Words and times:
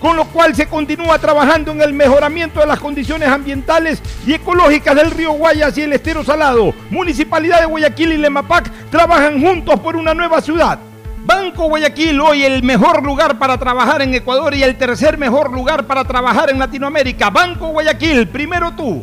con 0.00 0.16
lo 0.16 0.24
cual 0.26 0.54
se 0.54 0.66
continúa 0.66 1.18
trabajando 1.18 1.72
en 1.72 1.82
el 1.82 1.92
mejoramiento 1.92 2.60
de 2.60 2.66
las 2.66 2.80
condiciones 2.80 3.28
ambientales 3.28 4.02
y 4.26 4.34
ecológicas 4.34 4.94
del 4.94 5.10
río 5.10 5.32
Guayas 5.32 5.76
y 5.78 5.82
el 5.82 5.92
estero 5.92 6.24
salado. 6.24 6.74
Municipalidad 6.90 7.60
de 7.60 7.66
Guayaquil 7.66 8.12
y 8.12 8.16
Lemapac 8.18 8.70
trabajan 8.90 9.40
juntos 9.40 9.80
por 9.80 9.96
una 9.96 10.14
nueva 10.14 10.40
ciudad. 10.40 10.78
Banco 11.24 11.68
Guayaquil, 11.68 12.20
hoy 12.20 12.44
el 12.44 12.62
mejor 12.62 13.02
lugar 13.02 13.38
para 13.38 13.56
trabajar 13.56 14.02
en 14.02 14.12
Ecuador 14.14 14.54
y 14.54 14.62
el 14.62 14.76
tercer 14.76 15.16
mejor 15.16 15.52
lugar 15.52 15.86
para 15.86 16.04
trabajar 16.04 16.50
en 16.50 16.58
Latinoamérica. 16.58 17.30
Banco 17.30 17.68
Guayaquil, 17.68 18.28
primero 18.28 18.72
tú. 18.72 19.02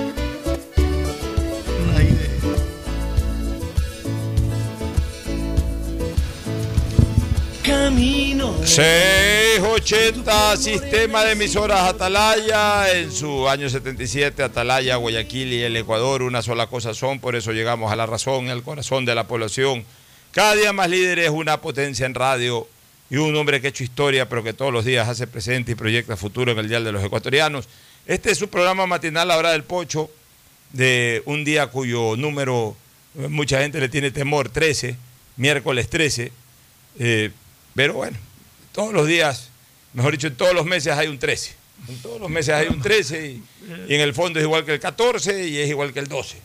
Camino. 7.71 8.53
680 8.65 10.57
Sistema 10.57 11.23
de 11.23 11.31
Emisoras 11.31 11.87
Atalaya. 11.87 12.91
En 12.91 13.09
su 13.13 13.47
año 13.47 13.69
77, 13.69 14.43
Atalaya, 14.43 14.97
Guayaquil 14.97 15.53
y 15.53 15.63
el 15.63 15.77
Ecuador, 15.77 16.21
una 16.21 16.41
sola 16.41 16.67
cosa 16.67 16.93
son. 16.93 17.21
Por 17.21 17.37
eso 17.37 17.53
llegamos 17.53 17.89
a 17.89 17.95
la 17.95 18.05
razón, 18.05 18.49
el 18.49 18.61
corazón 18.61 19.05
de 19.05 19.15
la 19.15 19.25
población. 19.25 19.85
Cada 20.31 20.55
día 20.55 20.73
más 20.73 20.89
líderes, 20.89 21.29
una 21.29 21.61
potencia 21.61 22.05
en 22.05 22.13
radio 22.13 22.67
y 23.09 23.15
un 23.15 23.33
hombre 23.37 23.61
que 23.61 23.67
ha 23.67 23.69
hecho 23.69 23.85
historia, 23.85 24.27
pero 24.27 24.43
que 24.43 24.51
todos 24.51 24.73
los 24.73 24.83
días 24.83 25.07
hace 25.07 25.25
presente 25.25 25.71
y 25.71 25.75
proyecta 25.75 26.17
futuro 26.17 26.51
en 26.51 26.59
el 26.59 26.67
Dial 26.67 26.83
de 26.83 26.91
los 26.91 27.01
Ecuatorianos. 27.01 27.69
Este 28.05 28.31
es 28.31 28.37
su 28.37 28.49
programa 28.49 28.85
matinal, 28.85 29.29
La 29.29 29.37
Hora 29.37 29.51
del 29.53 29.63
Pocho, 29.63 30.11
de 30.73 31.23
un 31.25 31.45
día 31.45 31.67
cuyo 31.67 32.17
número 32.17 32.75
mucha 33.15 33.61
gente 33.61 33.79
le 33.79 33.87
tiene 33.87 34.11
temor, 34.11 34.49
13, 34.49 34.97
miércoles 35.37 35.89
13. 35.89 36.33
Eh, 36.99 37.31
pero 37.75 37.93
bueno, 37.93 38.17
todos 38.71 38.93
los 38.93 39.07
días, 39.07 39.49
mejor 39.93 40.13
dicho, 40.13 40.27
en 40.27 40.35
todos 40.35 40.53
los 40.53 40.65
meses 40.65 40.93
hay 40.93 41.07
un 41.07 41.19
13. 41.19 41.55
En 41.87 41.97
todos 41.97 42.21
los 42.21 42.29
meses 42.29 42.53
hay 42.53 42.67
un 42.67 42.81
13 42.81 43.31
y, 43.31 43.43
en 43.93 44.01
el 44.01 44.13
fondo 44.13 44.39
es 44.39 44.43
igual 44.43 44.65
que 44.65 44.73
el 44.73 44.79
14 44.79 45.47
y 45.47 45.57
es 45.57 45.69
igual 45.69 45.93
que 45.93 45.99
el 45.99 46.07
12. 46.07 46.37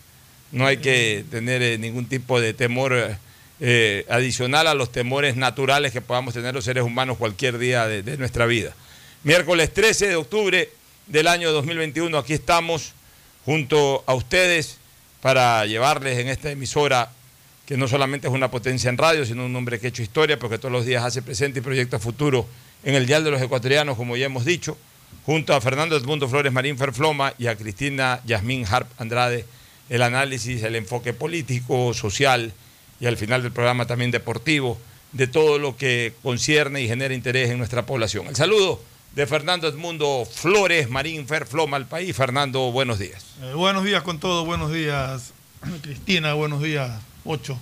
No 0.52 0.66
hay 0.66 0.78
que 0.78 1.24
tener 1.30 1.62
eh, 1.62 1.76
ningún 1.78 2.06
tipo 2.06 2.40
de 2.40 2.54
temor 2.54 3.16
eh, 3.60 4.06
adicional 4.08 4.66
a 4.66 4.74
los 4.74 4.92
temores 4.92 5.36
naturales 5.36 5.92
que 5.92 6.00
podamos 6.00 6.34
tener 6.34 6.54
los 6.54 6.64
seres 6.64 6.84
humanos 6.84 7.18
cualquier 7.18 7.58
día 7.58 7.86
de 7.86 8.16
nuestra 8.16 8.46
vida. 8.46 8.74
Miércoles 9.24 9.74
13 9.74 10.08
de 10.08 10.16
octubre 10.16 10.70
del 11.06 11.26
año 11.26 11.52
2021, 11.52 12.16
aquí 12.16 12.32
estamos 12.32 12.92
junto 13.44 14.04
a 14.06 14.14
ustedes 14.14 14.78
para 15.20 15.66
llevarles 15.66 16.18
en 16.18 16.28
esta 16.28 16.50
emisora 16.50 17.10
que 17.66 17.76
no 17.76 17.88
solamente 17.88 18.28
es 18.28 18.32
una 18.32 18.50
potencia 18.50 18.88
en 18.88 18.96
radio, 18.96 19.26
sino 19.26 19.44
un 19.44 19.54
hombre 19.56 19.80
que 19.80 19.88
ha 19.88 19.90
hecho 19.90 20.02
historia, 20.02 20.38
porque 20.38 20.56
todos 20.56 20.72
los 20.72 20.86
días 20.86 21.04
hace 21.04 21.20
presente 21.20 21.58
y 21.58 21.62
proyecta 21.62 21.98
futuro 21.98 22.46
en 22.84 22.94
el 22.94 23.06
Dial 23.06 23.24
de 23.24 23.32
los 23.32 23.42
Ecuatorianos, 23.42 23.96
como 23.96 24.16
ya 24.16 24.26
hemos 24.26 24.44
dicho, 24.44 24.78
junto 25.24 25.52
a 25.52 25.60
Fernando 25.60 25.96
Edmundo 25.96 26.28
Flores 26.28 26.52
Marín 26.52 26.78
Ferfloma 26.78 27.34
y 27.38 27.48
a 27.48 27.56
Cristina 27.56 28.20
Yasmín 28.24 28.64
Harp 28.70 28.88
Andrade, 28.98 29.44
el 29.88 30.02
análisis, 30.02 30.62
el 30.62 30.76
enfoque 30.76 31.12
político, 31.12 31.92
social 31.92 32.52
y 33.00 33.06
al 33.06 33.16
final 33.16 33.42
del 33.42 33.50
programa 33.50 33.86
también 33.86 34.12
deportivo, 34.12 34.78
de 35.10 35.26
todo 35.26 35.58
lo 35.58 35.76
que 35.76 36.12
concierne 36.22 36.82
y 36.82 36.88
genera 36.88 37.14
interés 37.14 37.50
en 37.50 37.58
nuestra 37.58 37.84
población. 37.84 38.28
El 38.28 38.36
saludo 38.36 38.80
de 39.16 39.26
Fernando 39.26 39.66
Edmundo 39.66 40.24
Flores 40.30 40.88
Marín 40.88 41.26
Ferfloma 41.26 41.76
al 41.76 41.86
país. 41.86 42.14
Fernando, 42.14 42.70
buenos 42.70 43.00
días. 43.00 43.24
Eh, 43.42 43.54
buenos 43.54 43.82
días 43.82 44.02
con 44.02 44.20
todo, 44.20 44.44
buenos 44.44 44.72
días 44.72 45.32
Cristina, 45.82 46.34
buenos 46.34 46.62
días 46.62 46.92
8. 47.26 47.58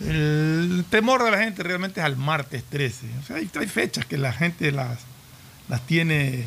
El 0.00 0.84
temor 0.90 1.24
de 1.24 1.30
la 1.30 1.38
gente 1.38 1.62
realmente 1.62 2.00
es 2.00 2.06
al 2.06 2.16
martes 2.16 2.62
13. 2.64 3.06
O 3.20 3.26
sea, 3.26 3.36
hay, 3.36 3.50
hay 3.58 3.66
fechas 3.66 4.06
que 4.06 4.16
la 4.16 4.32
gente 4.32 4.70
las, 4.70 4.98
las 5.68 5.84
tiene 5.86 6.46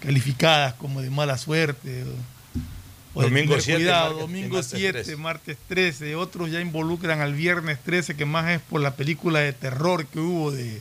calificadas 0.00 0.74
como 0.74 1.02
de 1.02 1.10
mala 1.10 1.36
suerte. 1.38 2.04
O, 2.04 3.18
o 3.18 3.22
de 3.22 3.28
Domingo 3.28 3.50
tener 3.50 3.62
7, 3.62 3.78
cuidado, 3.78 4.18
domingo 4.20 4.54
martes 4.56 4.70
7, 4.78 4.92
13. 4.92 5.16
martes 5.16 5.56
13. 5.68 6.16
Otros 6.16 6.50
ya 6.50 6.60
involucran 6.60 7.20
al 7.20 7.34
viernes 7.34 7.78
13, 7.82 8.16
que 8.16 8.26
más 8.26 8.50
es 8.50 8.60
por 8.60 8.80
la 8.80 8.94
película 8.94 9.40
de 9.40 9.52
terror 9.52 10.06
que 10.06 10.20
hubo 10.20 10.52
de 10.52 10.80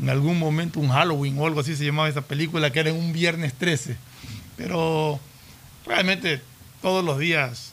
en 0.00 0.10
algún 0.10 0.38
momento, 0.38 0.78
un 0.78 0.88
Halloween 0.88 1.38
o 1.38 1.46
algo 1.46 1.60
así 1.60 1.74
se 1.74 1.84
llamaba 1.84 2.08
esa 2.08 2.22
película, 2.22 2.70
que 2.70 2.80
era 2.80 2.92
un 2.92 3.12
viernes 3.12 3.52
13. 3.54 3.96
Pero 4.56 5.18
realmente 5.84 6.40
todos 6.80 7.04
los 7.04 7.18
días 7.18 7.72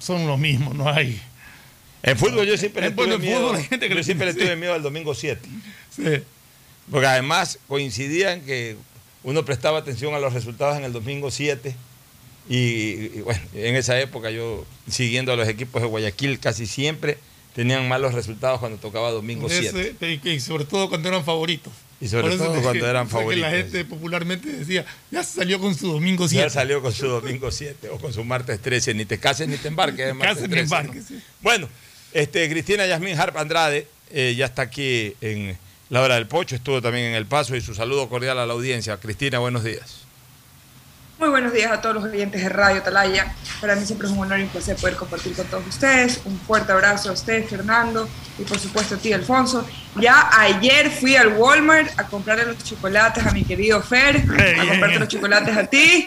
son 0.00 0.26
lo 0.26 0.36
mismo, 0.36 0.72
no 0.72 0.88
hay. 0.88 1.20
En 2.02 2.16
fútbol 2.18 2.46
yo 2.46 2.56
siempre 2.56 2.82
le 2.82 2.90
tuve 2.92 3.18
miedo. 3.18 3.54
gente 3.54 3.88
que 3.88 3.94
Yo 3.94 4.02
siempre 4.04 4.26
le 4.26 4.34
tuve 4.34 4.56
miedo 4.56 4.72
al 4.74 4.82
domingo 4.82 5.14
7. 5.14 5.40
Sí. 5.94 6.02
Porque 6.90 7.06
además 7.06 7.58
coincidían 7.68 8.40
que 8.42 8.76
uno 9.24 9.44
prestaba 9.44 9.78
atención 9.78 10.14
a 10.14 10.18
los 10.18 10.32
resultados 10.32 10.76
en 10.78 10.84
el 10.84 10.92
domingo 10.92 11.30
7. 11.30 11.74
Y, 12.48 12.56
y, 12.56 13.20
bueno, 13.24 13.40
en 13.54 13.76
esa 13.76 13.98
época 14.00 14.30
yo, 14.30 14.64
siguiendo 14.88 15.32
a 15.32 15.36
los 15.36 15.48
equipos 15.48 15.82
de 15.82 15.88
Guayaquil, 15.88 16.38
casi 16.38 16.66
siempre 16.66 17.18
tenían 17.54 17.86
malos 17.88 18.14
resultados 18.14 18.60
cuando 18.60 18.78
tocaba 18.78 19.10
domingo 19.10 19.48
7. 19.50 19.94
Ese, 20.00 20.20
y, 20.24 20.28
y 20.30 20.40
sobre 20.40 20.64
todo 20.64 20.88
cuando 20.88 21.08
eran 21.08 21.24
favoritos. 21.24 21.72
Y 22.00 22.06
sobre 22.08 22.36
todo 22.36 22.52
te- 22.54 22.62
cuando 22.62 22.88
eran 22.88 23.08
fue 23.08 23.26
que 23.28 23.36
la 23.36 23.48
favoritos. 23.48 23.72
gente 23.72 23.84
popularmente 23.84 24.48
decía, 24.50 24.86
ya 25.10 25.24
salió 25.24 25.58
con 25.58 25.74
su 25.74 25.88
domingo 25.92 26.28
7. 26.28 26.44
Ya 26.44 26.48
salió 26.48 26.80
con 26.80 26.92
su 26.92 27.06
domingo 27.08 27.50
7 27.50 27.88
o 27.90 27.98
con 27.98 28.12
su 28.14 28.22
martes 28.24 28.60
13. 28.62 28.94
Ni 28.94 29.04
te 29.04 29.18
cases 29.18 29.48
ni 29.48 29.56
te 29.56 29.66
embarques. 29.68 30.14
Cases 30.20 30.42
ni 30.44 30.48
13, 30.48 30.54
¿no? 30.54 30.62
embarques, 30.62 31.04
sí. 31.06 31.20
Bueno, 31.42 31.68
este, 32.12 32.48
Cristina 32.48 32.86
Yasmín 32.86 33.18
Harp 33.18 33.36
Andrade 33.36 33.86
eh, 34.10 34.34
ya 34.36 34.46
está 34.46 34.62
aquí 34.62 35.14
en, 35.20 35.56
La 35.90 36.02
hora 36.02 36.14
del 36.14 36.26
pocho 36.26 36.56
estuvo 36.56 36.80
también 36.80 37.06
en 37.06 37.14
el 37.14 37.26
paso 37.26 37.56
y 37.56 37.60
su 37.60 37.74
saludo 37.74 38.08
cordial 38.08 38.38
a 38.38 38.46
la 38.46 38.52
audiencia. 38.52 38.96
Cristina, 38.98 39.38
buenos 39.38 39.64
días. 39.64 40.08
Muy 41.18 41.30
buenos 41.30 41.52
días 41.52 41.72
a 41.72 41.80
todos 41.80 41.96
los 41.96 42.04
oyentes 42.04 42.40
de 42.40 42.48
Radio 42.48 42.80
Talaya. 42.80 43.34
Para 43.60 43.74
mí 43.74 43.84
siempre 43.84 44.06
es 44.06 44.12
un 44.12 44.20
honor 44.20 44.38
y 44.38 44.44
un 44.44 44.48
placer 44.50 44.76
poder 44.76 44.94
compartir 44.94 45.34
con 45.34 45.46
todos 45.46 45.66
ustedes. 45.66 46.20
Un 46.24 46.38
fuerte 46.38 46.70
abrazo 46.70 47.10
a 47.10 47.12
usted, 47.12 47.44
Fernando, 47.44 48.08
y 48.38 48.44
por 48.44 48.56
supuesto 48.56 48.94
a 48.94 48.98
ti, 48.98 49.12
Alfonso. 49.12 49.66
Ya 49.96 50.30
ayer 50.38 50.92
fui 50.92 51.16
al 51.16 51.32
Walmart 51.32 51.98
a 51.98 52.06
comprarle 52.06 52.44
los 52.46 52.62
chocolates 52.62 53.26
a 53.26 53.32
mi 53.32 53.42
querido 53.42 53.82
Fer, 53.82 54.18
a 54.18 54.66
comprarte 54.68 54.98
los 55.00 55.08
chocolates 55.08 55.56
a 55.56 55.66
ti. 55.66 56.06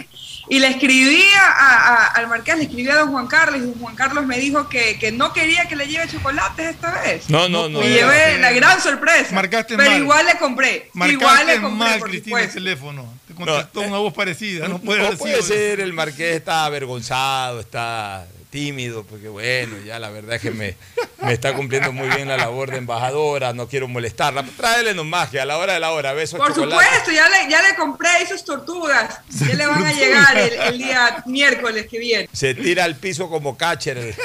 Y 0.53 0.59
le 0.59 0.67
escribí 0.67 1.23
a, 1.39 1.47
a- 1.49 2.05
al 2.07 2.27
Marqués, 2.27 2.57
le 2.57 2.63
escribí 2.63 2.89
a 2.89 2.95
don 2.97 3.11
Juan 3.11 3.25
Carlos, 3.27 3.55
y 3.61 3.63
don 3.67 3.73
Juan 3.79 3.95
Carlos 3.95 4.25
me 4.25 4.37
dijo 4.37 4.67
que, 4.67 4.99
que 4.99 5.09
no 5.13 5.31
quería 5.31 5.65
que 5.69 5.77
le 5.77 5.87
lleve 5.87 6.09
chocolates 6.09 6.71
esta 6.75 6.91
vez. 7.01 7.29
No, 7.29 7.47
no, 7.47 7.69
no. 7.69 7.79
Me 7.79 7.87
llevé 7.87 8.37
la 8.37 8.51
gran 8.51 8.81
sorpresa. 8.81 9.33
Marcaste 9.33 9.77
pero 9.77 9.89
mal. 9.91 10.01
igual 10.01 10.25
le 10.25 10.37
compré. 10.37 10.89
igual 10.93 11.17
Marcaste 11.17 11.45
le 11.45 11.61
compré, 11.61 11.77
mal, 11.77 11.99
por 11.99 12.09
Cristina, 12.09 12.41
el 12.41 12.51
teléfono. 12.53 13.13
Te 13.29 13.33
contestó 13.33 13.81
No, 13.81 13.87
una 13.87 13.97
voz 13.99 14.13
parecida. 14.13 14.67
No 14.67 14.79
puede 14.79 15.15
puede 15.15 15.41
ser, 15.41 15.79
el 15.79 15.93
marqués 15.93 16.35
está 16.35 16.65
avergonzado, 16.65 17.61
está 17.61 18.25
tímido, 18.51 19.03
porque 19.05 19.29
bueno, 19.29 19.77
ya 19.85 19.97
la 19.97 20.09
verdad 20.09 20.35
es 20.35 20.41
que 20.41 20.51
me, 20.51 20.75
me 21.23 21.33
está 21.33 21.53
cumpliendo 21.55 21.91
muy 21.93 22.07
bien 22.09 22.27
la 22.27 22.37
labor 22.37 22.69
de 22.69 22.77
embajadora, 22.77 23.53
no 23.53 23.67
quiero 23.67 23.87
molestarla. 23.87 24.43
Tráele 24.57 24.93
nomás 24.93 25.29
que 25.29 25.39
a 25.39 25.45
la 25.45 25.57
hora 25.57 25.73
de 25.73 25.79
la 25.79 25.91
hora, 25.91 26.11
besos 26.13 26.37
Por 26.37 26.49
chocolates. 26.53 26.85
supuesto, 26.87 27.11
ya 27.13 27.29
le, 27.29 27.49
ya 27.49 27.61
le 27.61 27.75
compré 27.75 28.09
esas 28.21 28.43
tortugas. 28.43 29.19
Ya 29.47 29.55
le 29.55 29.65
van 29.65 29.83
a 29.85 29.93
llegar 29.93 30.37
el, 30.37 30.53
el 30.53 30.77
día 30.77 31.23
miércoles 31.25 31.87
que 31.87 31.97
viene. 31.97 32.29
Se 32.33 32.53
tira 32.53 32.83
al 32.83 32.97
piso 32.97 33.29
como 33.29 33.57
catcher 33.57 33.97
el, 33.97 34.15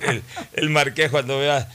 el- 0.00 0.22
el 0.52 0.70
marqués 0.70 1.10
cuando 1.10 1.38
vea, 1.38 1.68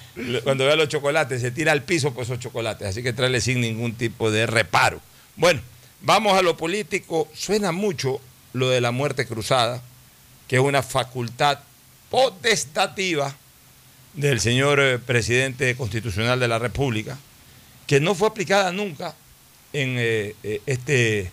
cuando 0.44 0.65
vea 0.65 0.75
los 0.75 0.87
chocolates, 0.89 1.41
se 1.41 1.51
tira 1.51 1.71
al 1.71 1.81
piso 1.83 2.13
por 2.13 2.23
esos 2.23 2.39
chocolates, 2.39 2.87
así 2.87 3.03
que 3.03 3.13
tráele 3.13 3.41
sin 3.41 3.61
ningún 3.61 3.95
tipo 3.95 4.31
de 4.31 4.45
reparo. 4.45 5.01
Bueno, 5.35 5.59
vamos 6.01 6.37
a 6.37 6.41
lo 6.41 6.55
político. 6.55 7.27
Suena 7.33 7.71
mucho 7.71 8.19
lo 8.53 8.69
de 8.69 8.79
la 8.81 8.91
muerte 8.91 9.25
cruzada, 9.25 9.81
que 10.51 10.57
es 10.57 10.62
una 10.62 10.83
facultad 10.83 11.59
potestativa 12.09 13.33
del 14.13 14.42
señor 14.42 14.81
eh, 14.81 15.00
presidente 15.00 15.77
constitucional 15.77 16.42
de 16.42 16.50
la 16.50 16.59
República, 16.59 17.18
que 17.88 18.01
no 18.01 18.15
fue 18.15 18.27
aplicada 18.27 18.74
nunca 18.74 19.15
en 19.71 19.95
eh, 19.98 20.36
eh, 20.44 20.62
este 20.65 21.31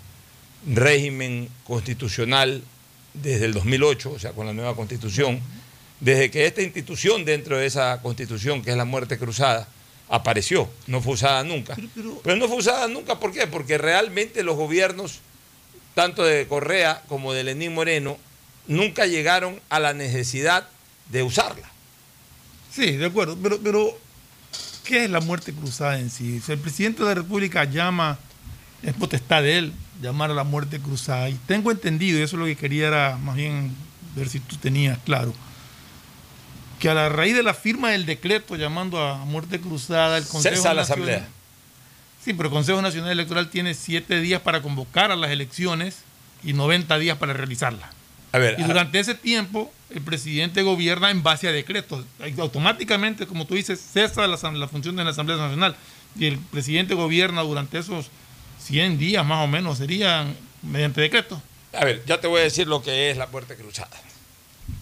régimen 0.68 1.48
constitucional 1.64 2.62
desde 3.12 3.46
el 3.46 3.54
2008, 3.54 4.12
o 4.12 4.18
sea, 4.20 4.30
con 4.30 4.46
la 4.46 4.52
nueva 4.52 4.76
constitución, 4.76 5.40
desde 5.98 6.30
que 6.30 6.46
esta 6.46 6.62
institución 6.62 7.24
dentro 7.24 7.58
de 7.58 7.66
esa 7.66 8.00
constitución, 8.00 8.62
que 8.62 8.70
es 8.70 8.76
la 8.76 8.84
muerte 8.84 9.18
cruzada, 9.18 9.66
apareció, 10.08 10.70
no 10.86 11.02
fue 11.02 11.14
usada 11.14 11.42
nunca. 11.42 11.76
Pero 12.22 12.36
no 12.36 12.46
fue 12.46 12.58
usada 12.58 12.86
nunca, 12.86 13.18
¿por 13.18 13.32
qué? 13.32 13.48
Porque 13.48 13.78
realmente 13.78 14.44
los 14.44 14.54
gobiernos, 14.54 15.18
tanto 15.96 16.22
de 16.22 16.46
Correa 16.46 17.02
como 17.08 17.32
de 17.32 17.42
Lenín 17.42 17.74
Moreno, 17.74 18.16
nunca 18.68 19.06
llegaron 19.06 19.60
a 19.70 19.80
la 19.80 19.92
necesidad 19.94 20.68
de 21.10 21.22
usarla. 21.24 21.68
Sí, 22.72 22.92
de 22.92 23.06
acuerdo, 23.06 23.36
pero, 23.42 23.58
pero 23.60 23.98
¿qué 24.84 25.04
es 25.04 25.10
la 25.10 25.20
muerte 25.20 25.52
cruzada 25.52 25.98
en 25.98 26.10
sí? 26.10 26.40
Si 26.40 26.52
el 26.52 26.58
presidente 26.58 27.02
de 27.02 27.08
la 27.08 27.14
República 27.14 27.64
llama, 27.64 28.18
es 28.82 28.94
potestad 28.94 29.42
de 29.42 29.58
él 29.58 29.72
llamar 30.00 30.30
a 30.30 30.34
la 30.34 30.44
muerte 30.44 30.78
cruzada, 30.78 31.28
y 31.28 31.34
tengo 31.46 31.72
entendido, 31.72 32.18
y 32.18 32.22
eso 32.22 32.36
es 32.36 32.40
lo 32.40 32.46
que 32.46 32.54
quería 32.56 32.86
era 32.86 33.16
más 33.16 33.34
bien 33.34 33.74
ver 34.14 34.28
si 34.28 34.38
tú 34.38 34.54
tenías 34.56 34.96
claro, 35.04 35.34
que 36.78 36.88
a 36.88 36.94
la 36.94 37.08
raíz 37.08 37.34
de 37.34 37.42
la 37.42 37.54
firma 37.54 37.90
del 37.90 38.06
decreto 38.06 38.54
llamando 38.54 39.02
a 39.02 39.16
muerte 39.24 39.60
cruzada, 39.60 40.16
el 40.18 40.24
Consejo 40.26 40.54
Cesa 40.54 40.74
la 40.74 40.82
Nacional- 40.82 41.08
Asamblea. 41.08 41.28
Sí, 42.24 42.34
pero 42.34 42.48
el 42.48 42.52
Consejo 42.52 42.80
Nacional 42.82 43.10
Electoral 43.10 43.48
tiene 43.50 43.74
siete 43.74 44.20
días 44.20 44.40
para 44.42 44.60
convocar 44.62 45.10
a 45.10 45.16
las 45.16 45.30
elecciones 45.30 45.96
y 46.44 46.52
90 46.52 46.98
días 46.98 47.16
para 47.18 47.32
realizarlas. 47.32 47.88
A 48.32 48.38
ver, 48.38 48.56
Y 48.58 48.62
durante 48.62 48.98
ese 48.98 49.14
tiempo, 49.14 49.72
el 49.90 50.02
presidente 50.02 50.62
gobierna 50.62 51.10
en 51.10 51.22
base 51.22 51.48
a 51.48 51.52
decretos. 51.52 52.04
Automáticamente, 52.38 53.26
como 53.26 53.46
tú 53.46 53.54
dices, 53.54 53.80
cesa 53.80 54.26
la, 54.26 54.68
función 54.68 54.96
de 54.96 55.04
la 55.04 55.10
Asamblea 55.10 55.38
Nacional. 55.38 55.76
Y 56.18 56.26
el 56.26 56.38
presidente 56.38 56.94
gobierna 56.94 57.42
durante 57.42 57.78
esos 57.78 58.10
100 58.64 58.98
días 58.98 59.24
más 59.24 59.44
o 59.44 59.46
menos, 59.46 59.78
serían 59.78 60.36
mediante 60.62 61.00
decreto. 61.00 61.40
A 61.72 61.84
ver, 61.84 62.02
ya 62.06 62.20
te 62.20 62.26
voy 62.26 62.40
a 62.40 62.44
decir 62.44 62.66
lo 62.66 62.82
que 62.82 63.10
es 63.10 63.16
la 63.16 63.26
muerte 63.26 63.56
cruzada. 63.56 63.96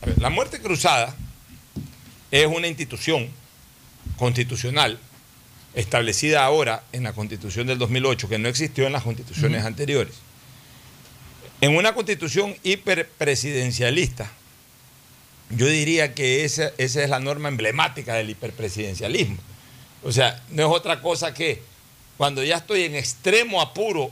A 0.02 0.06
ver, 0.06 0.20
la 0.20 0.30
muerte 0.30 0.60
cruzada 0.60 1.14
es 2.30 2.46
una 2.46 2.66
institución 2.66 3.28
constitucional 4.16 4.98
establecida 5.74 6.44
ahora 6.44 6.82
en 6.92 7.04
la 7.04 7.12
constitución 7.12 7.66
del 7.66 7.78
2008, 7.78 8.28
que 8.28 8.38
no 8.38 8.48
existió 8.48 8.86
en 8.86 8.92
las 8.92 9.02
constituciones 9.02 9.64
anteriores. 9.64 10.14
En 11.60 11.76
una 11.76 11.94
constitución 11.94 12.54
hiperpresidencialista, 12.62 14.30
yo 15.50 15.66
diría 15.66 16.14
que 16.14 16.44
esa, 16.44 16.72
esa 16.76 17.02
es 17.02 17.10
la 17.10 17.20
norma 17.20 17.48
emblemática 17.48 18.14
del 18.14 18.30
hiperpresidencialismo. 18.30 19.38
O 20.02 20.12
sea, 20.12 20.42
no 20.50 20.66
es 20.66 20.68
otra 20.68 21.00
cosa 21.00 21.32
que 21.32 21.62
cuando 22.16 22.42
ya 22.42 22.56
estoy 22.56 22.82
en 22.82 22.94
extremo 22.94 23.60
apuro 23.60 24.10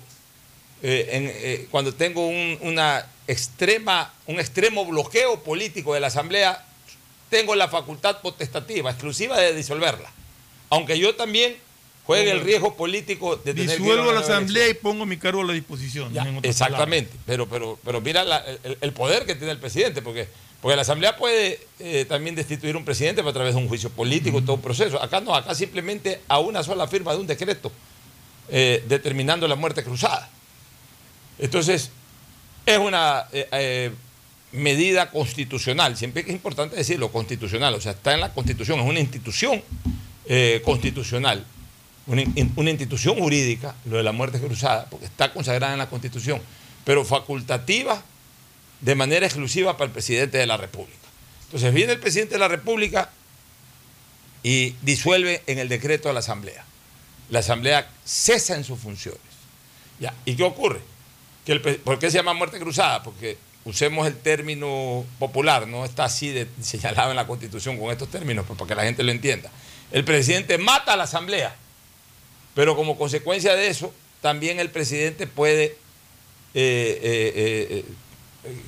eh, 0.86 1.32
eh, 1.42 1.68
cuando 1.70 1.94
tengo 1.94 2.28
un, 2.28 2.58
una 2.60 3.06
extrema, 3.26 4.12
un 4.26 4.38
extremo 4.38 4.84
bloqueo 4.84 5.42
político 5.42 5.94
de 5.94 6.00
la 6.00 6.08
Asamblea, 6.08 6.62
tengo 7.30 7.54
la 7.54 7.68
facultad 7.68 8.20
potestativa, 8.20 8.90
exclusiva 8.90 9.40
de 9.40 9.54
disolverla. 9.54 10.10
Aunque 10.68 10.98
yo 10.98 11.14
también 11.14 11.56
juegue 12.06 12.30
el 12.30 12.40
riesgo 12.42 12.76
político 12.76 13.36
de 13.36 13.54
tener 13.54 13.66
que 13.66 13.72
a 13.72 13.76
Disuelvo 13.76 14.04
una 14.04 14.12
la 14.14 14.20
Asamblea 14.20 14.68
y 14.68 14.74
pongo 14.74 15.06
mi 15.06 15.16
cargo 15.16 15.40
a 15.40 15.44
la 15.44 15.52
disposición. 15.54 16.12
Ya, 16.12 16.26
exactamente, 16.42 17.12
pero, 17.26 17.48
pero, 17.48 17.78
pero 17.84 18.00
mira 18.00 18.24
la- 18.24 18.44
el, 18.62 18.76
el 18.80 18.92
poder 18.92 19.24
que 19.24 19.34
tiene 19.34 19.52
el 19.52 19.58
presidente, 19.58 20.02
porque, 20.02 20.28
porque 20.60 20.76
la 20.76 20.82
Asamblea 20.82 21.16
puede 21.16 21.60
eh, 21.78 22.04
también 22.06 22.34
destituir 22.34 22.76
un 22.76 22.84
presidente 22.84 23.22
a 23.22 23.32
través 23.32 23.54
de 23.54 23.60
un 23.60 23.68
juicio 23.68 23.88
político, 23.90 24.42
todo 24.42 24.56
un 24.56 24.62
proceso. 24.62 25.02
Acá 25.02 25.20
no, 25.20 25.34
acá 25.34 25.54
simplemente 25.54 26.20
a 26.28 26.40
una 26.40 26.62
sola 26.62 26.86
firma 26.86 27.12
de 27.14 27.18
un 27.20 27.26
decreto 27.26 27.72
eh, 28.50 28.84
determinando 28.86 29.48
la 29.48 29.54
muerte 29.56 29.82
cruzada. 29.82 30.28
Entonces, 31.38 31.90
es 32.66 32.78
una 32.78 33.26
eh, 33.32 33.90
medida 34.52 35.10
constitucional, 35.10 35.96
siempre 35.96 36.22
es 36.22 36.28
importante 36.28 36.76
decirlo, 36.76 37.10
constitucional, 37.10 37.74
o 37.74 37.80
sea, 37.80 37.92
está 37.92 38.12
en 38.14 38.20
la 38.20 38.32
constitución, 38.32 38.78
es 38.80 38.86
una 38.86 39.00
institución 39.00 39.62
constitucional, 40.64 41.44
una, 42.06 42.22
in- 42.22 42.52
una 42.56 42.70
institución 42.70 43.18
jurídica, 43.18 43.74
lo 43.84 43.96
de 43.96 44.02
la 44.02 44.12
muerte 44.12 44.38
cruzada, 44.40 44.86
porque 44.90 45.06
está 45.06 45.32
consagrada 45.32 45.72
en 45.72 45.78
la 45.78 45.88
constitución, 45.88 46.40
pero 46.84 47.04
facultativa 47.04 48.02
de 48.80 48.94
manera 48.94 49.26
exclusiva 49.26 49.76
para 49.76 49.86
el 49.86 49.92
presidente 49.92 50.38
de 50.38 50.46
la 50.46 50.56
República. 50.56 50.98
Entonces 51.44 51.72
viene 51.72 51.92
el 51.92 52.00
presidente 52.00 52.34
de 52.34 52.40
la 52.40 52.48
República 52.48 53.10
y 54.42 54.74
disuelve 54.82 55.42
en 55.46 55.58
el 55.58 55.68
decreto 55.68 56.10
a 56.10 56.12
la 56.12 56.20
Asamblea. 56.20 56.64
La 57.30 57.38
Asamblea 57.38 57.88
cesa 58.04 58.54
en 58.56 58.64
sus 58.64 58.78
funciones. 58.78 59.20
¿Y 60.26 60.34
qué 60.34 60.42
ocurre? 60.42 60.80
Que 61.46 61.56
¿Por 61.58 61.98
qué 61.98 62.10
se 62.10 62.18
llama 62.18 62.34
muerte 62.34 62.58
cruzada? 62.58 63.02
Porque 63.02 63.38
usemos 63.64 64.06
el 64.06 64.16
término 64.16 65.04
popular, 65.18 65.66
no 65.66 65.86
está 65.86 66.04
así 66.04 66.46
señalado 66.60 67.10
en 67.10 67.16
la 67.16 67.26
Constitución 67.26 67.78
con 67.78 67.90
estos 67.90 68.10
términos, 68.10 68.44
pues, 68.46 68.58
para 68.58 68.68
que 68.68 68.74
la 68.74 68.82
gente 68.82 69.02
lo 69.02 69.12
entienda. 69.12 69.50
El 69.90 70.04
presidente 70.04 70.58
mata 70.58 70.92
a 70.92 70.96
la 70.96 71.04
Asamblea, 71.04 71.56
pero 72.54 72.76
como 72.76 72.96
consecuencia 72.96 73.54
de 73.56 73.68
eso, 73.68 73.92
también 74.20 74.60
el 74.60 74.70
presidente 74.70 75.26
puede 75.26 75.64
eh, 75.64 75.74
eh, 76.54 77.84
eh, 77.84 77.84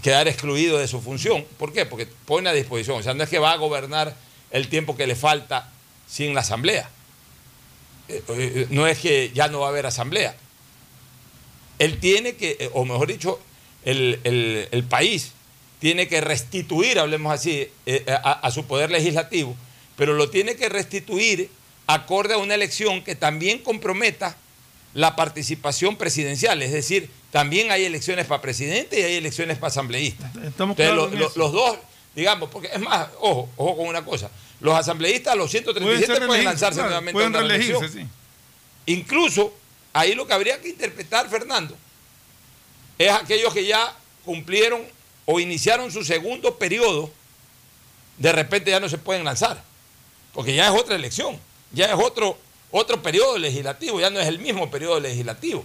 quedar 0.02 0.28
excluido 0.28 0.78
de 0.78 0.88
su 0.88 1.00
función. 1.00 1.44
¿Por 1.58 1.72
qué? 1.72 1.86
Porque 1.86 2.06
pone 2.24 2.48
a 2.50 2.52
disposición. 2.52 2.98
O 2.98 3.02
sea, 3.02 3.14
no 3.14 3.22
es 3.22 3.28
que 3.30 3.38
va 3.38 3.52
a 3.52 3.56
gobernar 3.56 4.16
el 4.50 4.68
tiempo 4.68 4.96
que 4.96 5.06
le 5.06 5.14
falta 5.14 5.70
sin 6.08 6.34
la 6.34 6.40
Asamblea. 6.40 6.90
No 8.70 8.86
es 8.86 8.98
que 8.98 9.30
ya 9.34 9.48
no 9.48 9.60
va 9.60 9.66
a 9.66 9.70
haber 9.70 9.86
Asamblea. 9.86 10.36
Él 11.78 11.98
tiene 11.98 12.36
que, 12.36 12.70
o 12.72 12.84
mejor 12.84 13.08
dicho, 13.08 13.40
el, 13.84 14.20
el- 14.24 14.68
el 14.70 14.84
país 14.84 15.32
tiene 15.80 16.08
que 16.08 16.20
restituir, 16.20 16.98
hablemos 16.98 17.32
así, 17.32 17.68
a 18.06 18.50
su 18.50 18.64
poder 18.66 18.90
legislativo, 18.90 19.54
pero 19.96 20.14
lo 20.14 20.30
tiene 20.30 20.56
que 20.56 20.68
restituir 20.68 21.50
acorde 21.86 22.34
a 22.34 22.38
una 22.38 22.54
elección 22.54 23.02
que 23.04 23.14
también 23.14 23.58
comprometa 23.60 24.36
la 24.94 25.14
participación 25.14 25.96
presidencial, 25.96 26.60
es 26.62 26.72
decir, 26.72 27.10
también 27.30 27.70
hay 27.70 27.84
elecciones 27.84 28.26
para 28.26 28.40
presidente 28.40 28.98
y 28.98 29.02
hay 29.02 29.14
elecciones 29.16 29.58
para 29.58 29.68
asambleístas. 29.68 30.30
Estamos 30.36 30.78
Entonces, 30.78 30.86
claros 30.86 31.12
lo- 31.12 31.32
los 31.36 31.52
dos, 31.52 31.78
digamos, 32.14 32.48
porque 32.50 32.68
es 32.72 32.80
más, 32.80 33.08
ojo, 33.20 33.48
ojo 33.56 33.76
con 33.76 33.86
una 33.88 34.04
cosa, 34.04 34.30
los 34.60 34.74
asambleístas, 34.74 35.36
los 35.36 35.50
Pueden 35.50 35.64
137 35.64 36.14
ser 36.18 36.26
pueden, 36.26 36.44
lanzarse 36.46 36.76
claro, 36.76 36.88
nuevamente 36.88 37.12
pueden 37.12 37.34
a 37.34 37.38
una 37.38 37.46
reelección. 37.48 37.92
sí. 37.92 38.06
Incluso, 38.86 39.52
ahí 39.92 40.14
lo 40.14 40.26
que 40.26 40.32
habría 40.32 40.60
que 40.60 40.68
interpretar, 40.70 41.28
Fernando, 41.28 41.76
es 42.98 43.10
aquellos 43.10 43.52
que 43.52 43.66
ya 43.66 43.94
cumplieron 44.24 44.82
o 45.26 45.38
iniciaron 45.40 45.92
su 45.92 46.04
segundo 46.04 46.56
periodo, 46.56 47.10
de 48.16 48.32
repente 48.32 48.70
ya 48.70 48.80
no 48.80 48.88
se 48.88 48.96
pueden 48.96 49.24
lanzar, 49.24 49.62
porque 50.32 50.54
ya 50.54 50.68
es 50.68 50.72
otra 50.80 50.96
elección, 50.96 51.38
ya 51.72 51.86
es 51.86 51.94
otro, 51.94 52.38
otro 52.70 53.02
periodo 53.02 53.38
legislativo, 53.38 54.00
ya 54.00 54.10
no 54.10 54.20
es 54.20 54.26
el 54.28 54.38
mismo 54.38 54.70
periodo 54.70 55.00
legislativo. 55.00 55.64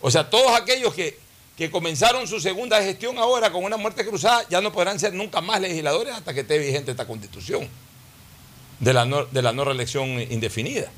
O 0.00 0.10
sea, 0.10 0.28
todos 0.28 0.52
aquellos 0.58 0.92
que, 0.94 1.18
que 1.56 1.70
comenzaron 1.70 2.26
su 2.26 2.40
segunda 2.40 2.82
gestión 2.82 3.18
ahora 3.18 3.50
con 3.50 3.64
una 3.64 3.76
muerte 3.76 4.04
cruzada 4.06 4.44
ya 4.48 4.60
no 4.60 4.72
podrán 4.72 4.98
ser 5.00 5.14
nunca 5.14 5.40
más 5.40 5.60
legisladores 5.60 6.14
hasta 6.14 6.34
que 6.34 6.40
esté 6.40 6.58
vigente 6.58 6.90
esta 6.90 7.06
constitución 7.06 7.68
de 8.80 8.92
la 8.92 9.04
no, 9.06 9.24
de 9.24 9.42
la 9.42 9.52
no 9.52 9.64
reelección 9.64 10.08
indefinida. 10.20 10.90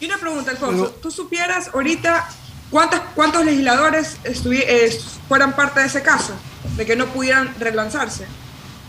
Y 0.00 0.06
una 0.06 0.18
pregunta, 0.18 0.50
Alfonso. 0.50 0.90
¿Tú 1.00 1.10
supieras 1.10 1.68
ahorita 1.72 2.28
cuántas, 2.70 3.00
cuántos 3.14 3.44
legisladores 3.44 4.16
estuvi- 4.24 4.64
eh, 4.66 4.98
fueran 5.28 5.54
parte 5.56 5.80
de 5.80 5.86
ese 5.86 6.02
caso? 6.02 6.34
De 6.76 6.84
que 6.84 6.96
no 6.96 7.06
pudieran 7.06 7.54
relanzarse. 7.58 8.26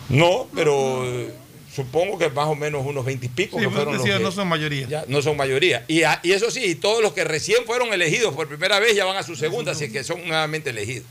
No, 0.10 0.48
pero 0.56 1.06
eh, 1.06 1.34
supongo 1.78 2.18
que 2.18 2.30
más 2.30 2.48
o 2.48 2.56
menos 2.56 2.86
unos 2.86 3.06
veintipico 3.06 3.58
Sí, 3.58 3.64
que 3.64 3.70
pues, 3.70 3.76
fueron 3.76 3.96
los 3.98 4.04
que- 4.04 4.20
no 4.20 4.32
son 4.32 4.48
mayoría. 4.50 4.88
Ya, 4.88 5.06
no 5.08 5.22
son 5.22 5.38
mayoría. 5.38 5.86
Y, 5.88 6.04
a- 6.04 6.20
y 6.24 6.32
eso 6.34 6.52
sí, 6.52 6.76
todos 6.76 7.02
los 7.02 7.14
que 7.14 7.24
recién 7.24 7.64
fueron 7.66 7.94
elegidos 7.94 8.34
por 8.36 8.48
primera 8.48 8.80
vez 8.80 8.96
ya 8.96 9.06
van 9.06 9.16
a 9.18 9.24
su 9.24 9.36
segunda, 9.36 9.72
así 9.72 9.90
que 9.92 10.04
son 10.04 10.28
nuevamente 10.28 10.72
elegidos. 10.72 11.06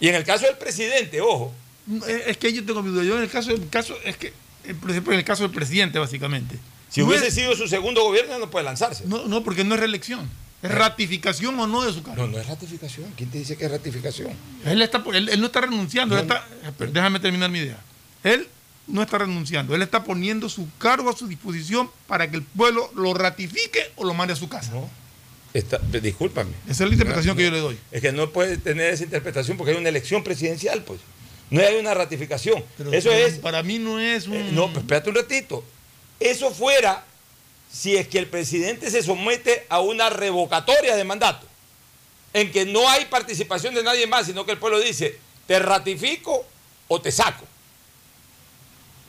Y 0.00 0.08
en 0.08 0.16
el 0.16 0.24
caso 0.24 0.44
del 0.46 0.56
presidente, 0.58 1.20
ojo, 1.20 1.54
No, 1.86 2.04
Es 2.06 2.28
es 2.28 2.36
que 2.38 2.50
yo 2.52 2.64
tengo 2.64 2.82
mi 2.82 2.90
duda. 2.90 3.04
Yo 3.04 3.16
en 3.18 3.22
el 3.24 3.28
caso, 3.30 3.50
el 3.50 3.68
caso 3.68 3.94
es 4.06 4.16
que, 4.16 4.28
eh, 4.64 4.74
por 4.80 4.90
ejemplo, 4.90 5.12
en 5.12 5.18
el 5.18 5.24
caso 5.24 5.42
del 5.42 5.52
presidente, 5.52 5.98
básicamente. 5.98 6.56
si 6.88 7.00
no 7.02 7.08
hubiese 7.08 7.26
es- 7.28 7.34
sido 7.34 7.54
su 7.56 7.68
segundo 7.68 8.02
gobierno 8.02 8.38
no 8.38 8.50
puede 8.50 8.64
lanzarse. 8.64 9.04
No, 9.06 9.26
no, 9.26 9.44
porque 9.44 9.64
no 9.64 9.74
es 9.74 9.80
reelección. 9.80 10.30
Es 10.62 10.70
ratificación 10.70 11.60
o 11.60 11.66
no 11.66 11.82
de 11.84 11.92
su 11.92 12.02
cargo. 12.02 12.22
No, 12.22 12.32
no 12.32 12.38
es 12.40 12.46
ratificación. 12.46 13.12
¿Quién 13.18 13.28
te 13.30 13.36
dice 13.36 13.56
que 13.58 13.66
es 13.66 13.70
ratificación? 13.70 14.30
Él, 14.64 14.80
está, 14.80 15.04
él, 15.12 15.28
él 15.28 15.38
no 15.40 15.46
está 15.48 15.60
renunciando. 15.60 16.14
él 16.16 16.22
está- 16.22 16.46
pero 16.78 16.90
déjame 16.90 17.20
terminar 17.20 17.50
mi 17.50 17.58
idea. 17.58 17.78
Él 18.22 18.48
no 18.86 19.02
está 19.02 19.18
renunciando. 19.18 19.74
Él 19.74 19.82
está 19.82 20.04
poniendo 20.04 20.48
su 20.48 20.68
cargo 20.78 21.10
a 21.10 21.16
su 21.16 21.26
disposición 21.26 21.90
para 22.06 22.30
que 22.30 22.36
el 22.36 22.42
pueblo 22.42 22.90
lo 22.94 23.14
ratifique 23.14 23.92
o 23.96 24.04
lo 24.04 24.14
mande 24.14 24.32
a 24.34 24.36
su 24.36 24.48
casa. 24.48 24.72
No. 24.72 24.88
Está- 25.52 25.78
discúlpame. 25.78 26.50
Esa 26.68 26.84
es 26.84 26.90
la 26.90 26.94
interpretación 26.94 27.36
que 27.36 27.44
yo 27.44 27.50
le 27.50 27.60
doy. 27.60 27.78
Es 27.92 28.02
que 28.02 28.12
no 28.12 28.30
puede 28.30 28.56
tener 28.58 28.92
esa 28.92 29.04
interpretación 29.04 29.56
porque 29.56 29.72
hay 29.72 29.78
una 29.78 29.88
elección 29.88 30.24
presidencial, 30.24 30.82
pues. 30.82 31.00
No 31.50 31.60
hay 31.60 31.76
una 31.76 31.94
ratificación. 31.94 32.64
Pero 32.76 32.92
Eso 32.92 33.10
para, 33.10 33.20
es. 33.20 33.38
Para 33.38 33.62
mí 33.62 33.78
no 33.78 34.00
es 34.00 34.26
un. 34.26 34.34
Eh, 34.34 34.48
no, 34.52 34.66
pues 34.72 34.78
espérate 34.78 35.10
un 35.10 35.14
ratito. 35.16 35.64
Eso 36.18 36.50
fuera 36.50 37.04
si 37.70 37.96
es 37.96 38.08
que 38.08 38.18
el 38.18 38.26
presidente 38.26 38.90
se 38.90 39.02
somete 39.02 39.66
a 39.68 39.80
una 39.80 40.10
revocatoria 40.10 40.96
de 40.96 41.04
mandato, 41.04 41.46
en 42.32 42.50
que 42.50 42.64
no 42.64 42.88
hay 42.88 43.04
participación 43.06 43.74
de 43.74 43.82
nadie 43.82 44.06
más, 44.06 44.26
sino 44.26 44.44
que 44.46 44.52
el 44.52 44.58
pueblo 44.58 44.80
dice, 44.80 45.18
te 45.46 45.58
ratifico 45.58 46.44
o 46.88 47.00
te 47.00 47.12
saco. 47.12 47.44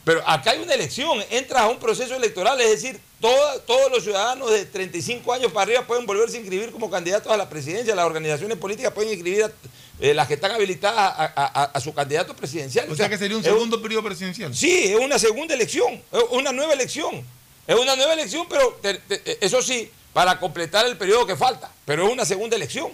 Pero 0.06 0.24
acá 0.30 0.52
hay 0.52 0.60
una 0.62 0.74
elección, 0.74 1.22
entras 1.32 1.64
a 1.64 1.68
un 1.68 1.80
proceso 1.80 2.16
electoral, 2.16 2.62
es 2.62 2.70
decir, 2.70 3.00
toda- 3.20 3.60
todos 3.66 3.92
los 3.92 4.04
ciudadanos 4.04 4.52
de 4.52 4.64
35 4.66 5.34
años 5.34 5.52
para 5.52 5.64
arriba 5.64 5.82
pueden 5.88 6.06
volverse 6.06 6.38
a 6.38 6.40
inscribir 6.40 6.72
como 6.72 6.90
candidatos 6.92 7.32
a 7.32 7.36
la 7.38 7.50
presidencia, 7.50 7.94
las 7.96 8.06
organizaciones 8.06 8.58
políticas 8.58 8.94
pueden 8.94 9.12
inscribir 9.12 9.46
a 9.46 9.52
eh, 10.00 10.14
las 10.14 10.28
que 10.28 10.36
están 10.36 10.52
habilitadas 10.52 11.14
a, 11.36 11.72
a- 11.74 11.80
su 11.80 11.94
candidato 11.94 12.36
presidencial. 12.36 12.90
o 12.92 12.96
sea 12.96 13.10
que 13.10 13.18
sería 13.18 13.36
un 13.38 13.44
segundo 13.44 13.82
periodo 13.82 14.04
presidencial. 14.04 14.54
Sí, 14.56 14.94
es 14.94 15.00
una 15.00 15.18
segunda 15.18 15.54
elección, 15.56 15.94
es 16.12 16.24
una 16.32 16.52
nueva 16.52 16.74
elección. 16.74 17.24
Es 17.66 17.76
una 17.76 17.96
nueva 17.96 18.14
elección, 18.14 18.46
pero 18.48 18.78
te- 18.82 18.94
te- 18.96 19.44
eso 19.44 19.60
sí, 19.64 19.90
para 20.14 20.40
completar 20.40 20.86
el 20.86 20.98
periodo 20.98 21.26
que 21.26 21.36
falta, 21.36 21.72
pero 21.86 22.06
es 22.06 22.14
una 22.14 22.26
segunda 22.26 22.56
elección. 22.56 22.92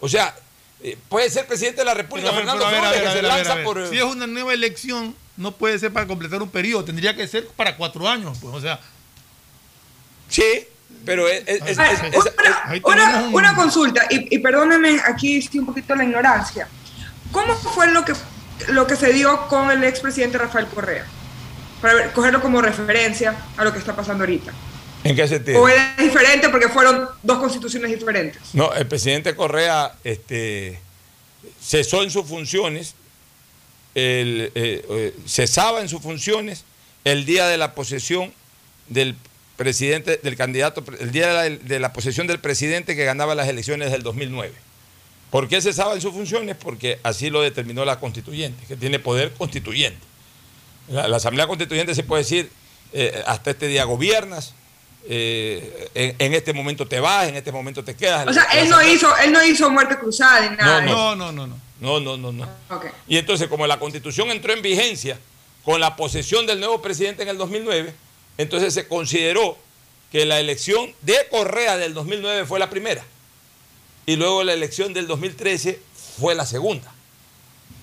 O 0.00 0.08
sea, 0.08 0.32
eh, 0.82 0.96
puede 1.08 1.28
ser 1.30 1.46
presidente 1.46 1.80
de 1.80 1.86
la 1.86 1.94
República 1.94 2.28
Pero, 2.28 2.38
Fernando 2.38 2.64
pero, 2.66 2.78
Flores, 2.78 2.90
ver, 3.00 3.02
que 3.02 3.08
se 3.08 3.14
ver, 3.14 3.24
lanza 3.24 3.62
por... 3.64 3.78
eh, 3.80 3.88
Si 3.90 3.96
es 3.96 4.04
una 4.04 4.26
nueva 4.28 4.52
elección, 4.54 5.16
no 5.36 5.52
puede 5.52 5.78
ser 5.78 5.92
para 5.92 6.06
completar 6.06 6.42
un 6.42 6.48
periodo, 6.50 6.84
tendría 6.84 7.14
que 7.16 7.26
ser 7.28 7.46
para 7.48 7.76
cuatro 7.76 8.08
años. 8.08 8.38
Pues, 8.40 8.54
o 8.54 8.60
sea, 8.60 8.80
Sí, 10.28 10.66
pero 11.04 11.28
es... 11.28 11.42
es- 11.46 11.62
es- 11.68 11.78
Ah, 11.78 11.92
es- 11.92 12.80
una, 13.32 13.50
un- 13.50 13.56
consulta, 13.56 14.06
y, 14.10 14.34
y 14.34 14.38
perdónenme 14.38 15.00
aquí 15.04 15.40
sí, 15.42 15.58
un 15.58 15.66
poquito 15.66 15.94
la 15.94 16.04
ignorancia. 16.04 16.68
¿Cómo 17.32 17.54
fue 17.54 17.90
lo 17.92 18.04
que, 18.04 18.12
lo 18.68 18.86
que 18.86 18.96
se 18.96 19.12
dio 19.12 19.46
con 19.48 19.70
el 19.70 19.84
expresidente 19.84 20.38
Rafael 20.38 20.66
Correa? 20.66 21.04
Para 21.80 21.94
ver- 21.94 22.12
cogerlo 22.12 22.40
como 22.40 22.60
referencia 22.62 23.36
a 23.56 23.64
lo 23.64 23.72
que 23.72 23.78
está 23.78 23.94
pasando 23.94 24.24
ahorita. 24.24 24.52
¿En 25.04 25.14
qué 25.14 25.28
sentido? 25.28 25.60
¿O 25.62 25.68
es 25.68 25.96
diferente 25.98 26.48
porque 26.48 26.68
fueron 26.68 27.08
dos 27.22 27.38
constituciones 27.38 27.90
diferentes? 27.92 28.42
No, 28.54 28.72
el 28.72 28.86
presidente 28.88 29.36
Correa 29.36 29.92
este, 30.02 30.80
cesó 31.62 32.02
en 32.02 32.10
sus 32.10 32.26
funciones, 32.26 32.94
el, 33.96 34.52
eh, 34.54 34.84
eh, 34.90 35.14
cesaba 35.26 35.80
en 35.80 35.88
sus 35.88 36.02
funciones 36.02 36.64
el 37.04 37.24
día 37.24 37.48
de 37.48 37.56
la 37.56 37.74
posesión 37.74 38.30
del 38.88 39.16
presidente, 39.56 40.20
del 40.22 40.36
candidato, 40.36 40.84
el 41.00 41.12
día 41.12 41.28
de 41.28 41.32
la, 41.32 41.56
de 41.56 41.80
la 41.80 41.94
posesión 41.94 42.26
del 42.26 42.38
presidente 42.38 42.94
que 42.94 43.06
ganaba 43.06 43.34
las 43.34 43.48
elecciones 43.48 43.90
del 43.90 44.02
2009. 44.02 44.52
¿Por 45.30 45.48
qué 45.48 45.62
cesaba 45.62 45.94
en 45.94 46.02
sus 46.02 46.12
funciones? 46.12 46.56
Porque 46.56 47.00
así 47.02 47.30
lo 47.30 47.40
determinó 47.40 47.86
la 47.86 47.98
constituyente, 47.98 48.66
que 48.66 48.76
tiene 48.76 48.98
poder 48.98 49.32
constituyente. 49.32 50.04
La, 50.88 51.08
la 51.08 51.16
Asamblea 51.16 51.46
Constituyente 51.46 51.94
se 51.94 52.02
puede 52.02 52.22
decir, 52.22 52.50
eh, 52.92 53.22
hasta 53.26 53.50
este 53.50 53.66
día 53.66 53.84
gobiernas, 53.84 54.54
eh, 55.08 55.88
en, 55.94 56.16
en 56.18 56.34
este 56.34 56.52
momento 56.52 56.86
te 56.86 57.00
vas, 57.00 57.28
en 57.28 57.36
este 57.36 57.50
momento 57.50 57.82
te 57.82 57.96
quedas. 57.96 58.26
O 58.26 58.32
sea, 58.32 58.44
él 58.60 58.68
no 58.68 58.86
hizo, 58.86 59.16
él 59.16 59.32
no 59.32 59.42
hizo 59.42 59.70
muerte 59.70 59.96
cruzada 59.98 60.50
ni 60.50 60.56
nada. 60.56 60.84
eso. 60.84 60.94
no, 60.94 61.16
no, 61.16 61.32
no, 61.32 61.46
no. 61.46 61.65
No, 61.80 62.00
no, 62.00 62.16
no, 62.16 62.32
no. 62.32 62.48
Ok. 62.70 62.86
Y 63.06 63.18
entonces, 63.18 63.48
como 63.48 63.66
la 63.66 63.78
constitución 63.78 64.30
entró 64.30 64.52
en 64.52 64.62
vigencia 64.62 65.18
con 65.64 65.80
la 65.80 65.96
posesión 65.96 66.46
del 66.46 66.58
nuevo 66.60 66.80
presidente 66.80 67.22
en 67.22 67.28
el 67.28 67.38
2009, 67.38 67.92
entonces 68.38 68.72
se 68.74 68.86
consideró 68.88 69.58
que 70.12 70.24
la 70.24 70.38
elección 70.40 70.94
de 71.02 71.16
Correa 71.30 71.76
del 71.76 71.92
2009 71.94 72.46
fue 72.46 72.58
la 72.58 72.70
primera. 72.70 73.04
Y 74.06 74.16
luego 74.16 74.44
la 74.44 74.52
elección 74.52 74.94
del 74.94 75.06
2013 75.06 75.80
fue 76.20 76.34
la 76.34 76.46
segunda. 76.46 76.92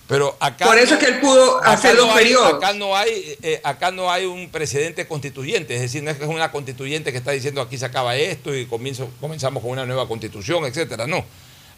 Pero 0.08 0.36
acá. 0.40 0.66
Por 0.66 0.76
eso 0.78 0.94
no- 0.94 1.00
es 1.00 1.04
que 1.06 1.12
él 1.14 1.20
pudo 1.20 1.62
hacer 1.64 1.96
dos 1.96 2.12
periodos. 2.14 2.54
Acá 2.54 2.72
no, 2.74 2.94
hay, 2.96 3.36
eh, 3.42 3.60
acá 3.64 3.90
no 3.90 4.10
hay 4.10 4.26
un 4.26 4.50
presidente 4.50 5.06
constituyente, 5.06 5.74
es 5.74 5.80
decir, 5.82 6.02
no 6.02 6.10
es 6.10 6.16
que 6.18 6.24
es 6.24 6.28
una 6.30 6.50
constituyente 6.50 7.10
que 7.12 7.18
está 7.18 7.30
diciendo 7.30 7.60
aquí 7.62 7.78
se 7.78 7.86
acaba 7.86 8.14
esto 8.16 8.54
y 8.54 8.66
comienzo- 8.66 9.08
comenzamos 9.20 9.62
con 9.62 9.72
una 9.72 9.86
nueva 9.86 10.06
constitución, 10.08 10.64
etcétera. 10.66 11.06
No. 11.06 11.24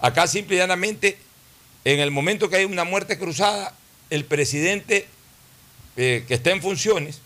Acá 0.00 0.26
simple 0.26 0.56
y 0.56 0.58
llanamente, 0.58 1.18
en 1.87 2.00
el 2.00 2.11
momento 2.11 2.50
que 2.50 2.57
hay 2.57 2.64
una 2.64 2.83
muerte 2.83 3.16
cruzada, 3.16 3.73
el 4.11 4.25
presidente 4.25 5.07
eh, 5.97 6.25
que 6.26 6.35
está 6.35 6.50
en 6.50 6.61
funciones 6.61 7.21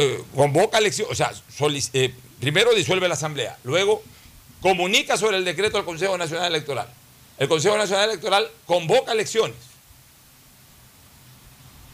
eh, 0.00 0.24
convoca 0.34 0.78
elecciones, 0.78 1.12
o 1.12 1.14
sea, 1.14 1.32
eh, 1.92 2.12
primero 2.40 2.74
disuelve 2.74 3.06
la 3.06 3.14
asamblea, 3.14 3.56
luego 3.62 4.02
comunica 4.60 5.16
sobre 5.16 5.36
el 5.36 5.44
decreto 5.44 5.78
al 5.78 5.84
Consejo 5.84 6.18
Nacional 6.18 6.46
Electoral. 6.46 6.88
El 7.38 7.46
Consejo 7.46 7.76
Nacional 7.76 8.10
Electoral 8.10 8.50
convoca 8.64 9.12
elecciones. 9.12 9.58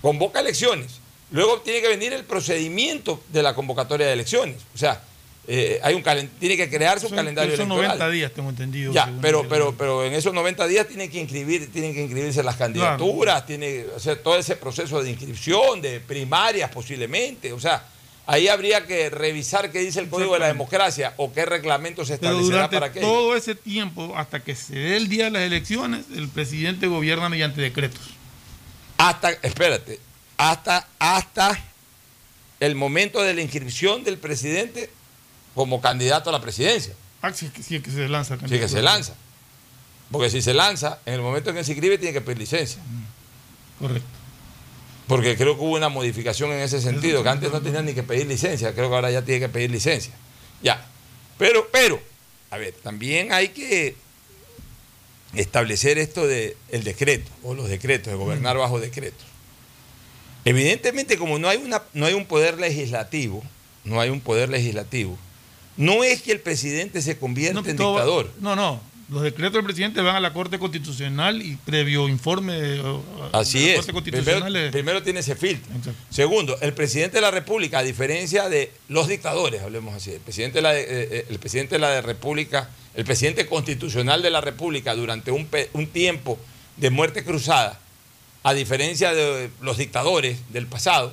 Convoca 0.01 0.41
elecciones. 0.41 1.01
Luego 1.33 1.61
tiene 1.61 1.83
que 1.83 1.89
venir 1.89 2.15
el 2.15 2.25
procedimiento 2.25 3.23
de 3.29 3.43
la 3.43 3.55
convocatoria 3.55 4.07
de 4.07 4.15
elecciones. 4.15 4.63
O 4.75 4.79
sea, 4.79 5.03
eh, 5.49 5.81
hay 5.83 5.95
un 5.95 6.05
tiene 6.39 6.57
que 6.57 6.71
crearse 6.71 7.07
un 7.07 7.17
calendario 7.17 7.57
son 7.57 7.67
electoral. 7.67 7.99
90 7.99 8.11
días, 8.11 8.33
tengo 8.33 8.49
entendido. 8.51 8.93
Ya, 8.93 9.13
pero, 9.21 9.49
pero, 9.49 9.75
pero 9.77 10.05
en 10.05 10.13
esos 10.13 10.33
90 10.33 10.69
días 10.69 10.87
tienen 10.87 11.11
que 11.11 11.19
inscribir, 11.19 11.73
tienen 11.73 11.95
que 11.95 12.03
inscribirse 12.03 12.45
las 12.45 12.57
candidaturas, 12.57 13.45
tiene 13.45 13.67
que 13.67 13.87
hacer 13.97 14.19
todo 14.19 14.37
ese 14.37 14.55
proceso 14.55 15.03
de 15.03 15.11
inscripción, 15.11 15.83
de 15.83 15.99
primarias 15.99 16.71
posiblemente. 16.71 17.53
O 17.53 17.59
sea, 17.59 17.85
ahí 18.27 18.47
habría 18.47 18.87
que 18.87 19.11
revisar 19.11 19.73
qué 19.73 19.81
dice 19.81 19.99
el 19.99 20.09
Código 20.09 20.35
de 20.35 20.41
la 20.41 20.47
Democracia 20.47 21.13
o 21.17 21.33
qué 21.33 21.45
reglamento 21.45 22.05
se 22.05 22.19
Pero 22.19 22.31
establecerá 22.31 22.57
durante 22.57 22.77
para 22.77 22.87
aquello. 22.87 23.07
todo 23.09 23.37
ese 23.37 23.57
tiempo, 23.57 24.15
hasta 24.17 24.45
que 24.45 24.55
se 24.55 24.77
dé 24.77 24.97
el 24.97 25.09
día 25.09 25.25
de 25.25 25.31
las 25.33 25.43
elecciones, 25.43 26.05
el 26.15 26.29
presidente 26.29 26.87
gobierna 26.87 27.29
mediante 27.29 27.61
decretos. 27.61 28.01
Hasta, 28.97 29.31
espérate, 29.43 29.99
hasta, 30.37 30.87
hasta 31.01 31.59
el 32.61 32.77
momento 32.77 33.21
de 33.23 33.35
la 33.35 33.41
inscripción 33.43 34.05
del 34.05 34.19
presidente 34.19 34.89
como 35.55 35.81
candidato 35.81 36.31
a 36.31 36.33
la 36.33 36.41
presidencia. 36.41 36.95
Ah, 37.21 37.29
es 37.29 37.37
que, 37.51 37.63
se 37.63 38.09
lanza. 38.09 38.37
Sí, 38.39 38.59
que 38.59 38.69
se 38.69 38.83
lanza. 38.83 39.15
Porque 40.11 40.29
si 40.29 40.43
se 40.43 40.55
lanza, 40.55 40.99
en 41.07 41.15
el 41.15 41.23
momento 41.23 41.51
en 41.51 41.57
que 41.57 41.65
se 41.65 41.73
inscribe 41.73 41.99
tiene 41.99 42.13
que 42.13 42.21
pedir 42.21 42.39
licencia. 42.39 42.83
Correcto. 43.79 44.09
Porque 45.07 45.37
creo 45.37 45.57
que 45.57 45.63
hubo 45.63 45.77
una 45.77 45.89
modificación 45.89 46.53
en 46.53 46.61
ese 46.61 46.81
sentido, 46.81 47.23
que 47.23 47.29
antes 47.29 47.53
no 47.53 47.61
tenía 47.61 47.83
ni 47.83 47.95
que 47.95 48.03
pedir 48.03 48.27
licencia, 48.27 48.75
creo 48.75 48.89
que 48.89 48.95
ahora 48.95 49.11
ya 49.11 49.23
tiene 49.23 49.41
que 49.41 49.49
pedir 49.49 49.71
licencia. 49.71 50.13
Ya. 50.63 50.87
Pero, 51.39 51.69
pero, 51.73 52.01
a 52.51 52.59
ver, 52.59 52.75
también 52.83 53.33
hay 53.33 53.49
que 53.49 53.97
establecer 55.35 55.99
esto 55.99 56.27
de 56.27 56.57
el 56.71 56.85
decreto, 56.85 57.31
o 57.43 57.55
los 57.55 57.69
decretos, 57.69 58.13
de 58.13 58.19
gobernar 58.19 58.59
bajo 58.59 58.81
decretos. 58.81 59.27
Evidentemente, 60.45 61.19
como 61.19 61.39
no 61.39 61.49
hay, 61.49 61.59
una, 61.59 61.83
no 61.95 62.07
hay 62.07 62.15
un 62.15 62.27
poder 62.27 62.59
legislativo, 62.59 63.43
no 63.85 64.01
hay 64.01 64.11
un 64.11 64.21
poder 64.21 64.49
legislativo, 64.49 65.19
no 65.77 66.05
es 66.05 66.23
que 66.23 66.33
el 66.33 66.41
presidente 66.41 67.01
se 67.03 67.17
convierta 67.19 67.61
No, 67.63 67.69
en 67.69 67.77
todo 67.77 67.93
dictador. 67.95 68.31
no, 68.41 68.55
no. 68.57 68.93
Los 69.09 69.21
decretos 69.23 69.53
del 69.55 69.65
presidente 69.65 70.01
van 70.01 70.17
a 70.17 70.21
la 70.21 70.33
Corte 70.33 70.59
Constitucional 70.59 71.43
y 71.43 71.57
previo 71.57 72.09
informe 72.09 72.55
de, 72.55 72.97
Así 73.33 73.59
de 73.59 73.65
la 73.67 73.71
es. 73.73 73.77
Corte 73.77 73.93
Constitucional. 73.93 74.43
Primero, 74.45 74.67
es- 74.67 74.73
primero 74.73 75.03
tiene 75.03 75.21
ese 75.21 75.37
filtro. 75.37 75.71
Exacto. 75.77 76.01
Segundo, 76.09 76.57
el 76.63 76.73
presidente 76.73 77.19
de 77.19 77.21
la 77.21 77.31
República, 77.31 77.81
a 77.81 77.83
diferencia 77.83 78.49
de 78.49 78.73
los 78.89 79.09
dictadores, 79.09 79.61
hablemos 79.61 79.95
así, 79.95 80.13
el 80.13 80.21
presidente 80.21 80.59
de 80.59 80.63
la, 80.63 80.75
eh, 80.79 80.87
eh, 80.89 81.27
el 81.29 81.39
presidente 81.39 81.75
de 81.75 81.81
la 81.81 82.01
República, 82.01 82.71
el 82.95 83.05
presidente 83.05 83.47
constitucional 83.47 84.23
de 84.23 84.31
la 84.31 84.41
República 84.41 84.95
durante 84.95 85.31
un, 85.31 85.47
un 85.75 85.87
tiempo 85.89 86.39
de 86.79 86.89
muerte 86.89 87.23
cruzada, 87.23 87.79
a 88.45 88.55
diferencia 88.55 89.13
de 89.13 89.51
los 89.61 89.77
dictadores 89.77 90.39
del 90.55 90.67
pasado, 90.67 91.13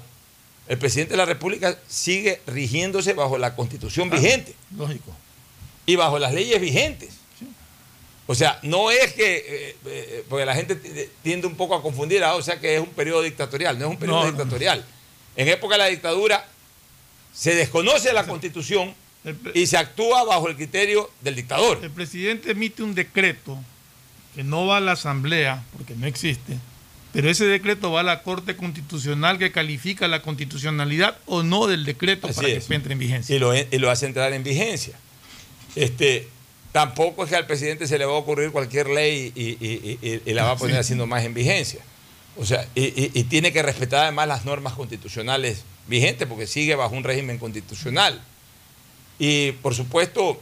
el 0.69 0.77
presidente 0.77 1.13
de 1.13 1.17
la 1.17 1.25
República 1.25 1.77
sigue 1.87 2.41
rigiéndose 2.47 3.13
bajo 3.13 3.37
la 3.37 3.55
constitución 3.55 4.09
vigente 4.09 4.55
Lógico. 4.77 5.11
y 5.85 5.95
bajo 5.97 6.17
las 6.19 6.33
leyes 6.33 6.61
vigentes. 6.61 7.09
O 8.27 8.35
sea, 8.35 8.59
no 8.61 8.91
es 8.91 9.13
que, 9.13 9.37
eh, 9.37 9.75
eh, 9.87 10.25
porque 10.29 10.45
la 10.45 10.53
gente 10.53 10.75
tiende 11.23 11.47
un 11.47 11.55
poco 11.55 11.73
a 11.75 11.81
confundir, 11.81 12.23
ah, 12.23 12.35
o 12.35 12.43
sea 12.43 12.59
que 12.59 12.75
es 12.75 12.79
un 12.81 12.89
periodo 12.89 13.23
dictatorial, 13.23 13.79
no 13.79 13.85
es 13.85 13.91
un 13.91 13.97
periodo 13.97 14.19
No, 14.19 14.25
no. 14.25 14.31
dictatorial. 14.31 14.85
En 15.35 15.47
época 15.47 15.73
de 15.73 15.79
la 15.79 15.85
dictadura 15.87 16.45
se 17.33 17.55
desconoce 17.55 18.13
la 18.13 18.27
constitución 18.27 18.93
y 19.55 19.65
se 19.65 19.77
actúa 19.77 20.23
bajo 20.23 20.47
el 20.47 20.55
criterio 20.55 21.09
del 21.21 21.35
dictador. 21.35 21.79
El 21.81 21.89
presidente 21.89 22.51
emite 22.51 22.83
un 22.83 22.93
decreto 22.93 23.57
que 24.35 24.43
no 24.43 24.67
va 24.67 24.77
a 24.77 24.79
la 24.81 24.91
Asamblea, 24.91 25.63
porque 25.75 25.95
no 25.95 26.05
existe, 26.05 26.57
pero 27.13 27.29
ese 27.29 27.45
decreto 27.45 27.91
va 27.91 28.01
a 28.01 28.03
la 28.03 28.21
Corte 28.23 28.55
Constitucional 28.55 29.37
que 29.39 29.51
califica 29.51 30.07
la 30.07 30.21
constitucionalidad 30.21 31.17
o 31.25 31.41
no 31.43 31.67
del 31.67 31.85
decreto 31.85 32.27
Así 32.27 32.35
para 32.35 32.47
es. 32.49 32.65
que 32.65 32.75
entre 32.75 32.93
en 32.93 32.99
vigencia. 32.99 33.35
y 33.35 33.39
lo, 33.39 33.55
y 33.55 33.65
lo 33.79 33.89
hace 33.89 34.05
entrar 34.05 34.31
en 34.33 34.43
vigencia. 34.43 34.93
Este, 35.75 36.27
tampoco 36.71 37.23
es 37.23 37.29
que 37.31 37.35
al 37.35 37.47
presidente 37.47 37.87
se 37.87 37.97
le 37.97 38.05
va 38.05 38.13
a 38.13 38.17
ocurrir 38.17 38.51
cualquier 38.51 38.89
ley 38.89 39.31
y, 39.35 39.41
y- 39.65 39.97
y- 40.01 40.21
y 40.25 40.33
la 40.33 40.43
va 40.43 40.51
a 40.51 40.57
poner 40.57 40.77
haciendo 40.77 41.07
más 41.07 41.23
en 41.23 41.33
vigencia. 41.33 41.81
O 42.37 42.45
sea, 42.45 42.65
y 42.75 43.23
tiene 43.23 43.51
que 43.51 43.61
respetar 43.63 44.03
además 44.03 44.27
las 44.27 44.45
normas 44.45 44.73
constitucionales 44.73 45.63
vigentes 45.87 46.27
porque 46.27 46.47
sigue 46.47 46.75
bajo 46.75 46.95
un 46.95 47.03
régimen 47.03 47.37
constitucional. 47.37 48.21
Y 49.17 49.51
por 49.53 49.75
supuesto, 49.75 50.41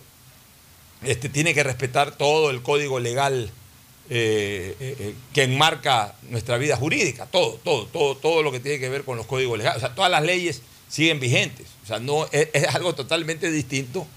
este, 1.04 1.30
tiene 1.30 1.54
que 1.54 1.64
respetar 1.64 2.12
todo 2.16 2.50
el 2.52 2.62
código 2.62 3.00
legal 3.00 3.50
eh, 4.10 4.76
eh, 4.80 4.96
eh, 5.00 5.16
que 5.34 5.44
enmarca 5.44 6.16
nuestra 6.30 6.58
vida 6.58 6.78
jurídica, 6.78 7.26
todo, 7.26 7.60
todo, 7.64 7.86
todo, 7.88 8.16
todo 8.16 8.44
lo 8.44 8.52
que 8.52 8.60
tiene 8.60 8.80
que 8.80 8.90
ver 8.90 9.04
con 9.04 9.18
los 9.18 9.26
códigos 9.26 9.58
legales. 9.58 9.78
O 9.78 9.86
sea, 9.86 9.96
todas 9.96 10.10
las 10.12 10.24
leyes 10.24 10.62
siguen 10.88 11.20
vigentes. 11.20 11.68
O 11.84 11.88
sea, 11.88 12.00
no, 12.00 12.26
es, 12.32 12.50
es 12.54 12.68
algo 12.76 12.96
totalmente 12.96 13.52
distinto 13.52 14.08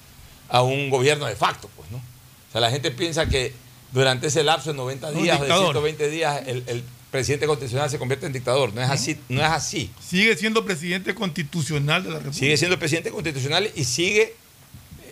a 0.49 0.63
un 0.63 0.91
gobierno 0.91 1.27
de 1.27 1.37
facto, 1.37 1.69
pues, 1.77 1.91
¿no? 1.91 1.99
O 1.99 2.53
sea, 2.53 2.61
la 2.61 2.71
gente 2.71 2.91
piensa 2.91 3.27
que 3.29 3.53
durante 3.93 4.29
ese 4.29 4.43
lapso 4.43 4.71
de 4.71 4.77
90 4.77 5.09
Un 5.09 5.23
días, 5.23 5.39
de 5.39 5.47
dictador. 5.47 5.73
120 5.73 6.11
días, 6.11 6.43
el, 6.47 6.65
el 6.67 6.85
presidente 7.11 7.47
constitucional 7.47 7.91
se 7.91 7.99
convierte 7.99 8.27
en 8.27 8.33
dictador. 8.33 8.73
No 8.73 8.83
es 8.83 8.91
así, 8.91 9.19
no 9.29 9.41
es 9.41 9.49
así. 9.49 9.91
Sigue 10.01 10.37
siendo 10.37 10.65
presidente 10.65 11.15
constitucional 11.15 12.03
de 12.03 12.11
la 12.11 12.17
República. 12.17 12.39
Sigue 12.39 12.57
siendo 12.57 12.79
presidente 12.79 13.11
constitucional 13.11 13.71
y 13.75 13.85
sigue 13.85 14.37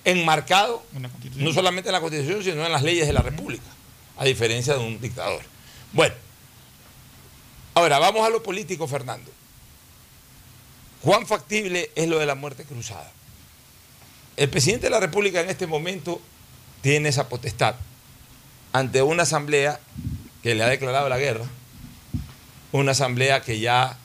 enmarcado 0.05 0.83
no 1.37 1.53
solamente 1.53 1.89
en 1.89 1.93
la 1.93 2.01
Constitución, 2.01 2.43
sino 2.43 2.65
en 2.65 2.73
las 2.73 2.83
leyes 2.83 3.07
de 3.07 3.13
la 3.13 3.21
República, 3.21 3.65
a 4.19 4.25
diferencia 4.25 4.75
de 4.75 4.81
un 4.81 5.01
dictador. 5.01 5.43
Bueno, 5.93 6.15
ahora 7.75 7.99
vamos 7.99 8.27
a 8.27 8.31
lo 8.31 8.43
político, 8.43 8.87
Fernando. 8.87 9.31
¿Cuán 11.01 11.27
factible 11.27 11.91
es 11.95 12.09
lo 12.09 12.19
de 12.19 12.27
la 12.27 12.35
muerte 12.35 12.65
cruzada? 12.65 13.11
El 14.37 14.51
presidente 14.51 14.87
de 14.87 14.91
la 14.91 15.01
República 15.01 15.41
en 15.41 15.49
este 15.49 15.67
momento 15.67 16.21
tiene 16.83 17.09
esa 17.09 17.29
potestad 17.29 17.77
ante 18.73 19.03
una 19.03 19.23
asamblea 19.23 19.81
que 20.43 20.55
le 20.55 20.63
ha 20.63 20.69
declarado 20.69 21.09
la 21.09 21.19
guerra, 21.19 21.45
una 22.73 22.93
asamblea 22.93 23.43
que 23.43 23.61
ya 23.61 23.97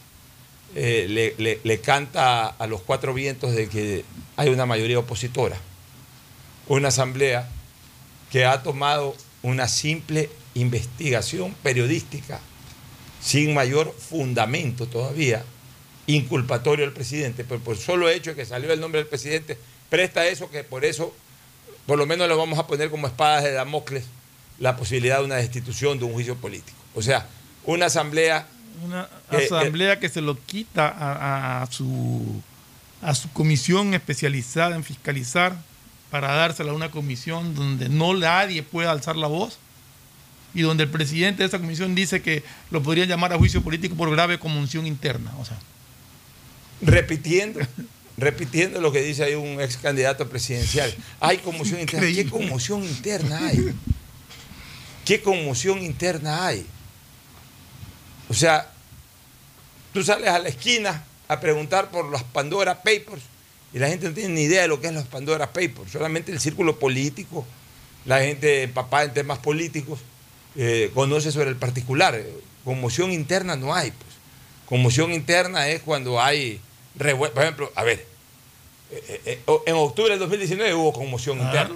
eh, 0.75 1.59
le, 1.63 1.81
canta 1.81 2.47
a 2.47 2.67
los 2.67 2.81
cuatro 2.81 3.13
vientos 3.13 3.53
de 3.53 3.69
que 3.69 4.05
hay 4.37 4.49
una 4.49 4.65
mayoría 4.65 4.99
opositora, 4.99 5.57
una 6.67 6.87
asamblea 6.87 7.47
que 8.31 8.45
ha 8.45 8.63
tomado 8.63 9.15
una 9.43 9.67
simple 9.67 10.29
investigación 10.55 11.53
periodística 11.61 12.39
sin 13.21 13.53
mayor 13.53 13.93
fundamento 13.97 14.87
todavía, 14.87 15.43
inculpatorio 16.07 16.85
al 16.85 16.91
presidente, 16.91 17.43
pero 17.45 17.61
por 17.61 17.77
solo 17.77 18.09
hecho 18.09 18.31
de 18.31 18.35
que 18.37 18.45
salió 18.45 18.73
el 18.73 18.79
nombre 18.79 18.99
del 18.99 19.07
presidente, 19.07 19.57
presta 19.89 20.25
eso 20.27 20.49
que 20.49 20.63
por 20.63 20.83
eso, 20.83 21.15
por 21.85 21.97
lo 21.97 22.05
menos 22.05 22.27
lo 22.27 22.37
vamos 22.37 22.57
a 22.59 22.67
poner 22.67 22.89
como 22.89 23.07
espadas 23.07 23.43
de 23.43 23.51
Damocles, 23.51 24.05
la 24.59 24.75
posibilidad 24.75 25.19
de 25.19 25.25
una 25.25 25.35
destitución 25.35 25.99
de 25.99 26.05
un 26.05 26.13
juicio 26.13 26.35
político. 26.35 26.77
O 26.95 27.01
sea, 27.01 27.27
una 27.65 27.85
asamblea 27.85 28.47
Una 28.83 29.07
Eh, 29.31 29.45
asamblea 29.45 29.99
que 29.99 30.09
se 30.09 30.19
lo 30.21 30.37
quita 30.45 30.87
a, 30.89 31.61
a 31.61 31.71
su, 31.71 32.41
a 33.01 33.15
su 33.15 33.31
comisión 33.31 33.93
especializada 33.93 34.75
en 34.75 34.83
fiscalizar 34.83 35.55
para 36.13 36.31
dársela 36.31 36.73
a 36.73 36.75
una 36.75 36.91
comisión 36.91 37.55
donde 37.55 37.89
no 37.89 38.13
nadie 38.13 38.61
pueda 38.61 38.91
alzar 38.91 39.15
la 39.15 39.25
voz 39.25 39.57
y 40.53 40.61
donde 40.61 40.83
el 40.83 40.89
presidente 40.91 41.41
de 41.41 41.47
esa 41.47 41.57
comisión 41.57 41.95
dice 41.95 42.21
que 42.21 42.43
lo 42.69 42.83
podrían 42.83 43.07
llamar 43.07 43.33
a 43.33 43.39
juicio 43.39 43.63
político 43.63 43.95
por 43.95 44.11
grave 44.11 44.37
conmoción 44.37 44.85
interna. 44.85 45.33
O 45.39 45.45
sea, 45.45 45.57
repitiendo, 46.83 47.61
repitiendo 48.17 48.79
lo 48.79 48.91
que 48.91 49.01
dice 49.01 49.23
ahí 49.23 49.33
un 49.33 49.59
ex 49.59 49.77
candidato 49.77 50.29
presidencial. 50.29 50.93
Hay 51.19 51.39
conmoción 51.39 51.79
interna. 51.79 52.05
¿Qué 52.05 52.29
conmoción 52.29 52.83
interna 52.83 53.47
hay? 53.47 53.73
¿Qué 55.05 55.19
conmoción 55.19 55.81
interna 55.81 56.45
hay? 56.45 56.63
O 58.29 58.35
sea, 58.35 58.69
tú 59.91 60.03
sales 60.03 60.29
a 60.29 60.37
la 60.37 60.49
esquina 60.49 61.05
a 61.27 61.39
preguntar 61.39 61.89
por 61.89 62.05
los 62.05 62.21
Pandora 62.21 62.83
Papers 62.83 63.32
y 63.73 63.79
la 63.79 63.87
gente 63.87 64.07
no 64.07 64.13
tiene 64.13 64.33
ni 64.35 64.41
idea 64.43 64.61
de 64.63 64.67
lo 64.67 64.79
que 64.79 64.87
es 64.87 64.93
los 64.93 65.05
Pandora 65.07 65.47
Papers, 65.51 65.91
solamente 65.91 66.31
el 66.31 66.39
círculo 66.39 66.77
político, 66.79 67.45
la 68.05 68.19
gente 68.21 68.67
papá 68.67 69.03
en 69.03 69.13
temas 69.13 69.39
políticos 69.39 69.99
eh, 70.55 70.91
conoce 70.93 71.31
sobre 71.31 71.49
el 71.49 71.55
particular. 71.55 72.21
Conmoción 72.63 73.11
interna 73.11 73.55
no 73.55 73.73
hay, 73.73 73.91
pues. 73.91 74.13
Conmoción 74.67 75.11
interna 75.11 75.67
es 75.69 75.81
cuando 75.81 76.21
hay 76.21 76.59
revuel- 76.97 77.31
Por 77.31 77.43
ejemplo, 77.43 77.71
a 77.75 77.83
ver, 77.83 78.05
eh, 78.91 79.21
eh, 79.25 79.39
en 79.65 79.75
octubre 79.75 80.11
del 80.11 80.19
2019 80.19 80.73
hubo 80.75 80.93
conmoción 80.93 81.39
interna. 81.39 81.75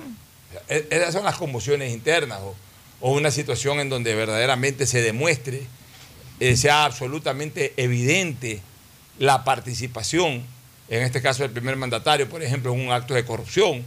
E- 0.69 0.87
esas 0.91 1.13
son 1.13 1.23
las 1.25 1.35
conmociones 1.35 1.91
internas 1.91 2.39
o, 2.41 2.55
o 3.01 3.11
una 3.13 3.31
situación 3.31 3.79
en 3.79 3.89
donde 3.89 4.13
verdaderamente 4.15 4.85
se 4.85 5.01
demuestre, 5.01 5.61
sea 6.55 6.85
absolutamente 6.85 7.73
evidente 7.77 8.61
la 9.17 9.43
participación, 9.43 10.43
en 10.89 11.03
este 11.03 11.21
caso 11.21 11.43
del 11.43 11.51
primer 11.51 11.75
mandatario, 11.75 12.29
por 12.29 12.41
ejemplo, 12.41 12.73
en 12.73 12.79
un 12.79 12.91
acto 12.91 13.13
de 13.13 13.25
corrupción 13.25 13.83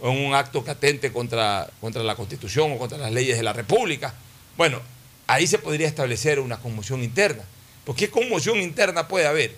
o 0.00 0.10
en 0.10 0.26
un 0.26 0.34
acto 0.34 0.64
catente 0.64 1.12
contra, 1.12 1.70
contra 1.80 2.02
la 2.02 2.14
Constitución 2.14 2.72
o 2.72 2.78
contra 2.78 2.98
las 2.98 3.12
leyes 3.12 3.36
de 3.36 3.42
la 3.42 3.52
República. 3.52 4.14
Bueno, 4.56 4.80
ahí 5.26 5.46
se 5.46 5.58
podría 5.58 5.86
establecer 5.86 6.40
una 6.40 6.58
conmoción 6.58 7.02
interna. 7.02 7.44
Porque 7.84 8.06
¿qué 8.06 8.10
conmoción 8.10 8.58
interna 8.58 9.08
puede 9.08 9.26
haber? 9.26 9.56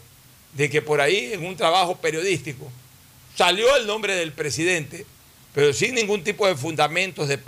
De 0.53 0.71
que 0.71 0.83
por 0.83 1.01
ahí 1.01 1.33
en 1.33 1.45
un 1.45 1.57
trabajo 1.57 1.97
periodístico 1.97 2.71
salió 3.37 3.77
el 3.77 3.87
nombre 3.87 4.15
del 4.15 4.33
presidente, 4.33 5.05
pero 5.53 5.73
sin 5.73 5.95
ningún 5.95 6.23
tipo 6.23 6.47
de 6.47 6.55
fundamentos 6.55 7.29
de, 7.29 7.39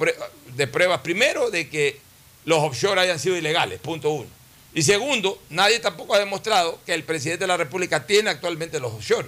de 0.55 0.67
pruebas. 0.67 1.01
Primero, 1.01 1.51
de 1.51 1.69
que 1.69 2.01
los 2.45 2.59
offshore 2.59 3.01
hayan 3.01 3.19
sido 3.19 3.37
ilegales, 3.37 3.79
punto 3.81 4.11
uno. 4.11 4.29
Y 4.77 4.83
segundo, 4.83 5.43
nadie 5.49 5.81
tampoco 5.81 6.15
ha 6.15 6.19
demostrado 6.19 6.79
que 6.85 6.93
el 6.93 7.03
presidente 7.03 7.45
de 7.45 7.49
la 7.49 7.57
República 7.57 8.07
tiene 8.07 8.29
actualmente 8.29 8.79
los 8.79 8.93
offshore. 8.93 9.27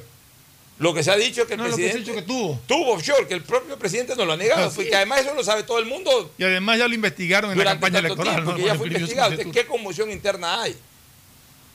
Lo 0.78 0.92
que 0.92 1.02
se 1.02 1.10
ha 1.10 1.16
dicho 1.16 1.40
es 1.40 1.48
que 1.48 1.54
el 1.54 1.60
No, 1.60 1.68
lo 1.68 1.74
que 1.74 1.82
se 1.82 1.88
ha 1.88 1.92
presidente 1.92 2.12
dicho 2.12 2.26
que 2.26 2.30
tuvo. 2.30 2.60
tuvo 2.66 2.92
offshore, 2.92 3.26
que 3.26 3.32
el 3.32 3.42
propio 3.42 3.78
presidente 3.78 4.14
no 4.14 4.26
lo 4.26 4.34
ha 4.34 4.36
negado, 4.36 4.70
porque 4.70 4.94
además 4.94 5.22
eso 5.22 5.32
lo 5.32 5.42
sabe 5.42 5.62
todo 5.62 5.78
el 5.78 5.86
mundo 5.86 6.34
y 6.36 6.44
además 6.44 6.78
ya 6.78 6.86
lo 6.86 6.94
investigaron 6.94 7.50
en 7.50 7.56
la 7.56 7.64
campaña 7.64 8.00
electoral. 8.00 8.34
tiempo, 8.34 8.52
¿no? 8.52 8.56
que 8.58 8.64
ya 8.64 8.74
fue 8.74 8.88
investigado. 8.88 9.30
Entonces. 9.30 9.54
¿Qué 9.54 9.66
conmoción 9.66 10.10
interna 10.10 10.60
hay? 10.60 10.76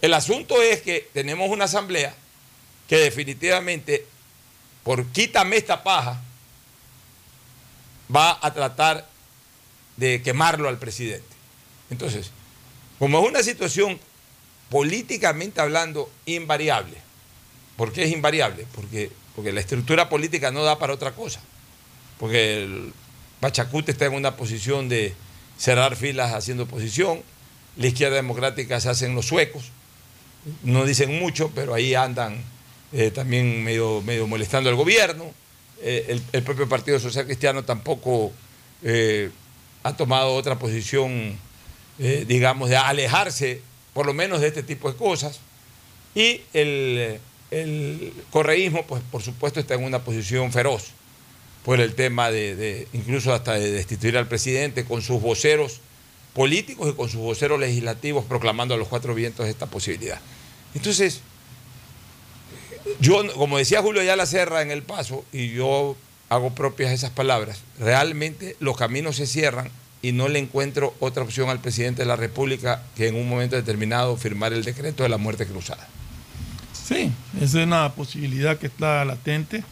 El 0.03 0.13
asunto 0.13 0.61
es 0.61 0.83
que 0.83 1.09
tenemos 1.11 1.49
una 1.49 1.65
asamblea 1.65 2.13
que 2.87 2.97
definitivamente, 2.97 4.05
por 4.83 5.03
quítame 5.07 5.57
esta 5.57 5.81
paja, 5.81 6.21
va 8.15 8.37
a 8.39 8.53
tratar 8.53 9.07
de 9.97 10.21
quemarlo 10.21 10.69
al 10.69 10.77
presidente. 10.77 11.35
Entonces, 11.89 12.29
como 13.03 13.19
es 13.19 13.27
una 13.27 13.43
situación 13.43 13.99
políticamente 14.69 15.59
hablando 15.59 16.09
invariable, 16.25 16.95
¿por 17.75 17.91
qué 17.91 18.05
es 18.05 18.13
invariable? 18.13 18.65
Porque, 18.73 19.11
porque 19.35 19.51
la 19.51 19.59
estructura 19.59 20.07
política 20.07 20.51
no 20.51 20.63
da 20.63 20.79
para 20.79 20.93
otra 20.93 21.11
cosa. 21.11 21.41
Porque 22.17 22.63
el 22.63 22.93
Pachacute 23.41 23.91
está 23.91 24.05
en 24.05 24.13
una 24.13 24.37
posición 24.37 24.87
de 24.87 25.13
cerrar 25.57 25.97
filas 25.97 26.33
haciendo 26.33 26.63
oposición, 26.63 27.21
la 27.75 27.87
izquierda 27.87 28.15
democrática 28.15 28.79
se 28.79 28.87
hacen 28.87 29.15
los 29.15 29.25
suecos, 29.25 29.73
no 30.63 30.85
dicen 30.85 31.19
mucho, 31.19 31.51
pero 31.53 31.73
ahí 31.73 31.95
andan 31.95 32.41
eh, 32.93 33.11
también 33.11 33.65
medio, 33.65 34.01
medio 34.01 34.27
molestando 34.27 34.69
al 34.69 34.77
gobierno. 34.77 35.25
Eh, 35.81 36.21
el, 36.31 36.43
propio 36.43 36.69
Partido 36.69 37.01
Social 37.01 37.25
Cristiano 37.25 37.65
tampoco 37.65 38.31
eh, 38.81 39.29
ha 39.83 39.93
tomado 39.97 40.35
otra 40.35 40.57
posición, 40.57 41.37
eh, 41.99 42.25
digamos, 42.27 42.69
de 42.69 42.77
alejarse 42.77 43.61
por 43.93 44.05
lo 44.05 44.13
menos 44.13 44.41
de 44.41 44.47
este 44.47 44.63
tipo 44.63 44.91
de 44.91 44.97
cosas. 44.97 45.39
Y 46.15 46.41
el, 46.53 47.19
el 47.51 48.13
correísmo, 48.31 48.85
pues 48.85 49.01
por 49.11 49.21
supuesto, 49.21 49.59
está 49.59 49.75
en 49.75 49.83
una 49.83 50.03
posición 50.03 50.51
feroz 50.51 50.91
por 51.63 51.79
el 51.79 51.95
tema 51.95 52.29
de, 52.29 52.87
incluso 52.93 53.33
hasta 53.33 53.53
de 53.53 53.71
destituir 53.71 54.17
al 54.17 54.27
presidente 54.27 54.85
con 54.85 55.01
sus 55.01 55.21
voceros 55.21 55.79
políticos 56.33 56.89
y 56.89 56.93
con 56.93 57.09
sus 57.09 57.21
voceros 57.21 57.59
legislativos 57.59 58.25
proclamando 58.25 58.73
a 58.73 58.77
los 58.77 58.87
cuatro 58.87 59.15
vientos 59.15 59.47
esta 59.47 59.67
posibilidad. 59.67 60.19
Entonces, 60.75 61.21
yo, 62.99 63.21
como 63.35 63.57
decía 63.57 63.81
Julio 63.81 64.01
Ayala 64.01 64.25
Serra 64.25 64.61
en 64.61 64.71
el 64.71 64.83
paso, 64.83 65.23
y 65.31 65.53
yo 65.53 65.95
hago 66.29 66.53
propias 66.53 66.91
esas 66.91 67.11
palabras, 67.11 67.61
realmente 67.79 68.57
los 68.59 68.75
caminos 68.75 69.15
se 69.15 69.27
cierran 69.27 69.69
y 70.03 70.11
no 70.11 70.27
le 70.27 70.37
encuentro 70.37 70.93
otra 70.99 71.23
opción 71.23 71.49
al 71.49 71.61
presidente 71.61 72.01
de 72.01 72.07
la 72.07 72.17
República 72.17 72.83
que 72.95 73.07
en 73.07 73.15
un 73.15 73.27
momento 73.27 73.55
determinado 73.55 74.17
firmar 74.17 74.51
el 74.51 74.63
decreto 74.63 75.01
de 75.01 75.09
la 75.09 75.17
muerte 75.17 75.47
cruzada. 75.47 75.87
Sí, 76.73 77.09
esa 77.37 77.61
es 77.61 77.65
una 77.65 77.93
posibilidad 77.93 78.57
que 78.57 78.67
está 78.67 79.05
latente, 79.05 79.63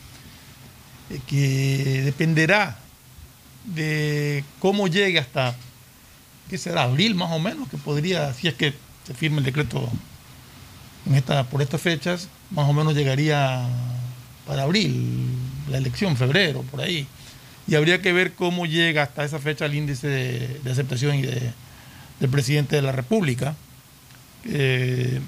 eh, 1.09 1.19
que 1.27 2.01
dependerá 2.05 2.79
de 3.65 4.45
cómo 4.59 4.87
llegue 4.87 5.19
hasta, 5.19 5.53
¿qué 6.49 6.57
será? 6.57 6.83
Abril 6.83 7.13
más 7.13 7.31
o 7.31 7.39
menos, 7.39 7.67
que 7.67 7.77
podría, 7.77 8.33
si 8.33 8.47
es 8.47 8.53
que 8.53 8.73
se 9.05 9.13
firme 9.13 9.39
el 9.39 9.43
decreto 9.43 9.89
en 11.07 11.15
esta, 11.15 11.43
por 11.43 11.61
estas 11.61 11.81
fechas, 11.81 12.29
más 12.51 12.69
o 12.69 12.73
menos 12.73 12.95
llegaría 12.95 13.67
para 14.47 14.63
abril, 14.63 15.27
la 15.69 15.77
elección, 15.77 16.15
febrero, 16.15 16.61
por 16.63 16.79
ahí. 16.79 17.05
Y 17.67 17.75
habría 17.75 18.01
que 18.01 18.11
ver 18.13 18.33
cómo 18.33 18.65
llega 18.65 19.03
hasta 19.03 19.23
esa 19.23 19.39
fecha 19.39 19.65
el 19.65 19.75
índice 19.75 20.07
de, 20.07 20.71
aceptación 20.71 21.15
y 21.15 21.21
de, 21.21 21.53
del 22.19 22.29
presidente 22.29 22.75
de 22.75 22.81
la 22.81 22.91
República. 22.91 23.55
Eh, 24.45 25.21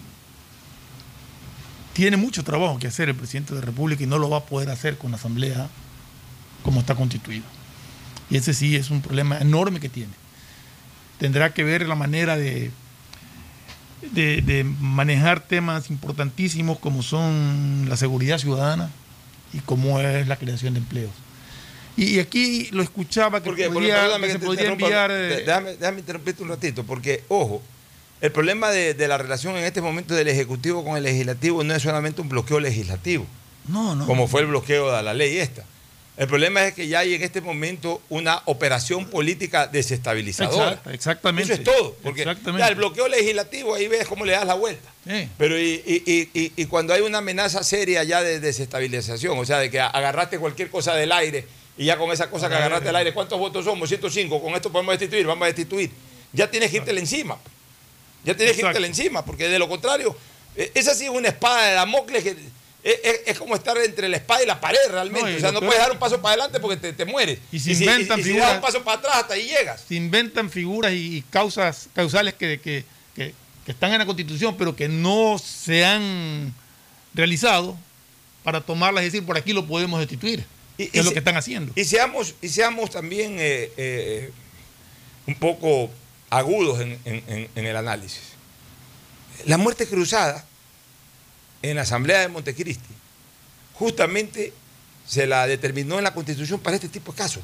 tiene 1.94 2.18
mucho 2.18 2.44
trabajo 2.44 2.80
que 2.80 2.88
hacer 2.88 3.10
el 3.10 3.16
presidente 3.16 3.54
de 3.54 3.60
la 3.60 3.66
República 3.66 4.04
y 4.04 4.08
no 4.08 4.18
lo 4.18 4.30
va 4.30 4.38
a 4.38 4.46
poder 4.46 4.70
hacer 4.70 4.98
con 4.98 5.12
la 5.12 5.18
Asamblea 5.18 5.70
como 6.64 6.80
está 6.80 6.96
constituido. 6.96 7.46
Y 8.30 8.38
ese 8.38 8.54
sí 8.54 8.76
es 8.76 8.90
un 8.90 9.02
problema 9.02 9.38
enorme 9.38 9.80
que 9.80 9.90
tiene. 9.90 10.14
Tendrá 11.20 11.54
que 11.54 11.64
ver 11.64 11.88
la 11.88 11.96
manera 11.96 12.36
de, 12.36 12.72
de, 14.12 14.42
de 14.42 14.64
manejar 14.64 15.42
temas 15.42 15.90
importantísimos 15.92 16.80
como 16.80 17.04
son 17.04 17.86
la 17.88 17.96
seguridad 17.96 18.40
ciudadana 18.40 18.90
y 19.54 19.60
cómo 19.60 20.00
es 20.00 20.28
la 20.28 20.38
creación 20.38 20.74
de 20.74 20.80
empleos. 20.80 21.12
Y, 21.96 22.20
aquí 22.20 22.70
lo 22.72 22.82
escuchaba 22.82 23.40
que 23.42 23.46
Porque, 23.50 23.70
podría, 23.70 23.96
perdóname 23.96 24.28
que 24.28 24.34
se 24.34 24.40
podría 24.40 24.70
enviar... 24.72 25.12
eh, 25.12 25.44
Déjame, 25.46 25.76
déjame 25.76 26.00
interrumpirte 26.00 26.42
un 26.44 26.50
ratito, 26.50 26.84
porque, 26.84 27.24
ojo, 27.28 27.62
el 28.22 28.32
problema 28.32 28.72
de, 28.72 28.94
de 28.94 29.08
la 29.08 29.18
relación 29.18 29.56
en 29.58 29.64
este 29.66 29.82
momento 29.82 30.16
del 30.16 30.28
Ejecutivo 30.28 30.84
con 30.84 30.98
el 30.98 31.04
Legislativo 31.04 31.64
no 31.64 31.76
es 31.76 31.84
solamente 31.84 32.22
un 32.22 32.30
bloqueo 32.30 32.60
legislativo, 32.60 33.26
no, 33.68 33.96
no. 33.96 34.06
como 34.08 34.28
fue 34.28 34.42
el 34.42 34.48
bloqueo 34.48 34.92
de 34.96 35.04
la 35.04 35.14
ley 35.14 35.38
esta. 35.38 35.66
El 36.16 36.28
problema 36.28 36.64
es 36.66 36.76
que 36.76 36.88
ya 36.88 37.00
hay 37.00 37.16
en 37.16 37.24
este 37.24 37.42
momento 37.42 38.00
una 38.10 38.44
operación 38.46 39.06
política 39.10 39.66
desestabilizadora. 39.66 40.68
Exacto, 40.70 40.90
exactamente. 40.92 41.54
Eso 41.54 41.62
es 41.62 41.66
todo, 41.66 41.96
porque 42.04 42.24
ya 42.58 42.68
el 42.68 42.76
bloqueo 42.76 43.08
legislativo 43.08 43.74
ahí 43.74 43.88
ves 43.88 44.08
cómo 44.08 44.24
le 44.24 44.34
das 44.34 44.46
la 44.46 44.54
vuelta. 44.54 44.92
Sí. 45.08 45.28
Pero 45.40 45.60
y, 45.60 45.82
y- 45.86 46.04
y- 46.06 46.30
y- 46.40 46.52
y 46.56 46.66
cuando 46.68 46.94
hay 46.94 47.02
una 47.02 47.18
amenaza 47.18 47.64
seria 47.64 48.04
ya 48.04 48.22
de 48.22 48.40
desestabilización, 48.40 49.38
o 49.40 49.44
sea, 49.46 49.58
de 49.58 49.72
que 49.72 49.80
agarraste 49.82 50.38
cualquier 50.38 50.70
cosa 50.70 50.94
del 50.96 51.12
aire 51.12 51.46
y 51.78 51.86
ya 51.86 51.98
con 51.98 52.12
esa 52.12 52.30
cosa 52.30 52.48
que 52.50 52.56
agarraste 52.56 52.86
del 52.86 52.96
aire, 52.96 53.14
¿cuántos 53.14 53.40
votos 53.40 53.66
somos? 53.66 53.90
105, 53.90 54.42
con 54.42 54.54
esto 54.54 54.72
podemos 54.72 54.94
destituir, 54.98 55.26
vamos 55.26 55.44
a 55.44 55.48
destituir. 55.48 55.90
Ya 56.32 56.50
tienes 56.50 56.70
que 56.72 56.78
irte 56.78 56.92
encima. 56.98 57.38
Ya 58.24 58.36
tienes 58.36 58.56
que 58.56 58.62
irte 58.62 58.86
encima, 58.86 59.26
porque 59.26 59.48
de 59.48 59.60
lo 59.60 59.68
contrario, 59.68 60.16
eh, 60.56 60.72
esa 60.76 60.94
sí 60.96 61.06
es 61.06 61.10
una 61.10 61.28
espada 61.30 61.68
de 61.68 61.74
Damocles 61.74 62.24
que 62.24 62.30
es, 62.84 63.00
es- 63.04 63.20
es 63.28 63.40
como 63.40 63.56
estar 63.56 63.78
entre 63.78 64.08
la 64.10 64.18
espada 64.18 64.44
y 64.44 64.46
la 64.46 64.60
pared 64.62 64.78
realmente. 64.90 65.32
No, 65.32 65.38
o 65.38 65.40
sea, 65.40 65.52
no 65.52 65.60
puedes 65.62 65.78
dar 65.80 65.92
un 65.92 66.00
paso 66.00 66.22
para 66.22 66.34
adelante 66.34 66.60
porque 66.60 66.78
te, 66.78 66.94
te 66.94 67.06
mueres. 67.06 67.40
Y 67.52 67.60
si, 67.60 67.72
inventan 67.74 68.20
y 68.20 68.24
si 68.24 68.30
das 68.30 68.36
figuras. 68.38 68.56
un 68.56 68.62
paso 68.62 68.84
para 68.84 68.98
atrás, 69.00 69.16
hasta 69.18 69.34
ahí 69.36 69.46
llegas. 69.48 69.84
se 69.88 69.96
inventan 69.96 70.50
figuras 70.50 70.92
y, 70.94 71.18
y 71.18 71.22
causas 71.24 71.88
causales 71.94 72.34
que, 72.36 72.60
que- 72.60 72.84
que- 73.16 73.34
que 73.66 73.72
están 73.72 73.94
en 73.94 74.00
la 74.00 74.06
Constitución, 74.06 74.56
pero 74.58 74.76
que 74.76 74.90
no 74.90 75.38
se 75.40 75.86
han 75.86 76.54
realizado 77.14 77.78
para 78.44 78.60
tomarlas 78.62 79.04
y 79.04 79.06
decir, 79.06 79.26
por 79.26 79.38
aquí 79.38 79.54
lo 79.54 79.66
podemos 79.66 80.00
destituir. 80.00 80.46
Y- 80.78 80.88
que 80.88 80.98
y 80.98 81.00
es 81.00 81.06
lo 81.06 81.12
que 81.14 81.20
están 81.20 81.38
haciendo. 81.38 81.72
Y 81.76 81.84
seamos, 81.86 82.36
y 82.42 82.50
seamos 82.50 82.90
también 82.90 83.36
eh, 83.40 83.72
eh, 83.78 84.32
un 85.28 85.36
poco 85.36 85.90
agudos 86.30 86.82
en, 86.82 87.00
en- 87.06 87.24
en- 87.28 87.50
en 87.56 87.66
el 87.66 87.76
análisis. 87.76 88.22
La 89.46 89.58
muerte 89.58 89.88
cruzada 89.88 90.46
en 91.62 91.76
la 91.76 91.84
Asamblea 91.84 92.20
de 92.22 92.28
Montecristi 92.28 92.94
justamente 93.74 94.54
se 95.08 95.28
la 95.28 95.48
determinó 95.48 95.98
en 95.98 96.04
la 96.04 96.14
Constitución 96.14 96.60
para 96.60 96.76
este 96.76 96.90
tipo 96.90 97.12
de 97.12 97.18
casos. 97.18 97.44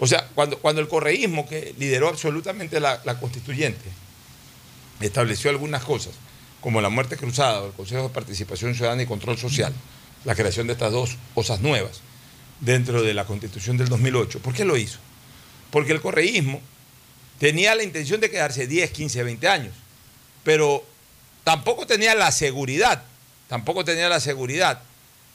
O 0.00 0.06
sea, 0.06 0.28
cuando, 0.34 0.58
cuando 0.58 0.80
el 0.80 0.88
correísmo, 0.88 1.46
que 1.48 1.74
lideró 1.78 2.08
absolutamente 2.08 2.80
la, 2.80 3.00
la 3.04 3.18
constituyente, 3.20 3.88
estableció 5.00 5.50
algunas 5.50 5.84
cosas, 5.84 6.12
como 6.60 6.80
la 6.80 6.88
muerte 6.88 7.16
cruzada 7.16 7.60
o 7.62 7.66
el 7.68 7.72
Consejo 7.74 8.04
de 8.04 8.08
Participación 8.08 8.74
Ciudadana 8.74 9.02
y 9.02 9.06
Control 9.06 9.38
Social, 9.38 9.72
la 10.24 10.34
creación 10.34 10.66
de 10.66 10.72
estas 10.72 10.92
dos 10.92 11.16
cosas 11.34 11.60
nuevas 11.60 12.00
dentro 12.60 13.02
de 13.02 13.14
la 13.14 13.24
Constitución 13.24 13.76
del 13.76 13.88
2008. 13.88 14.40
¿Por 14.40 14.54
qué 14.54 14.64
lo 14.64 14.76
hizo? 14.76 14.98
Porque 15.70 15.92
el 15.92 16.00
correísmo 16.00 16.60
tenía 17.38 17.74
la 17.74 17.82
intención 17.82 18.20
de 18.20 18.30
quedarse 18.30 18.66
10, 18.66 18.90
15, 18.90 19.22
20 19.22 19.48
años, 19.48 19.74
pero 20.42 20.84
tampoco 21.42 21.86
tenía 21.86 22.14
la 22.14 22.30
seguridad, 22.32 23.02
tampoco 23.48 23.84
tenía 23.84 24.08
la 24.08 24.20
seguridad 24.20 24.82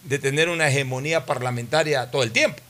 de 0.03 0.19
tener 0.19 0.49
una 0.49 0.69
hegemonía 0.69 1.25
parlamentaria 1.25 2.09
todo 2.09 2.23
el 2.23 2.31
tiempo. 2.31 2.61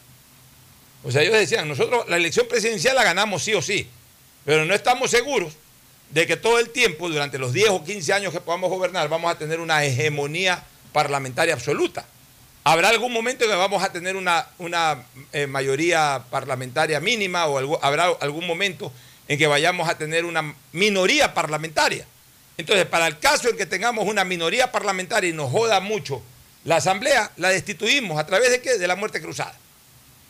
O 1.03 1.11
sea, 1.11 1.21
ellos 1.21 1.35
decían, 1.35 1.67
nosotros 1.67 2.09
la 2.09 2.17
elección 2.17 2.47
presidencial 2.47 2.95
la 2.95 3.03
ganamos 3.03 3.43
sí 3.43 3.53
o 3.53 3.61
sí, 3.61 3.87
pero 4.45 4.65
no 4.65 4.73
estamos 4.73 5.11
seguros 5.11 5.53
de 6.09 6.25
que 6.25 6.37
todo 6.37 6.59
el 6.59 6.71
tiempo, 6.71 7.07
durante 7.07 7.37
los 7.37 7.53
10 7.53 7.69
o 7.69 7.83
15 7.83 8.13
años 8.13 8.33
que 8.33 8.41
podamos 8.41 8.69
gobernar, 8.69 9.07
vamos 9.09 9.31
a 9.31 9.37
tener 9.37 9.59
una 9.59 9.83
hegemonía 9.83 10.63
parlamentaria 10.91 11.53
absoluta. 11.53 12.05
Habrá 12.69 12.89
algún 12.89 13.11
momento 13.11 13.45
en 13.45 13.49
que 13.49 13.55
vamos 13.55 13.81
a 13.81 13.91
tener 13.91 14.15
una, 14.15 15.03
eh, 15.33 15.47
mayoría 15.47 16.23
parlamentaria 16.29 16.99
mínima 16.99 17.47
o 17.47 17.83
habrá 17.83 18.09
algún 18.21 18.45
momento 18.45 18.93
en 19.27 19.39
que 19.39 19.47
vayamos 19.47 19.89
a 19.89 19.97
tener 19.97 20.23
una 20.23 20.53
minoría 20.71 21.33
parlamentaria. 21.33 22.05
Entonces, 22.59 22.85
para 22.85 23.07
el 23.07 23.17
caso 23.17 23.49
en 23.49 23.57
que 23.57 23.65
tengamos 23.65 24.05
una 24.05 24.23
minoría 24.23 24.71
parlamentaria 24.71 25.31
y 25.31 25.33
nos 25.33 25.51
joda 25.51 25.79
mucho 25.79 26.21
la 26.63 26.75
Asamblea, 26.75 27.31
la 27.37 27.49
destituimos 27.49 28.19
a 28.19 28.27
través 28.27 28.51
de 28.51 28.61
qué? 28.61 28.77
De 28.77 28.85
la 28.85 28.95
muerte 28.95 29.19
cruzada. 29.19 29.55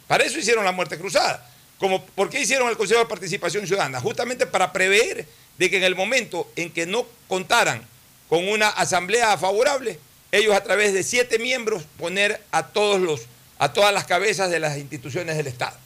Para 0.08 0.24
eso 0.24 0.40
hicieron 0.40 0.64
la 0.64 0.72
muerte 0.72 0.98
cruzada. 0.98 1.46
Como, 1.78 2.06
¿Por 2.06 2.30
qué 2.30 2.40
hicieron 2.40 2.70
el 2.70 2.78
Consejo 2.78 3.02
de 3.02 3.08
Participación 3.08 3.68
Ciudadana? 3.68 4.00
Justamente 4.00 4.46
para 4.46 4.72
prever 4.72 5.28
de 5.58 5.70
que 5.70 5.76
en 5.76 5.84
el 5.84 5.96
momento 5.96 6.50
en 6.56 6.72
que 6.72 6.86
no 6.86 7.06
contaran 7.28 7.86
con 8.30 8.48
una 8.48 8.70
asamblea 8.70 9.38
favorable, 9.38 10.00
ellos 10.32 10.56
a 10.56 10.64
través 10.64 10.94
de 10.94 11.04
siete 11.04 11.40
miembros 11.40 11.84
poner 11.98 12.42
a 12.52 12.68
todos 12.68 13.00
los, 13.00 13.22
a 13.58 13.74
todas 13.74 13.94
las 13.94 14.06
cabezas 14.06 14.50
de 14.50 14.60
las 14.60 14.78
instituciones 14.78 15.38
del 15.38 15.48
Estado. 15.48 15.78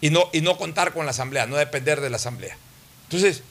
Y 0.00 0.10
no, 0.10 0.58
contar 0.58 0.92
con 0.92 1.06
la 1.06 1.10
asamblea, 1.10 1.46
no 1.46 1.56
depender 1.56 2.00
de 2.00 2.10
la 2.10 2.16
asamblea. 2.16 2.56
Entonces, 3.04 3.42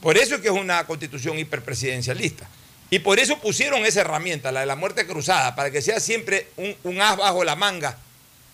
por 0.00 0.18
eso 0.18 0.36
es 0.36 0.40
que 0.42 0.48
es 0.48 0.54
una 0.54 0.86
constitución 0.86 1.38
hiperpresidencialista. 1.38 2.48
Y 2.90 2.98
por 2.98 3.18
eso 3.18 3.38
pusieron 3.40 3.86
esa 3.86 4.02
herramienta, 4.02 4.52
la 4.52 4.60
de 4.60 4.66
la 4.66 4.76
muerte 4.76 5.06
cruzada, 5.06 5.56
para 5.56 5.70
que 5.70 5.82
sea 5.82 5.98
siempre 5.98 6.48
un, 6.56 6.76
un 6.84 7.00
as 7.00 7.16
bajo 7.16 7.42
la 7.42 7.56
manga 7.56 7.98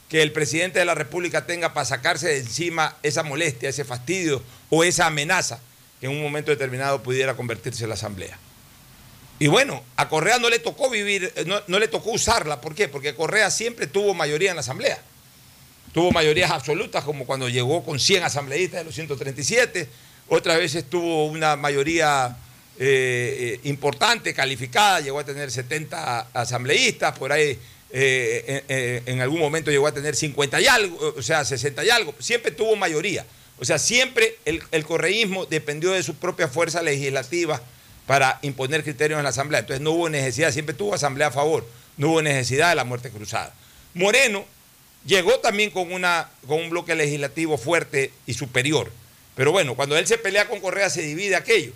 que 0.09 0.23
el 0.23 0.33
presidente 0.33 0.79
de 0.79 0.85
la 0.85 0.95
República 0.95 1.47
tenga 1.47 1.75
para 1.75 1.85
sacarse 1.85 2.29
de 2.29 2.39
encima 2.39 2.97
esa 3.03 3.23
molestia, 3.23 3.69
ese 3.69 3.85
fastidio 3.85 4.43
o 4.69 4.85
esa 4.85 5.07
amenaza 5.07 5.61
que 6.01 6.07
en 6.07 6.13
un 6.13 6.23
momento 6.23 6.51
determinado 6.51 7.03
pudiera 7.03 7.35
convertirse 7.35 7.85
en 7.85 7.91
la 7.91 7.95
Asamblea. 7.95 8.39
Y 9.41 9.49
bueno, 9.49 9.83
a 9.97 10.07
Correa 10.11 10.39
no 10.39 10.51
le 10.51 10.59
tocó 10.59 10.91
vivir, 10.91 11.33
eh, 11.35 11.45
no, 11.47 11.63
no 11.67 11.79
le 11.79 11.89
tocó 11.89 12.11
usarla. 12.11 12.61
¿Por 12.61 12.75
qué? 12.75 12.89
Porque 12.89 13.15
Correa 13.15 13.51
siempre 13.51 13.87
tuvo 13.87 14.13
mayoría 14.13 14.51
en 14.51 14.57
la 14.57 14.61
Asamblea. 14.61 15.03
Tuvo 15.95 16.13
mayorías 16.13 16.51
absolutas, 16.51 17.03
como 17.05 17.25
cuando 17.25 17.49
llegó 17.49 17.83
con 17.83 17.99
100 17.99 18.25
asambleístas 18.25 18.81
de 18.81 18.85
los 18.85 18.95
137. 18.95 19.89
Otras 20.29 20.59
veces 20.59 20.85
tuvo 20.91 21.25
una 21.25 21.57
mayoría 21.57 22.37
eh, 22.79 23.59
eh, 23.65 23.69
importante, 23.69 24.35
calificada, 24.35 25.01
llegó 25.01 25.19
a 25.19 25.25
tener 25.25 25.51
70 25.51 26.29
asambleístas, 26.35 27.19
por 27.19 27.33
ahí 27.33 27.59
en 27.93 29.21
algún 29.21 29.41
momento 29.41 29.71
llegó 29.71 29.87
a 29.87 29.93
tener 29.93 30.15
50 30.15 30.61
y 30.61 30.67
algo, 30.67 31.15
o 31.17 31.23
sea, 31.23 31.47
60 31.47 31.83
y 31.83 31.89
algo. 31.89 32.15
Siempre 32.19 32.53
tuvo 32.53 32.77
mayoría. 32.77 33.25
O 33.59 33.65
sea, 33.65 33.79
siempre 33.79 34.37
el, 34.45 34.63
el 34.71 34.85
correísmo 34.85 35.47
dependió 35.47 35.93
de 35.93 36.03
su 36.03 36.15
propia 36.15 36.47
fuerza 36.47 36.83
legislativa 36.83 37.61
para 38.11 38.41
imponer 38.43 38.83
criterios 38.83 39.19
en 39.19 39.23
la 39.23 39.31
Asamblea. 39.31 39.61
Entonces 39.61 39.81
no 39.81 39.93
hubo 39.93 40.09
necesidad, 40.09 40.51
siempre 40.51 40.75
tuvo 40.75 40.95
Asamblea 40.95 41.29
a 41.29 41.31
favor, 41.31 41.65
no 41.97 42.09
hubo 42.09 42.23
necesidad 42.23 42.71
de 42.71 42.75
la 42.75 42.83
muerte 42.83 43.09
cruzada. 43.09 43.55
Moreno 43.95 44.45
llegó 45.07 45.39
también 45.39 45.71
con, 45.71 45.93
una, 45.93 46.29
con 46.49 46.59
un 46.59 46.71
bloque 46.71 46.97
legislativo 46.97 47.57
fuerte 47.57 48.11
y 48.27 48.35
superior. 48.35 48.91
Pero 49.37 49.53
bueno, 49.53 49.77
cuando 49.77 49.97
él 49.97 50.09
se 50.09 50.19
pelea 50.19 50.49
con 50.49 50.59
Correa 50.59 50.91
se 50.91 51.03
divide 51.03 51.37
aquello. 51.37 51.71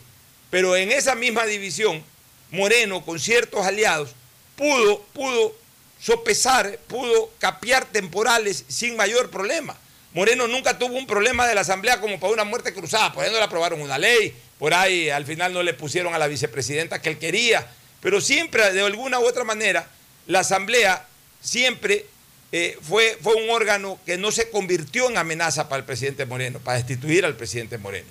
Pero 0.51 0.75
en 0.75 0.91
esa 0.91 1.15
misma 1.15 1.47
división, 1.47 2.03
Moreno, 2.51 3.05
con 3.05 3.21
ciertos 3.21 3.65
aliados, 3.65 4.11
pudo, 4.57 5.05
pudo 5.13 5.55
sopesar, 6.01 6.81
pudo 6.89 7.31
capear 7.39 7.85
temporales 7.85 8.65
sin 8.67 8.97
mayor 8.97 9.31
problema. 9.31 9.79
Moreno 10.15 10.47
nunca 10.47 10.79
tuvo 10.79 10.97
un 10.97 11.07
problema 11.07 11.47
de 11.47 11.55
la 11.55 11.63
Asamblea 11.63 12.01
como 12.01 12.19
para 12.21 12.33
una 12.33 12.45
muerte 12.45 12.73
cruzada, 12.73 13.13
por 13.13 13.25
ahí 13.25 13.33
no 13.33 13.39
le 13.39 13.45
aprobaron 13.45 13.81
una 13.83 13.99
ley, 13.99 14.35
por 14.59 14.73
ahí 14.73 15.11
al 15.11 15.27
final 15.27 15.53
no 15.53 15.63
le 15.63 15.75
pusieron 15.75 16.15
a 16.15 16.19
la 16.19 16.29
vicepresidenta 16.29 17.03
que 17.03 17.11
él 17.11 17.19
quería, 17.19 17.67
pero 18.01 18.21
siempre 18.21 18.73
de 18.73 18.81
alguna 18.81 19.19
u 19.19 19.27
otra 19.27 19.43
manera 19.43 19.89
la 20.29 20.41
Asamblea 20.41 21.07
siempre 21.41 22.07
eh, 22.53 22.79
fue, 22.81 23.19
fue 23.21 23.35
un 23.35 23.51
órgano 23.51 23.99
que 24.07 24.17
no 24.17 24.31
se 24.31 24.51
convirtió 24.51 25.11
en 25.11 25.19
amenaza 25.19 25.69
para 25.69 25.81
el 25.81 25.85
presidente 25.85 26.25
Moreno, 26.25 26.61
para 26.61 26.79
destituir 26.79 27.25
al 27.25 27.37
presidente 27.37 27.79
Moreno. 27.79 28.09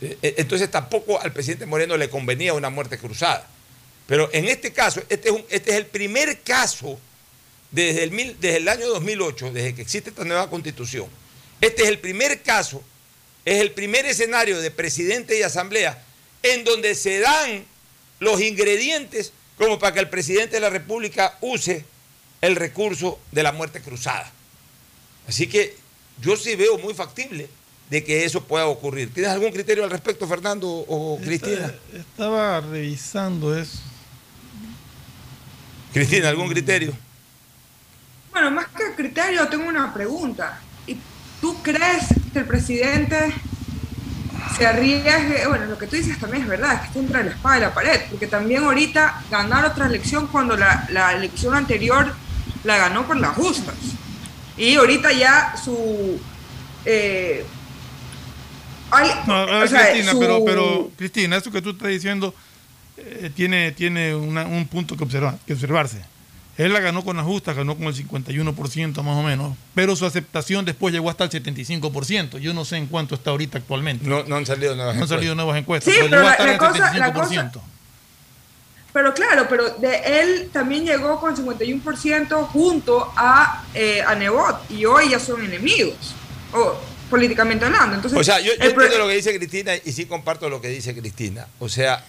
Eh, 0.00 0.16
eh, 0.22 0.34
entonces 0.38 0.70
tampoco 0.70 1.20
al 1.20 1.32
presidente 1.32 1.66
Moreno 1.66 1.96
le 1.96 2.08
convenía 2.08 2.54
una 2.54 2.70
muerte 2.70 2.98
cruzada. 2.98 3.48
Pero 4.06 4.30
en 4.32 4.44
este 4.44 4.72
caso, 4.72 5.02
este 5.08 5.30
es, 5.30 5.34
este 5.50 5.70
es 5.72 5.76
el 5.78 5.86
primer 5.86 6.40
caso 6.42 7.00
desde 7.76 8.04
el, 8.04 8.10
mil- 8.10 8.36
desde 8.40 8.56
el 8.56 8.68
año 8.68 8.86
2008, 8.88 9.52
desde 9.52 9.74
que 9.74 9.82
existe 9.82 10.08
esta 10.10 10.24
nueva 10.24 10.48
constitución. 10.48 11.06
Este 11.60 11.82
es 11.82 11.88
el 11.88 11.98
primer 11.98 12.42
caso, 12.42 12.82
es 13.44 13.60
el 13.60 13.72
primer 13.72 14.06
escenario 14.06 14.60
de 14.60 14.70
presidente 14.70 15.38
y 15.38 15.42
asamblea 15.42 16.02
en 16.42 16.64
donde 16.64 16.94
se 16.94 17.20
dan 17.20 17.64
los 18.18 18.40
ingredientes 18.40 19.32
como 19.58 19.78
para 19.78 19.92
que 19.92 20.00
el 20.00 20.08
presidente 20.08 20.56
de 20.56 20.60
la 20.60 20.70
República 20.70 21.36
use 21.42 21.84
el 22.40 22.56
recurso 22.56 23.18
de 23.32 23.42
la 23.42 23.52
muerte 23.52 23.80
cruzada. 23.82 24.32
Así 25.28 25.46
que 25.46 25.76
yo 26.22 26.36
sí 26.36 26.54
veo 26.56 26.78
muy 26.78 26.94
factible 26.94 27.48
de 27.90 28.02
que 28.04 28.24
eso 28.24 28.42
pueda 28.44 28.66
ocurrir. 28.66 29.12
¿Tienes 29.12 29.32
algún 29.32 29.52
criterio 29.52 29.84
al 29.84 29.90
respecto, 29.90 30.26
Fernando 30.26 30.66
o 30.68 31.18
Cristina? 31.22 31.66
Esta- 31.92 31.98
Estaba 31.98 32.60
revisando 32.62 33.56
eso. 33.58 33.78
Cristina, 35.92 36.28
¿algún 36.28 36.48
criterio? 36.48 36.96
Bueno, 38.36 38.50
más 38.50 38.66
que 38.66 38.94
criterio, 38.94 39.48
tengo 39.48 39.66
una 39.66 39.94
pregunta. 39.94 40.60
¿Y 40.86 40.98
tú 41.40 41.56
crees 41.62 42.04
que 42.34 42.40
el 42.40 42.44
presidente 42.44 43.32
se 44.58 44.66
arriesgue? 44.66 45.46
Bueno, 45.48 45.64
lo 45.64 45.78
que 45.78 45.86
tú 45.86 45.96
dices 45.96 46.18
también 46.18 46.42
es 46.42 46.48
verdad, 46.50 46.82
que 46.82 46.86
está 46.88 46.98
entre 46.98 47.24
la 47.24 47.30
espada 47.30 47.56
y 47.56 47.60
la 47.62 47.72
pared, 47.72 47.98
porque 48.10 48.26
también 48.26 48.62
ahorita 48.64 49.22
ganar 49.30 49.64
otra 49.64 49.86
elección 49.86 50.26
cuando 50.26 50.54
la, 50.54 50.86
la 50.90 51.14
elección 51.14 51.54
anterior 51.54 52.12
la 52.64 52.76
ganó 52.76 53.06
por 53.06 53.16
las 53.16 53.34
justas. 53.34 53.74
Y 54.58 54.74
ahorita 54.74 55.12
ya 55.14 55.54
su... 55.56 56.20
eh, 56.84 57.42
hay- 58.90 59.12
No, 59.26 59.32
a 59.34 59.46
ver, 59.46 59.62
o 59.64 59.66
sea, 59.68 59.80
Cristina, 59.92 60.12
su- 60.12 60.20
pero, 60.20 60.44
pero, 60.44 60.90
Cristina, 60.98 61.36
eso 61.38 61.50
que 61.50 61.62
tú 61.62 61.70
estás 61.70 61.88
diciendo 61.88 62.34
eh, 62.98 63.30
tiene, 63.34 63.72
tiene 63.72 64.14
una- 64.14 64.44
un 64.44 64.66
punto 64.68 64.94
que, 64.94 65.04
observar, 65.04 65.38
que 65.46 65.54
observarse. 65.54 66.02
Él 66.58 66.72
la 66.72 66.80
ganó 66.80 67.04
con 67.04 67.16
la 67.18 67.22
justa, 67.22 67.52
ganó 67.52 67.76
con 67.76 67.86
el 67.88 67.94
51% 67.94 69.02
más 69.02 69.16
o 69.16 69.22
menos, 69.22 69.54
pero 69.74 69.94
su 69.94 70.06
aceptación 70.06 70.64
después 70.64 70.92
llegó 70.94 71.10
hasta 71.10 71.24
el 71.24 71.30
75%. 71.30 72.38
Yo 72.38 72.54
no 72.54 72.64
sé 72.64 72.76
en 72.78 72.86
cuánto 72.86 73.14
está 73.14 73.30
ahorita 73.30 73.58
actualmente. 73.58 74.08
No, 74.08 74.24
no 74.24 74.36
han 74.36 74.46
salido 74.46 74.74
nuevas 74.74 74.94
No 74.94 75.00
han 75.00 75.04
encuestas. 75.04 75.16
salido 75.18 75.34
nuevas 75.34 75.58
encuestas, 75.58 75.92
Sí, 75.94 76.00
pero, 76.00 76.10
pero 76.10 76.22
llegó 76.22 76.28
la- 76.28 76.32
hasta 76.32 76.46
la 76.46 76.52
el 76.52 76.58
cosa- 76.58 76.78
la 76.78 77.12
75%. 77.12 77.62
Pero 78.92 79.12
claro, 79.12 79.46
pero 79.50 79.68
de 79.78 80.20
él 80.22 80.48
también 80.50 80.86
llegó 80.86 81.20
con 81.20 81.36
51% 81.36 82.46
junto 82.46 83.12
a, 83.14 83.64
eh, 83.74 84.00
a 84.00 84.14
Nebot 84.14 84.70
y 84.70 84.86
hoy 84.86 85.10
ya 85.10 85.20
son 85.20 85.44
enemigos, 85.44 86.14
o 86.54 86.74
políticamente 87.10 87.66
hablando. 87.66 87.96
Entonces, 87.96 88.18
O 88.18 88.24
sea, 88.24 88.38
yo, 88.40 88.46
yo 88.46 88.52
el 88.64 88.70
entiendo 88.70 88.96
lo 88.98 89.08
que 89.08 89.14
dice 89.16 89.36
Cristina 89.36 89.72
y 89.84 89.92
sí 89.92 90.06
comparto 90.06 90.48
lo 90.48 90.62
que 90.62 90.68
dice 90.68 90.96
Cristina. 90.96 91.46
O 91.58 91.68
sea, 91.68 92.02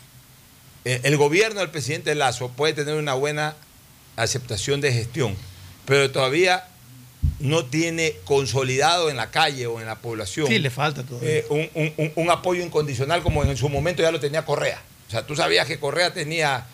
eh, 0.86 1.01
el 1.03 1.17
gobierno 1.17 1.60
del 1.60 1.69
presidente 1.69 2.15
Lazo 2.15 2.47
puede 2.49 2.71
tener 2.71 2.95
una 2.95 3.13
buena 3.15 3.55
aceptación 4.17 4.82
de 4.82 4.91
gestión, 4.91 5.36
pero 5.86 6.12
todavía 6.12 6.65
no 7.39 7.65
tiene 7.65 8.15
consolidado 8.25 9.10
en 9.10 9.17
la 9.17 9.32
calle 9.32 9.67
o 9.67 9.80
en 9.80 9.86
la 9.88 9.95
población 9.95 10.47
Sí, 10.47 10.60
le 10.60 10.69
falta 10.69 11.03
todavía. 11.03 11.30
eh, 11.30 11.45
un, 11.49 11.69
un- 11.73 11.93
un- 11.97 12.12
un 12.15 12.30
apoyo 12.30 12.63
incondicional 12.63 13.21
como 13.23 13.43
en 13.43 13.56
su 13.58 13.69
momento 13.69 14.01
ya 14.01 14.12
lo 14.12 14.19
tenía 14.19 14.43
Correa. 14.45 14.82
O 15.08 15.12
sea, 15.12 15.25
tú 15.25 15.36
sabías 15.36 15.65
que 15.67 15.80
Correa 15.80 16.13
tenía 16.13 16.65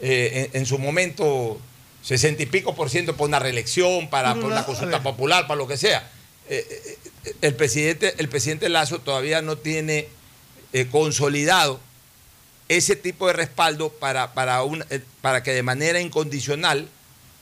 eh, 0.00 0.50
en, 0.52 0.60
en 0.60 0.66
su 0.66 0.78
momento 0.78 1.58
sesenta 2.02 2.42
y 2.42 2.46
pico 2.46 2.74
por 2.74 2.90
ciento 2.90 3.16
por 3.16 3.28
una 3.28 3.38
reelección, 3.38 4.08
para 4.10 4.34
por 4.34 4.44
una 4.44 4.64
consulta 4.64 5.02
popular, 5.02 5.46
para 5.46 5.58
lo 5.58 5.66
que 5.66 5.76
sea. 5.76 6.08
Eh, 6.48 6.96
el, 7.42 7.54
presidente, 7.54 8.14
el 8.18 8.28
presidente 8.28 8.68
Lazo 8.68 9.00
todavía 9.00 9.42
no 9.42 9.56
tiene 9.58 10.08
consolidado 10.90 11.80
ese 12.68 12.96
tipo 12.96 13.26
de 13.26 13.32
respaldo 13.32 13.90
para, 13.90 14.34
para, 14.34 14.62
un- 14.62 14.84
eh, 14.90 15.00
para 15.22 15.42
que 15.42 15.52
de 15.52 15.62
manera 15.62 16.00
incondicional 16.00 16.88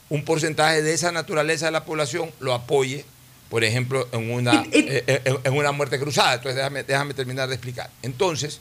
un 0.09 0.25
porcentaje 0.25 0.83
de 0.83 0.93
esa 0.95 1.11
naturaleza 1.13 1.67
de 1.67 1.73
la 1.73 1.85
población 1.85 2.31
lo 2.41 2.55
apoye, 2.55 3.05
por 3.51 3.65
ejemplo, 3.65 4.09
en 4.13 4.31
una, 4.31 4.65
eh, 4.73 5.03
eh, 5.07 5.23
en- 5.45 5.53
una 5.55 5.73
muerte 5.73 5.99
cruzada. 5.99 6.35
Entonces, 6.35 6.57
déjame, 6.57 6.83
déjame 6.85 7.15
terminar 7.15 7.49
de 7.49 7.55
explicar. 7.57 7.91
Entonces, 8.03 8.61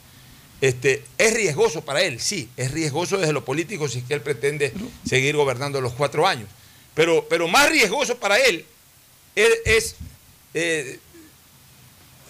este, 0.61 1.03
es 1.17 1.33
riesgoso 1.33 1.83
para 1.85 2.01
él, 2.01 2.19
sí, 2.19 2.49
es 2.57 2.71
riesgoso 2.71 3.17
desde 3.17 3.33
lo 3.33 3.43
político 3.45 3.87
si 3.87 3.99
es 3.99 4.05
que 4.05 4.13
él 4.15 4.21
pretende 4.21 4.73
seguir 5.07 5.35
gobernando 5.35 5.81
los 5.81 5.93
cuatro 5.93 6.25
años. 6.27 6.47
Pero, 6.95 7.27
pero 7.29 7.47
más 7.47 7.69
riesgoso 7.69 8.17
para 8.17 8.39
él 8.39 8.65
es, 9.35 9.49
es, 9.65 9.95
eh, 10.53 10.99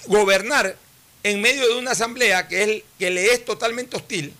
gobernar 0.08 0.76
en 1.26 1.42
medio 1.42 1.68
de 1.68 1.76
una 1.80 1.92
asamblea 1.92 2.48
que, 2.48 2.64
es, 2.64 2.84
que 3.00 3.10
le 3.10 3.34
es 3.34 3.44
totalmente 3.46 3.98
hostil, 3.98 4.32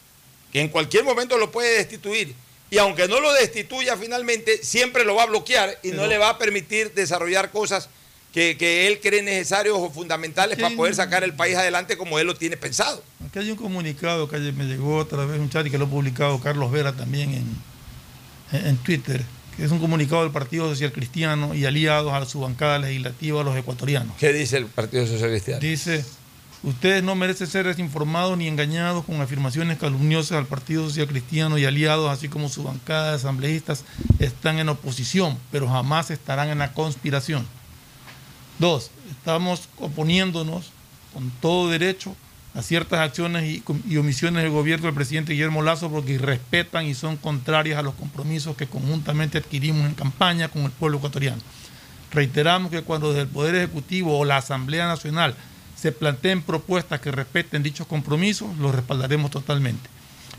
que 0.54 0.62
en 0.62 0.70
cualquier 0.70 1.04
momento 1.04 1.38
lo 1.38 1.52
puede 1.52 1.78
destituir, 1.78 2.34
y 2.70 2.78
aunque 2.78 3.08
no 3.08 3.20
lo 3.20 3.34
destituya 3.34 3.98
finalmente, 3.98 4.60
siempre 4.64 5.04
lo 5.04 5.16
va 5.16 5.24
a 5.24 5.26
bloquear 5.28 5.80
y 5.84 5.90
no 5.92 6.06
le 6.08 6.18
va 6.18 6.30
a 6.30 6.38
permitir 6.38 6.94
desarrollar 6.94 7.52
cosas 7.52 7.90
que, 8.34 8.58
que 8.58 8.86
él 8.88 9.00
cree 9.02 9.22
necesarios 9.22 9.78
o 9.80 9.90
fundamentales 9.90 10.58
para 10.60 10.76
poder 10.76 10.94
sacar 10.94 11.24
el 11.24 11.34
país 11.34 11.56
adelante 11.56 11.96
como 11.98 12.20
él 12.20 12.28
lo 12.28 12.36
tiene 12.36 12.58
pensado. 12.58 13.02
Aquí 13.28 13.40
hay 13.40 13.50
un 13.52 13.56
comunicado 13.58 14.28
que 14.28 14.38
me 14.38 14.66
llegó 14.66 14.98
otra 14.98 15.26
vez 15.26 15.40
un 15.40 15.50
chat 15.50 15.66
y 15.66 15.72
que 15.72 15.78
lo 15.78 15.86
ha 15.86 15.90
publicado 15.90 16.40
Carlos 16.42 16.72
Vera 16.72 16.92
también 16.94 17.34
en, 17.34 17.46
en- 18.60 18.68
en 18.68 18.78
Twitter, 18.78 19.22
que 19.56 19.64
es 19.64 19.72
un 19.72 19.80
comunicado 19.80 20.24
del 20.24 20.32
Partido 20.32 20.68
Social 20.70 20.92
Cristiano 20.92 21.56
y 21.56 21.66
aliados 21.66 22.14
a 22.14 22.26
su 22.26 22.42
bancada 22.42 22.78
legislativa, 22.80 23.42
a 23.42 23.44
los 23.44 23.56
ecuatorianos. 23.58 24.16
¿Qué 24.20 24.34
dice 24.34 24.58
el 24.58 24.66
Partido 24.66 25.08
Social 25.08 25.30
Cristiano? 25.30 25.62
Dice, 25.62 26.04
ustedes 26.66 27.04
no 27.04 27.16
merecen 27.16 27.48
ser 27.48 27.68
desinformados 27.68 28.38
ni 28.38 28.48
engañados 28.48 29.06
con 29.06 29.22
afirmaciones 29.22 29.78
calumniosas 29.78 30.40
al 30.40 30.48
Partido 30.48 30.88
Social 30.88 31.08
Cristiano 31.08 31.58
y 31.58 31.66
aliados, 31.66 32.10
así 32.10 32.28
como 32.28 32.50
su 32.50 32.64
bancada 32.64 33.12
de 33.12 33.16
asambleístas 33.18 33.86
están 34.20 34.58
en 34.58 34.70
oposición, 34.70 35.38
pero 35.52 35.70
jamás 35.70 36.10
estarán 36.10 36.50
en 36.50 36.58
la 36.58 36.74
conspiración. 36.74 37.46
Dos, 38.58 38.90
estamos 39.12 39.70
oponiéndonos 39.78 40.72
con 41.14 41.30
todo 41.40 41.70
derecho 41.70 42.16
a 42.56 42.62
ciertas 42.62 43.00
acciones 43.00 43.44
y, 43.44 43.98
omisiones 43.98 44.42
del 44.42 44.52
gobierno 44.52 44.86
del 44.86 44.96
presidente 44.96 45.34
Guillermo 45.34 45.62
Lazo 45.62 45.92
porque 45.92 46.14
irrespetan 46.14 46.86
y 46.86 46.94
son 46.94 47.18
contrarias 47.18 47.78
a 47.78 47.84
los 47.84 47.94
compromisos 47.94 48.56
que 48.56 48.66
conjuntamente 48.66 49.38
adquirimos 49.38 49.86
en 49.86 49.94
campaña 49.94 50.48
con 50.48 50.64
el 50.64 50.72
pueblo 50.72 50.98
ecuatoriano. 50.98 51.42
Reiteramos 52.12 52.72
que 52.72 52.82
cuando 52.82 53.10
desde 53.10 53.24
el 53.24 53.28
Poder 53.28 53.56
Ejecutivo 53.56 54.18
o 54.18 54.26
la 54.26 54.38
Asamblea 54.38 54.88
Nacional 54.88 55.36
se 55.86 55.92
planteen 55.92 56.42
propuestas 56.42 57.00
que 57.00 57.12
respeten 57.12 57.62
dichos 57.62 57.86
compromisos, 57.86 58.58
los 58.58 58.74
respaldaremos 58.74 59.30
totalmente. 59.30 59.88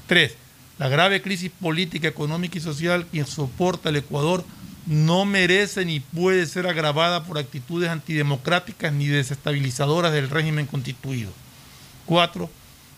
Tres, 0.08 0.34
la 0.76 0.88
grave 0.88 1.22
crisis 1.22 1.52
política, 1.52 2.08
económica 2.08 2.58
y 2.58 2.60
social 2.60 3.06
que 3.06 3.24
soporta 3.24 3.90
el 3.90 3.94
Ecuador 3.94 4.44
no 4.86 5.24
merece 5.24 5.84
ni 5.84 6.00
puede 6.00 6.46
ser 6.46 6.66
agravada 6.66 7.22
por 7.22 7.38
actitudes 7.38 7.90
antidemocráticas 7.90 8.92
ni 8.92 9.06
desestabilizadoras 9.06 10.12
del 10.12 10.30
régimen 10.30 10.66
constituido. 10.66 11.30
Cuatro, 12.06 12.50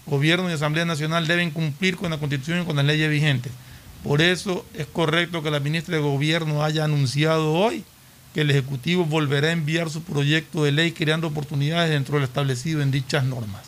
gobierno 0.06 0.48
y 0.48 0.54
Asamblea 0.54 0.86
Nacional 0.86 1.26
deben 1.26 1.50
cumplir 1.50 1.98
con 1.98 2.12
la 2.12 2.18
Constitución 2.18 2.62
y 2.62 2.64
con 2.64 2.76
las 2.76 2.86
leyes 2.86 3.10
vigentes. 3.10 3.52
Por 4.02 4.22
eso 4.22 4.64
es 4.72 4.86
correcto 4.86 5.42
que 5.42 5.50
la 5.50 5.60
ministra 5.60 5.96
de 5.96 6.02
Gobierno 6.02 6.64
haya 6.64 6.84
anunciado 6.84 7.52
hoy 7.52 7.84
que 8.34 8.42
el 8.42 8.50
Ejecutivo 8.50 9.04
volverá 9.04 9.48
a 9.48 9.52
enviar 9.52 9.90
su 9.90 10.02
proyecto 10.02 10.64
de 10.64 10.72
ley 10.72 10.92
creando 10.92 11.26
oportunidades 11.28 11.90
dentro 11.90 12.14
de 12.14 12.20
lo 12.20 12.26
establecido 12.26 12.82
en 12.82 12.90
dichas 12.90 13.24
normas. 13.24 13.62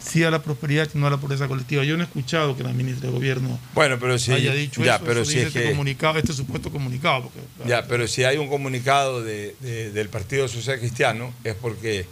Sí 0.00 0.22
a 0.22 0.30
la 0.30 0.40
prosperidad 0.40 0.88
y 0.94 0.98
no 0.98 1.08
a 1.08 1.10
la 1.10 1.16
pobreza 1.16 1.48
colectiva. 1.48 1.82
Yo 1.82 1.96
no 1.96 2.04
he 2.04 2.06
escuchado 2.06 2.56
que 2.56 2.62
la 2.62 2.72
ministra 2.72 3.08
de 3.08 3.12
Gobierno 3.14 3.58
Bueno, 3.74 3.98
pero 3.98 4.18
sí. 4.18 4.30
haya 4.32 4.54
dicho 4.54 4.82
ya, 4.84 4.96
eso, 4.96 5.04
pero 5.04 5.22
eso 5.22 5.30
si 5.32 5.36
dice 5.38 5.48
es 5.48 5.54
este 5.56 5.62
que. 5.64 5.70
comunicado, 5.70 6.16
este 6.18 6.32
supuesto 6.32 6.70
comunicado. 6.70 7.22
Porque, 7.24 7.40
Ya, 7.68 7.86
pero 7.88 8.06
si 8.06 8.22
hay 8.22 8.36
un 8.38 8.48
comunicado 8.48 9.22
de- 9.22 9.56
de- 9.60 9.90
del 9.90 10.08
Partido 10.08 10.46
Social 10.46 10.78
Cristiano 10.78 11.32
es 11.42 11.54
porque 11.56 12.06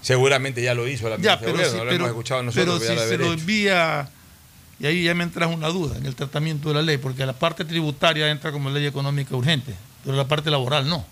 seguramente 0.00 0.62
ya 0.62 0.74
lo 0.74 0.86
hizo 0.86 1.08
la 1.08 1.16
ministra 1.16 1.40
Ya, 1.40 1.44
de 1.46 1.52
Gobierno, 1.52 1.72
sí, 1.72 1.78
no 1.78 1.84
lo 1.84 1.90
pero, 1.90 1.96
hemos 2.04 2.08
escuchado 2.10 2.42
nosotros. 2.44 2.80
pero 2.86 3.00
si 3.02 3.08
se 3.08 3.18
lo 3.18 3.32
envía, 3.32 4.08
y 4.78 4.86
ahí 4.86 5.02
ya 5.04 5.14
me 5.16 5.24
entra 5.24 5.48
una 5.48 5.68
duda 5.68 5.98
en 5.98 6.06
el 6.06 6.14
tratamiento 6.14 6.68
de 6.68 6.76
la 6.76 6.82
ley, 6.82 6.98
porque 6.98 7.26
la 7.26 7.32
parte 7.36 7.64
tributaria 7.64 8.30
entra 8.30 8.52
como 8.52 8.70
ley 8.70 8.86
económica 8.86 9.34
urgente, 9.34 9.74
pero 10.04 10.16
la 10.16 10.26
parte 10.28 10.50
laboral 10.50 10.88
no. 10.88 11.04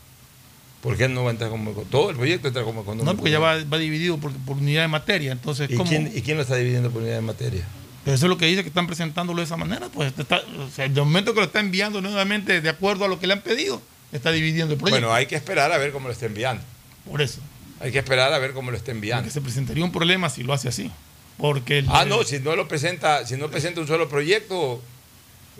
¿Por 0.82 0.96
qué 0.96 1.08
no 1.08 1.24
va 1.24 1.30
a 1.30 1.32
entrar 1.32 1.50
como 1.50 1.72
todo 1.72 2.10
el 2.10 2.16
proyecto 2.16 2.46
entra 2.48 2.62
como 2.62 2.82
económico? 2.82 3.04
No, 3.12 3.16
porque 3.16 3.32
ya 3.32 3.40
va, 3.40 3.56
va 3.64 3.78
dividido 3.78 4.18
por, 4.18 4.32
por 4.32 4.56
unidad 4.58 4.82
de 4.82 4.88
materia. 4.88 5.32
Entonces, 5.32 5.68
¿Y 5.70 5.74
¿cómo? 5.74 5.88
quién, 5.90 6.12
¿Y 6.14 6.22
quién 6.22 6.36
lo 6.36 6.42
está 6.44 6.54
dividiendo 6.54 6.90
por 6.90 7.02
unidad 7.02 7.16
de 7.16 7.22
materia? 7.22 7.64
Pero 8.04 8.14
eso 8.14 8.26
es 8.26 8.30
lo 8.30 8.38
que 8.38 8.46
dice 8.46 8.62
que 8.62 8.68
están 8.68 8.86
presentándolo 8.86 9.40
de 9.40 9.44
esa 9.46 9.56
manera. 9.56 9.88
Pues 9.88 10.12
está, 10.16 10.40
o 10.60 10.70
sea, 10.70 10.84
el 10.84 10.92
momento 10.92 11.34
que 11.34 11.40
lo 11.40 11.46
está 11.46 11.58
enviando 11.60 12.00
nuevamente 12.00 12.60
de 12.60 12.68
acuerdo 12.68 13.04
a 13.04 13.08
lo 13.08 13.18
que 13.18 13.26
le 13.26 13.32
han 13.32 13.42
pedido, 13.42 13.82
está 14.12 14.30
dividiendo 14.30 14.72
el 14.74 14.78
proyecto. 14.78 15.00
Bueno, 15.00 15.12
hay 15.14 15.26
que 15.26 15.34
esperar 15.34 15.72
a 15.72 15.78
ver 15.78 15.90
cómo 15.92 16.06
lo 16.06 16.12
está 16.12 16.26
enviando. 16.26 16.62
por 17.04 17.20
eso. 17.22 17.40
Hay 17.80 17.90
que 17.92 17.98
esperar 17.98 18.32
a 18.32 18.38
ver 18.38 18.52
cómo 18.54 18.70
lo 18.70 18.76
está 18.76 18.90
enviando. 18.92 19.22
Porque 19.24 19.32
se 19.32 19.40
presentaría 19.40 19.84
un 19.84 19.92
problema 19.92 20.30
si 20.30 20.42
lo 20.44 20.52
hace 20.52 20.68
así. 20.68 20.90
Porque 21.38 21.78
el- 21.78 21.86
Ah, 21.88 22.04
no, 22.04 22.22
si 22.24 22.38
no 22.40 22.56
lo 22.56 22.66
presenta, 22.68 23.24
si 23.26 23.36
no 23.36 23.50
presenta 23.50 23.80
un 23.80 23.86
solo 23.86 24.08
proyecto, 24.08 24.80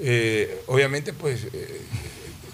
eh, 0.01 0.63
obviamente, 0.67 1.13
pues 1.13 1.47
eh, 1.53 1.81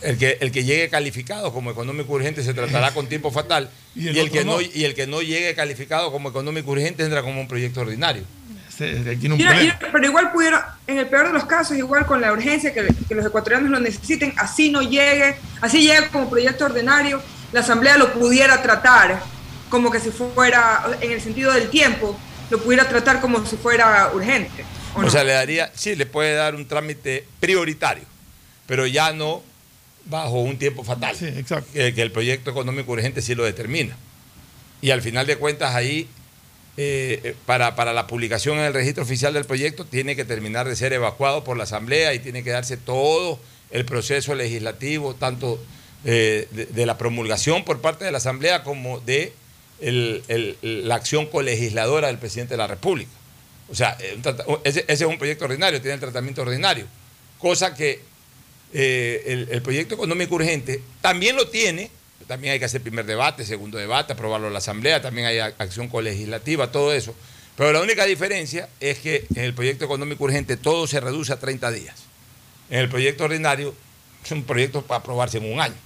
el 0.05 0.19
que 0.19 0.39
el 0.41 0.53
que 0.53 0.65
llegue 0.65 0.89
calificado 0.89 1.53
como 1.53 1.71
económico 1.71 2.13
urgente 2.13 2.43
se 2.43 2.55
tratará 2.55 2.93
con 2.93 3.07
tiempo 3.09 3.31
fatal 3.31 3.71
Y 3.95 4.11
y 4.11 4.19
el 4.19 4.31
que 4.31 4.45
no. 4.45 4.53
no. 4.57 4.61
y 4.61 4.85
el 4.85 4.95
que 4.95 5.07
no 5.07 5.23
llegue 5.23 5.55
calificado 5.55 6.11
como 6.13 6.29
económico 6.29 6.71
urgente 6.71 7.05
entra 7.05 7.23
como 7.23 7.41
un 7.41 7.49
proyecto 7.49 7.81
ordinario. 7.81 8.25
se- 8.77 9.05
se- 9.05 9.17
tiene 9.17 9.35
un 9.35 9.39
Mira, 9.39 9.51
problema. 9.53 9.79
y- 9.81 9.87
pero 9.93 10.05
igual 10.07 10.33
pudieron, 10.33 10.61
en 10.89 10.99
el 10.99 11.07
peor 11.07 11.29
de 11.29 11.33
los 11.33 11.45
casos, 11.45 11.77
igual 11.77 12.07
con 12.07 12.21
la 12.21 12.33
urgencia 12.33 12.75
que, 12.75 12.87
que 13.09 13.15
los 13.15 13.25
ecuatorianos 13.25 13.71
lo 13.71 13.79
necesiten, 13.79 14.35
así 14.37 14.71
no 14.71 14.83
llegue, 14.83 15.37
así 15.61 15.81
llegue 15.81 16.09
como 16.09 16.29
proyecto 16.29 16.65
ordinario, 16.65 17.23
la 17.53 17.61
Asamblea 17.61 17.97
lo 17.97 18.13
pudiera 18.13 18.61
tratar 18.63 19.23
como 19.69 19.93
que 19.93 20.01
si 20.01 20.11
fuera, 20.11 20.85
en 21.01 21.13
el 21.13 21.21
sentido 21.21 21.53
del 21.53 21.71
tiempo, 21.71 22.19
lo 22.51 22.59
pudiera 22.61 22.89
tratar 22.89 23.21
como 23.21 23.47
si 23.47 23.57
fuera 23.57 24.11
urgente. 24.13 24.65
¿o 24.97 24.99
O, 24.99 25.03
no? 25.03 25.11
sea, 25.11 25.23
le 25.23 25.33
daría, 25.35 25.71
sí, 25.75 25.95
le 25.95 26.07
puede 26.07 26.35
dar 26.35 26.57
un 26.57 26.67
trámite 26.67 27.25
prioritario, 27.39 28.05
pero 28.67 28.87
ya 28.89 29.13
no 29.13 29.43
bajo 30.07 30.41
un 30.41 30.59
tiempo 30.59 30.85
fatal. 30.85 31.15
Sí, 31.17 31.27
exacto. 31.27 31.71
Que, 31.73 31.95
que 31.95 32.03
el 32.03 32.11
proyecto 32.13 32.51
económico 32.51 32.93
urgente 32.93 33.23
sí 33.23 33.35
lo 33.35 33.45
determina. 33.45 33.97
Y 34.83 34.91
al 34.91 35.01
final 35.03 35.27
de 35.27 35.37
cuentas 35.37 35.75
ahí, 35.75 36.09
eh, 36.77 37.35
para, 37.47 37.75
para 37.77 37.93
la 37.93 38.07
publicación 38.07 38.59
en 38.59 38.65
el 38.65 38.75
registro 38.75 39.05
oficial 39.05 39.33
del 39.35 39.45
proyecto, 39.45 39.85
tiene 39.85 40.17
que 40.17 40.25
terminar 40.25 40.69
de 40.69 40.77
ser 40.77 40.93
evacuado 40.93 41.45
por 41.45 41.57
la 41.57 41.65
Asamblea 41.65 42.13
y 42.15 42.19
tiene 42.19 42.43
que 42.43 42.51
darse 42.51 42.77
todo 42.77 43.39
el 43.71 43.85
proceso 43.85 44.35
legislativo, 44.35 45.15
tanto 45.15 45.63
eh, 46.05 46.49
de, 46.51 46.67
de 46.67 46.87
la 46.87 46.99
promulgación 46.99 47.65
por 47.65 47.81
parte 47.81 48.05
de 48.05 48.13
la 48.13 48.19
Asamblea 48.19 48.63
como 48.63 49.01
de 49.01 49.33
el- 49.81 50.23
el- 50.29 50.87
la 50.87 50.97
acción 50.97 51.27
colegisladora 51.27 52.09
del 52.09 52.19
presidente 52.19 52.55
de 52.55 52.59
la 52.59 52.67
República. 52.67 53.11
O 53.71 53.75
sea, 53.75 53.97
eh, 54.01 54.19
ese 54.65 54.85
es 54.87 55.01
un 55.03 55.17
proyecto 55.19 55.47
ordinario, 55.47 55.81
tiene 55.81 55.95
el 55.95 56.01
tratamiento 56.01 56.43
ordinario. 56.43 56.87
Cosa 57.39 57.75
que 57.75 58.01
eh, 58.75 59.47
el, 59.51 59.63
proyecto 59.63 59.95
económico 59.95 60.35
urgente 60.35 60.83
también 61.01 61.37
lo 61.37 61.49
tiene, 61.49 61.91
también 62.27 62.53
hay 62.55 62.59
que 62.59 62.65
hacer 62.67 62.83
primer 62.83 63.07
debate, 63.07 63.45
segundo 63.47 63.79
debate, 63.79 64.13
aprobarlo 64.15 64.49
en 64.49 64.53
la 64.53 64.59
Asamblea, 64.59 65.01
también 65.01 65.27
hay 65.29 65.39
acción 65.39 65.89
colegislativa, 65.89 66.71
todo 66.73 66.93
eso. 66.93 67.15
Pero 67.57 67.73
la 67.73 67.81
única 67.81 68.05
diferencia 68.05 68.69
es 68.81 68.99
que 68.99 69.27
en 69.35 69.45
el 69.45 69.55
proyecto 69.55 69.85
económico 69.85 70.25
urgente 70.25 70.57
todo 70.57 70.87
se 70.89 70.99
reduce 71.01 71.33
a 71.33 71.39
30 71.39 71.71
días. 71.71 71.95
En 72.69 72.81
el 72.81 72.89
proyecto 72.89 73.25
ordinario 73.25 73.75
es 74.25 74.31
un 74.33 74.43
proyecto 74.43 74.83
para 74.83 74.99
aprobarse 75.01 75.39
en 75.39 75.53
un 75.53 75.61
año. 75.61 75.77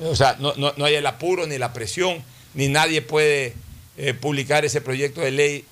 O 0.00 0.16
sea, 0.16 0.36
no, 0.40 0.54
no- 0.56 0.74
no 0.76 0.84
hay 0.84 0.94
el 0.96 1.06
apuro 1.06 1.46
ni 1.46 1.56
la 1.58 1.72
presión, 1.72 2.22
ni 2.54 2.68
nadie 2.68 3.00
puede 3.02 3.54
eh, 3.96 4.12
publicar 4.14 4.64
ese 4.64 4.80
proyecto 4.80 5.20
de 5.20 5.30
ley 5.30 5.64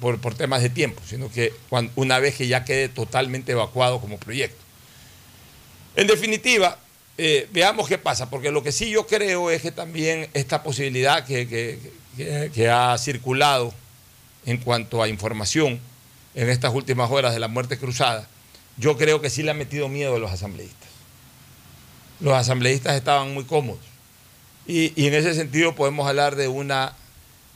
por, 0.00 0.18
por 0.20 0.34
temas 0.34 0.62
de 0.62 0.70
tiempo, 0.70 1.02
sino 1.06 1.30
que 1.30 1.52
cuan- 1.68 1.90
una 1.96 2.18
vez 2.18 2.34
que 2.36 2.46
ya 2.48 2.64
quede 2.64 2.88
totalmente 2.88 3.52
evacuado 3.52 4.00
como 4.00 4.18
proyecto. 4.18 4.64
En 5.98 6.06
definitiva, 6.06 6.78
eh, 7.18 7.48
veamos 7.50 7.88
qué 7.88 7.98
pasa, 7.98 8.30
porque 8.30 8.52
lo 8.52 8.62
que 8.62 8.70
sí 8.70 8.88
yo 8.88 9.08
creo 9.08 9.50
es 9.50 9.62
que 9.62 9.72
también 9.72 10.28
esta 10.32 10.62
posibilidad 10.62 11.26
que, 11.26 11.48
que- 11.48 12.70
ha 12.70 12.96
circulado 12.98 13.74
en 14.46 14.58
cuanto 14.58 15.02
a 15.02 15.08
información 15.08 15.80
en 16.36 16.48
estas 16.50 16.72
últimas 16.72 17.10
horas 17.10 17.34
de 17.34 17.40
la 17.40 17.48
muerte 17.48 17.78
cruzada, 17.78 18.28
yo 18.76 18.96
creo 18.96 19.20
que 19.20 19.28
sí 19.28 19.42
le 19.42 19.50
ha 19.50 19.54
metido 19.54 19.88
miedo 19.88 20.14
a 20.14 20.18
los 20.20 20.30
asambleístas. 20.30 20.88
Los 22.20 22.34
asambleístas 22.34 22.94
estaban 22.96 23.34
muy 23.34 23.42
cómodos. 23.42 23.80
Y, 24.68 24.92
y 24.94 25.08
en 25.08 25.14
ese 25.14 25.34
sentido 25.34 25.74
podemos 25.74 26.08
hablar 26.08 26.36
de 26.36 26.46
una 26.46 26.94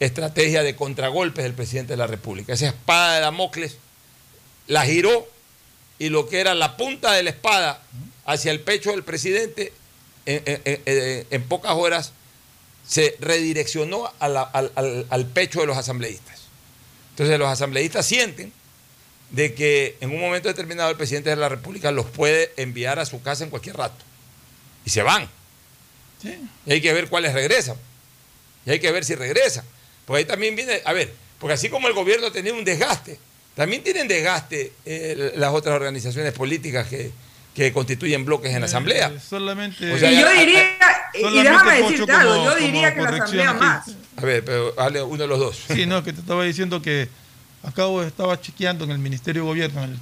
estrategia 0.00 0.64
de 0.64 0.74
contragolpes 0.74 1.44
del 1.44 1.54
presidente 1.54 1.92
de 1.92 1.96
la 1.98 2.08
República. 2.08 2.54
Esa 2.54 2.66
espada 2.66 3.14
de 3.14 3.20
Damocles 3.20 3.76
la 4.66 4.84
giró 4.84 5.28
y 6.04 6.08
lo 6.08 6.28
que 6.28 6.40
era 6.40 6.54
la 6.54 6.76
punta 6.76 7.12
de 7.12 7.22
la 7.22 7.30
espada 7.30 7.80
hacia 8.24 8.50
el 8.50 8.60
pecho 8.60 8.90
del 8.90 9.04
presidente 9.04 9.72
en, 10.26 10.42
en- 10.64 10.80
en- 10.84 11.26
en 11.30 11.42
pocas 11.44 11.72
horas 11.72 12.12
se 12.86 13.16
redireccionó 13.20 14.12
a 14.18 14.28
la- 14.28 14.42
al, 14.42 14.72
al- 14.74 15.06
al 15.10 15.26
pecho 15.26 15.60
de 15.60 15.66
los 15.66 15.76
asambleístas. 15.76 16.40
Entonces 17.10 17.38
los 17.38 17.48
asambleístas 17.48 18.04
sienten 18.04 18.52
de 19.30 19.54
que 19.54 19.96
en 20.00 20.10
un 20.10 20.20
momento 20.20 20.48
determinado 20.48 20.90
el 20.90 20.96
presidente 20.96 21.30
de 21.30 21.36
la 21.36 21.48
República 21.48 21.90
los 21.92 22.06
puede 22.06 22.52
enviar 22.56 22.98
a 22.98 23.06
su 23.06 23.22
casa 23.22 23.44
en 23.44 23.50
cualquier 23.50 23.76
rato. 23.76 24.04
Y 24.84 24.90
se 24.90 25.02
van. 25.02 25.28
Sí. 26.20 26.36
Y 26.66 26.72
hay 26.72 26.80
que 26.80 26.92
ver 26.92 27.08
cuáles 27.08 27.32
regresan. 27.32 27.76
Y 28.66 28.70
hay 28.72 28.80
que 28.80 28.90
ver 28.92 29.04
si 29.04 29.14
regresan. 29.14 29.64
Porque 30.04 30.18
ahí 30.18 30.24
también 30.24 30.56
viene, 30.56 30.82
a 30.84 30.92
ver, 30.92 31.12
porque 31.38 31.54
así 31.54 31.68
como 31.68 31.86
el 31.88 31.94
gobierno 31.94 32.30
tenía 32.32 32.52
un 32.52 32.64
desgaste, 32.64 33.18
también 33.54 33.82
tienen 33.82 34.08
desgaste 34.08 34.72
eh, 34.84 35.32
las 35.36 35.52
otras 35.52 35.74
organizaciones 35.74 36.32
políticas 36.32 36.86
que, 36.86 37.10
que 37.54 37.72
constituyen 37.72 38.24
bloques 38.24 38.52
en 38.52 38.60
la 38.60 38.66
Asamblea. 38.66 39.08
Eh, 39.08 39.20
solamente. 39.20 39.92
O 39.92 39.98
sea, 39.98 40.10
y 40.10 40.20
yo 40.20 40.30
diría, 40.30 40.70
y 41.14 41.20
solamente, 41.20 41.50
déjame 41.50 41.82
decirte 41.82 42.12
algo, 42.12 42.44
yo 42.44 42.54
diría 42.56 42.94
que 42.94 43.00
la 43.02 43.08
Asamblea 43.08 43.52
más. 43.54 43.90
A 44.16 44.24
ver, 44.24 44.44
pero 44.44 44.74
hable 44.78 45.02
uno 45.02 45.22
de 45.22 45.28
los 45.28 45.38
dos. 45.38 45.60
Sí, 45.74 45.86
no, 45.86 46.02
que 46.02 46.12
te 46.12 46.20
estaba 46.20 46.44
diciendo 46.44 46.80
que 46.80 47.08
acabo 47.62 48.02
estaba 48.02 48.40
chequeando 48.40 48.84
en 48.84 48.90
el 48.90 48.98
Ministerio 48.98 49.42
de 49.42 49.48
Gobierno, 49.48 49.84
en 49.84 49.90
el 49.90 49.98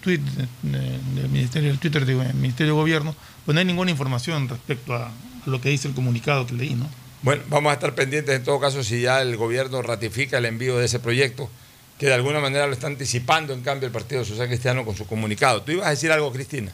tweet 0.00 0.20
en 0.62 1.18
el 1.18 1.28
Ministerio 1.30 1.70
del 1.70 1.78
Twitter 1.78 2.04
digo, 2.04 2.20
en 2.22 2.28
el 2.28 2.34
Ministerio 2.34 2.74
de 2.74 2.80
Gobierno, 2.80 3.16
pues 3.44 3.54
no 3.54 3.60
hay 3.60 3.64
ninguna 3.64 3.90
información 3.90 4.48
respecto 4.48 4.94
a, 4.94 5.06
a 5.06 5.12
lo 5.46 5.60
que 5.60 5.70
dice 5.70 5.88
el 5.88 5.94
comunicado 5.94 6.46
que 6.46 6.54
leí, 6.54 6.74
¿no? 6.74 6.88
Bueno, 7.22 7.42
vamos 7.48 7.70
a 7.70 7.74
estar 7.74 7.94
pendientes 7.94 8.36
en 8.36 8.44
todo 8.44 8.60
caso 8.60 8.84
si 8.84 9.00
ya 9.00 9.22
el 9.22 9.38
gobierno 9.38 9.80
ratifica 9.80 10.36
el 10.36 10.44
envío 10.44 10.76
de 10.76 10.84
ese 10.84 10.98
proyecto, 10.98 11.48
que 12.04 12.08
de 12.08 12.16
alguna 12.16 12.38
manera 12.38 12.66
lo 12.66 12.74
está 12.74 12.86
anticipando 12.86 13.54
en 13.54 13.62
cambio 13.62 13.86
el 13.86 13.92
Partido 13.92 14.26
Social 14.26 14.46
Cristiano 14.46 14.84
con 14.84 14.94
su 14.94 15.06
comunicado. 15.06 15.62
¿Tú 15.62 15.72
ibas 15.72 15.86
a 15.86 15.90
decir 15.90 16.12
algo, 16.12 16.30
Cristina? 16.30 16.70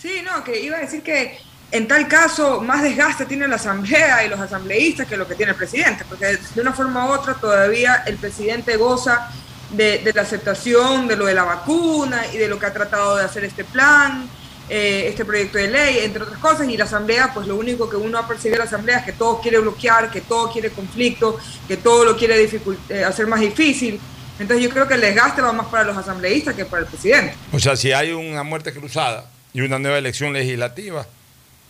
Sí, 0.00 0.22
no, 0.24 0.44
que 0.44 0.60
iba 0.60 0.76
a 0.76 0.80
decir 0.82 1.02
que 1.02 1.36
en 1.72 1.88
tal 1.88 2.06
caso 2.06 2.60
más 2.60 2.80
desgaste 2.80 3.26
tiene 3.26 3.48
la 3.48 3.56
asamblea 3.56 4.24
y 4.24 4.28
los 4.28 4.38
asambleístas 4.38 5.08
que 5.08 5.16
lo 5.16 5.26
que 5.26 5.34
tiene 5.34 5.50
el 5.50 5.58
presidente, 5.58 6.04
porque 6.08 6.38
de 6.54 6.60
una 6.60 6.72
forma 6.72 7.06
u 7.06 7.12
otra 7.12 7.34
todavía 7.34 8.04
el 8.06 8.18
presidente 8.18 8.76
goza 8.76 9.32
de, 9.72 10.08
la 10.14 10.22
aceptación 10.22 11.08
de 11.08 11.16
lo 11.16 11.26
de 11.26 11.34
la 11.34 11.42
vacuna 11.42 12.22
y 12.32 12.36
de 12.36 12.46
lo 12.46 12.56
que 12.56 12.66
ha 12.66 12.72
tratado 12.72 13.16
de 13.16 13.24
hacer 13.24 13.42
este 13.42 13.64
plan, 13.64 14.28
eh, 14.68 15.06
este 15.08 15.24
proyecto 15.24 15.58
de 15.58 15.72
ley, 15.72 15.98
entre 16.04 16.22
otras 16.22 16.38
cosas, 16.38 16.68
y 16.68 16.76
la 16.76 16.84
asamblea, 16.84 17.34
pues 17.34 17.48
lo 17.48 17.56
único 17.56 17.90
que 17.90 17.96
uno 17.96 18.16
ha 18.16 18.28
percibido 18.28 18.58
de 18.58 18.58
la 18.58 18.66
asamblea 18.66 18.98
es 18.98 19.06
que 19.06 19.12
todo 19.12 19.40
quiere 19.40 19.58
bloquear, 19.58 20.08
que 20.08 20.20
todo 20.20 20.52
quiere 20.52 20.70
conflicto, 20.70 21.36
que 21.66 21.78
todo 21.78 22.04
lo 22.04 22.16
quiere 22.16 22.48
eh, 22.90 23.04
hacer 23.04 23.26
más 23.26 23.40
difícil. 23.40 24.00
Entonces 24.40 24.64
yo 24.64 24.70
creo 24.70 24.88
que 24.88 24.94
el 24.94 25.02
desgaste 25.02 25.42
va 25.42 25.52
más 25.52 25.66
para 25.66 25.84
los 25.84 25.96
asambleístas 25.96 26.54
que 26.54 26.64
para 26.64 26.82
el 26.82 26.88
presidente. 26.88 27.34
O 27.52 27.60
sea, 27.60 27.76
si 27.76 27.92
hay 27.92 28.10
una 28.12 28.42
muerte 28.42 28.72
cruzada 28.72 29.30
y 29.52 29.60
una 29.60 29.78
nueva 29.78 29.98
elección 29.98 30.32
legislativa, 30.32 31.06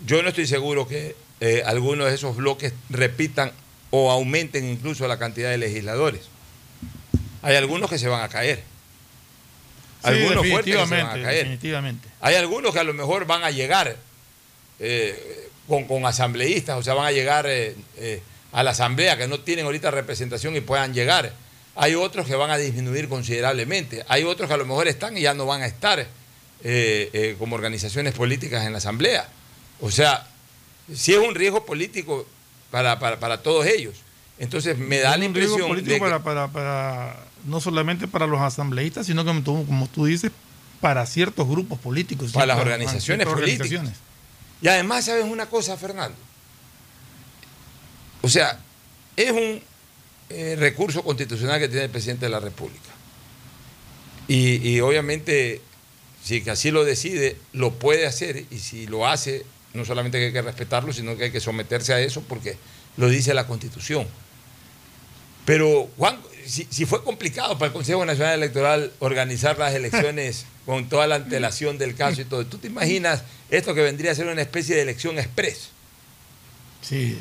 yo 0.06 0.22
no 0.22 0.28
estoy 0.28 0.46
seguro 0.46 0.86
que 0.86 1.16
eh, 1.40 1.62
algunos 1.66 2.06
de 2.06 2.14
esos 2.14 2.36
bloques 2.36 2.72
repitan 2.88 3.52
o 3.90 4.10
aumenten 4.10 4.68
incluso 4.68 5.06
la 5.08 5.18
cantidad 5.18 5.50
de 5.50 5.58
legisladores. 5.58 6.22
Hay 7.42 7.56
algunos 7.56 7.90
que 7.90 7.98
se 7.98 8.08
van 8.08 8.22
a 8.22 8.28
caer. 8.28 8.62
Algunos 10.02 10.44
sí, 10.44 10.50
fuertes 10.50 10.74
que 10.76 10.86
se 10.86 10.86
van 10.86 10.92
a 10.92 10.94
definitivamente, 10.94 11.22
caer. 11.22 11.38
definitivamente. 11.38 12.08
Hay 12.20 12.34
algunos 12.36 12.72
que 12.72 12.78
a 12.78 12.84
lo 12.84 12.94
mejor 12.94 13.26
van 13.26 13.44
a 13.44 13.50
llegar 13.50 13.96
eh, 14.78 15.48
con, 15.68 15.84
con 15.84 16.06
asambleístas, 16.06 16.78
o 16.78 16.82
sea, 16.82 16.94
van 16.94 17.06
a 17.06 17.12
llegar 17.12 17.46
eh, 17.46 17.74
eh, 17.96 18.22
a 18.52 18.62
la 18.62 18.70
asamblea 18.70 19.16
que 19.16 19.28
no 19.28 19.40
tienen 19.40 19.66
ahorita 19.66 19.90
representación 19.90 20.56
y 20.56 20.60
puedan 20.60 20.94
llegar. 20.94 21.32
Hay 21.82 21.94
otros 21.94 22.26
que 22.26 22.34
van 22.34 22.50
a 22.50 22.58
disminuir 22.58 23.08
considerablemente. 23.08 24.04
Hay 24.06 24.24
otros 24.24 24.48
que 24.48 24.54
a 24.54 24.58
lo 24.58 24.66
mejor 24.66 24.86
están 24.86 25.16
y 25.16 25.22
ya 25.22 25.32
no 25.32 25.46
van 25.46 25.62
a 25.62 25.66
estar 25.66 25.98
eh, 26.00 26.06
eh, 26.62 27.36
como 27.38 27.54
organizaciones 27.56 28.12
políticas 28.12 28.66
en 28.66 28.72
la 28.72 28.78
asamblea. 28.78 29.26
O 29.80 29.90
sea, 29.90 30.26
sí 30.94 31.14
es 31.14 31.18
un 31.18 31.34
riesgo 31.34 31.64
político 31.64 32.26
para, 32.70 32.98
para, 32.98 33.18
para 33.18 33.42
todos 33.42 33.64
ellos. 33.64 33.94
Entonces 34.38 34.76
me 34.76 34.98
da 34.98 35.16
la 35.16 35.24
un 35.26 35.34
riesgo 35.34 35.56
impresión 35.58 35.68
político 35.68 35.92
de 35.94 35.98
que- 36.12 36.20
para, 36.20 36.22
para, 36.22 36.48
para- 36.48 37.26
no 37.46 37.62
solamente 37.62 38.06
para 38.06 38.26
los 38.26 38.42
asambleístas, 38.42 39.06
sino 39.06 39.24
como 39.24 39.40
tú, 39.42 39.64
como 39.66 39.88
tú 39.88 40.04
dices, 40.04 40.30
para 40.82 41.06
ciertos 41.06 41.48
grupos 41.48 41.78
políticos. 41.78 42.32
Para 42.32 42.44
las 42.46 42.58
organizaciones 42.60 43.26
políticas. 43.26 43.60
organizaciones. 43.68 43.94
Y 44.60 44.68
además, 44.68 45.06
¿sabes 45.06 45.24
una 45.24 45.46
cosa, 45.46 45.78
Fernando? 45.78 46.18
O 48.20 48.28
sea, 48.28 48.58
es 49.16 49.30
un 49.32 49.62
eh, 50.30 50.56
recurso 50.58 51.02
constitucional 51.02 51.60
que 51.60 51.68
tiene 51.68 51.84
el 51.84 51.90
presidente 51.90 52.26
de 52.26 52.30
la 52.30 52.40
República. 52.40 52.90
Y, 54.28 54.68
y 54.68 54.80
obviamente, 54.80 55.60
si 56.22 56.48
así 56.48 56.70
lo 56.70 56.84
decide, 56.84 57.36
lo 57.52 57.74
puede 57.74 58.06
hacer 58.06 58.44
y 58.50 58.58
si 58.58 58.86
lo 58.86 59.06
hace 59.06 59.44
no 59.74 59.84
solamente 59.84 60.18
que 60.18 60.26
hay 60.26 60.32
que 60.32 60.42
respetarlo, 60.42 60.92
sino 60.92 61.16
que 61.16 61.24
hay 61.24 61.30
que 61.30 61.40
someterse 61.40 61.92
a 61.92 62.00
eso 62.00 62.22
porque 62.22 62.56
lo 62.96 63.08
dice 63.08 63.34
la 63.34 63.46
Constitución. 63.46 64.06
Pero, 65.44 65.88
Juan, 65.96 66.18
si, 66.46 66.66
si 66.70 66.86
fue 66.86 67.02
complicado 67.02 67.54
para 67.54 67.66
el 67.68 67.72
Consejo 67.72 68.04
Nacional 68.04 68.34
Electoral 68.34 68.92
organizar 68.98 69.58
las 69.58 69.74
elecciones 69.74 70.46
con 70.66 70.88
toda 70.88 71.06
la 71.06 71.16
antelación 71.16 71.78
del 71.78 71.94
caso 71.94 72.20
y 72.20 72.24
todo, 72.24 72.46
¿tú 72.46 72.58
te 72.58 72.66
imaginas 72.66 73.22
esto 73.48 73.74
que 73.74 73.82
vendría 73.82 74.12
a 74.12 74.14
ser 74.14 74.26
una 74.26 74.42
especie 74.42 74.76
de 74.76 74.82
elección 74.82 75.18
express? 75.18 75.70
Sí. 76.82 77.18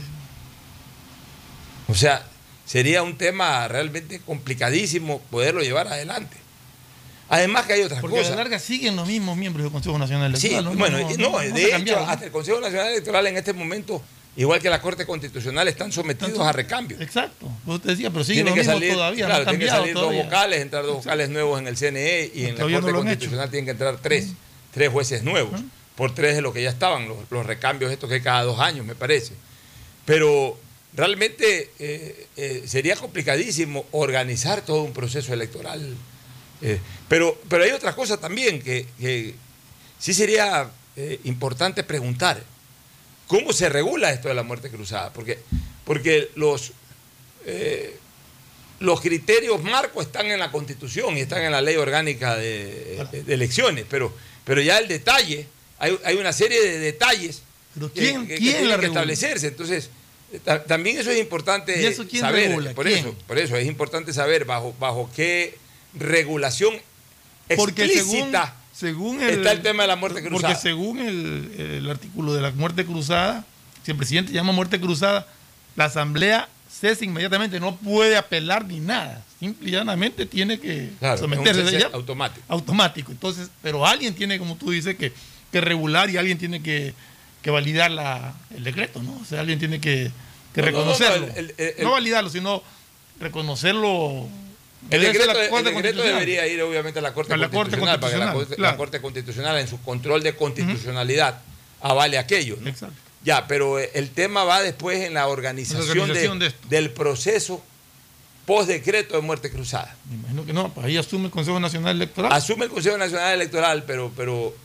O 1.87 1.95
sea, 1.95 2.28
sería 2.69 3.01
un 3.01 3.17
tema 3.17 3.67
realmente 3.67 4.19
complicadísimo 4.19 5.19
poderlo 5.31 5.61
llevar 5.61 5.87
adelante. 5.87 6.37
Además 7.27 7.65
que 7.65 7.73
hay 7.73 7.81
otras 7.81 7.99
Porque 7.99 8.17
a 8.17 8.19
cosas. 8.21 8.35
la 8.35 8.43
larga 8.43 8.59
siguen 8.59 8.95
los 8.95 9.07
mismos 9.07 9.35
miembros 9.37 9.63
del 9.63 9.71
Consejo 9.71 9.97
Nacional 9.97 10.35
Sí, 10.37 10.47
Electoral. 10.53 10.77
bueno, 10.77 10.99
no, 10.99 11.31
no, 11.31 11.39
de 11.39 11.61
hecho, 11.63 11.71
cambiado, 11.71 12.05
¿no? 12.05 12.11
hasta 12.11 12.25
el 12.25 12.31
Consejo 12.31 12.59
Nacional 12.59 12.87
Electoral 12.89 13.25
en 13.27 13.37
este 13.37 13.53
momento, 13.53 14.01
igual 14.35 14.59
que 14.61 14.69
la 14.69 14.79
Corte 14.81 15.05
Constitucional, 15.07 15.67
están 15.67 15.91
sometidos 15.91 16.39
a 16.39 16.51
recambio. 16.51 16.97
Exacto. 17.01 17.47
Pues 17.65 17.81
te 17.81 17.89
decía, 17.89 18.11
pero 18.11 18.23
siguen 18.23 18.45
Tienen 18.45 18.45
los 18.45 18.53
que 18.55 18.59
mismos 18.61 18.75
salir, 18.75 18.93
todavía, 18.93 19.25
claro, 19.25 19.43
no 19.45 19.49
tienen 19.49 19.67
que 19.67 19.71
salir 19.75 19.93
todavía. 19.95 20.17
dos 20.21 20.25
vocales, 20.27 20.61
entrar 20.61 20.83
dos 20.85 20.95
vocales 20.97 21.29
nuevos 21.29 21.59
en 21.59 21.67
el 21.67 21.75
CNE 21.75 22.31
y 22.35 22.45
en 22.45 22.55
la 22.57 22.63
Corte 22.63 22.91
Constitucional 22.93 23.49
tienen 23.49 23.65
que 23.65 23.71
entrar 23.71 23.97
tres, 24.01 24.29
tres 24.71 24.89
jueces 24.89 25.23
nuevos, 25.23 25.59
por 25.95 26.13
tres 26.15 26.35
de 26.35 26.41
lo 26.41 26.53
que 26.53 26.61
ya 26.63 26.69
estaban, 26.69 27.07
los, 27.07 27.17
los 27.31 27.45
recambios 27.45 27.91
estos 27.91 28.09
que 28.09 28.15
hay 28.15 28.21
cada 28.21 28.43
dos 28.43 28.59
años, 28.59 28.85
me 28.87 28.95
parece. 28.95 29.33
Pero 30.05 30.57
realmente 30.93 31.71
eh, 31.79 32.27
eh, 32.37 32.63
sería 32.65 32.95
complicadísimo 32.95 33.85
organizar 33.91 34.65
todo 34.65 34.83
un 34.83 34.93
proceso 34.93 35.33
electoral. 35.33 35.95
Eh, 36.61 36.79
pero, 37.07 37.39
pero 37.47 37.63
hay 37.63 37.71
otras 37.71 37.95
cosas 37.95 38.19
también 38.19 38.61
que, 38.61 38.85
que 38.99 39.33
sí 39.99 40.13
sería 40.13 40.69
importante 41.23 41.83
preguntar. 41.83 42.43
¿Cómo 43.27 43.53
se 43.53 43.69
regula 43.69 44.11
esto 44.11 44.27
de 44.27 44.33
la 44.33 44.43
muerte 44.43 44.69
cruzada? 44.69 45.13
Porque, 45.13 45.39
porque 45.85 46.29
los, 46.35 46.73
eh, 47.45 47.95
los 48.79 48.99
criterios 48.99 49.63
marcos 49.63 50.07
están 50.07 50.25
en 50.25 50.39
la 50.39 50.51
Constitución 50.51 51.17
y 51.17 51.21
están 51.21 51.43
en 51.43 51.51
la 51.53 51.61
ley 51.61 51.75
orgánica 51.77 52.35
de, 52.35 53.05
de 53.25 53.33
elecciones, 53.33 53.85
pero, 53.89 54.13
pero 54.43 54.61
ya 54.61 54.77
el 54.79 54.87
detalle, 54.89 55.47
hay, 55.77 55.97
hay 56.03 56.15
una 56.17 56.33
serie 56.33 56.61
de 56.61 56.79
detalles 56.79 57.43
Pero 57.75 57.91
¿quién- 57.93 58.21
que, 58.27 58.33
que 58.33 58.39
quién 58.39 58.51
tienen 58.55 58.69
la 58.69 58.79
que 58.79 58.87
establecerse. 58.87 59.47
Entonces, 59.47 59.89
también 60.67 60.97
eso 60.97 61.09
es 61.11 61.19
importante 61.19 61.81
¿Y 61.81 61.85
eso 61.85 62.05
quién 62.07 62.21
saber. 62.21 62.49
regula? 62.49 62.71
Por 62.73 62.85
¿Quién? 62.85 62.99
eso, 62.99 63.15
por 63.27 63.37
eso 63.37 63.55
es 63.57 63.67
importante 63.67 64.13
saber 64.13 64.45
bajo, 64.45 64.75
bajo 64.79 65.09
qué 65.15 65.57
regulación 65.93 66.73
Porque 67.55 67.87
según, 67.87 67.97
explícita 68.15 68.55
según 68.73 69.21
el, 69.21 69.29
está 69.39 69.51
el 69.51 69.61
tema 69.61 69.83
de 69.83 69.87
la 69.87 69.95
muerte 69.95 70.21
cruzada. 70.21 70.53
Porque 70.53 70.61
según 70.61 70.99
el, 70.99 71.51
el 71.59 71.89
artículo 71.89 72.33
de 72.33 72.41
la 72.41 72.51
muerte 72.51 72.85
cruzada, 72.85 73.45
si 73.83 73.91
el 73.91 73.97
presidente 73.97 74.31
llama 74.31 74.51
muerte 74.53 74.79
cruzada, 74.79 75.27
la 75.75 75.85
asamblea 75.85 76.47
cesa 76.71 77.03
inmediatamente, 77.03 77.59
no 77.59 77.75
puede 77.75 78.15
apelar 78.15 78.65
ni 78.65 78.79
nada. 78.79 79.23
Simple 79.39 79.67
y 79.67 79.71
llanamente 79.71 80.25
tiene 80.25 80.59
que 80.59 80.91
Claro, 80.99 81.17
someterse 81.17 81.63
cese 81.65 81.87
automático. 81.91 82.45
automático. 82.47 83.11
Entonces, 83.11 83.49
pero 83.61 83.85
alguien 83.85 84.13
tiene, 84.13 84.37
como 84.37 84.55
tú 84.55 84.69
dices, 84.71 84.95
que, 84.95 85.11
que 85.51 85.59
regular 85.61 86.09
y 86.09 86.17
alguien 86.17 86.37
tiene 86.37 86.61
que, 86.61 86.93
que 87.41 87.49
validar 87.51 87.91
la, 87.91 88.33
el 88.55 88.63
decreto, 88.63 89.01
¿no? 89.01 89.17
O 89.21 89.25
sea, 89.25 89.39
alguien 89.41 89.59
tiene 89.59 89.79
que, 89.79 90.11
que 90.53 90.61
No, 90.61 90.71
no, 90.71 90.77
no, 90.79 90.85
no, 90.85 90.91
reconocerlo. 90.93 91.27
el- 91.35 91.53
el- 91.57 91.73
el- 91.77 91.83
no 91.83 91.91
validarlo, 91.91 92.29
sino 92.29 92.61
reconocerlo. 93.19 94.27
El 94.89 95.01
decreto, 95.01 95.31
el 95.31 95.37
decreto 95.37 95.51
Constitucional. 95.73 96.13
debería 96.13 96.47
ir 96.47 96.61
obviamente 96.61 96.99
a 96.99 97.01
la 97.01 97.13
Corte 97.13 97.33
A 97.33 97.37
la 97.37 97.49
Corte 97.49 97.77
Constitucional 97.77 97.99
para 97.99 98.13
que 98.13 98.17
la 98.19 98.25
Constitucional, 98.31 98.33
Corte, 98.33 98.55
claro. 98.55 98.71
la 98.73 98.77
Corte 98.77 99.01
Constitucional 99.01 99.57
en 99.59 99.67
su 99.67 99.81
control 99.81 100.23
de 100.23 100.35
constitucionalidad 100.35 101.41
avale 101.81 102.17
aquello. 102.17 102.57
¿no? 102.61 102.69
Exacto. 102.69 102.95
Ya, 103.23 103.45
pero 103.47 103.77
eh, 103.79 103.91
el 103.93 104.09
tema 104.11 104.45
va 104.45 104.61
después 104.61 104.99
en 105.01 105.13
la 105.13 105.27
organización, 105.27 105.85
La 105.85 105.91
organización 106.03 106.39
de- 106.39 106.53
del 106.69 106.91
proceso 106.91 107.61
post 108.45 108.69
decreto 108.69 109.15
de 109.15 109.21
muerte 109.21 109.51
cruzada. 109.51 109.95
Me 110.09 110.15
imagino 110.15 110.45
que 110.45 110.53
no, 110.53 110.73
pues 110.73 110.87
ahí 110.87 110.97
asume 110.97 111.25
el 111.25 111.31
Consejo 111.31 111.59
Nacional 111.59 111.95
Electoral. 111.97 112.31
Asume 112.31 112.65
el 112.65 112.71
Consejo 112.71 112.97
Nacional 112.97 113.33
Electoral, 113.33 113.83
pero, 113.85 114.11
pero, 114.15 114.55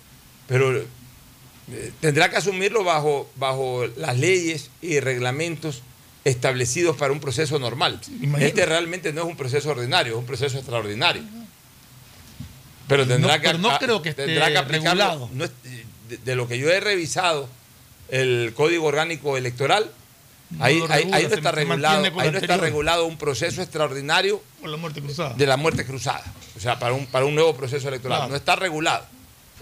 pero 0.47 0.85
eh, 1.73 1.93
tendrá 2.01 2.29
que 2.31 2.37
asumirlo 2.37 2.85
bajo, 2.85 3.31
bajo 3.37 3.87
las 3.97 4.19
leyes 4.19 4.71
y 4.83 5.01
reglamentos 5.01 5.83
establecidos 6.25 6.97
para 6.97 7.13
un 7.13 7.21
proceso 7.21 7.59
normal. 7.59 8.01
Este 8.39 8.65
realmente 8.67 9.13
no 9.13 9.23
es 9.23 9.27
un 9.29 9.37
proceso 9.37 9.71
ordinario, 9.71 10.15
es 10.15 10.19
un 10.19 10.27
proceso 10.27 10.57
extraordinario. 10.59 11.23
Pero 12.89 13.07
tendrá 13.07 13.37
No, 13.37 13.41
que, 13.43 13.49
pero 13.49 13.59
no 13.59 13.79
creo 13.79 14.03
que 14.03 14.13
tendrá 14.15 14.51
que 14.51 14.59
aplicarlo. 14.59 15.31
no 15.33 15.45
de, 16.09 16.19
de 16.19 16.35
lo 16.37 16.47
que 16.47 16.59
yo 16.59 16.71
he 16.71 16.81
revisado, 16.81 17.49
el 18.11 18.53
Código 18.55 18.85
Orgánico 18.87 19.37
Electoral, 19.39 19.91
No 20.51 20.65
ahí, 20.65 20.83
ahí- 20.91 21.07
no 21.07 21.17
está 21.35 21.51
regulado, 21.53 22.05
ahí 22.21 22.31
no 22.31 22.39
está 22.39 22.57
regulado 22.59 23.07
un 23.07 23.17
proceso 23.17 23.63
extraordinario 23.63 24.43
la 24.63 24.77
muerte 24.77 25.01
de 25.37 25.47
la 25.47 25.57
muerte 25.57 25.87
cruzada, 25.87 26.23
o 26.57 26.61
sea, 26.61 26.79
para 26.79 26.93
un, 26.95 27.07
para 27.07 27.25
un 27.25 27.35
nuevo 27.35 27.55
proceso 27.57 27.89
electoral. 27.89 28.19
Claro. 28.19 28.31
No 28.31 28.37
está 28.37 28.55
regulado. 28.57 29.07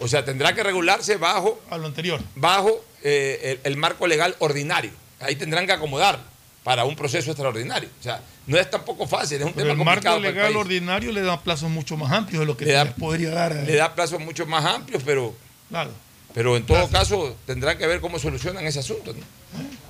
O 0.02 0.08
sea, 0.08 0.24
tendrá 0.24 0.54
que 0.54 0.62
regularse 0.62 1.16
bajo, 1.16 1.60
A 1.70 1.78
lo 1.78 1.86
anterior. 1.86 2.20
bajo 2.34 2.84
eh, 3.02 3.58
el, 3.64 3.72
el 3.72 3.76
marco 3.78 4.06
legal 4.06 4.34
ordinario. 4.40 4.90
Ahí 5.20 5.36
tendrán 5.36 5.66
que 5.66 5.72
acomodarlo 5.72 6.22
para 6.64 6.84
un 6.84 6.94
proceso 6.96 7.30
extraordinario. 7.30 7.88
O 8.00 8.02
sea, 8.02 8.20
no 8.46 8.58
es 8.58 8.68
tampoco 8.70 9.06
fácil, 9.06 9.38
es 9.40 9.46
un 9.46 9.52
Pero 9.52 9.68
tema 9.68 9.72
el 9.80 9.84
marco 9.84 9.94
complicado 9.94 10.16
para 10.18 10.28
el 10.28 10.34
legal 10.34 10.46
país. 10.52 10.56
ordinario 10.60 11.12
le 11.12 11.22
da 11.22 11.40
plazos 11.40 11.70
mucho 11.70 11.96
más 11.96 12.12
amplios 12.12 12.40
de 12.40 12.46
lo 12.46 12.56
que 12.56 12.64
Le 12.66 12.72
da- 12.72 12.94
podría 12.94 13.30
dar. 13.30 13.52
eh, 13.52 13.64
Le 13.66 13.76
da 13.76 13.94
plazos 13.94 14.20
mucho 14.20 14.46
más 14.46 14.64
amplios, 14.64 15.02
pero, 15.04 15.34
Claro. 15.68 15.90
pero 16.34 16.56
en 16.56 16.66
todo 16.66 16.88
caso 16.88 17.36
tendrán 17.46 17.78
que 17.78 17.86
ver 17.86 18.00
cómo 18.00 18.18
solucionan 18.18 18.66
ese 18.66 18.80
asunto. 18.80 19.12
¿no? 19.12 19.20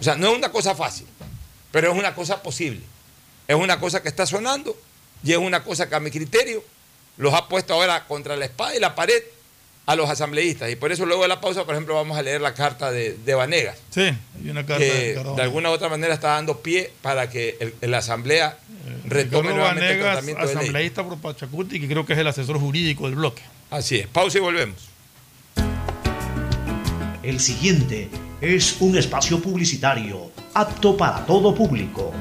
O 0.00 0.02
sea, 0.04 0.16
no 0.16 0.30
es 0.32 0.36
una 0.36 0.50
cosa 0.50 0.74
fácil, 0.74 1.06
pero 1.70 1.90
es 1.92 1.98
una 1.98 2.14
cosa 2.14 2.42
posible. 2.42 2.80
Es 3.48 3.56
una 3.56 3.78
cosa 3.80 4.02
que 4.02 4.08
está 4.08 4.26
sonando 4.26 4.76
y 5.24 5.32
es 5.32 5.38
una 5.38 5.62
cosa 5.64 5.88
que 5.88 5.94
a 5.94 6.00
mi 6.00 6.10
criterio 6.10 6.62
los 7.16 7.32
ha 7.34 7.48
puesto 7.48 7.74
ahora 7.74 8.04
contra 8.06 8.36
la 8.36 8.44
espada 8.46 8.74
y 8.76 8.80
la 8.80 8.94
pared 8.94 9.22
a 9.86 9.96
los 9.96 10.08
asambleístas. 10.08 10.70
Y 10.70 10.76
por 10.76 10.92
eso 10.92 11.04
luego 11.06 11.22
de 11.22 11.28
la 11.28 11.40
pausa, 11.40 11.64
por 11.64 11.74
ejemplo, 11.74 11.94
vamos 11.94 12.16
a 12.16 12.22
leer 12.22 12.40
la 12.40 12.54
carta 12.54 12.90
de, 12.90 13.16
de 13.24 13.34
Vanegas, 13.34 13.78
Sí, 13.90 14.00
hay 14.02 14.50
una 14.50 14.64
carta 14.64 14.84
que 14.84 15.14
de 15.36 15.42
alguna 15.42 15.70
u 15.70 15.72
otra 15.72 15.88
manera 15.88 16.14
está 16.14 16.28
dando 16.28 16.60
pie 16.60 16.92
para 17.02 17.28
que 17.28 17.56
el- 17.80 17.90
la 17.90 17.98
asamblea 17.98 18.58
retome 19.04 19.30
Carlos 19.48 19.54
nuevamente 19.56 19.80
el 19.92 19.98
Vanegas, 19.98 20.12
tratamiento 20.12 20.40
de 20.46 20.54
ley. 20.54 20.56
asambleísta 20.62 21.04
por 21.04 21.18
Pachacuti, 21.18 21.80
que 21.80 21.88
creo 21.88 22.06
que 22.06 22.12
es 22.12 22.18
el 22.18 22.26
asesor 22.28 22.58
jurídico 22.60 23.06
del 23.06 23.16
bloque. 23.16 23.42
Así 23.70 23.98
es. 23.98 24.06
Pausa 24.06 24.38
y 24.38 24.40
volvemos. 24.40 24.76
El 27.22 27.38
siguiente 27.40 28.08
es 28.40 28.76
un 28.80 28.96
espacio 28.98 29.40
publicitario 29.40 30.30
apto 30.54 30.96
para 30.96 31.24
todo 31.24 31.54
público. 31.54 32.12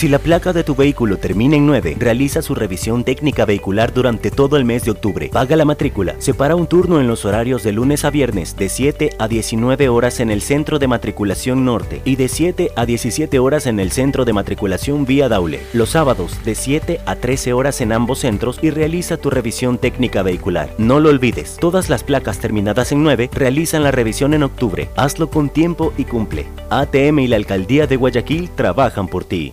Si 0.00 0.08
la 0.08 0.18
placa 0.18 0.54
de 0.54 0.64
tu 0.64 0.74
vehículo 0.74 1.18
termina 1.18 1.56
en 1.56 1.66
9, 1.66 1.96
realiza 1.98 2.40
su 2.40 2.54
revisión 2.54 3.04
técnica 3.04 3.44
vehicular 3.44 3.92
durante 3.92 4.30
todo 4.30 4.56
el 4.56 4.64
mes 4.64 4.82
de 4.86 4.92
octubre. 4.92 5.28
Paga 5.28 5.56
la 5.56 5.66
matrícula. 5.66 6.14
Separa 6.20 6.56
un 6.56 6.66
turno 6.66 7.02
en 7.02 7.06
los 7.06 7.26
horarios 7.26 7.62
de 7.64 7.72
lunes 7.72 8.06
a 8.06 8.10
viernes 8.10 8.56
de 8.56 8.70
7 8.70 9.10
a 9.18 9.28
19 9.28 9.90
horas 9.90 10.20
en 10.20 10.30
el 10.30 10.40
Centro 10.40 10.78
de 10.78 10.88
Matriculación 10.88 11.66
Norte 11.66 12.00
y 12.06 12.16
de 12.16 12.28
7 12.28 12.70
a 12.76 12.86
17 12.86 13.38
horas 13.40 13.66
en 13.66 13.78
el 13.78 13.92
Centro 13.92 14.24
de 14.24 14.32
Matriculación 14.32 15.04
Vía 15.04 15.28
Daule. 15.28 15.60
Los 15.74 15.90
sábados 15.90 16.42
de 16.46 16.54
7 16.54 17.00
a 17.04 17.16
13 17.16 17.52
horas 17.52 17.82
en 17.82 17.92
ambos 17.92 18.20
centros 18.20 18.58
y 18.62 18.70
realiza 18.70 19.18
tu 19.18 19.28
revisión 19.28 19.76
técnica 19.76 20.22
vehicular. 20.22 20.70
No 20.78 20.98
lo 20.98 21.10
olvides, 21.10 21.58
todas 21.60 21.90
las 21.90 22.04
placas 22.04 22.38
terminadas 22.38 22.90
en 22.92 23.02
9 23.02 23.28
realizan 23.34 23.82
la 23.82 23.90
revisión 23.90 24.32
en 24.32 24.44
octubre. 24.44 24.88
Hazlo 24.96 25.28
con 25.28 25.50
tiempo 25.50 25.92
y 25.98 26.04
cumple. 26.04 26.46
ATM 26.70 27.18
y 27.18 27.26
la 27.26 27.36
Alcaldía 27.36 27.86
de 27.86 27.96
Guayaquil 27.96 28.48
trabajan 28.56 29.06
por 29.06 29.24
ti. 29.24 29.52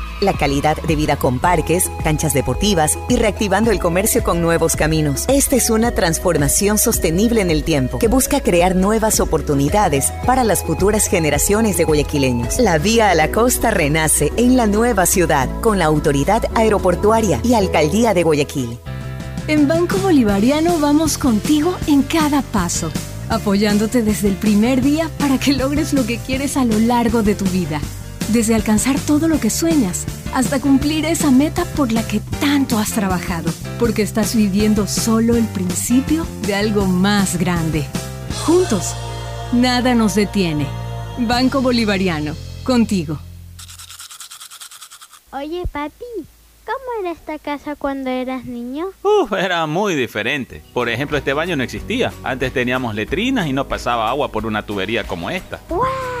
La 0.21 0.33
calidad 0.33 0.77
de 0.81 0.95
vida 0.95 1.17
con 1.17 1.39
parques, 1.39 1.91
canchas 2.03 2.33
deportivas 2.33 2.97
y 3.09 3.15
reactivando 3.15 3.71
el 3.71 3.79
comercio 3.79 4.23
con 4.23 4.41
nuevos 4.41 4.75
caminos. 4.75 5.25
Esta 5.27 5.55
es 5.55 5.69
una 5.69 5.91
transformación 5.91 6.77
sostenible 6.77 7.41
en 7.41 7.49
el 7.49 7.63
tiempo 7.63 7.99
que 7.99 8.07
busca 8.07 8.39
crear 8.39 8.75
nuevas 8.75 9.19
oportunidades 9.19 10.11
para 10.25 10.43
las 10.43 10.63
futuras 10.63 11.07
generaciones 11.07 11.77
de 11.77 11.83
guayaquileños. 11.83 12.59
La 12.59 12.77
vía 12.77 13.09
a 13.09 13.15
la 13.15 13.31
costa 13.31 13.71
renace 13.71 14.31
en 14.37 14.55
la 14.55 14.67
nueva 14.67 15.05
ciudad 15.05 15.49
con 15.61 15.79
la 15.79 15.85
autoridad 15.85 16.43
aeroportuaria 16.55 17.39
y 17.43 17.55
alcaldía 17.55 18.13
de 18.13 18.23
Guayaquil. 18.23 18.79
En 19.47 19.67
Banco 19.67 19.97
Bolivariano 19.97 20.77
vamos 20.77 21.17
contigo 21.17 21.75
en 21.87 22.03
cada 22.03 22.41
paso, 22.43 22.91
apoyándote 23.29 24.03
desde 24.03 24.27
el 24.27 24.35
primer 24.35 24.81
día 24.81 25.09
para 25.17 25.39
que 25.39 25.53
logres 25.53 25.93
lo 25.93 26.05
que 26.05 26.19
quieres 26.19 26.57
a 26.57 26.65
lo 26.65 26.77
largo 26.77 27.23
de 27.23 27.33
tu 27.33 27.45
vida. 27.45 27.81
Desde 28.31 28.55
alcanzar 28.55 28.97
todo 28.97 29.27
lo 29.27 29.41
que 29.41 29.49
sueñas 29.49 30.05
hasta 30.33 30.61
cumplir 30.61 31.03
esa 31.03 31.31
meta 31.31 31.65
por 31.75 31.91
la 31.91 32.07
que 32.07 32.21
tanto 32.39 32.77
has 32.77 32.93
trabajado, 32.93 33.51
porque 33.77 34.03
estás 34.03 34.35
viviendo 34.35 34.87
solo 34.87 35.35
el 35.35 35.45
principio 35.47 36.25
de 36.47 36.55
algo 36.55 36.85
más 36.85 37.37
grande. 37.37 37.85
Juntos, 38.45 38.95
nada 39.51 39.95
nos 39.95 40.15
detiene. 40.15 40.65
Banco 41.17 41.61
Bolivariano, 41.61 42.33
contigo. 42.63 43.19
Oye, 45.33 45.63
papi, 45.69 46.05
¿cómo 46.65 47.01
era 47.01 47.11
esta 47.11 47.37
casa 47.37 47.75
cuando 47.75 48.09
eras 48.09 48.45
niño? 48.45 48.87
Uf, 49.03 49.33
era 49.33 49.65
muy 49.65 49.93
diferente. 49.93 50.61
Por 50.73 50.87
ejemplo, 50.87 51.17
este 51.17 51.33
baño 51.33 51.57
no 51.57 51.63
existía. 51.63 52.13
Antes 52.23 52.53
teníamos 52.53 52.95
letrinas 52.95 53.47
y 53.47 53.53
no 53.53 53.67
pasaba 53.67 54.09
agua 54.09 54.31
por 54.31 54.45
una 54.45 54.65
tubería 54.65 55.05
como 55.05 55.29
esta. 55.29 55.59
¡Wow! 55.67 56.20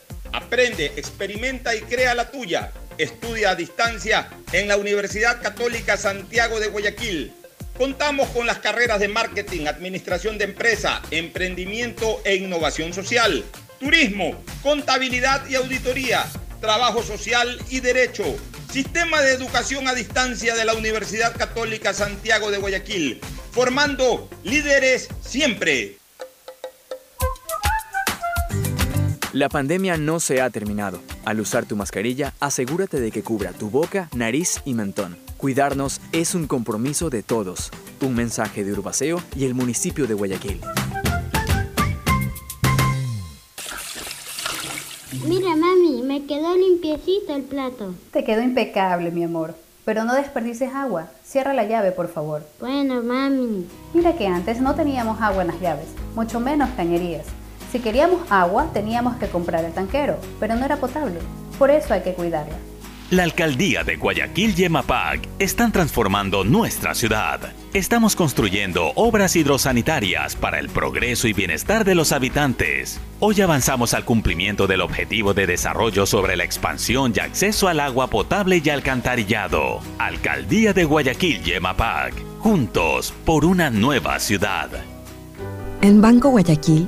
Aprende, 0.33 0.93
experimenta 0.95 1.75
y 1.75 1.81
crea 1.81 2.15
la 2.15 2.31
tuya. 2.31 2.71
Estudia 2.97 3.51
a 3.51 3.55
distancia 3.55 4.29
en 4.53 4.67
la 4.67 4.77
Universidad 4.77 5.41
Católica 5.41 5.97
Santiago 5.97 6.59
de 6.59 6.67
Guayaquil. 6.67 7.33
Contamos 7.77 8.29
con 8.29 8.45
las 8.45 8.59
carreras 8.59 8.99
de 8.99 9.07
marketing, 9.07 9.65
administración 9.65 10.37
de 10.37 10.45
empresa, 10.45 11.01
emprendimiento 11.11 12.21
e 12.23 12.35
innovación 12.35 12.93
social, 12.93 13.43
turismo, 13.79 14.43
contabilidad 14.61 15.47
y 15.49 15.55
auditoría, 15.55 16.25
trabajo 16.59 17.01
social 17.01 17.59
y 17.69 17.79
derecho. 17.79 18.23
Sistema 18.71 19.21
de 19.21 19.33
educación 19.33 19.87
a 19.87 19.95
distancia 19.95 20.55
de 20.55 20.63
la 20.63 20.75
Universidad 20.75 21.35
Católica 21.35 21.93
Santiago 21.93 22.51
de 22.51 22.59
Guayaquil, 22.59 23.19
formando 23.51 24.29
líderes 24.43 25.09
siempre. 25.21 26.00
La 29.33 29.47
pandemia 29.47 29.95
no 29.95 30.19
se 30.19 30.41
ha 30.41 30.49
terminado. 30.49 30.99
Al 31.23 31.39
usar 31.39 31.65
tu 31.65 31.77
mascarilla, 31.77 32.33
asegúrate 32.41 32.99
de 32.99 33.11
que 33.11 33.23
cubra 33.23 33.53
tu 33.53 33.69
boca, 33.69 34.09
nariz 34.13 34.61
y 34.65 34.73
mentón. 34.73 35.17
Cuidarnos 35.37 36.01
es 36.11 36.35
un 36.35 36.47
compromiso 36.47 37.09
de 37.09 37.23
todos. 37.23 37.71
Un 38.01 38.13
mensaje 38.13 38.65
de 38.65 38.73
Urbaceo 38.73 39.23
y 39.33 39.45
el 39.45 39.53
municipio 39.53 40.05
de 40.05 40.15
Guayaquil. 40.15 40.59
Mira, 45.25 45.55
mami, 45.55 46.01
me 46.03 46.25
quedó 46.25 46.57
limpiecito 46.57 47.33
el 47.33 47.43
plato. 47.43 47.95
Te 48.11 48.25
quedó 48.25 48.41
impecable, 48.41 49.11
mi 49.11 49.23
amor. 49.23 49.55
Pero 49.85 50.03
no 50.03 50.13
desperdices 50.13 50.73
agua. 50.73 51.07
Cierra 51.23 51.53
la 51.53 51.63
llave, 51.63 51.93
por 51.93 52.09
favor. 52.09 52.45
Bueno, 52.59 53.01
mami. 53.01 53.65
Mira 53.93 54.17
que 54.17 54.27
antes 54.27 54.59
no 54.59 54.75
teníamos 54.75 55.21
agua 55.21 55.43
en 55.43 55.47
las 55.47 55.61
llaves, 55.61 55.87
mucho 56.15 56.41
menos 56.41 56.69
cañerías. 56.75 57.25
Si 57.71 57.79
queríamos 57.79 58.29
agua, 58.29 58.69
teníamos 58.73 59.15
que 59.15 59.29
comprar 59.29 59.63
el 59.63 59.71
tanquero, 59.71 60.17
pero 60.41 60.55
no 60.55 60.65
era 60.65 60.75
potable. 60.75 61.19
Por 61.57 61.71
eso 61.71 61.93
hay 61.93 62.01
que 62.01 62.13
cuidarla. 62.13 62.55
La 63.11 63.23
alcaldía 63.23 63.83
de 63.83 63.95
Guayaquil 63.95 64.53
y 64.57 64.65
EMAPAC 64.65 65.27
están 65.39 65.71
transformando 65.71 66.43
nuestra 66.43 66.95
ciudad. 66.95 67.53
Estamos 67.73 68.15
construyendo 68.15 68.91
obras 68.95 69.35
hidrosanitarias 69.35 70.35
para 70.35 70.59
el 70.59 70.69
progreso 70.69 71.27
y 71.27 71.33
bienestar 71.33 71.83
de 71.85 71.95
los 71.95 72.11
habitantes. 72.11 72.99
Hoy 73.19 73.39
avanzamos 73.41 73.93
al 73.93 74.05
cumplimiento 74.05 74.67
del 74.67 74.81
objetivo 74.81 75.33
de 75.33 75.47
desarrollo 75.47 76.05
sobre 76.05 76.35
la 76.37 76.43
expansión 76.43 77.13
y 77.15 77.19
acceso 77.19 77.67
al 77.67 77.79
agua 77.79 78.07
potable 78.07 78.61
y 78.63 78.69
alcantarillado. 78.69 79.79
Alcaldía 79.97 80.73
de 80.73 80.83
Guayaquil 80.85 81.41
y 81.45 81.51
EMAPAC. 81.51 82.13
Juntos 82.39 83.13
por 83.25 83.45
una 83.45 83.69
nueva 83.69 84.19
ciudad. 84.19 84.69
En 85.81 86.01
Banco 86.01 86.29
Guayaquil 86.29 86.87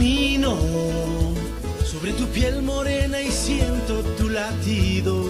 Camino 0.00 0.58
sobre 1.90 2.12
tu 2.12 2.26
piel 2.26 2.60
morena 2.60 3.18
y 3.22 3.30
siento 3.30 4.02
tu 4.18 4.28
latido. 4.28 5.24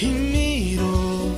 Y 0.00 0.06
miro 0.06 1.34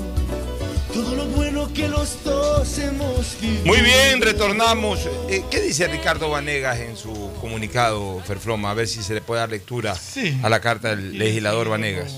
todo 0.92 1.16
lo 1.16 1.24
bueno 1.28 1.72
que 1.72 1.88
los 1.88 2.22
dos 2.24 2.76
hemos 2.78 3.40
vivido. 3.40 3.64
Muy 3.64 3.80
bien, 3.80 4.20
retornamos. 4.20 5.08
Eh, 5.30 5.42
¿Qué 5.50 5.62
dice 5.62 5.88
Ricardo 5.88 6.28
Vanegas 6.28 6.78
en 6.78 6.94
su 6.94 7.30
comunicado, 7.40 8.20
Ferfloma, 8.26 8.72
a 8.72 8.74
ver 8.74 8.86
si 8.86 9.02
se 9.02 9.14
le 9.14 9.22
puede 9.22 9.40
dar 9.40 9.48
lectura 9.48 9.94
Sí. 9.94 10.38
a 10.42 10.50
la 10.50 10.60
carta 10.60 10.90
del 10.94 11.16
legislador 11.18 11.70
Vanegas. 11.70 12.12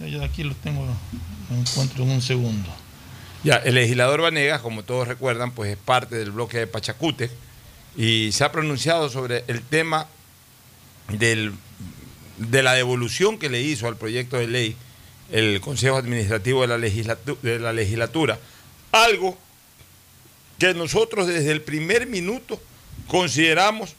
Ya, 0.00 0.06
ya 0.06 0.24
aquí 0.24 0.44
los 0.44 0.56
tengo, 0.58 0.86
lo 1.50 1.56
encuentro 1.56 2.04
en 2.04 2.10
un 2.10 2.22
segundo. 2.22 2.68
Ya, 3.42 3.56
el 3.56 3.74
legislador 3.74 4.20
Vanegas, 4.22 4.60
como 4.60 4.84
todos 4.84 5.08
recuerdan, 5.08 5.50
pues 5.50 5.72
es 5.72 5.76
parte 5.76 6.14
del 6.14 6.30
bloque 6.30 6.58
de 6.58 6.68
Pachacute 6.68 7.30
y 7.96 8.30
se 8.32 8.44
ha 8.44 8.52
pronunciado 8.52 9.08
sobre 9.08 9.44
el 9.46 9.62
tema 9.62 10.06
del, 11.08 11.54
de 12.36 12.62
la 12.62 12.74
devolución 12.74 13.38
que 13.38 13.48
le 13.48 13.62
hizo 13.62 13.88
al 13.88 13.96
proyecto 13.96 14.36
de 14.36 14.48
ley 14.48 14.76
el 15.32 15.60
Consejo 15.60 15.96
Administrativo 15.96 16.66
de 16.66 16.68
la, 16.68 16.78
de 16.78 17.58
la 17.58 17.72
Legislatura. 17.72 18.38
Algo 18.92 19.36
que 20.58 20.74
nosotros 20.74 21.26
desde 21.26 21.52
el 21.52 21.62
primer 21.62 22.06
minuto 22.06 22.60
consideramos 23.08 23.94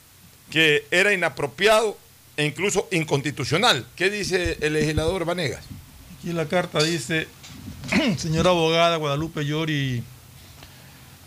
que 0.52 0.86
era 0.92 1.14
inapropiado 1.14 1.98
e 2.38 2.46
incluso 2.46 2.88
inconstitucional. 2.92 3.86
¿Qué 3.96 4.10
dice 4.10 4.58
el 4.62 4.74
legislador 4.74 5.26
Vanegas? 5.26 5.66
Aquí 6.18 6.32
la 6.34 6.48
carta 6.48 6.84
dice, 6.84 7.28
señora 8.18 8.52
abogada 8.52 8.96
Guadalupe 8.98 9.44
Llori 9.44 10.04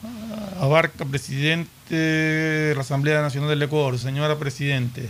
ah, 0.04 0.64
Abarca, 0.64 1.04
presidente 1.04 1.79
la 1.90 2.80
Asamblea 2.80 3.20
Nacional 3.20 3.50
del 3.50 3.62
Ecuador, 3.62 3.98
señora 3.98 4.38
presidente. 4.38 5.08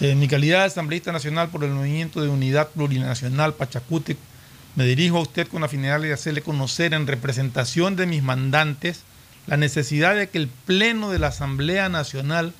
En 0.00 0.18
mi 0.18 0.28
calidad 0.28 0.60
de 0.60 0.64
asambleísta 0.66 1.12
nacional 1.12 1.50
por 1.50 1.62
el 1.62 1.70
Movimiento 1.70 2.22
de 2.22 2.28
Unidad 2.28 2.70
Plurinacional 2.70 3.54
Pachacútec, 3.54 4.16
me 4.76 4.84
dirijo 4.84 5.18
a 5.18 5.22
usted 5.22 5.46
con 5.48 5.60
la 5.60 5.68
finalidad 5.68 6.00
de 6.00 6.12
hacerle 6.14 6.42
conocer 6.42 6.94
en 6.94 7.06
representación 7.06 7.96
de 7.96 8.06
mis 8.06 8.22
mandantes 8.22 9.02
la 9.46 9.56
necesidad 9.56 10.16
de 10.16 10.28
que 10.28 10.38
el 10.38 10.48
Pleno 10.48 11.10
de 11.10 11.18
la 11.18 11.28
Asamblea 11.28 11.88
Nacional 11.88 12.54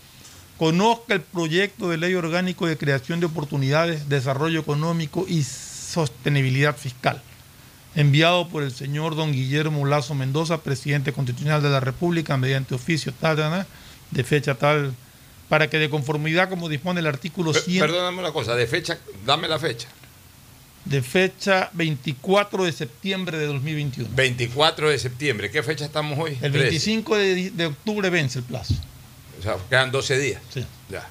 conozca 0.58 1.14
el 1.14 1.22
proyecto 1.22 1.88
de 1.88 1.96
ley 1.96 2.14
orgánico 2.14 2.66
de 2.66 2.76
creación 2.76 3.20
de 3.20 3.26
oportunidades, 3.26 4.10
desarrollo 4.10 4.60
económico 4.60 5.24
y 5.26 5.42
sostenibilidad 5.44 6.76
fiscal, 6.76 7.22
enviado 7.96 8.48
por 8.48 8.62
el 8.62 8.72
señor 8.72 9.16
don 9.16 9.32
Guillermo 9.32 9.84
Lazo 9.86 10.14
Mendoza, 10.14 10.58
presidente 10.62 11.12
constitucional 11.12 11.62
de 11.62 11.70
la 11.70 11.80
República, 11.80 12.36
mediante 12.36 12.74
oficio 12.74 13.12
tal, 13.20 13.66
de 14.10 14.24
fecha 14.24 14.54
tal, 14.54 14.94
para 15.48 15.68
que 15.68 15.78
de 15.78 15.90
conformidad 15.90 16.48
como 16.48 16.68
dispone 16.68 17.00
el 17.00 17.06
artículo 17.06 17.52
Per- 17.52 17.62
100 17.62 17.80
Perdóname 17.80 18.18
una 18.20 18.32
cosa, 18.32 18.54
de 18.54 18.66
fecha, 18.66 18.98
dame 19.26 19.48
la 19.48 19.58
fecha. 19.58 19.88
de 20.84 21.02
fecha 21.02 21.68
24 21.72 22.64
de 22.64 22.72
septiembre 22.72 23.36
de 23.38 23.46
2021. 23.46 24.08
24 24.14 24.88
de 24.90 24.98
septiembre. 24.98 25.50
¿Qué 25.50 25.62
fecha 25.62 25.84
estamos 25.84 26.18
hoy? 26.18 26.32
El 26.40 26.52
13. 26.52 26.58
25 26.58 27.16
de, 27.16 27.50
de 27.50 27.66
octubre 27.66 28.08
vence 28.10 28.38
el 28.38 28.44
plazo. 28.44 28.74
O 29.38 29.42
sea, 29.42 29.56
quedan 29.68 29.90
12 29.90 30.18
días. 30.18 30.40
Sí. 30.54 30.64
Ya. 30.88 31.08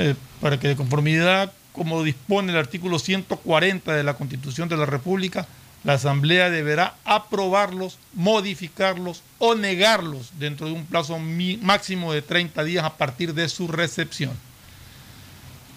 Eh, 0.00 0.14
para 0.40 0.58
que 0.58 0.68
de 0.68 0.76
conformidad 0.76 1.52
como 1.76 2.02
dispone 2.02 2.52
el 2.52 2.58
artículo 2.58 2.98
140 2.98 3.94
de 3.94 4.02
la 4.02 4.14
Constitución 4.14 4.68
de 4.68 4.78
la 4.78 4.86
República, 4.86 5.46
la 5.84 5.92
Asamblea 5.92 6.50
deberá 6.50 6.94
aprobarlos, 7.04 7.98
modificarlos 8.14 9.22
o 9.38 9.54
negarlos 9.54 10.32
dentro 10.38 10.66
de 10.66 10.72
un 10.72 10.86
plazo 10.86 11.18
máximo 11.18 12.12
de 12.12 12.22
30 12.22 12.64
días 12.64 12.84
a 12.84 12.96
partir 12.96 13.34
de 13.34 13.48
su 13.48 13.68
recepción. 13.68 14.32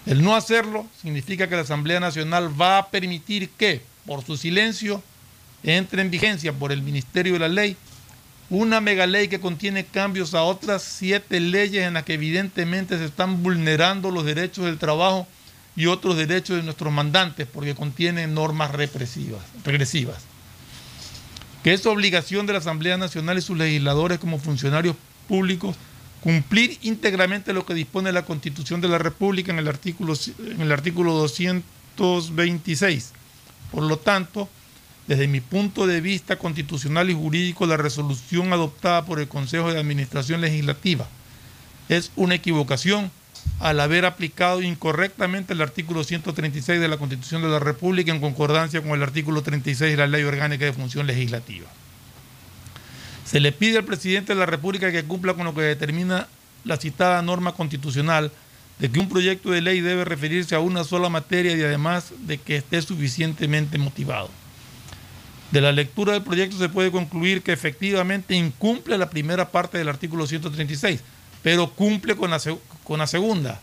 El 0.06 0.24
no 0.24 0.34
hacerlo 0.34 0.86
significa 1.00 1.48
que 1.48 1.54
la 1.54 1.62
Asamblea 1.62 2.00
Nacional 2.00 2.58
va 2.60 2.78
a 2.78 2.88
permitir 2.88 3.50
que, 3.50 3.82
por 4.06 4.24
su 4.24 4.38
silencio, 4.38 5.02
entre 5.62 6.00
en 6.00 6.10
vigencia 6.10 6.54
por 6.54 6.72
el 6.72 6.80
Ministerio 6.80 7.34
de 7.34 7.38
la 7.40 7.48
Ley 7.48 7.76
una 8.50 8.80
mega 8.80 9.06
ley 9.06 9.28
que 9.28 9.38
contiene 9.38 9.84
cambios 9.84 10.34
a 10.34 10.42
otras 10.42 10.82
siete 10.82 11.38
leyes 11.38 11.86
en 11.86 11.94
las 11.94 12.02
que 12.02 12.14
evidentemente 12.14 12.98
se 12.98 13.04
están 13.04 13.44
vulnerando 13.44 14.10
los 14.10 14.24
derechos 14.24 14.64
del 14.64 14.76
trabajo 14.76 15.28
y 15.76 15.86
otros 15.86 16.16
derechos 16.16 16.56
de 16.56 16.62
nuestros 16.62 16.92
mandantes 16.92 17.46
porque 17.46 17.74
contiene 17.74 18.26
normas 18.26 18.72
represivas, 18.72 19.42
regresivas. 19.64 20.18
Que 21.62 21.72
es 21.72 21.86
obligación 21.86 22.46
de 22.46 22.54
la 22.54 22.58
Asamblea 22.58 22.96
Nacional 22.96 23.38
y 23.38 23.42
sus 23.42 23.56
legisladores 23.56 24.18
como 24.18 24.38
funcionarios 24.38 24.96
públicos 25.28 25.76
cumplir 26.20 26.78
íntegramente 26.82 27.52
lo 27.52 27.64
que 27.66 27.74
dispone 27.74 28.12
la 28.12 28.24
Constitución 28.24 28.80
de 28.80 28.88
la 28.88 28.98
República 28.98 29.52
en 29.52 29.58
el 29.58 29.68
artículo, 29.68 30.14
en 30.38 30.60
el 30.60 30.72
artículo 30.72 31.14
226. 31.14 33.12
Por 33.70 33.84
lo 33.84 33.98
tanto, 33.98 34.48
desde 35.06 35.28
mi 35.28 35.40
punto 35.40 35.86
de 35.86 36.00
vista 36.00 36.36
constitucional 36.36 37.10
y 37.10 37.14
jurídico, 37.14 37.66
la 37.66 37.76
resolución 37.76 38.52
adoptada 38.52 39.04
por 39.04 39.20
el 39.20 39.28
Consejo 39.28 39.72
de 39.72 39.80
Administración 39.80 40.40
Legislativa 40.40 41.08
es 41.88 42.12
una 42.16 42.36
equivocación 42.36 43.10
al 43.60 43.80
haber 43.80 44.06
aplicado 44.06 44.62
incorrectamente 44.62 45.52
el 45.52 45.60
artículo 45.60 46.04
136 46.04 46.80
de 46.80 46.88
la 46.88 46.96
Constitución 46.96 47.42
de 47.42 47.48
la 47.48 47.58
República 47.58 48.10
en 48.10 48.20
concordancia 48.20 48.82
con 48.82 48.92
el 48.92 49.02
artículo 49.02 49.42
36 49.42 49.92
de 49.92 49.96
la 49.96 50.06
Ley 50.06 50.24
Orgánica 50.24 50.64
de 50.64 50.72
Función 50.72 51.06
Legislativa. 51.06 51.68
Se 53.24 53.38
le 53.38 53.52
pide 53.52 53.78
al 53.78 53.84
presidente 53.84 54.32
de 54.32 54.38
la 54.38 54.46
República 54.46 54.90
que 54.90 55.04
cumpla 55.04 55.34
con 55.34 55.44
lo 55.44 55.54
que 55.54 55.60
determina 55.60 56.26
la 56.64 56.76
citada 56.76 57.22
norma 57.22 57.52
constitucional 57.52 58.32
de 58.78 58.90
que 58.90 58.98
un 58.98 59.08
proyecto 59.08 59.50
de 59.50 59.60
ley 59.60 59.80
debe 59.80 60.04
referirse 60.04 60.54
a 60.54 60.60
una 60.60 60.84
sola 60.84 61.10
materia 61.10 61.54
y 61.54 61.62
además 61.62 62.12
de 62.20 62.38
que 62.38 62.56
esté 62.56 62.80
suficientemente 62.80 63.76
motivado. 63.76 64.30
De 65.50 65.60
la 65.60 65.70
lectura 65.70 66.14
del 66.14 66.22
proyecto 66.22 66.56
se 66.56 66.68
puede 66.68 66.90
concluir 66.90 67.42
que 67.42 67.52
efectivamente 67.52 68.34
incumple 68.34 68.96
la 68.96 69.10
primera 69.10 69.50
parte 69.50 69.76
del 69.76 69.88
artículo 69.88 70.26
136, 70.26 71.02
pero 71.42 71.70
cumple 71.70 72.16
con 72.16 72.30
la, 72.30 72.40
con 72.84 72.98
la 72.98 73.06
segunda. 73.06 73.60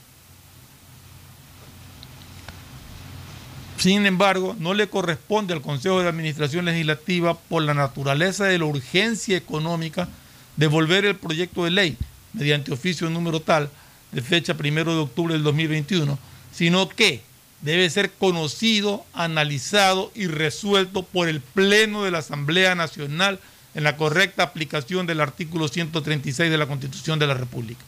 Sin 3.78 4.06
embargo, 4.08 4.56
no 4.60 4.74
le 4.74 4.90
corresponde 4.90 5.54
al 5.54 5.62
Consejo 5.62 6.02
de 6.02 6.10
Administración 6.10 6.66
Legislativa, 6.66 7.38
por 7.38 7.62
la 7.62 7.76
naturaleza 7.76 8.46
de 8.46 8.58
la 8.58 8.66
urgencia 8.66 9.38
económica, 9.38 10.10
devolver 10.56 11.06
el 11.06 11.16
proyecto 11.16 11.64
de 11.64 11.72
ley 11.72 11.98
mediante 12.34 12.74
oficio 12.74 13.10
número 13.10 13.40
tal 13.40 13.70
de 14.12 14.22
fecha 14.22 14.56
primero 14.56 14.94
de 14.94 15.02
octubre 15.02 15.34
del 15.34 15.44
2021, 15.44 16.18
sino 16.52 16.90
que 16.90 17.22
debe 17.62 17.90
ser 17.90 18.12
conocido, 18.12 19.06
analizado 19.14 20.12
y 20.16 20.28
resuelto 20.28 21.04
por 21.04 21.28
el 21.28 21.42
Pleno 21.42 22.04
de 22.04 22.12
la 22.12 22.20
Asamblea 22.20 22.74
Nacional 22.76 23.40
en 23.78 23.84
la 23.84 23.96
correcta 23.96 24.42
aplicación 24.42 25.06
del 25.06 25.22
artículo 25.22 25.68
136 25.68 26.50
de 26.50 26.58
la 26.58 26.66
Constitución 26.66 27.20
de 27.20 27.28
la 27.28 27.36
República. 27.36 27.80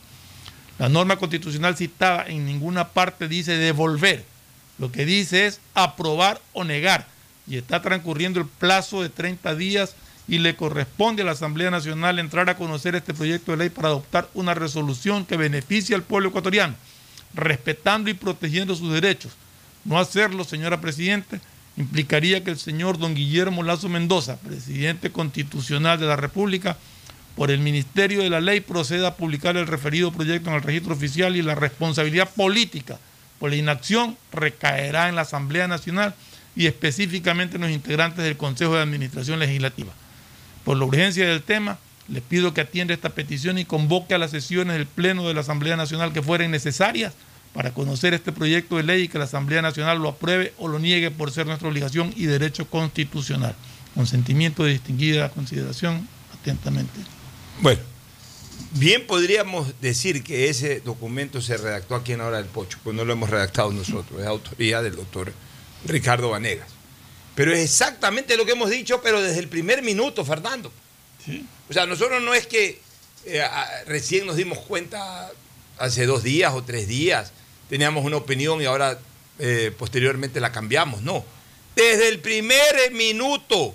La 0.78 0.88
norma 0.88 1.18
constitucional 1.18 1.76
citada 1.76 2.28
en 2.28 2.46
ninguna 2.46 2.90
parte 2.90 3.28
dice 3.28 3.58
devolver, 3.58 4.24
lo 4.78 4.92
que 4.92 5.04
dice 5.04 5.48
es 5.48 5.60
aprobar 5.74 6.40
o 6.54 6.64
negar, 6.64 7.08
y 7.48 7.58
está 7.58 7.82
transcurriendo 7.82 8.40
el 8.40 8.46
plazo 8.46 9.02
de 9.02 9.10
30 9.10 9.56
días 9.56 9.96
y 10.28 10.38
le 10.38 10.56
corresponde 10.56 11.24
a 11.24 11.26
la 11.26 11.32
Asamblea 11.32 11.72
Nacional 11.72 12.20
entrar 12.20 12.48
a 12.52 12.56
conocer 12.56 12.94
este 12.94 13.16
proyecto 13.16 13.52
de 13.52 13.58
ley 13.58 13.70
para 13.72 13.88
adoptar 13.88 14.30
una 14.36 14.54
resolución 14.54 15.26
que 15.26 15.38
beneficie 15.38 15.96
al 15.96 16.04
pueblo 16.04 16.30
ecuatoriano, 16.30 16.76
respetando 17.34 18.12
y 18.12 18.14
protegiendo 18.14 18.76
sus 18.76 18.94
derechos. 18.94 19.32
No 19.86 19.98
hacerlo, 19.98 20.44
señora 20.44 20.80
Presidente, 20.80 21.42
implicaría 21.80 22.44
que 22.44 22.52
el 22.52 22.60
señor 22.60 23.00
don 23.00 23.16
Guillermo 23.16 23.64
Lazo 23.64 23.90
Mendoza, 23.90 24.38
presidente 24.38 25.12
constitucional 25.12 26.00
de 26.00 26.06
la 26.06 26.18
República, 26.18 26.78
por 27.36 27.50
el 27.50 27.60
Ministerio 27.60 28.22
de 28.22 28.30
la 28.30 28.42
Ley 28.42 28.60
proceda 28.60 29.08
a 29.08 29.16
publicar 29.16 29.56
el 29.56 29.66
referido 29.66 30.12
proyecto 30.12 30.50
en 30.50 30.58
el 30.58 30.62
registro 30.62 30.94
oficial 30.94 31.38
y 31.38 31.42
la 31.42 31.56
responsabilidad 31.56 32.30
política 32.30 33.00
por 33.40 33.50
la 33.50 33.56
inacción 33.56 34.18
recaerá 34.34 35.08
en 35.08 35.16
la 35.16 35.22
Asamblea 35.22 35.68
Nacional 35.68 36.14
y 36.56 36.68
específicamente 36.68 37.56
en 37.56 37.62
los 37.62 37.72
integrantes 37.72 38.24
del 38.24 38.36
Consejo 38.36 38.76
de 38.76 38.82
Administración 38.82 39.40
Legislativa. 39.40 39.94
Por 40.66 40.78
la 40.78 40.84
urgencia 40.84 41.28
del 41.28 41.42
tema, 41.42 41.80
le 42.10 42.20
pido 42.20 42.54
que 42.54 42.62
atienda 42.62 42.94
esta 42.94 43.10
petición 43.10 43.58
y 43.58 43.66
convoque 43.66 44.14
a 44.14 44.18
las 44.18 44.32
sesiones 44.32 44.76
del 44.76 44.86
Pleno 44.86 45.26
de 45.28 45.34
la 45.34 45.42
Asamblea 45.42 45.78
Nacional 45.78 46.12
que 46.12 46.22
fueren 46.22 46.52
necesarias 46.52 47.14
para 47.54 47.74
conocer 47.74 48.14
este 48.14 48.32
proyecto 48.32 48.78
de 48.78 48.84
ley 48.84 49.04
y 49.04 49.08
que 49.08 49.18
la 49.18 49.26
Asamblea 49.26 49.62
Nacional 49.62 50.00
lo 50.00 50.10
apruebe 50.10 50.54
o 50.58 50.68
lo 50.68 50.80
niegue 50.80 51.12
por 51.12 51.32
ser 51.32 51.48
nuestra 51.48 51.68
obligación 51.68 52.14
y 52.16 52.26
derecho 52.26 52.70
constitucional. 52.70 53.56
Con 53.96 54.06
sentimiento 54.06 54.64
de 54.64 54.74
distinguida 54.74 55.30
consideración, 55.30 56.08
atentamente. 56.40 57.00
Bueno, 57.62 57.82
bien 58.72 59.06
podríamos 59.08 59.80
decir 59.82 60.24
que 60.24 60.50
ese 60.50 60.80
documento 60.82 61.42
se 61.42 61.58
redactó 61.58 61.96
aquí 61.96 62.14
en 62.14 62.22
Hora 62.22 62.38
del 62.38 62.46
Pocho, 62.46 62.78
pues 62.84 62.96
no 62.96 63.04
lo 63.04 63.14
hemos 63.14 63.30
redactado 63.30 63.72
nosotros, 63.72 64.22
es 64.22 64.28
autoría 64.28 64.82
del 64.82 64.96
doctor 64.96 65.34
Ricardo 65.86 66.30
Vanegas. 66.30 66.70
Pero 67.36 67.54
es 67.54 67.60
exactamente 67.60 68.38
lo 68.38 68.46
que 68.46 68.52
hemos 68.52 68.70
dicho, 68.70 69.02
pero 69.02 69.22
desde 69.22 69.40
el 69.40 69.48
primer 69.48 69.82
minuto, 69.82 70.26
Fernando. 70.26 70.72
O 71.70 71.74
sea, 71.74 71.86
nosotros 71.86 72.22
no 72.22 72.34
es 72.34 72.48
que 72.48 72.82
eh, 73.26 73.44
recién 73.86 74.26
nos 74.26 74.36
dimos 74.36 74.60
cuenta 74.60 75.32
hace 75.78 76.06
dos 76.06 76.24
días 76.24 76.54
o 76.54 76.64
tres 76.64 76.88
días, 76.88 77.32
teníamos 77.70 78.04
una 78.04 78.18
opinión 78.18 78.62
y 78.62 78.66
ahora 78.66 79.00
eh, 79.38 79.74
posteriormente 79.78 80.40
la 80.40 80.52
cambiamos, 80.52 81.02
no. 81.02 81.24
Desde 81.76 82.10
el 82.10 82.20
primer 82.20 82.92
minuto 82.92 83.74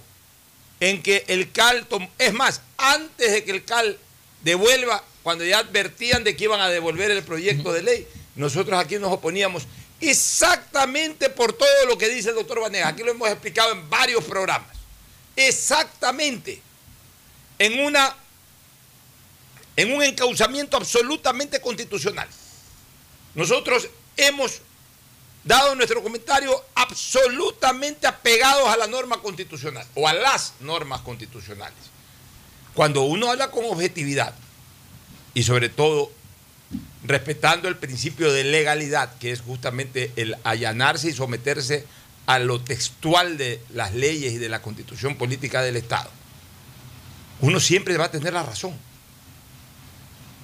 en 0.80 1.02
que 1.02 1.24
el 1.28 1.52
CAL, 1.52 1.86
es 2.18 2.34
más, 2.34 2.60
antes 2.76 3.32
de 3.32 3.44
que 3.44 3.52
el 3.52 3.64
CAL 3.64 3.98
devuelva 4.42 5.02
cuando 5.22 5.44
ya 5.44 5.58
advertían 5.58 6.24
de 6.24 6.36
que 6.36 6.44
iban 6.44 6.60
a 6.60 6.68
devolver 6.68 7.10
el 7.10 7.22
proyecto 7.22 7.72
de 7.72 7.82
ley, 7.82 8.06
nosotros 8.36 8.78
aquí 8.78 8.98
nos 8.98 9.12
oponíamos 9.12 9.66
exactamente 10.00 11.30
por 11.30 11.52
todo 11.52 11.86
lo 11.88 11.96
que 11.96 12.08
dice 12.08 12.30
el 12.30 12.34
doctor 12.34 12.60
Vanegas. 12.60 12.92
Aquí 12.92 13.02
lo 13.02 13.12
hemos 13.12 13.28
explicado 13.28 13.72
en 13.72 13.88
varios 13.88 14.24
programas. 14.24 14.68
Exactamente. 15.36 16.60
En 17.58 17.80
una 17.84 18.14
en 19.76 19.92
un 19.92 20.02
encauzamiento 20.02 20.76
absolutamente 20.76 21.60
constitucional. 21.60 22.28
Nosotros 23.34 23.88
hemos 24.16 24.60
dado 25.44 25.74
nuestro 25.74 26.02
comentario 26.02 26.64
absolutamente 26.74 28.06
apegados 28.06 28.68
a 28.68 28.76
la 28.76 28.86
norma 28.86 29.20
constitucional 29.20 29.86
o 29.94 30.08
a 30.08 30.14
las 30.14 30.54
normas 30.60 31.02
constitucionales. 31.02 31.78
Cuando 32.74 33.02
uno 33.02 33.30
habla 33.30 33.50
con 33.50 33.64
objetividad 33.66 34.34
y 35.34 35.42
sobre 35.42 35.68
todo 35.68 36.10
respetando 37.04 37.68
el 37.68 37.76
principio 37.76 38.32
de 38.32 38.44
legalidad, 38.44 39.18
que 39.18 39.30
es 39.30 39.42
justamente 39.42 40.12
el 40.16 40.36
allanarse 40.44 41.10
y 41.10 41.12
someterse 41.12 41.86
a 42.26 42.38
lo 42.38 42.60
textual 42.62 43.36
de 43.36 43.60
las 43.74 43.92
leyes 43.94 44.32
y 44.32 44.38
de 44.38 44.48
la 44.48 44.62
constitución 44.62 45.16
política 45.16 45.62
del 45.62 45.76
Estado, 45.76 46.10
uno 47.40 47.60
siempre 47.60 47.96
va 47.98 48.06
a 48.06 48.10
tener 48.10 48.32
la 48.32 48.42
razón. 48.42 48.74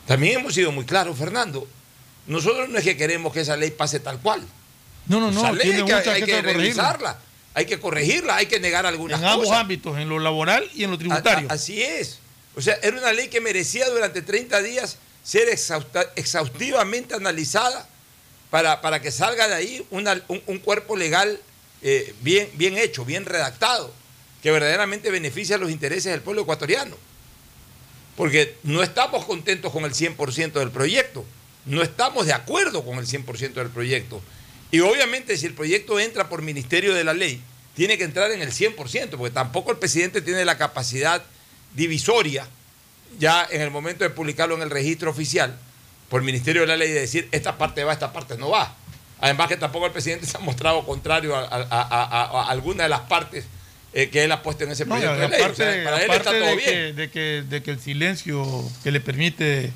También 0.06 0.40
hemos 0.40 0.54
sido 0.54 0.72
muy 0.72 0.84
claros, 0.84 1.16
Fernando. 1.16 1.66
Nosotros 2.30 2.68
no 2.68 2.78
es 2.78 2.84
que 2.84 2.96
queremos 2.96 3.32
que 3.32 3.40
esa 3.40 3.56
ley 3.56 3.70
pase 3.70 4.00
tal 4.00 4.18
cual. 4.20 4.40
No, 5.06 5.20
no, 5.20 5.30
no. 5.30 5.40
Esa 5.40 5.52
ley 5.52 5.72
hay 5.72 5.84
que, 5.84 6.34
hay 6.34 6.40
revisarla, 6.42 7.18
hay 7.54 7.66
que 7.66 7.80
corregirla, 7.80 8.36
hay 8.36 8.46
que 8.46 8.60
negar 8.60 8.86
algunas 8.86 9.18
En 9.20 9.26
ambos 9.26 9.46
cosas. 9.46 9.60
ámbitos, 9.60 9.98
en 9.98 10.08
lo 10.08 10.18
laboral 10.18 10.68
y 10.74 10.84
en 10.84 10.90
lo 10.92 10.98
tributario. 10.98 11.48
A- 11.48 11.52
a- 11.52 11.56
así 11.56 11.82
es. 11.82 12.18
O 12.56 12.60
sea, 12.60 12.78
era 12.82 12.96
una 12.98 13.12
ley 13.12 13.28
que 13.28 13.40
merecía 13.40 13.88
durante 13.88 14.22
30 14.22 14.62
días 14.62 14.98
ser 15.22 15.48
exhausta- 15.48 16.10
exhaustivamente 16.16 17.14
analizada 17.14 17.88
para, 18.50 18.80
para 18.80 19.00
que 19.02 19.10
salga 19.10 19.48
de 19.48 19.54
ahí 19.54 19.86
una- 19.90 20.22
un, 20.28 20.42
un 20.46 20.58
cuerpo 20.58 20.96
legal 20.96 21.38
eh, 21.82 22.14
bien, 22.20 22.48
bien 22.54 22.76
hecho, 22.76 23.04
bien 23.04 23.24
redactado, 23.24 23.92
que 24.42 24.50
verdaderamente 24.50 25.10
beneficia 25.10 25.56
a 25.56 25.58
los 25.58 25.70
intereses 25.70 26.12
del 26.12 26.20
pueblo 26.20 26.42
ecuatoriano. 26.42 26.96
Porque 28.16 28.56
no 28.64 28.82
estamos 28.82 29.24
contentos 29.24 29.72
con 29.72 29.84
el 29.84 29.92
100% 29.94 30.52
del 30.52 30.70
proyecto, 30.70 31.24
no 31.66 31.82
estamos 31.82 32.26
de 32.26 32.32
acuerdo 32.32 32.84
con 32.84 32.98
el 32.98 33.06
100% 33.06 33.52
del 33.54 33.68
proyecto. 33.68 34.20
Y 34.70 34.80
obviamente 34.80 35.36
si 35.36 35.46
el 35.46 35.54
proyecto 35.54 35.98
entra 36.00 36.28
por 36.28 36.42
Ministerio 36.42 36.94
de 36.94 37.04
la 37.04 37.12
Ley, 37.14 37.40
tiene 37.74 37.98
que 37.98 38.04
entrar 38.04 38.30
en 38.30 38.40
el 38.42 38.50
100%, 38.52 39.10
porque 39.16 39.30
tampoco 39.32 39.70
el 39.72 39.78
presidente 39.78 40.22
tiene 40.22 40.44
la 40.44 40.58
capacidad 40.58 41.22
divisoria, 41.74 42.46
ya 43.18 43.46
en 43.50 43.60
el 43.60 43.70
momento 43.70 44.04
de 44.04 44.10
publicarlo 44.10 44.54
en 44.56 44.62
el 44.62 44.70
registro 44.70 45.10
oficial, 45.10 45.56
por 46.08 46.22
Ministerio 46.22 46.62
de 46.62 46.66
la 46.68 46.76
Ley, 46.76 46.90
de 46.90 47.00
decir 47.00 47.28
esta 47.32 47.56
parte 47.58 47.84
va, 47.84 47.92
esta 47.92 48.12
parte 48.12 48.36
no 48.36 48.50
va. 48.50 48.74
Además 49.20 49.48
que 49.48 49.56
tampoco 49.56 49.86
el 49.86 49.92
presidente 49.92 50.26
se 50.26 50.36
ha 50.36 50.40
mostrado 50.40 50.84
contrario 50.84 51.36
a, 51.36 51.40
a- 51.40 51.66
a- 51.70 51.82
a- 51.90 52.42
a 52.44 52.50
alguna 52.50 52.84
de 52.84 52.88
las 52.88 53.00
partes 53.02 53.44
eh, 53.92 54.08
que 54.08 54.24
él 54.24 54.32
ha 54.32 54.42
puesto 54.42 54.64
en 54.64 54.70
ese 54.70 54.84
No, 54.86 54.94
proyecto 54.94 55.18
de 55.20 55.28
ley. 55.28 55.40
O 55.40 55.44
aparte, 55.44 55.56
sea, 55.56 55.84
para 55.84 56.02
él 56.04 56.10
está 56.10 56.30
todo 56.30 56.34
de, 56.34 56.56
bien. 56.56 56.70
que, 56.70 56.92
de, 56.94 57.10
que, 57.10 57.20
de 57.48 57.62
que 57.62 57.70
el 57.72 57.80
silencio 57.80 58.64
que 58.82 58.90
le 58.92 59.00
permite 59.00 59.72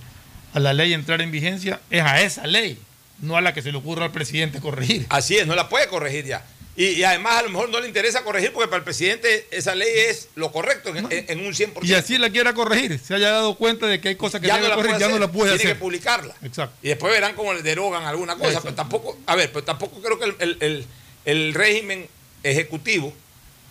a 0.55 0.61
la 0.61 0.73
ley 0.73 0.95
entrar 0.95 1.21
en 1.21 1.31
vigencia 1.31 1.81
es 1.91 2.01
a 2.03 2.23
esa 2.23 2.47
ley, 2.47 2.79
no 3.21 3.37
a 3.37 3.41
la 3.43 3.53
que 3.53 3.61
se 3.61 3.71
le 3.73 3.79
ocurra 3.79 4.07
al 4.07 4.13
presidente 4.13 4.61
corregir. 4.61 5.05
Así 5.11 5.37
es, 5.37 5.47
no 5.47 5.55
la 5.55 5.69
puede 5.69 5.89
corregir 5.89 6.25
ya. 6.25 6.47
Y, 6.77 6.87
y 6.87 7.05
además 7.05 7.35
a 7.37 7.43
lo 7.43 7.51
mejor 7.51 7.69
no 7.69 7.79
le 7.79 7.87
interesa 7.87 8.25
corregir 8.25 8.53
porque 8.53 8.67
para 8.67 8.79
el 8.79 8.83
presidente 8.85 9.47
esa 9.53 9.77
ley 9.77 9.87
es 10.09 10.29
lo 10.35 10.51
correcto 10.51 10.89
en, 10.97 11.05
un 11.07 11.53
100%. 11.55 11.79
Y 11.85 11.95
así 11.95 12.19
la 12.19 12.31
quiera 12.31 12.53
corregir, 12.53 12.99
se 12.99 13.15
haya 13.15 13.31
dado 13.31 13.55
cuenta 13.55 13.87
de 13.87 14.01
que 14.01 14.09
hay 14.09 14.17
cosas 14.17 14.41
que 14.41 14.49
ya 14.49 14.59
no 14.59 14.67
la 14.69 14.75
puede 14.75 14.89
no 14.89 14.97
hacer, 14.97 15.21
la 15.21 15.31
puede 15.31 15.51
tiene 15.51 15.63
hacer. 15.65 15.75
que 15.77 15.81
publicarla. 15.81 16.35
Exacto. 16.43 16.75
Y 16.83 16.89
después 16.89 17.13
verán 17.13 17.35
cómo 17.37 17.55
le 17.55 17.63
derogan 17.63 18.03
alguna 18.05 18.35
cosa, 18.37 18.61
pero 18.61 18.75
tampoco, 18.75 19.17
a 19.27 19.37
ver, 19.37 19.53
pero 19.53 19.63
tampoco 19.65 20.01
creo 20.03 20.19
que 20.19 20.25
el, 20.25 20.35
el- 20.41 20.57
el- 20.61 20.87
el 21.27 21.55
régimen 21.55 22.09
ejecutivo 22.43 23.13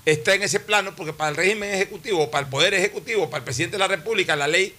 está 0.06 0.34
en 0.36 0.44
ese 0.44 0.60
plano, 0.60 0.96
porque 0.96 1.14
para 1.14 1.30
el 1.30 1.36
régimen 1.36 1.74
ejecutivo, 1.74 2.30
para 2.32 2.46
el 2.46 2.50
poder 2.50 2.74
ejecutivo, 2.74 3.30
para 3.30 3.40
el 3.40 3.44
presidente 3.46 3.76
de 3.76 3.80
la 3.80 3.88
República, 3.88 4.36
la 4.36 4.48
ley 4.48 4.74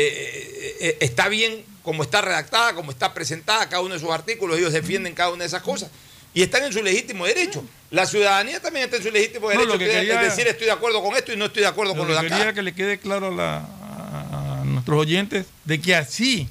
eh, 0.00 0.76
eh, 0.80 0.98
está 1.00 1.28
bien 1.28 1.64
como 1.82 2.02
está 2.02 2.20
redactada, 2.20 2.74
como 2.74 2.90
está 2.90 3.14
presentada, 3.14 3.68
cada 3.68 3.80
uno 3.82 3.94
de 3.94 4.00
sus 4.00 4.10
artículos, 4.10 4.58
ellos 4.58 4.72
defienden 4.72 5.14
cada 5.14 5.30
una 5.30 5.44
de 5.44 5.46
esas 5.48 5.62
cosas. 5.62 5.90
Y 6.34 6.42
están 6.42 6.64
en 6.64 6.72
su 6.72 6.82
legítimo 6.82 7.24
derecho. 7.24 7.64
La 7.90 8.04
ciudadanía 8.04 8.60
también 8.60 8.84
está 8.86 8.96
en 8.98 9.02
su 9.04 9.10
legítimo 9.10 9.46
No, 9.46 9.50
derecho 9.50 9.68
lo 9.72 9.78
que 9.78 9.86
quería- 9.86 10.20
decir 10.20 10.46
estoy 10.48 10.66
de 10.66 10.72
acuerdo 10.72 11.02
con 11.02 11.16
esto 11.16 11.32
y 11.32 11.36
no 11.36 11.46
estoy 11.46 11.62
de 11.62 11.68
acuerdo 11.68 11.94
con 11.96 12.06
Lo 12.08 12.12
de 12.12 12.18
acá. 12.18 12.36
quería 12.36 12.52
que 12.52 12.62
le 12.62 12.74
quede 12.74 12.98
claro 12.98 13.28
a, 13.28 13.30
la- 13.30 13.56
a- 13.58 14.60
a 14.60 14.64
nuestros 14.64 14.98
oyentes 15.00 15.46
de 15.64 15.80
que 15.80 15.94
así 15.94 16.48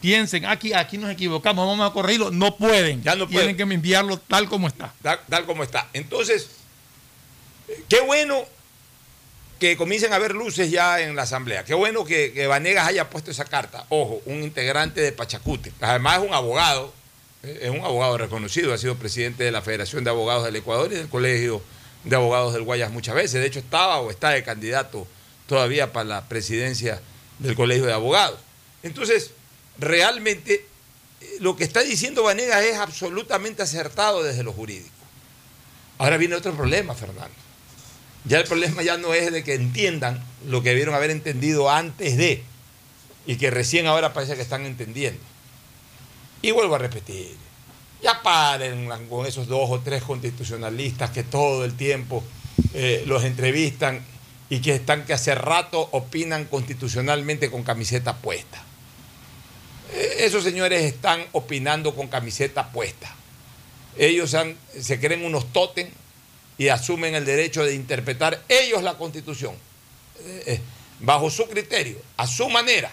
piensen, 0.00 0.44
aquí, 0.44 0.74
aquí 0.74 0.98
nos 0.98 1.10
equivocamos, 1.10 1.66
vamos 1.66 1.88
a 1.88 1.92
corregirlo, 1.94 2.30
no 2.30 2.56
pueden. 2.56 3.02
Ya 3.02 3.14
no 3.14 3.26
Tienen 3.26 3.56
pueden. 3.56 3.68
que 3.68 3.74
enviarlo 3.74 4.18
tal 4.18 4.48
como 4.48 4.68
está. 4.68 4.92
tal, 5.02 5.20
tal 5.28 5.46
como 5.46 5.62
está. 5.62 5.88
Entonces, 5.94 6.48
eh, 7.68 7.82
qué 7.88 8.00
bueno 8.00 8.44
que 9.58 9.76
comiencen 9.76 10.12
a 10.12 10.16
haber 10.16 10.34
luces 10.34 10.70
ya 10.70 11.00
en 11.00 11.16
la 11.16 11.22
Asamblea. 11.22 11.64
Qué 11.64 11.74
bueno 11.74 12.04
que, 12.04 12.32
que 12.32 12.46
Vanegas 12.46 12.88
haya 12.88 13.08
puesto 13.08 13.30
esa 13.30 13.44
carta. 13.44 13.86
Ojo, 13.88 14.20
un 14.26 14.42
integrante 14.42 15.00
de 15.00 15.12
Pachacute. 15.12 15.72
Además 15.80 16.18
es 16.18 16.28
un 16.28 16.34
abogado, 16.34 16.92
eh, 17.42 17.60
es 17.62 17.70
un 17.70 17.80
abogado 17.80 18.18
reconocido, 18.18 18.74
ha 18.74 18.78
sido 18.78 18.96
presidente 18.96 19.44
de 19.44 19.52
la 19.52 19.62
Federación 19.62 20.04
de 20.04 20.10
Abogados 20.10 20.44
del 20.44 20.56
Ecuador 20.56 20.92
y 20.92 20.96
del 20.96 21.08
Colegio 21.08 21.62
de 22.04 22.16
Abogados 22.16 22.52
del 22.52 22.62
Guayas 22.62 22.90
muchas 22.90 23.14
veces. 23.14 23.40
De 23.40 23.46
hecho, 23.46 23.60
estaba 23.60 24.00
o 24.00 24.10
está 24.10 24.30
de 24.30 24.42
candidato 24.42 25.06
todavía 25.46 25.92
para 25.92 26.04
la 26.04 26.28
presidencia 26.28 27.00
del 27.38 27.54
Colegio 27.54 27.86
de 27.86 27.92
Abogados. 27.92 28.38
Entonces, 28.82 29.30
realmente 29.78 30.66
eh, 31.20 31.36
lo 31.40 31.56
que 31.56 31.64
está 31.64 31.80
diciendo 31.80 32.22
Vanegas 32.22 32.62
es 32.64 32.76
absolutamente 32.76 33.62
acertado 33.62 34.22
desde 34.22 34.42
lo 34.42 34.52
jurídico. 34.52 34.90
Ahora 35.98 36.16
viene 36.16 36.34
otro 36.34 36.54
problema, 36.54 36.94
Fernando. 36.94 37.43
Ya 38.24 38.38
el 38.38 38.44
problema 38.44 38.82
ya 38.82 38.96
no 38.96 39.12
es 39.12 39.30
de 39.30 39.44
que 39.44 39.54
entiendan 39.54 40.22
lo 40.46 40.62
que 40.62 40.70
debieron 40.70 40.94
haber 40.94 41.10
entendido 41.10 41.70
antes 41.70 42.16
de 42.16 42.42
y 43.26 43.36
que 43.36 43.50
recién 43.50 43.86
ahora 43.86 44.12
parece 44.12 44.34
que 44.34 44.42
están 44.42 44.64
entendiendo. 44.64 45.20
Y 46.40 46.50
vuelvo 46.50 46.74
a 46.74 46.78
repetir, 46.78 47.36
ya 48.02 48.22
paren 48.22 48.88
con 49.08 49.26
esos 49.26 49.46
dos 49.46 49.70
o 49.70 49.80
tres 49.80 50.02
constitucionalistas 50.02 51.10
que 51.10 51.22
todo 51.22 51.64
el 51.64 51.74
tiempo 51.74 52.22
eh, 52.72 53.02
los 53.06 53.24
entrevistan 53.24 54.04
y 54.48 54.60
que 54.60 54.74
están 54.74 55.04
que 55.04 55.14
hace 55.14 55.34
rato 55.34 55.88
opinan 55.92 56.44
constitucionalmente 56.44 57.50
con 57.50 57.62
camiseta 57.62 58.16
puesta. 58.16 58.62
Eh, 59.92 60.16
Esos 60.20 60.44
señores 60.44 60.82
están 60.82 61.24
opinando 61.32 61.94
con 61.94 62.08
camiseta 62.08 62.70
puesta. 62.70 63.14
Ellos 63.96 64.36
se 64.78 65.00
creen 65.00 65.24
unos 65.24 65.52
tótem 65.52 65.88
y 66.58 66.68
asumen 66.68 67.14
el 67.14 67.24
derecho 67.24 67.64
de 67.64 67.74
interpretar 67.74 68.42
ellos 68.48 68.82
la 68.82 68.94
constitución 68.94 69.54
eh, 70.20 70.42
eh, 70.46 70.60
bajo 71.00 71.30
su 71.30 71.46
criterio, 71.48 71.98
a 72.16 72.26
su 72.26 72.48
manera. 72.48 72.90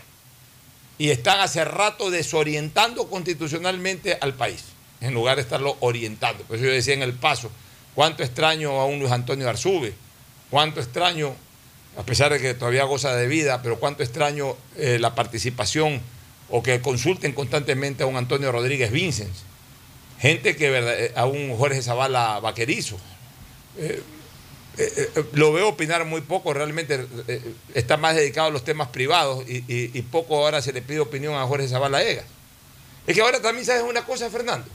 Y 0.97 1.09
están 1.09 1.39
hace 1.39 1.63
rato 1.65 2.11
desorientando 2.11 3.09
constitucionalmente 3.09 4.17
al 4.21 4.33
país, 4.33 4.63
en 4.99 5.13
lugar 5.13 5.37
de 5.37 5.43
estarlo 5.43 5.77
orientando. 5.79 6.43
Por 6.43 6.57
eso 6.57 6.65
yo 6.65 6.71
decía 6.71 6.93
en 6.93 7.01
el 7.01 7.13
paso, 7.13 7.51
cuánto 7.95 8.23
extraño 8.23 8.79
a 8.79 8.85
un 8.85 8.99
Luis 8.99 9.11
Antonio 9.11 9.49
Arzube, 9.49 9.93
cuánto 10.49 10.79
extraño, 10.79 11.33
a 11.97 12.03
pesar 12.03 12.31
de 12.31 12.39
que 12.39 12.53
todavía 12.53 12.83
goza 12.83 13.15
de 13.15 13.27
vida, 13.27 13.61
pero 13.61 13.79
cuánto 13.79 14.03
extraño 14.03 14.55
eh, 14.77 14.97
la 14.99 15.15
participación 15.15 16.01
o 16.49 16.61
que 16.61 16.81
consulten 16.81 17.33
constantemente 17.33 18.03
a 18.03 18.07
un 18.07 18.17
Antonio 18.17 18.51
Rodríguez 18.51 18.91
Vincens, 18.91 19.43
gente 20.19 20.55
que 20.55 21.11
a 21.15 21.25
un 21.25 21.55
Jorge 21.57 21.81
Zavala 21.81 22.39
Vaquerizo. 22.39 22.97
Eh, 23.77 24.01
eh, 24.77 25.09
eh, 25.15 25.23
lo 25.33 25.51
veo 25.51 25.67
opinar 25.69 26.05
muy 26.05 26.21
poco, 26.21 26.53
realmente 26.53 27.05
está 27.73 27.97
más 27.97 28.15
dedicado 28.15 28.47
a 28.47 28.51
los 28.51 28.63
temas 28.63 28.87
privados 28.87 29.43
y, 29.47 29.57
y- 29.67 29.91
y 29.93 30.01
poco 30.03 30.37
ahora 30.37 30.61
se 30.61 30.71
le 30.73 30.81
pide 30.81 30.99
opinión 31.01 31.35
a 31.35 31.45
Jorge 31.45 31.67
Zavala 31.67 32.01
Egas. 32.03 32.25
Es 33.05 33.15
que 33.15 33.21
ahora 33.21 33.41
también 33.41 33.65
sabes 33.65 33.83
una 33.83 34.05
cosa, 34.05 34.29
Fernando. 34.29 34.67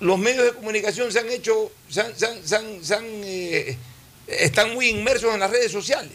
Los 0.00 0.18
medios 0.18 0.44
de 0.44 0.52
comunicación 0.52 1.10
se 1.12 1.18
han 1.20 1.28
hecho, 1.30 1.70
se 1.88 2.00
han- 2.02 2.16
se 2.18 2.26
han- 2.26 2.46
se 2.46 2.56
han- 2.56 2.84
se 2.84 2.94
han, 2.94 3.04
eh, 3.06 3.76
están 4.26 4.72
muy 4.74 4.88
inmersos 4.88 5.32
en 5.34 5.40
las 5.40 5.50
redes 5.50 5.72
sociales. 5.72 6.12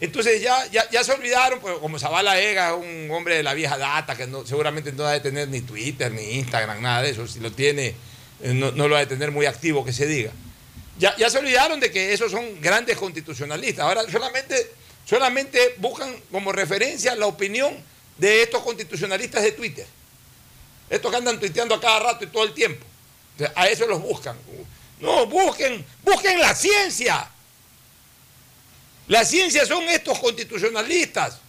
Entonces 0.00 0.42
ya, 0.42 0.66
ya, 0.70 0.88
ya 0.90 1.02
se 1.04 1.12
olvidaron, 1.12 1.60
pues 1.60 1.78
como 1.78 1.98
Zavala 1.98 2.40
Egas 2.40 2.72
es 2.72 2.78
un 2.84 3.10
hombre 3.10 3.36
de 3.36 3.42
la 3.42 3.54
vieja 3.54 3.78
data, 3.78 4.16
que 4.16 4.26
no, 4.26 4.44
seguramente 4.46 4.92
no 4.92 5.04
ha 5.04 5.12
de 5.12 5.20
tener 5.20 5.48
ni 5.48 5.60
Twitter, 5.62 6.12
ni 6.12 6.22
Instagram, 6.32 6.80
nada 6.82 7.02
de 7.02 7.10
eso. 7.10 7.26
Si 7.26 7.40
lo 7.40 7.50
tiene, 7.52 7.94
no, 8.42 8.72
no 8.72 8.88
lo 8.88 8.96
ha 8.96 9.00
de 9.00 9.06
tener 9.06 9.30
muy 9.30 9.46
activo, 9.46 9.84
que 9.84 9.92
se 9.92 10.06
diga. 10.06 10.32
Ya, 10.98 11.28
se 11.28 11.38
olvidaron 11.38 11.80
de 11.80 11.90
que 11.90 12.12
esos 12.12 12.30
son 12.30 12.60
grandes 12.60 12.96
constitucionalistas. 12.96 13.84
Ahora 13.84 14.08
solamente, 14.10 14.72
solamente 15.04 15.74
buscan 15.78 16.14
como 16.30 16.52
referencia 16.52 17.14
la 17.16 17.26
opinión 17.26 17.76
de 18.16 18.42
estos 18.42 18.62
constitucionalistas 18.62 19.42
de 19.42 19.52
Twitter. 19.52 19.86
Estos 20.88 21.10
que 21.10 21.16
andan 21.16 21.40
tuiteando 21.40 21.74
a 21.74 21.80
cada 21.80 21.98
rato 22.00 22.24
y 22.24 22.28
todo 22.28 22.44
el 22.44 22.54
tiempo. 22.54 22.86
A 23.56 23.66
eso 23.66 23.86
los 23.86 24.00
buscan. 24.00 24.36
No, 25.00 25.26
busquen, 25.26 25.84
busquen 26.02 26.38
la 26.40 26.54
ciencia. 26.54 27.28
La 29.08 29.24
ciencia 29.24 29.66
son 29.66 29.82
estos 29.84 30.18
constitucionalistas. 30.18 31.40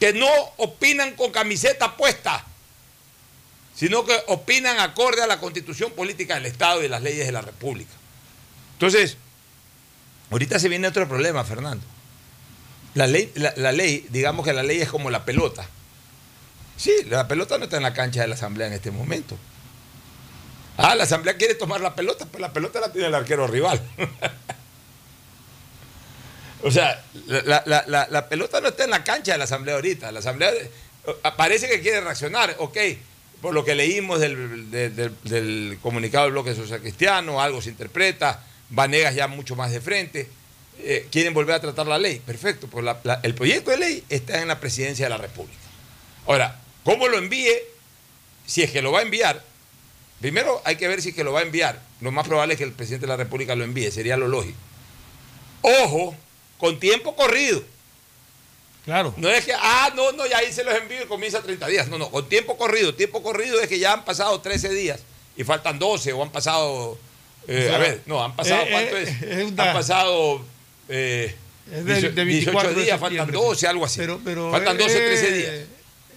que 0.00 0.12
no 0.12 0.30
opinan 0.58 1.16
con 1.16 1.32
camiseta 1.32 1.96
puesta, 1.96 2.44
sino 3.78 4.04
que 4.04 4.16
opinan 4.26 4.80
acorde 4.80 5.22
a 5.22 5.28
la 5.28 5.38
constitución 5.38 5.92
política 5.92 6.34
del 6.34 6.46
Estado 6.46 6.82
y 6.82 6.88
las 6.88 7.00
leyes 7.00 7.26
de 7.26 7.32
la 7.32 7.42
República. 7.42 7.92
Entonces, 8.72 9.16
ahorita 10.32 10.58
se 10.58 10.68
viene 10.68 10.88
otro 10.88 11.06
problema, 11.06 11.44
Fernando. 11.44 11.84
La 12.94 13.06
ley, 13.06 14.06
digamos 14.10 14.44
que 14.44 14.52
la 14.52 14.64
ley 14.64 14.80
es 14.80 14.88
como 14.88 15.10
la 15.10 15.24
pelota. 15.24 15.64
Sí, 16.76 16.92
la 17.08 17.28
pelota 17.28 17.56
no 17.58 17.64
está 17.64 17.76
en 17.76 17.84
la 17.84 17.94
cancha 17.94 18.22
de 18.22 18.26
la 18.26 18.34
Asamblea 18.34 18.66
en 18.66 18.72
este 18.72 18.90
momento. 18.90 19.38
Ah, 20.76 20.96
la 20.96 21.04
Asamblea 21.04 21.36
quiere 21.36 21.54
tomar 21.54 21.80
la 21.80 21.94
pelota, 21.94 22.26
pues 22.26 22.40
la 22.40 22.52
pelota 22.52 22.80
la 22.80 22.90
tiene 22.92 23.06
el 23.08 23.14
arquero 23.14 23.46
rival. 23.46 23.80
o 26.62 26.70
sea, 26.70 27.02
la, 27.26 27.62
la- 27.66 28.06
la- 28.10 28.28
pelota 28.28 28.60
no 28.60 28.68
está 28.68 28.84
en 28.84 28.90
la 28.90 29.04
cancha 29.04 29.32
de 29.32 29.38
la 29.38 29.44
Asamblea 29.44 29.76
ahorita. 29.76 30.10
La 30.12 30.18
Asamblea 30.18 30.50
parece 31.36 31.68
que 31.68 31.80
quiere 31.80 32.00
reaccionar, 32.00 32.54
ok, 32.58 32.76
por 33.40 33.54
lo 33.54 33.64
que 33.64 33.74
leímos 33.74 34.20
del, 34.20 34.70
de- 34.70 34.90
del- 34.90 35.14
del 35.24 35.78
comunicado 35.82 36.24
del 36.24 36.32
bloque 36.32 36.54
social 36.54 36.80
cristiano, 36.80 37.40
algo 37.40 37.62
se 37.62 37.70
interpreta, 37.70 38.44
Vanegas 38.70 39.14
ya 39.14 39.28
mucho 39.28 39.56
más 39.56 39.70
de 39.72 39.80
frente, 39.80 40.28
eh, 40.80 41.06
quieren 41.10 41.34
volver 41.34 41.54
a 41.56 41.60
tratar 41.60 41.86
la 41.86 41.98
ley. 41.98 42.20
Perfecto, 42.24 42.66
pues 42.68 42.84
el 43.22 43.34
proyecto 43.34 43.70
de 43.70 43.78
ley 43.78 44.04
está 44.08 44.42
en 44.42 44.48
la 44.48 44.60
presidencia 44.60 45.06
de 45.06 45.10
la 45.10 45.16
República. 45.18 45.58
Ahora, 46.26 46.60
¿cómo 46.84 47.08
lo 47.08 47.18
envíe? 47.18 47.52
Si 48.46 48.62
es 48.62 48.70
que 48.70 48.82
lo 48.82 48.92
va 48.92 49.00
a 49.00 49.02
enviar, 49.02 49.42
primero 50.20 50.60
hay 50.64 50.76
que 50.76 50.88
ver 50.88 51.00
si 51.02 51.10
es 51.10 51.14
que 51.14 51.24
lo 51.24 51.32
va 51.32 51.40
a 51.40 51.44
enviar. 51.44 51.80
Lo 52.00 52.12
más 52.12 52.26
probable 52.26 52.54
es 52.54 52.58
que 52.58 52.64
el 52.64 52.72
presidente 52.72 53.06
de 53.06 53.10
la 53.10 53.16
República 53.16 53.54
lo 53.54 53.64
envíe, 53.64 53.90
sería 53.90 54.16
lo 54.16 54.28
lógico. 54.28 54.56
Ojo, 55.62 56.14
con 56.58 56.78
tiempo 56.78 57.14
corrido. 57.16 57.62
Claro. 58.88 59.12
No 59.18 59.28
es 59.28 59.44
que, 59.44 59.52
ah, 59.54 59.92
no, 59.94 60.12
no, 60.12 60.24
ya 60.26 60.38
ahí 60.38 60.50
se 60.50 60.64
los 60.64 60.74
envío 60.74 61.02
y 61.02 61.06
comienza 61.06 61.42
30 61.42 61.66
días. 61.66 61.88
No, 61.88 61.98
no, 61.98 62.10
con 62.10 62.26
tiempo 62.26 62.56
corrido. 62.56 62.94
Tiempo 62.94 63.22
corrido 63.22 63.60
es 63.60 63.68
que 63.68 63.78
ya 63.78 63.92
han 63.92 64.02
pasado 64.02 64.40
13 64.40 64.70
días 64.70 65.00
y 65.36 65.44
faltan 65.44 65.78
12 65.78 66.14
o 66.14 66.22
han 66.22 66.30
pasado, 66.32 66.96
eh, 67.46 67.64
O 67.66 67.68
sea, 67.68 67.76
a 67.76 67.78
ver, 67.80 68.00
no, 68.06 68.24
han 68.24 68.34
pasado, 68.34 68.62
eh, 68.62 68.68
¿cuánto 68.70 68.96
eh, 68.96 69.02
es? 69.02 69.22
es 69.22 69.44
una- 69.52 69.62
Han 69.64 69.76
pasado 69.76 70.42
eh, 70.88 71.36
Es 71.70 71.84
de, 71.84 71.92
18 71.96 72.14
de 72.14 72.24
24 72.24 72.70
de 72.72 72.82
días, 72.82 72.98
faltan 72.98 73.26
septiembre. 73.26 73.46
12, 73.46 73.66
algo 73.66 73.84
así. 73.84 73.98
Pero, 74.00 74.20
pero 74.24 74.50
faltan 74.50 74.78
12, 74.78 74.98
13 74.98 75.28
eh, 75.28 75.32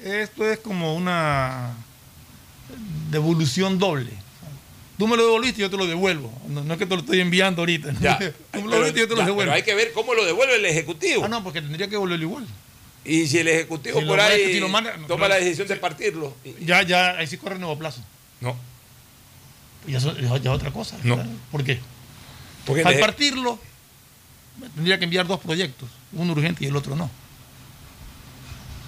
días. 0.05 0.21
Esto 0.29 0.49
es 0.49 0.59
como 0.59 0.95
una 0.95 1.75
devolución 3.09 3.79
doble. 3.79 4.11
Tú 5.01 5.07
me 5.07 5.17
lo 5.17 5.23
devolviste 5.23 5.59
y 5.59 5.63
yo 5.63 5.69
te 5.71 5.77
lo 5.77 5.87
devuelvo. 5.87 6.31
No, 6.47 6.63
no 6.63 6.73
es 6.73 6.77
que 6.77 6.85
te 6.85 6.93
lo 6.93 7.01
estoy 7.01 7.21
enviando 7.21 7.63
ahorita. 7.63 7.91
Ya. 7.99 8.19
Tú 8.51 8.61
me 8.61 8.65
lo 8.65 8.69
devolviste 8.73 8.99
y 8.99 9.01
yo 9.01 9.07
te 9.07 9.15
lo 9.15 9.21
devuelvo. 9.25 9.39
pero 9.39 9.53
hay 9.53 9.63
que 9.63 9.73
ver 9.73 9.93
cómo 9.93 10.13
lo 10.13 10.23
devuelve 10.23 10.57
el 10.57 10.65
Ejecutivo. 10.67 11.23
Ah, 11.25 11.27
no, 11.27 11.43
porque 11.43 11.59
tendría 11.59 11.87
que 11.87 11.93
devolverlo 11.93 12.23
igual. 12.23 12.45
Y 13.03 13.25
si 13.25 13.39
el 13.39 13.47
Ejecutivo 13.47 13.99
Si 13.99 14.05
por 14.05 14.19
ahí 14.19 14.53
si 14.53 14.59
lo 14.59 14.69
manda- 14.69 14.95
no, 14.97 15.07
toma 15.07 15.27
la 15.27 15.37
decisión 15.37 15.67
de 15.67 15.75
partirlo. 15.77 16.37
Ya, 16.59 16.83
ya, 16.83 17.17
ahí 17.17 17.25
sí 17.25 17.37
corre 17.37 17.57
nuevo 17.57 17.79
plazo. 17.79 18.03
No. 18.41 18.55
Ya, 19.87 19.97
eso- 19.97 20.15
ya 20.19 20.35
es 20.35 20.47
otra 20.55 20.69
cosa. 20.69 20.95
No. 21.01 21.17
¿verdad? 21.17 21.31
¿Por 21.51 21.63
qué? 21.63 21.79
Porque 22.63 22.83
Al 22.83 22.99
partirlo, 22.99 23.57
tendría 24.75 24.99
que 24.99 25.05
enviar 25.05 25.25
dos 25.25 25.39
proyectos, 25.39 25.89
uno 26.13 26.31
urgente 26.33 26.63
y 26.63 26.67
el 26.67 26.75
otro 26.75 26.95
no. 26.95 27.09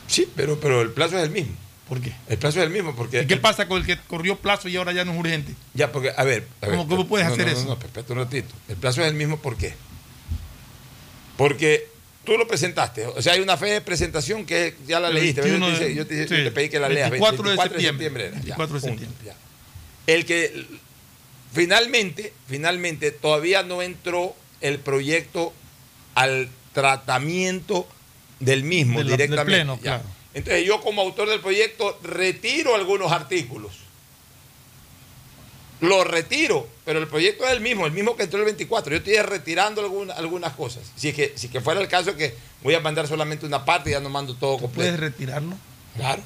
Sí, 0.05 0.29
pero, 0.35 0.59
pero 0.59 0.83
el 0.83 0.91
plazo 0.91 1.17
es 1.17 1.23
el 1.23 1.31
mismo. 1.31 1.55
¿Por 1.89 1.99
qué? 2.01 2.13
El 2.29 2.37
plazo 2.37 2.59
es 2.59 2.65
el 2.65 2.71
mismo 2.71 2.95
porque... 2.95 3.21
¿Y 3.21 3.25
qué 3.27 3.37
pasa 3.37 3.67
con 3.67 3.79
el 3.81 3.85
que 3.85 3.97
corrió 4.07 4.37
plazo 4.37 4.69
y 4.69 4.77
ahora 4.77 4.93
ya 4.93 5.03
no 5.05 5.11
es 5.13 5.19
urgente? 5.19 5.53
Ya, 5.73 5.91
porque, 5.91 6.11
a 6.15 6.23
ver... 6.23 6.47
A 6.61 6.67
ver 6.67 6.77
¿Cómo- 6.77 6.87
cómo 6.89 7.07
puedes 7.07 7.27
no, 7.27 7.33
hacer 7.33 7.45
no, 7.47 7.51
no, 7.51 7.57
eso? 7.57 7.67
No, 7.69 7.75
no, 7.75 7.81
espérate 7.85 8.13
un 8.13 8.19
ratito. 8.19 8.53
El 8.69 8.75
plazo 8.77 9.01
es 9.01 9.07
el 9.09 9.13
mismo, 9.15 9.37
¿por 9.37 9.57
qué? 9.57 9.73
Porque 11.37 11.87
tú 12.23 12.37
lo 12.37 12.47
presentaste. 12.47 13.05
O 13.07 13.21
sea, 13.21 13.33
hay 13.33 13.41
una 13.41 13.57
fe 13.57 13.67
de 13.67 13.81
presentación 13.81 14.45
que 14.45 14.75
ya 14.87 14.99
la 14.99 15.09
El 15.09 15.15
leíste. 15.15 15.41
Yo 15.41 15.43
te, 15.43 15.49
21 15.51 15.69
hice- 15.75 15.83
de- 15.85 15.95
yo 15.95 16.07
te- 16.07 16.17
yo 16.17 16.23
sí, 16.23 16.43
te 16.43 16.51
pedí 16.51 16.69
que 16.69 16.79
la 16.79 16.89
leas. 16.89 17.09
24 17.11 17.49
de 17.49 17.57
septiembre. 17.81 18.23
era. 18.27 18.35
Ya, 18.35 18.55
24 18.55 18.75
de 18.79 18.81
punto, 18.87 18.99
septiembre. 19.03 19.25
ya. 19.25 20.13
El 20.13 20.25
que 20.25 20.65
finalmente, 21.53 22.33
finalmente 22.47 23.11
todavía 23.11 23.63
no 23.63 23.81
entró 23.81 24.35
el 24.61 24.79
proyecto 24.79 25.53
al 26.15 26.49
tratamiento 26.73 27.87
del 28.39 28.63
mismo 28.63 28.99
De 28.99 29.05
la- 29.05 29.09
del 29.11 29.17
directamente. 29.29 29.51
pleno, 29.55 29.75
ya. 29.77 29.81
claro. 29.81 30.03
Entonces 30.33 30.65
yo 30.65 30.81
como 30.81 31.01
autor 31.01 31.29
del 31.29 31.39
proyecto 31.41 31.99
retiro 32.03 32.75
algunos 32.75 33.11
artículos. 33.11 33.73
Lo 35.81 36.03
retiro, 36.05 36.65
pero 36.85 36.99
el 36.99 37.07
proyecto 37.07 37.43
es 37.45 37.51
el 37.51 37.59
mismo, 37.59 37.85
el 37.85 37.91
mismo 37.91 38.15
que 38.15 38.23
entró 38.23 38.39
el 38.39 38.45
24. 38.45 38.91
Yo 38.91 38.97
estoy 38.99 39.17
retirando 39.17 39.81
alguna- 39.81 40.13
algunas 40.13 40.53
cosas. 40.53 40.83
Si 40.95 41.09
es, 41.09 41.15
que, 41.15 41.33
si 41.35 41.49
que 41.49 41.59
fuera 41.59 41.81
el 41.81 41.89
caso 41.89 42.15
que 42.15 42.33
voy 42.63 42.73
a 42.73 42.79
mandar 42.79 43.05
solamente 43.07 43.45
una 43.45 43.65
parte 43.65 43.89
y 43.89 43.93
ya 43.93 43.99
no 43.99 44.09
mando 44.09 44.33
todo 44.35 44.57
¿Puedes 44.57 44.61
completo. 44.71 44.97
retirarlo? 44.97 45.55
Claro. 45.97 46.21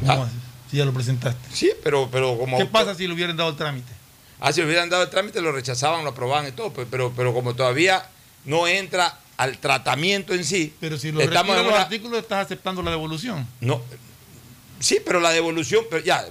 ¿Cómo 0.00 0.22
Ah. 0.24 0.28
Si 0.70 0.78
ya 0.78 0.84
lo 0.84 0.92
presentaste. 0.94 1.38
Sí, 1.54 1.70
pero, 1.84 2.08
pero 2.10 2.36
como... 2.38 2.56
¿Qué 2.56 2.64
autor- 2.64 2.72
pasa 2.72 2.94
si 2.94 3.06
le 3.06 3.12
hubieran 3.14 3.36
dado 3.36 3.50
el 3.50 3.56
trámite? 3.56 3.92
Ah, 4.40 4.52
si 4.52 4.60
le 4.60 4.66
hubieran 4.66 4.88
dado 4.88 5.02
el 5.04 5.10
trámite, 5.10 5.40
lo 5.42 5.52
rechazaban, 5.52 6.02
lo 6.02 6.10
aprobaban 6.10 6.46
y 6.48 6.52
todo, 6.52 6.72
pero, 6.72 7.12
pero 7.14 7.32
como 7.34 7.54
todavía 7.54 8.08
no 8.46 8.66
entra 8.66 9.18
al 9.36 9.58
tratamiento 9.58 10.32
en 10.34 10.44
sí, 10.44 10.74
Pero 10.80 10.98
si 10.98 11.12
lo 11.12 11.20
estamos 11.20 11.56
en 11.56 11.64
los 11.64 11.72
una- 11.72 11.82
artículos, 11.82 12.20
estás 12.20 12.46
aceptando 12.46 12.82
la 12.82 12.90
devolución. 12.90 13.46
No, 13.60 13.82
sí, 14.80 14.98
pero 15.04 15.20
la 15.20 15.30
devolución, 15.30 15.84
pero 15.90 16.02
ya, 16.04 16.26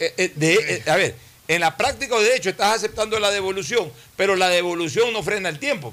eh, 0.00 0.14
eh, 0.16 0.32
de- 0.34 0.54
eh, 0.86 0.90
a 0.90 0.96
ver, 0.96 1.16
en 1.48 1.60
la 1.60 1.76
práctica 1.76 2.16
de 2.18 2.24
derecho 2.24 2.48
estás 2.50 2.76
aceptando 2.76 3.18
la 3.20 3.30
devolución, 3.30 3.92
pero 4.16 4.36
la 4.36 4.48
devolución 4.48 5.12
no 5.12 5.22
frena 5.22 5.48
el 5.48 5.58
tiempo. 5.58 5.92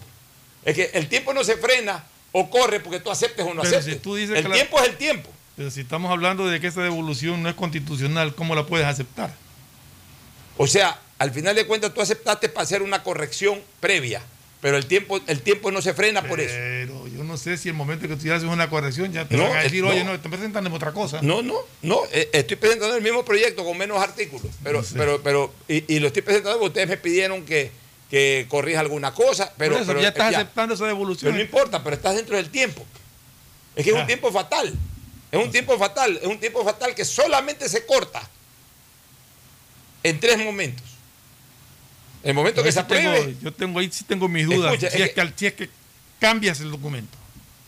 Es 0.66 0.76
que 0.76 0.92
el 0.94 1.08
tiempo 1.10 1.34
no 1.34 1.44
se 1.44 1.58
frena 1.58 2.06
o 2.32 2.50
corre 2.50 2.80
porque 2.80 3.00
tú 3.00 3.12
aceptes 3.12 3.46
o 3.46 3.54
no 3.54 3.62
Pero 3.62 3.76
aceptes. 3.78 3.94
si 3.96 4.00
tú 4.00 4.16
dices 4.16 4.38
el 4.38 4.48
la- 4.50 4.56
tiempo 4.56 4.80
es 4.82 4.88
el 4.90 4.96
tiempo. 4.98 5.30
Pero 5.56 5.70
si 5.70 5.82
estamos 5.82 6.10
hablando 6.12 6.48
de 6.48 6.60
que 6.60 6.68
esa 6.68 6.82
devolución 6.82 7.44
no 7.44 7.50
es 7.50 7.56
constitucional, 7.56 8.34
¿cómo 8.34 8.56
la 8.56 8.66
puedes 8.66 8.88
aceptar? 8.88 9.36
O 10.58 10.66
sea, 10.66 11.00
al 11.20 11.32
final 11.32 11.56
de 11.56 11.68
cuentas 11.68 11.94
tú 11.94 12.02
aceptaste 12.02 12.50
para 12.50 12.64
hacer 12.64 12.82
una 12.82 13.04
corrección 13.04 13.62
previa, 13.80 14.22
pero 14.64 14.78
el 14.78 14.86
tiempo, 14.86 15.20
el 15.28 15.42
tiempo 15.42 15.72
no 15.72 15.82
se 15.82 15.94
frena 15.94 16.24
por 16.26 16.40
eso. 16.40 16.54
Pero 16.56 17.06
yo 17.10 17.26
no 17.26 17.36
sé 17.36 17.58
si 17.58 17.68
el 17.68 17.76
momento 17.76 18.08
que 18.08 18.16
tú 18.16 18.24
ya 18.26 18.36
haces 18.36 18.48
una 18.48 18.70
corrección 18.70 19.12
ya 19.12 19.28
te 19.28 19.36
No, 19.36 19.44
van 19.44 19.58
a 19.58 19.64
decir, 19.64 19.84
eh, 19.84 19.88
oye, 19.88 20.04
no. 20.06 20.14
no, 20.14 20.20
te 20.22 20.30
presentan 20.30 20.66
otra 20.72 20.94
cosa. 20.94 21.20
No, 21.22 21.42
no, 21.42 21.56
no. 21.82 22.00
eh, 22.14 22.30
Estoy 22.32 22.56
presentando 22.56 22.96
el 22.96 23.04
mismo 23.04 23.26
proyecto 23.26 23.66
con 23.66 23.78
menos 23.78 24.02
artículos. 24.02 24.48
Pero, 24.64 24.82
pero, 24.96 25.22
pero, 25.22 25.54
y, 25.68 25.94
y 25.94 26.00
lo 26.00 26.08
estoy 26.08 26.22
presentando 26.22 26.60
porque 26.60 26.70
ustedes 26.70 26.88
me 26.88 26.96
pidieron 26.96 27.44
que, 27.44 27.72
que 28.10 28.46
corrija 28.48 28.80
alguna 28.80 29.14
cosa. 29.14 29.52
Pero, 29.58 29.76
eso, 29.76 29.86
pero, 29.86 30.00
ya 30.02 30.08
estás 30.08 30.32
eh, 30.32 30.36
aceptando 30.38 30.76
esa 30.76 30.88
devolución. 30.88 31.34
Pero 31.34 31.36
no 31.36 31.42
importa, 31.44 31.84
pero 31.84 31.98
estás 31.98 32.16
dentro 32.16 32.38
del 32.38 32.50
tiempo. 32.50 32.86
Es 33.76 33.84
que 33.84 33.90
es 33.92 33.98
un 33.98 34.08
tiempo 34.08 34.32
fatal. 34.32 34.74
Es 35.30 35.44
un 35.44 35.52
tiempo 35.52 35.78
fatal. 35.78 36.18
Es 36.22 36.28
un 36.28 36.40
tiempo 36.40 36.64
fatal 36.64 36.96
que 36.96 37.04
solamente 37.04 37.68
se 37.68 37.86
corta 37.86 38.30
en 40.04 40.22
tres 40.22 40.38
momentos. 40.38 40.93
El 42.24 42.34
momento 42.34 42.62
Yo 42.62 42.66
que 42.66 42.72
se 42.72 42.80
sí 42.82 42.86
tengo- 42.88 43.10
apruebe. 43.12 43.36
yo 43.42 43.54
tengo 43.54 43.80
ahí 43.80 43.90
sí 43.92 44.04
tengo 44.06 44.28
mis 44.30 44.46
dudas. 44.48 44.74
Escucha, 44.74 44.90
si, 44.92 45.02
es 45.02 45.10
es 45.10 45.14
que, 45.14 45.22
al- 45.22 45.34
si 45.36 45.46
es 45.48 45.54
que 45.54 45.70
cambias 46.20 46.60
el 46.62 46.72
documento. 46.72 47.18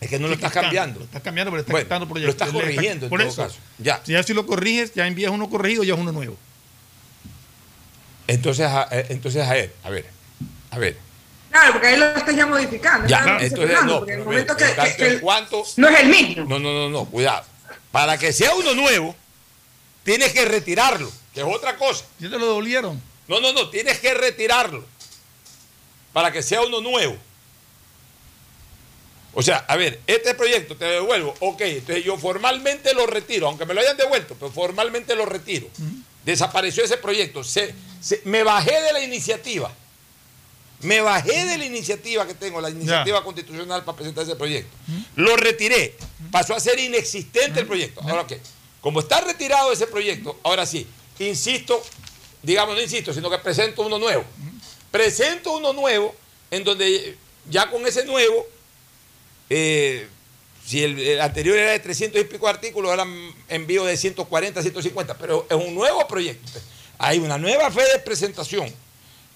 Es 0.00 0.08
que 0.10 0.18
no 0.18 0.26
Si 0.26 0.28
lo 0.30 0.34
estás 0.34 0.52
cambia, 0.52 0.68
cambiando. 0.68 0.98
Lo 1.00 1.04
estás 1.06 1.22
cambiando, 1.22 1.50
pero 1.50 1.60
estás 1.60 1.72
Bueno, 1.72 1.84
quitando 1.86 2.04
lo 2.06 2.10
proyectos. 2.10 2.34
estás 2.34 2.52
Le- 2.54 2.60
corrigiendo 2.60 3.06
en 3.06 3.10
Por 3.10 3.20
todo 3.20 3.28
eso. 3.28 3.42
caso. 3.42 3.56
Ya. 3.78 4.00
Si 4.04 4.12
ya 4.12 4.22
si 4.22 4.34
lo 4.34 4.46
corriges, 4.46 4.92
ya 4.94 5.06
envías 5.06 5.30
uno 5.30 5.48
corregido, 5.50 5.84
ya 5.84 5.94
es 5.94 6.00
uno 6.00 6.12
nuevo. 6.12 6.36
Entonces, 8.26 8.66
a, 8.66 8.88
eh, 8.90 9.06
entonces 9.10 9.46
a 9.46 9.52
ver, 9.52 9.72
a 9.84 9.90
ver, 9.90 10.06
a 10.70 10.78
ver. 10.78 10.98
Claro, 11.50 11.72
porque 11.72 11.86
ahí 11.88 11.96
lo 11.96 12.06
estás 12.06 12.34
ya 12.36 12.46
modificando. 12.46 13.06
Ya, 13.08 13.22
¿sabes 13.24 13.52
lo 13.52 13.62
entonces 13.64 13.84
no, 13.86 13.98
el 14.00 14.04
mira, 14.04 14.24
momento 14.24 14.56
que, 14.56 14.64
en 14.64 14.70
que- 14.70 14.76
tanto 14.76 14.96
que 14.96 15.06
en 15.06 15.12
el- 15.12 15.20
cuanto- 15.20 15.64
no 15.76 15.88
es 15.88 16.00
el 16.00 16.08
mismo. 16.08 16.44
No, 16.44 16.58
no, 16.58 16.72
no, 16.72 16.88
no, 16.90 17.04
cuidado. 17.06 17.44
Para 17.92 18.18
que 18.18 18.32
sea 18.32 18.54
uno 18.54 18.74
nuevo, 18.74 19.14
tienes 20.02 20.32
que 20.32 20.44
retirarlo, 20.44 21.10
que 21.32 21.40
es 21.40 21.46
otra 21.48 21.76
cosa. 21.76 22.04
Ya 22.18 22.28
te 22.28 22.38
lo 22.38 22.46
devolvieron. 22.46 23.00
No, 23.28 23.40
no, 23.40 23.52
no, 23.52 23.68
tienes 23.70 23.98
que 23.98 24.14
retirarlo. 24.14 24.84
Para 26.12 26.32
que 26.32 26.42
sea 26.42 26.62
uno 26.62 26.80
nuevo. 26.80 27.16
O 29.34 29.42
sea, 29.42 29.58
a 29.68 29.76
ver, 29.76 30.00
este 30.06 30.34
proyecto 30.34 30.76
te 30.76 30.86
devuelvo, 30.86 31.34
ok, 31.40 31.60
entonces 31.60 32.02
yo 32.04 32.16
formalmente 32.16 32.94
lo 32.94 33.06
retiro, 33.06 33.48
aunque 33.48 33.66
me 33.66 33.74
lo 33.74 33.82
hayan 33.82 33.96
devuelto, 33.98 34.34
pero 34.34 34.50
formalmente 34.50 35.14
lo 35.14 35.26
retiro. 35.26 35.68
Desapareció 36.24 36.82
ese 36.82 36.96
proyecto, 36.96 37.44
se- 37.44 37.74
se- 38.00 38.22
me 38.24 38.42
bajé 38.42 38.80
de 38.80 38.92
la 38.94 39.00
iniciativa. 39.02 39.70
Me 40.80 41.00
bajé 41.02 41.44
de 41.44 41.58
la 41.58 41.64
iniciativa 41.66 42.26
que 42.26 42.34
tengo, 42.34 42.60
la 42.62 42.70
iniciativa 42.70 43.22
constitucional 43.22 43.84
para 43.84 43.96
presentar 43.96 44.24
ese 44.24 44.36
proyecto. 44.36 44.74
Lo 45.16 45.36
retiré, 45.36 45.96
pasó 46.30 46.54
a 46.54 46.60
ser 46.60 46.78
inexistente 46.78 47.60
el 47.60 47.66
proyecto. 47.66 48.00
Ahora 48.02 48.26
qué, 48.26 48.40
como 48.80 49.00
está 49.00 49.20
retirado 49.20 49.70
ese 49.70 49.86
proyecto, 49.86 50.38
ahora 50.44 50.64
sí, 50.64 50.86
insisto, 51.18 51.82
digamos, 52.46 52.76
no 52.76 52.80
insisto, 52.80 53.12
sino 53.12 53.28
que 53.28 53.38
presento 53.38 53.82
uno 53.82 53.98
nuevo. 53.98 54.24
Presento 54.92 55.56
uno 55.56 55.72
nuevo 55.72 56.14
en 56.50 56.62
donde 56.62 57.18
ya 57.50 57.68
con 57.68 57.84
ese 57.86 58.04
nuevo, 58.04 58.46
eh, 59.50 60.06
si 60.64 60.84
el, 60.84 60.96
el 60.98 61.20
anterior 61.20 61.58
era 61.58 61.72
de 61.72 61.80
300 61.80 62.20
y 62.20 62.24
pico 62.24 62.46
artículos, 62.46 62.90
ahora 62.90 63.04
envío 63.48 63.84
de 63.84 63.96
140, 63.96 64.62
150, 64.62 65.18
pero 65.18 65.44
es 65.50 65.56
un 65.56 65.74
nuevo 65.74 66.06
proyecto. 66.06 66.60
Hay 66.98 67.18
una 67.18 67.36
nueva 67.36 67.68
fe 67.72 67.82
de 67.92 67.98
presentación. 67.98 68.72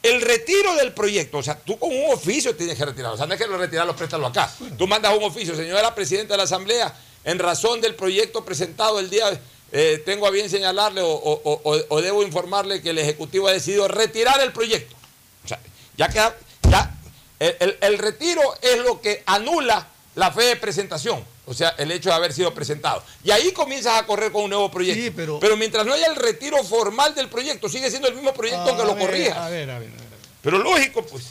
El 0.03 0.23
retiro 0.23 0.77
del 0.77 0.93
proyecto, 0.93 1.39
o 1.39 1.43
sea, 1.43 1.59
tú 1.59 1.79
con 1.79 1.91
un 1.91 2.13
oficio 2.13 2.55
tienes 2.55 2.79
que 2.79 2.85
retirarlo. 2.85 3.15
O 3.15 3.19
sea, 3.19 3.27
no 3.27 3.35
es 3.35 3.41
que 3.41 3.47
lo 3.47 3.59
retirar, 3.59 3.87
lo 3.87 3.97
préstalo 3.97 4.29
acá. 4.29 4.51
Tú 4.79 4.87
mandas 4.87 5.17
un 5.19 5.25
oficio, 5.25 5.57
señora 5.57 5.95
presidenta 5.97 6.35
de 6.35 6.39
la 6.39 6.45
Asamblea, 6.45 6.97
en 7.25 7.41
razón 7.41 7.81
del 7.81 7.97
proyecto 7.97 8.45
presentado 8.45 9.01
el 9.01 9.11
día, 9.11 9.39
eh, 9.73 10.03
tengo 10.05 10.27
a 10.27 10.31
bien 10.31 10.49
señalarle 10.51 11.01
o, 11.03 11.09
o- 11.11 11.61
o- 11.65 11.85
o 11.89 12.03
debo 12.03 12.23
informarle 12.23 12.83
que 12.83 12.91
el 12.91 12.99
Ejecutivo 12.99 13.49
ha 13.49 13.53
decidido 13.53 13.87
retirar 13.89 14.41
el 14.41 14.53
proyecto. 14.53 14.97
O 15.45 15.49
sea, 15.49 15.59
ya 15.97 16.09
queda, 16.09 16.37
ya, 16.69 16.95
el, 17.39 17.57
el- 17.61 17.79
el 17.81 17.99
retiro 17.99 18.43
es 18.63 18.79
lo 18.79 19.01
que 19.01 19.23
anula 19.27 19.87
la 20.17 20.33
fe 20.33 20.43
de 20.45 20.57
presentación. 20.57 21.25
O 21.47 21.55
sea, 21.55 21.71
el 21.79 21.91
hecho 21.91 22.11
de 22.11 22.15
haber 22.15 22.33
sido 22.33 22.55
presentado. 22.55 23.03
Y 23.25 23.33
ahí 23.33 23.51
comienzas 23.53 23.99
a 23.99 24.07
correr 24.07 24.31
con 24.31 24.45
un 24.45 24.51
nuevo 24.51 24.71
proyecto. 24.71 25.13
pero... 25.41 25.57
mientras 25.57 25.85
no 25.85 25.93
haya 25.93 26.07
el 26.07 26.15
retiro 26.17 26.63
formal 26.63 27.13
del 27.15 27.29
proyecto, 27.29 27.69
sigue 27.69 27.91
siendo 27.91 28.07
el 28.09 28.15
mismo 28.15 28.33
proyecto 28.33 28.77
que 28.77 28.83
A 28.83 28.85
lo 28.85 28.95
ver, 28.95 29.05
corrijas. 29.07 29.37
A 29.39 29.49
ver, 29.49 29.69
a 29.71 29.79
ver, 29.81 29.89
a 29.89 29.93
ver. 29.97 30.01
Pero 30.43 30.59
lógico, 30.59 31.05
pues. 31.07 31.25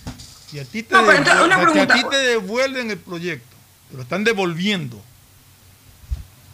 Si 0.49 0.59
a 0.59 0.65
ti 0.65 0.83
te, 0.83 0.93
No, 0.93 1.05
pero 1.05 1.19
entonces, 1.19 1.41
una 1.43 1.71
si 1.73 1.79
a 1.79 1.87
ti 1.87 2.03
te 2.09 2.17
devuelven 2.17 2.91
el 2.91 2.97
proyecto, 2.97 3.55
te 3.91 3.95
lo 3.97 4.03
están 4.03 4.23
devolviendo, 4.25 5.01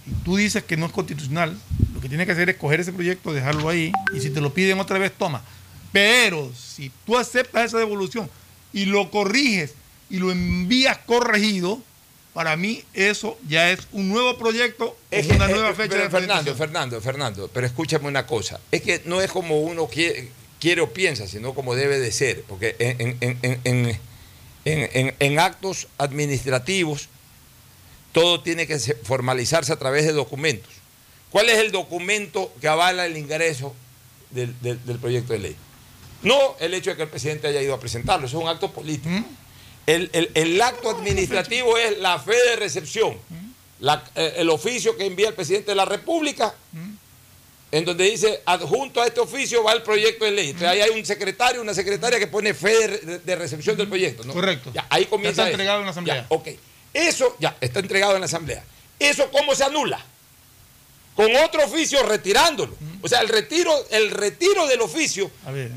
y 0.07 0.11
tú 0.23 0.35
dices 0.37 0.63
que 0.63 0.77
no 0.77 0.85
es 0.85 0.91
constitucional, 0.91 1.57
lo 1.93 2.01
que 2.01 2.09
tienes 2.09 2.25
que 2.25 2.33
hacer 2.33 2.49
es 2.49 2.57
coger 2.57 2.79
ese 2.81 2.93
proyecto, 2.93 3.33
dejarlo 3.33 3.67
ahí, 3.69 3.91
y 4.15 4.19
si 4.19 4.29
te 4.29 4.41
lo 4.41 4.53
piden 4.53 4.79
otra 4.79 4.97
vez, 4.99 5.11
toma. 5.17 5.43
Pero 5.91 6.51
si 6.55 6.91
tú 7.05 7.17
aceptas 7.17 7.65
esa 7.65 7.77
devolución 7.79 8.29
y 8.73 8.85
lo 8.85 9.09
corriges 9.09 9.73
y 10.09 10.17
lo 10.17 10.31
envías 10.31 10.97
corregido, 11.05 11.81
para 12.33 12.57
mí 12.57 12.83
eso 12.93 13.37
ya 13.47 13.71
es 13.71 13.87
un 13.93 14.09
nuevo 14.09 14.37
proyecto, 14.37 14.97
Es 15.09 15.27
una 15.27 15.45
eh, 15.49 15.53
nueva 15.53 15.73
pero 15.73 15.89
fecha 15.89 16.03
de 16.03 16.09
Fernando. 16.09 16.55
Fernando, 16.55 17.01
Fernando, 17.01 17.49
pero 17.53 17.65
escúchame 17.65 18.07
una 18.09 18.27
cosa. 18.27 18.59
Es 18.71 18.81
que 18.81 19.01
no 19.05 19.21
es 19.21 19.31
como 19.31 19.61
uno 19.61 19.87
quiere, 19.87 20.29
quiere 20.59 20.81
o 20.81 20.91
piensa, 20.91 21.27
sino 21.27 21.53
como 21.53 21.75
debe 21.75 21.97
de 21.97 22.11
ser. 22.11 22.43
Porque 22.43 22.75
en- 22.79 23.17
en- 23.21 23.99
en- 24.65 25.15
en 25.17 25.39
actos 25.39 25.87
administrativos 25.97 27.07
todo 28.15 28.39
tiene 28.39 28.65
que 28.65 28.79
se- 28.79 28.95
formalizarse 28.95 29.73
a 29.73 29.75
través 29.75 30.05
de 30.05 30.13
documentos. 30.13 30.71
¿Cuál 31.31 31.49
es 31.49 31.57
el 31.59 31.71
documento 31.73 32.49
que 32.61 32.67
avala 32.69 33.05
el 33.05 33.17
ingreso 33.17 33.75
del, 34.31 34.55
del- 34.61 34.83
del 34.85 34.97
proyecto 34.99 35.33
de 35.33 35.39
ley? 35.39 35.55
No 36.23 36.55
el 36.61 36.73
hecho 36.73 36.91
de 36.91 36.95
que 36.95 37.03
el 37.03 37.09
presidente 37.09 37.47
haya 37.47 37.61
ido 37.61 37.73
a 37.73 37.79
presentarlo, 37.79 38.25
eso 38.25 38.37
es 38.37 38.43
un 38.43 38.49
acto 38.49 38.71
político. 38.71 39.13
El, 39.85 40.09
el- 40.13 40.31
el 40.33 40.61
acto 40.61 40.89
administrativo 40.89 41.77
es 41.77 41.99
la 41.99 42.17
fe 42.17 42.35
de 42.49 42.55
recepción, 42.55 43.17
la- 43.81 44.01
eh, 44.15 44.35
el 44.37 44.49
oficio 44.49 44.95
que 44.95 45.05
envía 45.05 45.27
el 45.27 45.33
presidente 45.33 45.71
de 45.71 45.75
la 45.75 45.83
República, 45.85 46.55
en 47.71 47.83
donde 47.83 48.05
dice, 48.05 48.41
adjunto 48.45 49.01
a 49.01 49.07
este 49.07 49.19
oficio 49.19 49.61
va 49.61 49.73
el 49.73 49.81
proyecto 49.83 50.23
de 50.23 50.31
ley. 50.31 50.45
Entonces 50.51 50.69
ahí 50.69 50.79
hay 50.79 50.91
un 50.97 51.05
secretario, 51.05 51.61
una 51.61 51.73
secretaria 51.73 52.17
que 52.17 52.27
pone 52.27 52.53
fe 52.53 52.87
de, 52.87 53.19
de 53.19 53.35
recepción 53.35 53.75
del 53.75 53.89
proyecto. 53.89 54.23
¿no? 54.23 54.31
Correcto. 54.31 54.71
Ya, 54.73 54.87
ahí 54.89 55.05
comienza 55.05 55.41
Ya 55.43 55.49
está 55.49 55.49
eso. 55.49 55.51
entregado 55.55 55.79
en 55.79 55.85
la 55.85 55.91
asamblea. 55.91 56.15
Ya, 56.21 56.25
ok. 56.29 56.47
Eso 56.95 57.35
ya 57.39 57.55
está 57.59 57.79
entregado 57.81 58.13
en 58.15 58.21
la 58.21 58.25
asamblea. 58.25 58.63
¿Eso 58.97 59.29
cómo 59.31 59.53
se 59.53 59.65
anula? 59.65 59.99
Con 61.15 61.33
otro 61.35 61.63
oficio 61.65 62.01
retirándolo. 62.03 62.73
O 63.01 63.07
sea, 63.09 63.19
el 63.21 63.27
retiro, 63.29 63.71
el 63.91 64.11
retiro 64.11 64.65
del 64.67 64.81
oficio, 64.81 65.29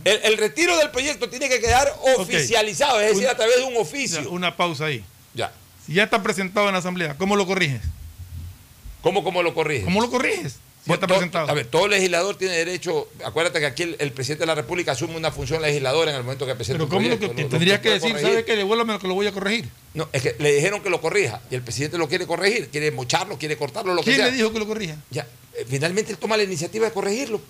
el, 0.05 0.21
el 0.25 0.37
retiro 0.37 0.77
del 0.79 0.91
proyecto 0.91 1.29
tiene 1.29 1.49
que 1.49 1.61
quedar 1.61 1.93
oficializado, 2.17 3.01
es 3.01 3.09
decir, 3.09 3.23
Una- 3.25 3.33
a 3.33 3.37
través 3.37 3.57
de 3.57 3.63
un 3.65 3.77
oficio. 3.77 4.23
Ya, 4.23 4.29
Una 4.29 4.57
pausa 4.57 4.87
ahí. 4.87 5.05
Ya. 5.35 5.53
Si 5.87 5.95
ya 5.95 6.05
está 6.05 6.23
presentado 6.23 6.67
en 6.69 6.73
la 6.73 6.79
asamblea, 6.79 7.17
¿cómo 7.19 7.35
lo 7.37 7.47
corriges? 7.47 7.83
¿Cómo, 9.03 9.23
cómo 9.25 9.43
lo 9.43 9.55
corriges? 9.55 9.85
¿Cómo 9.85 10.01
lo 10.01 10.11
corriges? 10.11 10.57
To- 10.97 11.07
presentado. 11.07 11.49
A 11.51 11.53
ver, 11.55 11.67
todo 11.67 11.87
legislador 11.89 12.37
tiene 12.37 12.55
derecho. 12.57 13.09
Acuérdate 13.25 13.61
que 13.61 13.67
aquí 13.67 13.83
el, 13.83 13.97
el 13.99 14.13
presidente 14.13 14.43
de 14.43 14.47
la 14.47 14.55
República 14.55 14.93
asume 14.93 15.17
una 15.17 15.31
función 15.31 15.61
legisladora 15.61 16.11
en 16.11 16.17
el 16.17 16.23
momento 16.23 16.47
que 16.47 16.55
presenta 16.55 16.79
Pero 16.79 16.85
un 16.85 16.91
¿cómo 16.91 17.09
lo 17.15 17.19
que 17.19 17.27
Lo- 17.43 17.49
tendrías 17.49 17.79
lo 17.79 17.83
que 17.83 17.89
decir? 17.91 18.11
corregir. 18.13 18.31
¿Sabe 18.31 18.45
que 18.45 18.57
Devuélvame 18.57 18.93
lo 18.95 18.99
que 18.99 19.09
lo 19.09 19.15
voy 19.15 19.27
a 19.27 19.33
corregir. 19.33 19.69
No, 19.95 20.09
es 20.13 20.23
que 20.23 20.37
le 20.39 20.53
dijeron 20.55 20.83
que 20.83 20.91
lo 20.91 21.01
corrija 21.01 21.41
y 21.51 21.55
el 21.57 21.63
presidente 21.63 21.99
lo 21.99 22.09
quiere 22.09 22.27
corregir, 22.27 22.69
quiere 22.69 22.91
mocharlo, 22.91 23.39
quiere 23.39 23.57
cortarlo, 23.57 23.95
lo 23.95 24.03
que 24.03 24.15
¿Quién 24.15 24.25
le 24.27 24.33
dijo 24.33 24.53
que 24.53 24.59
lo 24.59 24.67
corrija? 24.67 24.97
Ya, 25.11 25.27
eh, 25.55 25.67
finalmente 25.69 26.13
él 26.13 26.19
toma 26.19 26.37
la 26.37 26.43
iniciativa 26.45 26.87
de 26.87 26.93
corregirlo. 26.93 27.41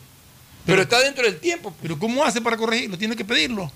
Pero, 0.66 0.82
está 0.82 1.00
dentro 1.00 1.24
del 1.24 1.38
tiempo. 1.38 1.74
Pero 1.80 1.98
¿cómo 1.98 2.24
hace 2.24 2.40
para 2.42 2.56
corregirlo? 2.56 2.98
Tiene 2.98 3.16
que 3.16 3.24
pedirlo. 3.24 3.70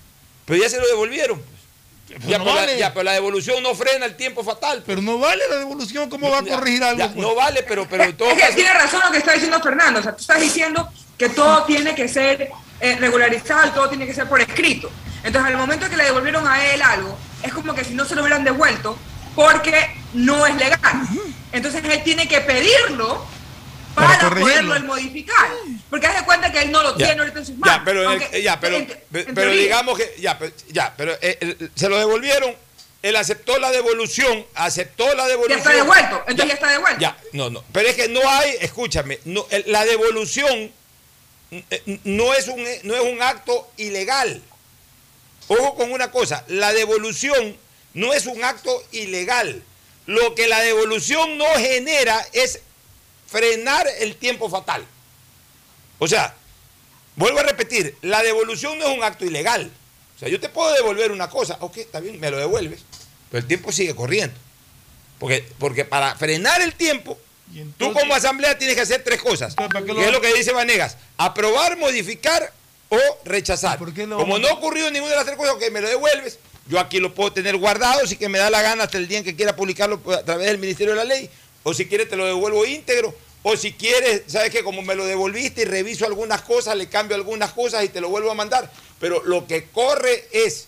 Pero 0.45 0.61
ya 0.61 0.69
se 0.69 0.77
lo 0.79 0.85
devolvieron. 0.87 1.39
pues. 1.39 1.62
Pero 2.07 2.19
Ya, 2.27 2.37
no 2.37 2.43
pero 2.43 2.55
vale. 2.55 2.73
la, 2.73 2.79
ya, 2.79 2.93
pero 2.93 3.03
la 3.03 3.11
devolución 3.13 3.63
no 3.63 3.73
frena 3.75 4.05
el 4.05 4.15
tiempo 4.15 4.43
fatal. 4.43 4.83
Pero 4.85 5.01
no 5.01 5.17
vale 5.19 5.41
la 5.49 5.57
devolución, 5.57 6.09
¿cómo 6.09 6.29
va 6.29 6.39
a 6.39 6.43
corregir 6.43 6.83
algo? 6.83 6.99
ya, 6.99 7.07
pues? 7.07 7.17
No 7.17 7.33
vale, 7.35 7.63
pero, 7.63 7.87
pero 7.89 8.03
en 8.03 8.15
todo 8.17 8.29
Es 8.29 8.35
que 8.35 8.41
caso- 8.41 8.55
tiene 8.55 8.73
razón 8.73 9.01
lo 9.05 9.11
que 9.11 9.17
está 9.17 9.33
diciendo 9.33 9.59
Fernando. 9.61 9.99
O 9.99 10.03
sea, 10.03 10.11
tú 10.15 10.21
estás 10.21 10.39
diciendo 10.41 10.89
que 11.17 11.29
todo 11.29 11.63
tiene 11.63 11.95
que 11.95 12.07
ser 12.07 12.49
eh, 12.81 12.97
regularizado 12.99 13.71
todo 13.71 13.87
tiene 13.89 14.05
que 14.05 14.13
ser 14.13 14.27
por 14.27 14.41
escrito. 14.41 14.91
Entonces, 15.23 15.51
al 15.53 15.57
momento 15.57 15.89
que 15.89 15.95
le 15.95 16.03
devolvieron 16.03 16.45
a 16.47 16.65
él 16.73 16.81
algo, 16.81 17.17
es 17.41 17.53
como 17.53 17.73
que 17.73 17.85
si 17.85 17.93
no 17.93 18.03
se 18.03 18.13
lo 18.15 18.21
hubieran 18.21 18.43
devuelto 18.43 18.97
porque 19.35 19.95
no 20.13 20.45
es 20.45 20.55
legal. 20.57 21.07
Entonces, 21.53 21.81
él 21.85 22.03
tiene 22.03 22.27
que 22.27 22.41
pedirlo 22.41 23.25
Para 23.95 24.29
poderlo 24.29 24.75
él 24.75 24.83
modificar. 24.85 25.49
Porque 25.89 26.07
haz 26.07 26.19
de 26.19 26.25
cuenta 26.25 26.51
que 26.51 26.59
él 26.61 26.71
no 26.71 26.81
lo 26.81 26.97
Ya, 26.97 27.05
tiene 27.07 27.21
ahorita 27.21 27.39
en 27.39 27.45
sus 27.45 27.57
manos. 27.57 27.77
Ya, 27.77 27.83
pero, 27.85 28.01
el- 28.01 28.07
Aunque- 28.07 28.41
ya, 28.41 28.59
pero, 28.59 28.75
en- 28.77 28.87
pe- 28.87 28.95
en 28.95 29.09
pero 29.11 29.33
teoría. 29.35 29.61
digamos 29.61 29.97
que, 29.97 30.15
ya, 30.19 30.39
pero, 30.39 30.51
ya, 30.69 30.93
pero 30.97 31.13
eh, 31.21 31.37
el- 31.41 31.71
se 31.75 31.89
lo 31.89 31.97
devolvieron, 31.99 32.55
él 33.03 33.15
aceptó 33.15 33.59
la 33.59 33.69
devolución, 33.71 34.45
aceptó 34.55 35.05
la 35.13 35.23
Ya 35.23 35.27
devolución. 35.29 35.59
está 35.59 35.73
devuelto. 35.73 36.15
Entonces 36.27 36.47
ya, 36.47 36.53
está 36.53 36.71
devuelto. 36.71 36.99
Ya, 37.01 37.17
no, 37.33 37.49
no, 37.49 37.63
pero 37.71 37.89
es 37.89 37.95
que 37.95 38.07
no 38.07 38.21
hay, 38.27 38.55
escúchame, 38.61 39.19
no, 39.25 39.45
el- 39.51 39.65
la 39.67 39.85
devolución 39.85 40.71
eh, 41.69 41.99
no 42.05 42.33
es, 42.33 42.47
un, 42.47 42.63
no 42.83 42.95
es 42.95 43.01
un 43.01 43.21
acto 43.21 43.69
ilegal. 43.77 44.41
Ojo 45.49 45.75
con 45.75 45.91
una 45.91 46.09
cosa, 46.09 46.43
la 46.47 46.73
devolución 46.73 47.55
no 47.93 48.11
es 48.13 48.25
un 48.25 48.43
acto 48.43 48.83
ilegal. 48.91 49.61
Lo 50.07 50.33
que 50.35 50.47
la 50.47 50.61
devolución 50.61 51.37
no 51.37 51.45
genera 51.57 52.25
es 52.33 52.59
frenar 53.33 53.85
el 53.99 54.15
tiempo 54.15 54.47
fatal. 54.49 54.85
O 55.99 56.07
sea, 56.07 56.35
vuelvo 57.15 57.39
a 57.39 57.43
repetir, 57.43 57.97
la 58.03 58.21
devolución 58.21 58.77
no 58.77 58.87
es 58.87 58.95
un 58.97 59.03
acto 59.03 59.25
ilegal. 59.25 59.71
O 60.15 60.19
sea, 60.19 60.29
yo 60.29 60.39
te 60.39 60.49
puedo 60.49 60.71
devolver 60.73 61.11
una 61.11 61.29
cosa, 61.29 61.57
ok, 61.59 61.77
está 61.77 61.99
bien, 61.99 62.19
me 62.19 62.29
lo 62.29 62.37
devuelves, 62.37 62.81
pero 63.31 63.41
el 63.41 63.47
tiempo 63.47 63.71
sigue 63.71 63.95
corriendo. 63.95 64.35
Porque, 65.19 65.43
porque 65.57 65.83
para 65.85 66.15
frenar 66.15 66.61
el 66.61 66.75
tiempo, 66.75 67.17
tú 67.77 67.91
como 67.93 68.13
asamblea 68.13 68.57
tienes 68.57 68.75
que 68.75 68.81
hacer 68.83 69.03
tres 69.03 69.21
cosas. 69.21 69.55
qué 69.55 69.79
lo- 69.93 69.95
Que 69.95 70.05
es 70.05 70.11
lo 70.11 70.21
que 70.21 70.33
dice 70.33 70.51
Vanegas, 70.51 70.97
aprobar, 71.17 71.77
modificar 71.77 72.51
o 72.89 72.99
rechazar. 73.25 73.79
lo 73.79 74.17
Como 74.17 74.37
no 74.37 74.47
ha 74.47 74.53
ocurrido 74.53 74.91
ninguna 74.91 75.11
de 75.11 75.17
las 75.17 75.25
tres 75.25 75.37
cosas, 75.37 75.55
que 75.55 75.71
me 75.71 75.81
lo 75.81 75.89
devuelves, 75.89 76.37
yo 76.67 76.79
aquí 76.79 76.99
lo 76.99 77.13
puedo 77.15 77.31
tener 77.33 77.57
guardado, 77.57 78.05
si 78.05 78.17
que 78.17 78.29
me 78.29 78.37
da 78.37 78.49
la 78.49 78.61
gana 78.61 78.83
hasta 78.83 78.97
el 78.97 79.07
día 79.07 79.17
en 79.19 79.23
que 79.23 79.35
quiera 79.35 79.55
publicarlo 79.55 79.99
a 80.13 80.23
través 80.23 80.47
del 80.47 80.57
Ministerio 80.59 80.93
de 80.93 80.97
la 80.99 81.05
Ley, 81.05 81.29
o 81.63 81.73
si 81.73 81.85
quieres 81.85 82.09
te 82.09 82.15
lo 82.15 82.25
devuelvo 82.25 82.65
íntegro, 82.65 83.15
o 83.41 83.57
si 83.57 83.73
quieres, 83.73 84.23
sabes 84.27 84.51
que 84.51 84.63
como 84.63 84.81
me 84.81 84.95
lo 84.95 85.05
devolviste 85.05 85.63
y 85.63 85.65
reviso 85.65 86.05
algunas 86.05 86.41
cosas, 86.41 86.77
le 86.77 86.87
cambio 86.87 87.15
algunas 87.15 87.51
cosas 87.51 87.83
y 87.83 87.89
te 87.89 87.99
lo 88.01 88.09
vuelvo 88.09 88.31
a 88.31 88.35
mandar. 88.35 88.71
Pero 88.99 89.21
lo 89.25 89.47
que 89.47 89.65
corre 89.65 90.27
es 90.31 90.67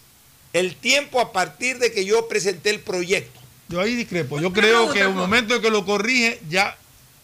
el 0.54 0.76
tiempo 0.76 1.22
a 1.22 1.32
partir 1.32 1.80
de 1.80 1.92
que 1.94 2.04
yo 2.06 2.28
presenté 2.28 2.70
el 2.72 2.80
proyecto. 2.82 3.40
Yo 3.70 3.80
ahí 3.82 3.96
discrepo. 3.96 4.40
Yo 4.40 4.52
creo 4.52 4.92
que 4.92 5.00
en 5.00 5.06
el 5.08 5.14
momento 5.14 5.56
en 5.56 5.62
que 5.62 5.70
lo 5.72 5.86
corrige, 5.86 6.40
ya 6.50 6.78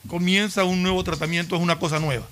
comienza 0.07 0.63
un 0.63 0.81
nuevo 0.81 1.03
tratamiento, 1.03 1.55
es 1.55 1.61
una 1.61 1.77
cosa 1.77 1.99
nueva. 1.99 2.25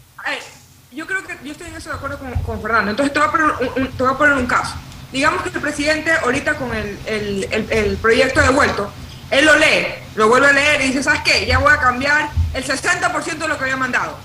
Yo 0.91 1.05
creo 1.05 1.23
que 1.23 1.37
yo 1.45 1.51
estoy 1.51 1.67
en 1.67 1.75
eso 1.75 1.89
de 1.89 1.95
acuerdo 1.95 2.17
con, 2.17 2.31
con 2.43 2.61
Fernando. 2.61 2.89
Entonces 2.91 3.13
te 3.13 3.19
voy, 3.19 3.27
a 3.27 3.31
poner 3.31 3.45
un, 3.75 3.83
un- 3.83 3.91
te 3.91 4.03
voy 4.03 4.11
a 4.13 4.17
poner 4.17 4.33
un 4.37 4.47
caso. 4.47 4.73
Digamos 5.11 5.43
que 5.43 5.49
el 5.49 5.61
presidente 5.61 6.11
ahorita 6.11 6.55
con 6.55 6.73
el, 6.75 6.97
el- 7.05 7.47
el- 7.51 7.71
el 7.71 7.97
proyecto 7.97 8.41
devuelto, 8.41 8.91
él 9.31 9.45
lo 9.45 9.55
lee, 9.57 9.87
lo 10.15 10.27
vuelve 10.27 10.47
a 10.47 10.53
leer 10.53 10.81
y 10.81 10.87
dice, 10.87 11.03
¿sabes 11.03 11.21
qué? 11.23 11.45
Ya 11.45 11.59
voy 11.59 11.71
a 11.71 11.77
cambiar 11.79 12.29
el 12.53 12.65
60% 12.65 13.37
de 13.37 13.47
lo 13.47 13.57
que 13.57 13.63
había 13.63 13.77
mandado. 13.77 14.17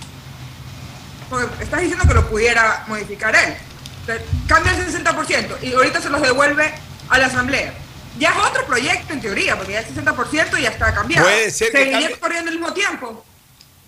Porque 1.29 1.63
estás 1.65 1.81
diciendo 1.81 2.05
que 2.07 2.15
lo 2.15 2.29
pudiera 2.29 2.85
modificar 2.89 3.35
él. 3.35 3.55
Entonces, 4.01 4.27
cambia 4.47 4.73
el 4.73 4.87
60% 4.87 5.63
y 5.63 5.73
ahorita 5.73 6.01
se 6.01 6.11
los 6.11 6.21
devuelve 6.23 6.73
a 7.09 7.19
la 7.19 7.27
asamblea. 7.27 7.73
Ya 8.19 8.31
es 8.31 8.37
otro 8.37 8.65
proyecto 8.67 9.13
en 9.13 9.21
teoría, 9.21 9.57
porque 9.57 9.73
ya 9.73 9.81
el 9.81 9.87
60% 9.87 10.59
ya 10.61 10.71
está 10.71 10.95
cambiado. 10.95 11.27
Puede 11.27 11.51
ser 11.51 11.73
que 11.73 11.79
Seguiría 11.79 12.01
cambie. 12.01 12.19
corriendo 12.21 12.51
al 12.51 12.59
mismo 12.59 12.73
tiempo. 12.73 13.25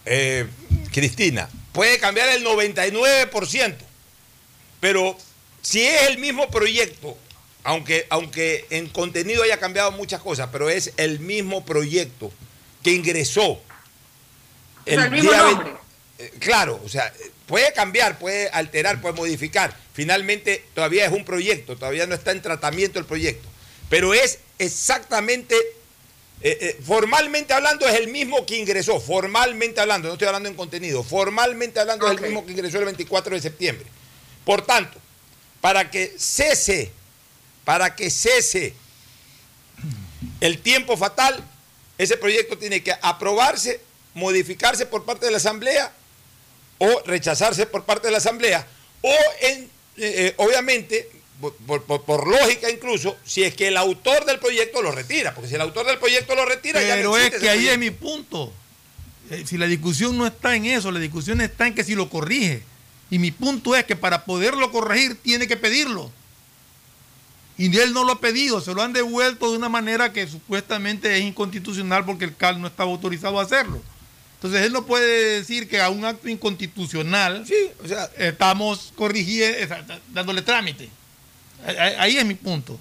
Eh, 0.05 0.49
Cristina, 0.93 1.49
puede 1.73 1.99
cambiar 1.99 2.29
el 2.31 2.45
99%, 2.45 3.77
pero 4.81 5.17
si 5.63 5.83
es 5.87 6.03
el 6.09 6.19
mismo 6.19 6.51
proyecto, 6.51 7.17
aunque, 7.67 8.07
aunque 8.11 8.65
en 8.71 8.89
contenido 8.89 9.43
haya 9.43 9.59
cambiado 9.59 9.91
muchas 9.91 10.21
cosas, 10.23 10.51
pero 10.53 10.71
es 10.71 10.93
el 10.99 11.19
mismo 11.19 11.65
proyecto 11.65 12.33
que 12.85 12.93
ingresó. 12.93 13.61
sea, 14.85 15.05
el 15.05 15.11
mismo 15.11 15.33
nombre. 15.33 15.73
eh, 16.21 16.33
claro, 16.39 16.81
o 16.85 16.89
sea, 16.89 17.13
puede 17.47 17.73
cambiar, 17.73 18.21
puede 18.21 18.49
alterar, 18.51 19.01
puede 19.01 19.17
modificar. 19.17 19.77
Finalmente, 19.93 20.65
todavía 20.75 21.07
es 21.07 21.13
un 21.13 21.25
proyecto, 21.25 21.77
todavía 21.77 22.07
no 22.07 22.15
está 22.15 22.31
en 22.31 22.41
tratamiento 22.41 23.01
el 23.01 23.05
proyecto. 23.05 23.49
Pero 23.89 24.15
es 24.15 24.39
exactamente, 24.61 25.57
eh, 26.43 26.59
eh, 26.61 26.81
formalmente 26.87 27.53
hablando, 27.53 27.89
es 27.89 27.97
el 27.97 28.07
mismo 28.07 28.47
que 28.47 28.59
ingresó. 28.59 29.01
Formalmente 29.01 29.81
hablando, 29.81 30.07
no 30.07 30.15
estoy 30.15 30.29
hablando 30.29 30.49
en 30.49 30.55
contenido. 30.55 31.03
Formalmente 31.03 31.81
hablando, 31.81 32.07
es 32.07 32.17
el 32.17 32.23
mismo 32.27 32.47
que 32.47 32.53
ingresó 32.53 32.79
el 32.79 32.85
24 32.85 33.35
de 33.35 33.43
septiembre. 33.43 33.87
Por 34.45 34.65
tanto, 34.65 35.01
para 35.61 35.91
que 35.91 36.15
cese, 36.17 36.93
para 37.67 37.95
que 37.97 38.09
cese 38.11 38.75
el 40.41 40.59
tiempo 40.61 40.97
fatal, 40.97 41.43
ese 41.99 42.17
proyecto 42.17 42.57
tiene 42.57 42.83
que 42.83 42.95
aprobarse 43.03 43.81
modificarse 44.15 44.87
por 44.87 45.05
parte 45.05 45.27
de 45.27 45.33
la 45.33 45.37
Asamblea 45.39 45.93
o 46.79 47.03
rechazarse 47.07 47.67
por 47.67 47.85
parte 47.85 48.07
de 48.07 48.13
la 48.13 48.19
Asamblea, 48.19 48.67
o 49.03 49.15
en, 49.43 49.69
eh, 49.97 50.33
obviamente, 50.39 51.09
por, 51.67 51.83
por- 51.85 52.03
por 52.05 52.27
lógica 52.27 52.71
incluso, 52.71 53.17
si 53.25 53.43
es 53.45 53.55
que 53.55 53.69
el 53.69 53.77
autor 53.77 54.25
del 54.27 54.39
proyecto 54.39 54.81
lo 54.83 54.93
retira, 54.93 55.35
porque 55.35 55.49
si 55.49 55.55
el 55.55 55.61
autor 55.63 55.87
del 55.87 55.99
proyecto 55.99 56.35
lo 56.35 56.45
retira, 56.45 56.81
ya 56.83 56.97
no 56.97 57.13
Pero 57.13 57.17
es 57.19 57.31
que 57.41 57.49
ahí 57.51 57.69
es 57.69 57.79
mi 57.79 57.91
punto. 57.91 58.53
Eh, 59.31 59.45
Si 59.47 59.59
la 59.59 59.67
discusión 59.67 60.17
no 60.17 60.27
está 60.27 60.55
en 60.55 60.67
eso, 60.67 60.91
la 60.93 61.01
discusión 61.01 61.41
está 61.41 61.67
en 61.67 61.75
que 61.75 61.83
si 61.85 61.95
lo 61.95 62.09
corrige. 62.09 62.63
Y 63.11 63.19
mi 63.19 63.31
punto 63.33 63.75
es 63.75 63.85
que 63.85 63.97
para 63.97 64.25
poderlo 64.25 64.71
corregir 64.71 65.17
tiene 65.17 65.47
que 65.49 65.57
pedirlo. 65.57 66.11
Y 67.59 67.75
él 67.79 67.93
no 67.95 68.05
lo 68.05 68.13
ha 68.13 68.21
pedido, 68.21 68.61
se 68.61 68.75
lo 68.75 68.83
han 68.83 68.93
devuelto 68.93 69.51
de 69.51 69.57
una 69.57 69.69
manera 69.71 70.13
que 70.13 70.27
supuestamente 70.27 71.17
es 71.17 71.23
inconstitucional 71.25 72.05
porque 72.05 72.27
el 72.27 72.37
CAL 72.37 72.61
no 72.61 72.67
estaba 72.67 72.91
autorizado 72.91 73.41
a 73.41 73.43
hacerlo. 73.45 73.83
Entonces 74.35 74.61
él 74.63 74.73
no 74.73 74.85
puede 74.85 75.39
decir 75.39 75.67
que 75.69 75.81
a 75.81 75.89
un 75.89 76.05
acto 76.05 76.29
inconstitucional 76.29 77.47
estamos 78.19 78.93
corrigiendo, 78.95 79.75
dándole 80.13 80.43
trámite. 80.43 80.89
Ahí- 81.99 82.19
es 82.19 82.25
mi 82.27 82.35
punto. 82.35 82.79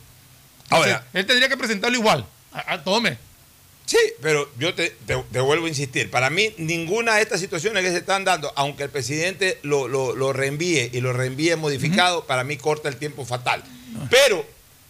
Entonces, 0.65 0.93
Ahora- 0.93 1.07
él 1.13 1.26
tendría 1.26 1.47
que 1.49 1.57
presentarlo 1.57 1.97
igual. 1.97 2.26
A- 2.51 2.73
a- 2.73 2.84
tome. 2.84 3.17
Sí, 3.86 3.97
pero 4.21 4.49
yo 4.59 4.73
te, 4.73 4.89
te- 5.05 5.23
te 5.32 5.39
vuelvo 5.39 5.65
a 5.67 5.69
insistir. 5.69 6.09
Para 6.09 6.30
mí, 6.30 6.53
ninguna 6.57 7.15
de 7.15 7.21
estas 7.21 7.39
situaciones 7.39 7.84
que 7.84 7.91
se 7.91 7.97
están 7.99 8.23
dando, 8.26 8.51
aunque 8.55 8.84
el 8.84 8.89
presidente 8.89 9.59
lo, 9.61 9.88
lo- 9.88 10.15
lo 10.15 10.34
reenvíe 10.34 10.89
y 10.91 11.01
lo 11.01 11.13
reenvíe 11.13 11.55
modificado, 11.55 12.26
para 12.26 12.43
mí 12.43 12.57
corta 12.57 12.89
el 12.89 12.97
tiempo 12.97 13.26
fatal. 13.26 13.63
Pero 14.09 14.45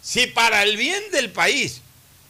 si 0.06 0.28
para 0.28 0.62
el 0.62 0.78
bien 0.78 1.02
del 1.12 1.32
país 1.32 1.82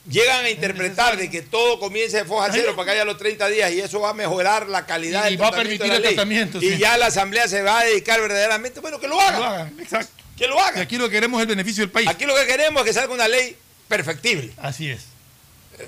llegan 0.09 0.45
a 0.45 0.49
interpretar 0.49 1.17
de 1.17 1.29
que 1.29 1.41
todo 1.41 1.77
comience 1.77 2.15
de 2.15 2.23
foja 2.23 2.47
cero 2.49 2.73
para 2.73 2.85
que 2.85 2.91
haya 2.91 3.03
los 3.03 3.17
30 3.17 3.49
días 3.49 3.71
y 3.73 3.81
eso 3.81 3.99
va 3.99 4.11
a 4.11 4.13
mejorar 4.13 4.69
la 4.69 4.85
calidad 4.85 5.27
Y 5.27 5.31
del 5.31 5.41
va 5.41 5.49
a 5.49 5.51
permitir 5.51 5.81
de 5.81 5.87
la 5.89 5.95
el 5.95 6.01
ley, 6.01 6.13
tratamiento, 6.13 6.59
y 6.59 6.69
sí. 6.69 6.77
ya 6.77 6.97
la 6.97 7.07
Asamblea 7.07 7.49
se 7.49 7.63
va 7.63 7.79
a 7.79 7.83
dedicar 7.83 8.21
verdaderamente, 8.21 8.79
bueno, 8.79 8.97
que 8.97 9.09
lo 9.09 9.19
haga. 9.19 9.33
Que 9.33 9.39
lo 9.39 9.45
hagan, 9.45 9.79
exacto. 9.79 10.23
Que 10.37 10.47
lo 10.47 10.59
haga. 10.59 10.79
Y 10.79 10.81
aquí 10.83 10.97
lo 10.97 11.09
que 11.09 11.15
queremos 11.15 11.39
es 11.39 11.41
el 11.41 11.47
beneficio 11.49 11.83
del 11.83 11.91
país. 11.91 12.07
Aquí 12.07 12.25
lo 12.25 12.33
que 12.33 12.45
queremos 12.45 12.81
es 12.81 12.87
que 12.87 12.93
salga 12.93 13.13
una 13.13 13.27
ley 13.27 13.57
perfectible. 13.89 14.53
Así 14.55 14.89
es. 14.89 15.01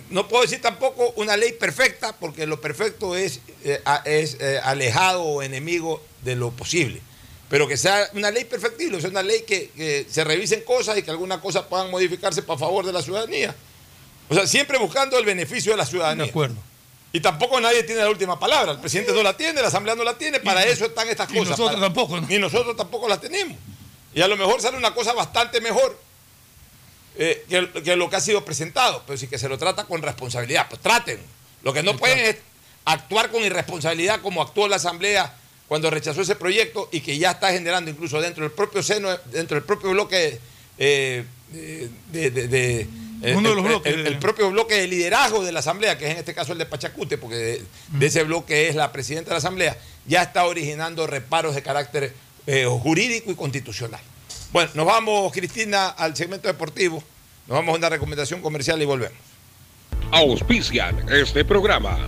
No 0.09 0.27
puedo 0.27 0.43
decir 0.43 0.61
tampoco 0.61 1.13
una 1.15 1.38
ley 1.38 1.53
perfecta, 1.53 2.13
porque 2.17 2.45
lo 2.45 2.59
perfecto 2.59 3.15
es, 3.15 3.39
eh, 3.63 3.81
es 4.03 4.35
eh, 4.41 4.59
alejado 4.61 5.23
o 5.23 5.41
enemigo 5.41 6.03
de 6.23 6.35
lo 6.35 6.51
posible. 6.51 7.01
Pero 7.50 7.68
que 7.68 7.78
sea 7.78 8.10
una 8.14 8.30
ley 8.30 8.43
perfectible, 8.45 8.98
o 8.98 9.02
sea, 9.02 9.10
una 9.10 9.24
ley 9.24 9.43
que, 9.48 9.70
que 9.70 10.06
se 10.10 10.24
revisen 10.24 10.62
cosas 10.62 10.98
y 10.98 11.04
que 11.04 11.12
algunas 11.12 11.39
cosas 11.39 11.64
puedan 11.64 11.89
modificarse 11.89 12.41
para 12.43 12.60
favor 12.60 12.86
de 12.86 12.91
la 12.93 13.02
ciudadanía. 13.02 13.56
O 14.30 14.34
sea, 14.36 14.45
siempre 14.45 14.78
buscando 14.78 15.18
el 15.18 15.24
beneficio 15.26 15.72
de 15.72 15.78
la 15.78 15.86
ciudadanía. 15.86 16.26
De 16.26 16.30
acuerdo. 16.30 16.56
Y 17.14 17.22
tampoco 17.22 17.62
nadie 17.62 17.84
tiene 17.84 18.02
la 18.02 18.10
última 18.10 18.38
palabra. 18.38 18.74
El 18.74 18.80
presidente 18.80 19.14
no 19.14 19.24
la 19.24 19.36
tiene, 19.38 19.62
la 19.62 19.70
Asamblea 19.70 19.95
no 19.95 20.04
la 20.04 20.18
tiene, 20.18 20.41
para 20.41 20.66
eso 20.66 20.86
están 20.86 21.08
estas 21.08 21.30
y 21.32 21.36
cosas. 21.36 21.52
nosotros 21.52 21.76
para- 21.76 21.88
tampoco, 21.88 22.20
¿no? 22.20 22.28
Ni 22.28 22.38
nosotros 22.38 22.76
tampoco 22.76 23.08
las 23.08 23.22
tenemos. 23.22 23.58
Y 24.14 24.22
a 24.22 24.28
lo 24.28 24.36
mejor 24.36 24.62
sale 24.62 24.76
una 24.76 24.93
cosa 24.93 25.14
bastante 25.14 25.62
mejor 25.62 25.98
eh, 27.16 27.45
que, 27.50 27.82
que 27.82 27.95
lo 27.95 28.10
que 28.10 28.18
ha 28.18 28.22
sido 28.22 28.43
presentado, 28.43 29.04
pero 29.08 29.18
sí 29.18 29.28
que 29.28 29.39
se 29.39 29.48
lo 29.48 29.58
trata 29.58 29.86
con 29.86 30.02
responsabilidad. 30.02 30.68
Pues 30.70 30.82
traten. 30.82 31.20
Lo 31.64 31.72
que 31.74 31.82
no 31.82 31.95
pueden 31.95 32.20
es 32.20 32.36
actuar 32.86 33.32
con 33.32 33.41
irresponsabilidad 33.43 34.20
como 34.22 34.41
actuó 34.41 34.68
la 34.68 34.76
Asamblea 34.76 35.34
cuando 35.68 35.89
rechazó 35.89 36.22
ese 36.22 36.36
proyecto 36.36 36.89
y 36.91 37.01
que 37.01 37.18
ya 37.18 37.32
está 37.32 37.51
generando 37.51 37.91
incluso 37.91 38.22
dentro 38.22 38.43
del 38.43 38.51
propio 38.51 38.82
seno, 38.84 39.09
dentro 39.32 39.55
del 39.55 39.63
propio 39.63 39.89
bloque 39.91 40.39
eh, 40.78 41.26
de, 41.51 41.89
de- 42.11 42.32
de- 42.32 42.47
de- 42.47 42.88
eh, 43.24 43.36
Uno 43.36 43.49
de 43.49 43.49
el- 43.49 43.55
los 43.55 43.63
bloques. 43.65 43.93
el- 43.93 44.07
el 44.07 44.20
propio 44.20 44.49
bloque 44.51 44.76
de 44.76 44.88
liderazgo 44.88 45.43
de 45.43 45.51
la 45.51 45.59
Asamblea, 45.59 45.97
que 45.97 46.05
es 46.05 46.11
en 46.11 46.18
este 46.18 46.34
caso 46.36 46.51
el 46.53 46.57
de 46.59 46.65
Pachacute, 46.68 47.18
porque 47.18 47.36
de, 47.36 47.63
de 47.89 48.05
ese 48.05 48.24
bloque 48.24 48.70
es 48.70 48.76
la 48.76 48.91
presidenta 48.91 49.30
de 49.32 49.34
la 49.34 49.39
Asamblea, 49.39 49.78
ya 50.05 50.22
está 50.24 50.45
originando 50.45 51.07
reparos 51.07 51.55
de 51.55 51.63
carácter 51.63 52.13
eh, 52.45 52.65
jurídico 52.65 53.32
y 53.32 53.36
constitucional. 53.36 53.99
Bueno, 54.53 54.70
nos 54.76 54.86
vamos, 54.86 55.34
Cristina, 55.34 55.88
al 55.89 56.15
segmento 56.15 56.47
deportivo. 56.47 57.03
Nos 57.47 57.55
vamos 57.57 57.74
a 57.74 57.78
una 57.78 57.89
recomendación 57.89 58.41
comercial 58.41 58.82
y 58.82 58.86
volvemos. 58.86 59.18
Auspician 60.11 61.05
este 61.11 61.43
programa. 61.43 62.07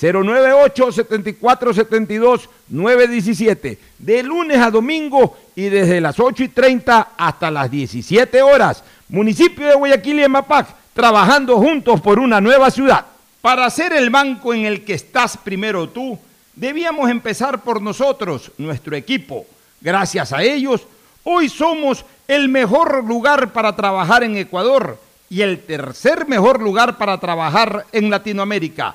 098 0.00 0.92
74 0.92 1.74
72 1.74 2.48
917 2.68 3.78
de 3.98 4.22
lunes 4.22 4.58
a 4.58 4.70
domingo 4.70 5.36
y 5.56 5.64
desde 5.64 6.00
las 6.00 6.20
8 6.20 6.44
y 6.44 6.48
30 6.48 7.14
hasta 7.16 7.50
las 7.50 7.68
17 7.68 8.40
horas. 8.42 8.84
Municipio 9.08 9.66
de 9.66 9.74
Guayaquil 9.74 10.20
y 10.20 10.22
Emapac, 10.22 10.68
trabajando 10.94 11.56
juntos 11.56 12.00
por 12.00 12.20
una 12.20 12.40
nueva 12.40 12.70
ciudad. 12.70 13.06
Para 13.40 13.68
ser 13.70 13.92
el 13.92 14.10
banco 14.10 14.54
en 14.54 14.66
el 14.66 14.84
que 14.84 14.94
estás 14.94 15.36
primero 15.36 15.88
tú, 15.88 16.18
debíamos 16.54 17.10
empezar 17.10 17.62
por 17.62 17.82
nosotros, 17.82 18.52
nuestro 18.58 18.94
equipo. 18.94 19.46
Gracias 19.80 20.32
a 20.32 20.42
ellos, 20.42 20.86
hoy 21.24 21.48
somos 21.48 22.04
el 22.28 22.48
mejor 22.48 23.04
lugar 23.04 23.52
para 23.52 23.74
trabajar 23.74 24.22
en 24.22 24.36
Ecuador 24.36 25.00
y 25.30 25.42
el 25.42 25.60
tercer 25.60 26.28
mejor 26.28 26.60
lugar 26.60 26.98
para 26.98 27.18
trabajar 27.18 27.86
en 27.92 28.10
Latinoamérica. 28.10 28.94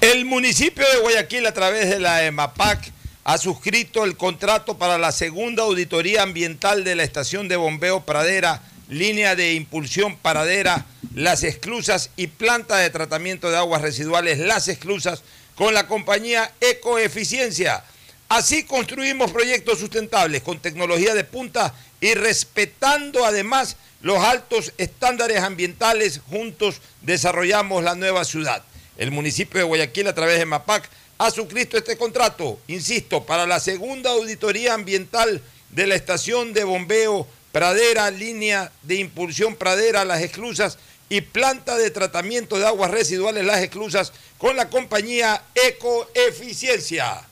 El 0.00 0.26
municipio 0.26 0.84
de 0.92 1.00
Guayaquil, 1.00 1.46
a 1.46 1.54
través 1.54 1.88
de 1.88 1.98
la 1.98 2.24
EMAPAC, 2.24 2.92
ha 3.24 3.38
suscrito 3.38 4.04
el 4.04 4.16
contrato 4.16 4.76
para 4.76 4.98
la 4.98 5.10
segunda 5.10 5.62
auditoría 5.62 6.22
ambiental 6.22 6.84
de 6.84 6.94
la 6.94 7.02
estación 7.02 7.48
de 7.48 7.56
bombeo 7.56 8.04
Pradera 8.04 8.62
línea 8.88 9.34
de 9.34 9.54
impulsión 9.54 10.16
paradera 10.16 10.86
Las 11.14 11.42
Exclusas 11.42 12.10
y 12.16 12.28
planta 12.28 12.76
de 12.76 12.90
tratamiento 12.90 13.50
de 13.50 13.56
aguas 13.56 13.82
residuales 13.82 14.38
Las 14.38 14.68
Exclusas 14.68 15.22
con 15.54 15.74
la 15.74 15.88
compañía 15.88 16.52
Ecoeficiencia. 16.60 17.82
Así 18.28 18.64
construimos 18.64 19.30
proyectos 19.32 19.78
sustentables 19.78 20.42
con 20.42 20.58
tecnología 20.58 21.14
de 21.14 21.24
punta 21.24 21.74
y 22.00 22.14
respetando 22.14 23.24
además 23.24 23.76
los 24.02 24.18
altos 24.18 24.72
estándares 24.78 25.40
ambientales. 25.40 26.20
Juntos 26.28 26.80
desarrollamos 27.02 27.82
la 27.82 27.94
nueva 27.94 28.24
ciudad. 28.24 28.62
El 28.98 29.10
municipio 29.10 29.58
de 29.60 29.66
Guayaquil 29.66 30.08
a 30.08 30.14
través 30.14 30.38
de 30.38 30.46
MAPAC 30.46 30.88
ha 31.18 31.30
suscrito 31.30 31.76
este 31.76 31.96
contrato, 31.96 32.58
insisto, 32.66 33.24
para 33.24 33.46
la 33.46 33.60
segunda 33.60 34.10
auditoría 34.10 34.74
ambiental 34.74 35.42
de 35.70 35.86
la 35.86 35.94
estación 35.94 36.52
de 36.52 36.64
bombeo 36.64 37.26
Pradera, 37.52 38.10
línea 38.10 38.70
de 38.82 38.96
impulsión 38.96 39.54
Pradera, 39.56 40.04
Las 40.04 40.22
Exclusas 40.22 40.78
y 41.08 41.22
planta 41.22 41.76
de 41.76 41.90
tratamiento 41.90 42.58
de 42.58 42.66
aguas 42.66 42.90
residuales 42.90 43.44
Las 43.44 43.62
Exclusas 43.62 44.12
con 44.38 44.56
la 44.56 44.68
compañía 44.68 45.42
Ecoeficiencia. 45.54 47.22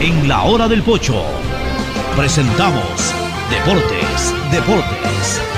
En 0.00 0.28
la 0.28 0.42
hora 0.42 0.68
del 0.68 0.82
pocho 0.82 1.24
presentamos 2.16 3.14
Deportes, 3.50 4.32
Deportes. 4.50 5.57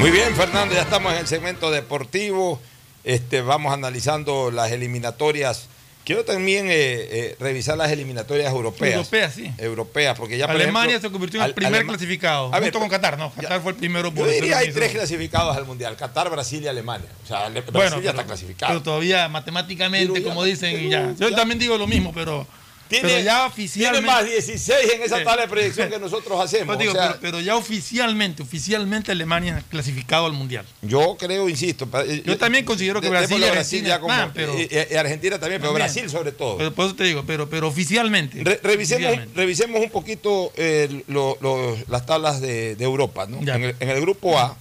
Muy 0.00 0.10
bien, 0.10 0.34
Fernando, 0.34 0.74
ya 0.74 0.80
estamos 0.82 1.12
en 1.12 1.18
el 1.18 1.26
segmento 1.26 1.70
deportivo. 1.70 2.58
Este, 3.04 3.42
vamos 3.42 3.72
analizando 3.72 4.50
las 4.50 4.72
eliminatorias. 4.72 5.68
Quiero 6.04 6.24
también 6.24 6.66
eh, 6.68 6.72
eh, 6.72 7.36
revisar 7.38 7.76
las 7.76 7.90
eliminatorias 7.92 8.50
europeas. 8.50 8.94
Europeas, 8.96 9.34
sí. 9.34 9.52
Europeas, 9.58 10.16
porque 10.18 10.38
ya 10.38 10.46
Alemania 10.46 10.90
ejemplo, 10.96 11.08
se 11.08 11.12
convirtió 11.12 11.40
en 11.40 11.46
el 11.46 11.54
primer 11.54 11.74
Alema- 11.82 11.88
clasificado. 11.88 12.46
A 12.46 12.58
ver, 12.58 12.64
junto 12.72 12.78
con 12.80 12.88
Qatar, 12.88 13.18
no. 13.18 13.30
Qatar 13.32 13.60
fue 13.60 13.72
el 13.72 13.78
primero 13.78 14.08
Yo 14.08 14.14
por 14.14 14.28
diría 14.30 14.58
ser 14.58 14.68
hay 14.68 14.72
tres 14.72 14.92
clasificados 14.92 15.54
al 15.56 15.66
Mundial, 15.66 15.96
Qatar, 15.96 16.30
Brasil 16.30 16.62
y 16.64 16.68
Alemania. 16.68 17.08
O 17.22 17.26
sea, 17.26 17.44
Ale- 17.46 17.60
Brasil 17.60 17.90
ya 17.96 17.98
pero, 17.98 18.10
está 18.10 18.24
clasificado. 18.24 18.70
pero 18.72 18.82
todavía 18.82 19.28
matemáticamente, 19.28 20.12
Pero 20.14 20.24
ya- 20.24 20.28
como 20.30 20.44
dicen, 20.44 20.74
pero 20.74 20.88
ya. 20.88 21.14
Yo 21.18 21.28
ya- 21.28 21.36
también 21.36 21.58
digo 21.58 21.76
lo 21.76 21.86
mismo, 21.86 22.12
pero, 22.14 22.46
Tiene, 22.90 23.08
pero 23.08 23.20
ya 23.20 23.32
tiene 23.34 23.46
oficialmente. 23.46 24.06
más 24.06 24.26
16 24.26 24.92
en 24.94 25.02
esa 25.02 25.22
tabla 25.24 25.42
de 25.42 25.48
predicción 25.48 25.88
que 25.88 25.98
nosotros 25.98 26.38
hacemos. 26.44 26.66
Pues 26.66 26.78
digo, 26.80 26.92
o 26.92 26.94
sea, 26.94 27.06
pero, 27.08 27.20
pero 27.20 27.40
ya 27.40 27.56
oficialmente, 27.56 28.42
oficialmente 28.42 29.12
Alemania 29.12 29.58
es 29.58 29.64
clasificado 29.64 30.26
al 30.26 30.32
mundial. 30.32 30.66
yo 30.82 31.16
creo, 31.18 31.48
insisto. 31.48 31.88
eh, 32.06 32.22
Yo 32.26 32.36
también 32.36 32.64
considero 32.64 33.00
que 33.00 33.06
de- 33.06 33.10
Brasil 33.10 33.38
y 33.40 33.44
Argentina 33.44 33.88
ya 33.88 34.00
como- 34.00 34.12
están, 34.12 34.32
pero- 34.34 34.58
y, 34.58 34.62
y- 34.62 34.92
y 34.92 34.96
Argentina 34.96 35.38
también, 35.38 35.60
pero 35.60 35.72
También. 35.72 35.92
Brasil 35.92 36.10
sobre 36.10 36.32
todo. 36.32 36.58
Pero 36.58 36.74
por 36.74 36.86
eso 36.86 36.96
te 36.96 37.04
digo, 37.04 37.24
pero, 37.26 37.48
pero 37.48 37.68
oficialmente. 37.68 38.42
Re- 38.44 38.60
revisemos, 38.62 39.04
oficialmente. 39.06 39.40
revisemos 39.40 39.80
un 39.80 39.90
poquito 39.90 40.52
eh, 40.56 41.04
lo- 41.06 41.38
lo- 41.40 41.78
las 41.88 42.04
tablas 42.04 42.40
de, 42.40 42.74
de 42.76 42.84
Europa. 42.84 43.26
¿no? 43.26 43.38
En, 43.38 43.62
el, 43.64 43.76
en 43.78 43.88
el 43.88 44.00
grupo 44.00 44.38
A, 44.38 44.56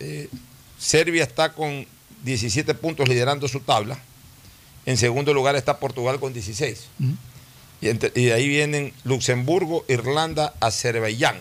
eh, 0.00 0.28
Serbia 0.78 1.24
está 1.24 1.52
con 1.52 1.86
17 2.22 2.74
puntos 2.74 3.08
liderando 3.08 3.48
su 3.48 3.60
tabla. 3.60 3.98
En 4.86 4.96
segundo 4.96 5.32
lugar 5.32 5.54
está 5.56 5.78
Portugal 5.78 6.18
con 6.18 6.32
16. 6.32 6.86
Ujú. 7.00 7.12
Y, 7.82 7.88
entre- 7.88 8.12
y 8.14 8.26
de 8.26 8.32
ahí 8.32 8.48
vienen 8.48 8.94
Luxemburgo, 9.04 9.84
Irlanda, 9.88 10.54
Azerbaiyán. 10.60 11.36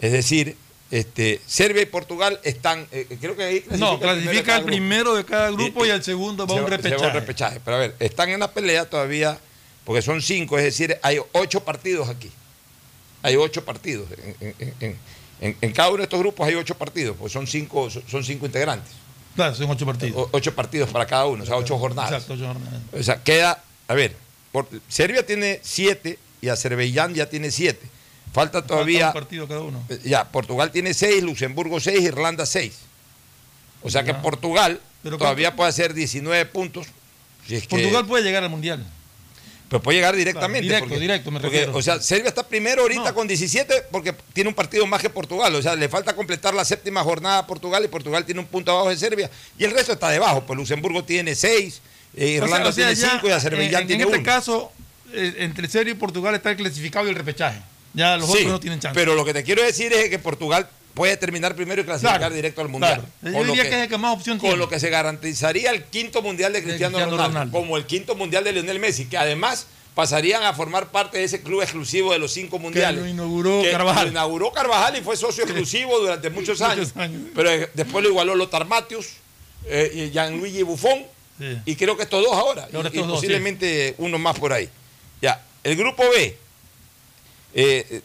Es 0.00 0.12
decir, 0.12 0.56
este, 0.90 1.40
Serbia 1.46 1.82
y 1.82 1.86
Portugal 1.86 2.38
están, 2.44 2.86
eh, 2.92 3.06
creo 3.20 3.34
que 3.34 3.42
ahí 3.42 3.64
No, 3.78 3.98
clasifica 3.98 4.56
el 4.58 4.64
primero 4.64 5.14
de 5.16 5.24
cada 5.24 5.48
el 5.48 5.54
grupo. 5.56 5.64
primero 5.72 5.74
de 5.74 5.74
cada 5.74 5.80
grupo 5.80 5.84
Y- 5.84 5.88
y, 5.88 5.90
al 5.90 6.04
segundo 6.04 6.46
va 6.46 6.54
Se 6.54 6.60
un 6.60 6.66
se 6.66 6.70
va 6.70 6.76
repechaje. 6.76 7.06
un 7.06 7.12
repechaje. 7.12 7.60
Pero 7.64 7.76
a 7.76 7.80
ver, 7.80 7.96
están 7.98 8.28
en 8.28 8.38
la 8.40 8.52
pelea 8.52 8.84
todavía, 8.88 9.38
porque 9.84 10.02
son 10.02 10.20
cinco, 10.22 10.58
es 10.58 10.64
decir, 10.64 10.98
hay 11.02 11.18
ocho 11.32 11.64
partidos 11.64 12.08
aquí. 12.08 12.30
Hay 13.22 13.34
ocho 13.36 13.64
partidos. 13.64 14.06
En, 15.40 15.72
cada 15.72 15.88
uno 15.88 15.98
de 15.98 16.02
estos 16.04 16.20
grupos 16.20 16.46
hay 16.46 16.54
ocho 16.54 16.74
partidos, 16.76 17.16
pues 17.18 17.32
son 17.32 17.46
cinco, 17.46 17.88
son 17.90 18.22
cinco 18.24 18.46
integrantes. 18.46 18.92
Claro, 19.34 19.54
son 19.54 19.68
ocho 19.70 19.84
partidos. 19.84 20.16
O- 20.16 20.28
ocho 20.32 20.54
partidos 20.54 20.88
para 20.90 21.06
cada 21.06 21.26
uno, 21.26 21.42
o 21.42 21.46
sea, 21.46 21.56
ocho 21.56 21.78
jornadas. 21.78 22.12
Exacto, 22.12 22.34
ocho 22.34 22.46
jornadas. 22.46 22.80
O 22.92 23.02
sea, 23.02 23.22
queda, 23.22 23.62
a 23.88 23.94
ver, 23.94 24.16
por- 24.52 24.68
Serbia 24.88 25.24
tiene 25.26 25.60
siete 25.62 26.18
y 26.40 26.48
Azerbaiyán 26.48 27.14
ya 27.14 27.28
tiene 27.28 27.50
siete. 27.50 27.86
Falta 28.32 28.66
todavía, 28.66 29.06
Falta 29.06 29.18
un 29.18 29.22
partido 29.24 29.48
cada 29.48 29.60
uno. 29.62 29.84
eh, 29.88 29.98
ya, 30.04 30.30
Portugal 30.30 30.70
tiene 30.70 30.92
seis, 30.94 31.22
Luxemburgo 31.22 31.80
seis, 31.80 32.00
Irlanda 32.02 32.44
seis. 32.46 32.74
O 33.82 33.90
sea 33.90 34.02
que 34.02 34.12
Ya. 34.12 34.22
Portugal 34.22 34.80
Pero 35.02 35.16
todavía 35.18 35.54
puede 35.54 35.70
hacer 35.70 35.94
19 35.94 36.44
puntos. 36.46 36.86
si 37.46 37.54
es 37.56 37.62
que- 37.62 37.68
Portugal 37.68 38.04
puede 38.06 38.24
llegar 38.24 38.42
al 38.42 38.50
mundial. 38.50 38.84
pero 39.68 39.82
puede 39.82 39.98
llegar 39.98 40.14
directamente. 40.14 40.68
Claro, 40.68 40.86
directo, 40.86 40.88
porque- 40.88 41.00
directo, 41.00 41.30
me 41.32 41.40
porque, 41.40 41.56
refiero. 41.58 41.76
O 41.78 41.82
sea, 41.82 42.00
Serbia 42.00 42.28
está 42.28 42.46
primero 42.46 42.82
ahorita 42.82 43.08
No. 43.10 43.14
con 43.14 43.26
17 43.26 43.82
porque 43.90 44.14
tiene 44.32 44.48
un 44.48 44.54
partido 44.54 44.86
más 44.86 45.02
que 45.02 45.10
Portugal. 45.10 45.52
O 45.56 45.60
sea, 45.62 45.74
le 45.74 45.88
falta 45.88 46.14
completar 46.14 46.54
la 46.54 46.64
séptima 46.64 47.02
jornada 47.02 47.38
a 47.38 47.46
Portugal 47.48 47.84
y 47.84 47.88
Portugal 47.88 48.24
tiene 48.24 48.40
un 48.40 48.46
punto 48.46 48.70
abajo 48.70 48.90
de 48.90 48.96
Serbia. 48.96 49.28
Y 49.58 49.64
el 49.64 49.72
resto 49.72 49.92
está 49.92 50.08
debajo. 50.10 50.44
Pues 50.46 50.56
Luxemburgo 50.56 51.02
tiene 51.04 51.34
6, 51.34 51.80
Irlanda 52.16 52.68
O 52.68 52.72
sea, 52.72 52.86
tiene 52.86 52.94
ya, 53.00 53.10
5 53.12 53.28
y 53.28 53.30
Azerbaiyán 53.30 53.74
en, 53.74 53.80
en 53.82 53.86
tiene 53.88 54.02
este 54.04 54.16
1. 54.16 54.24
caso, 54.24 54.72
eh, 55.12 55.34
entre 55.38 55.68
Serbia 55.68 55.92
y 55.92 55.94
Portugal 55.96 56.34
está 56.34 56.50
el 56.50 56.56
clasificado 56.56 57.06
y 57.06 57.10
el 57.10 57.14
repechaje. 57.14 57.60
Ya 57.94 58.16
los 58.16 58.26
Sí, 58.30 58.38
otros 58.38 58.52
no 58.52 58.60
tienen 58.60 58.80
chance. 58.80 58.94
Pero 58.98 59.14
lo 59.14 59.24
que 59.24 59.32
te 59.34 59.42
quiero 59.42 59.62
decir 59.62 59.92
es 59.92 60.08
que 60.10 60.18
Portugal 60.18 60.68
puede 60.94 61.16
terminar 61.18 61.54
primero 61.54 61.82
y 61.82 61.84
clasificar 61.84 62.18
Claro, 62.18 62.34
directo 62.34 62.60
al 62.62 62.68
Mundial. 62.68 63.04
claro. 63.20 63.38
Yo 63.38 63.44
diría 63.44 63.62
que 63.64 63.68
es 63.76 63.82
el 63.82 63.88
que 63.88 63.98
más 63.98 64.14
opción 64.16 64.38
Con 64.38 64.48
tiene. 64.48 64.56
lo 64.56 64.68
que 64.68 64.80
se 64.80 64.88
garantizaría 64.90 65.70
el 65.70 65.84
quinto 65.84 66.22
Mundial 66.22 66.52
de 66.54 66.62
Cristiano, 66.62 66.96
Cristiano 66.96 67.16
Ronaldo, 67.16 67.38
Ronaldo. 67.38 67.58
como 67.58 67.76
el 67.76 67.84
quinto 67.86 68.14
Mundial 68.14 68.44
de 68.44 68.52
Lionel 68.52 68.78
Messi, 68.80 69.04
que 69.06 69.18
además 69.18 69.66
pasarían 69.94 70.42
a 70.42 70.52
formar 70.52 70.90
parte 70.90 71.16
de 71.18 71.24
ese 71.24 71.40
club 71.42 71.62
exclusivo 71.62 72.12
de 72.12 72.18
los 72.18 72.32
cinco 72.32 72.58
mundiales. 72.58 73.02
lo 73.02 73.08
inauguró 73.08 73.62
que 73.62 73.70
Carvajal. 73.70 74.04
Lo 74.06 74.10
inauguró 74.10 74.52
Carvajal 74.52 74.96
y 74.98 75.00
fue 75.02 75.16
socio 75.16 75.44
exclusivo 75.44 75.98
durante 75.98 76.28
muchos 76.30 76.60
años. 76.60 76.88
Muchos 76.94 76.96
años. 76.98 77.20
Pero 77.34 77.50
eh, 77.50 77.70
después 77.72 78.02
lo 78.04 78.10
igualó 78.10 78.34
Lothar 78.34 78.66
Mattheus 78.66 79.08
eh, 79.66 79.90
y 80.08 80.10
Gianluigi 80.12 80.62
Buffon. 80.62 81.02
Sí. 81.38 81.58
Y 81.66 81.76
creo 81.76 81.96
que 81.96 82.04
estos 82.04 82.22
dos 82.24 82.32
ahora. 82.32 82.68
Y 82.72 82.76
ahora 82.76 82.88
y, 82.88 82.92
estos 82.92 83.04
y 83.04 83.08
dos, 83.08 83.16
posiblemente 83.18 83.94
uno 83.98 84.18
más 84.18 84.38
por 84.38 84.52
ahí. 84.52 84.68
Ya, 85.20 85.42
el 85.64 85.76
grupo 85.76 86.02
B. 86.10 86.36
eh, 87.54 87.86
eh, 87.90 88.00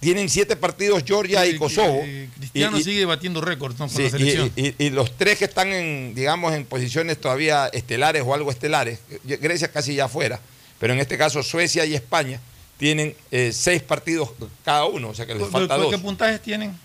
tienen 0.00 0.28
siete 0.28 0.54
partidos 0.54 1.02
Georgia 1.04 1.44
y, 1.46 1.50
Y- 1.50 1.58
Kosovo. 1.58 2.02
Cristiano 2.38 2.78
Y- 2.78 2.84
sigue 2.84 3.04
batiendo 3.04 3.40
récords 3.40 3.78
¿no? 3.78 3.86
con 3.88 3.96
Sí, 3.96 4.02
la 4.04 4.10
selección. 4.10 4.52
y, 4.56 4.90
los 4.90 5.16
tres 5.16 5.38
que 5.38 5.46
están 5.46 5.72
en, 5.72 6.14
digamos, 6.14 6.52
en 6.54 6.64
posiciones 6.64 7.20
todavía 7.20 7.66
estelares 7.72 8.22
o 8.24 8.32
algo 8.32 8.50
estelares, 8.50 9.00
Grecia 9.24 9.72
casi 9.72 9.94
ya 9.96 10.04
afuera, 10.04 10.40
pero 10.78 10.92
en 10.92 11.00
este 11.00 11.18
caso 11.18 11.42
Suecia 11.42 11.84
y 11.84 11.94
España 11.94 12.40
tienen 12.76 13.16
eh, 13.32 13.50
seis 13.52 13.82
partidos 13.82 14.30
cada 14.64 14.84
uno, 14.84 15.08
o 15.08 15.14
sea 15.14 15.26
que 15.26 15.34
les 15.34 15.48
falta 15.48 15.74
¿Qué 15.76 15.82
dos. 15.82 16.00
puntajes 16.00 16.40
tienen? 16.42 16.78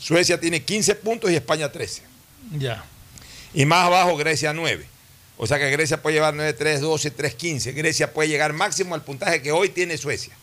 Suecia 0.00 0.38
tiene 0.40 0.62
15 0.64 0.96
puntos 0.96 1.30
y 1.30 1.36
España 1.36 1.70
13. 1.70 2.02
Ya. 2.58 2.84
Y 3.54 3.64
más 3.66 3.86
abajo 3.86 4.16
Grecia 4.16 4.52
9. 4.52 4.86
O 5.36 5.46
sea 5.46 5.58
que 5.58 5.70
Grecia 5.70 6.00
puede 6.02 6.14
llevar 6.14 6.34
9, 6.34 6.52
3, 6.52 6.80
12, 6.80 7.10
3, 7.10 7.34
15. 7.34 7.72
Grecia 7.72 8.12
puede 8.12 8.28
llegar 8.28 8.52
máximo 8.52 8.94
al 8.94 9.02
puntaje 9.02 9.42
que 9.42 9.52
hoy 9.52 9.68
tiene 9.68 9.96
Suecia. 9.98 10.34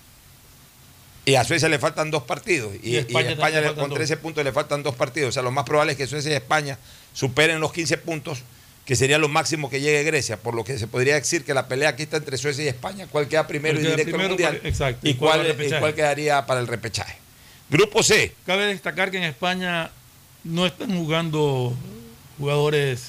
Y 1.24 1.36
a 1.36 1.44
Suecia 1.44 1.70
le 1.70 1.78
faltan 1.80 2.10
dos 2.12 2.24
partidos. 2.24 2.74
Y, 2.82 2.92
Y 2.92 2.98
España 2.98 3.30
a 3.30 3.32
España 3.34 3.54
también 3.56 3.76
le 3.76 3.82
con 3.82 3.90
dos. 3.90 3.98
13 3.98 4.18
puntos 4.18 4.44
le 4.44 4.52
faltan 4.52 4.82
dos 4.84 4.96
partidos. 4.96 5.30
O 5.30 5.32
sea, 5.32 5.44
lo 5.44 5.52
más 5.52 5.66
probable 5.66 5.92
es 5.94 5.98
que 5.98 6.08
Suecia 6.08 6.32
y 6.32 6.36
España 6.36 6.78
superen 7.14 7.60
los 7.60 7.72
15 7.72 7.98
puntos, 8.00 8.40
que 8.86 8.96
sería 8.96 9.18
lo 9.18 9.30
máximo 9.30 9.70
que 9.70 9.80
llegue 9.80 10.04
Grecia. 10.04 10.38
Por 10.38 10.56
lo 10.56 10.64
que 10.64 10.78
se 10.80 10.88
podría 10.88 11.16
decir 11.16 11.46
que 11.46 11.54
la 11.54 11.68
pelea 11.68 11.90
aquí 11.90 12.04
está 12.04 12.18
entre 12.18 12.38
Suecia 12.38 12.64
y 12.66 12.68
España. 12.70 13.08
¿Cuál 13.10 13.28
queda 13.28 13.46
primero 13.48 13.76
¿Cuál 13.76 13.86
y 13.88 13.92
directo 13.92 14.16
al 14.20 14.28
Mundial? 14.30 14.58
cuál- 14.58 14.68
exacto, 14.70 15.08
Y 15.08 15.14
cuál 15.14 15.56
y 15.66 15.70
cuál 15.80 15.94
quedaría 15.94 16.46
para 16.46 16.60
el 16.60 16.68
repechaje. 16.68 17.18
Grupo 17.70 18.04
C. 18.04 18.34
Cabe 18.46 18.66
destacar 18.66 19.12
que 19.12 19.18
en 19.18 19.24
España 19.24 19.92
no 20.44 20.66
están 20.66 20.98
jugando 20.98 21.74
jugadores, 22.38 23.02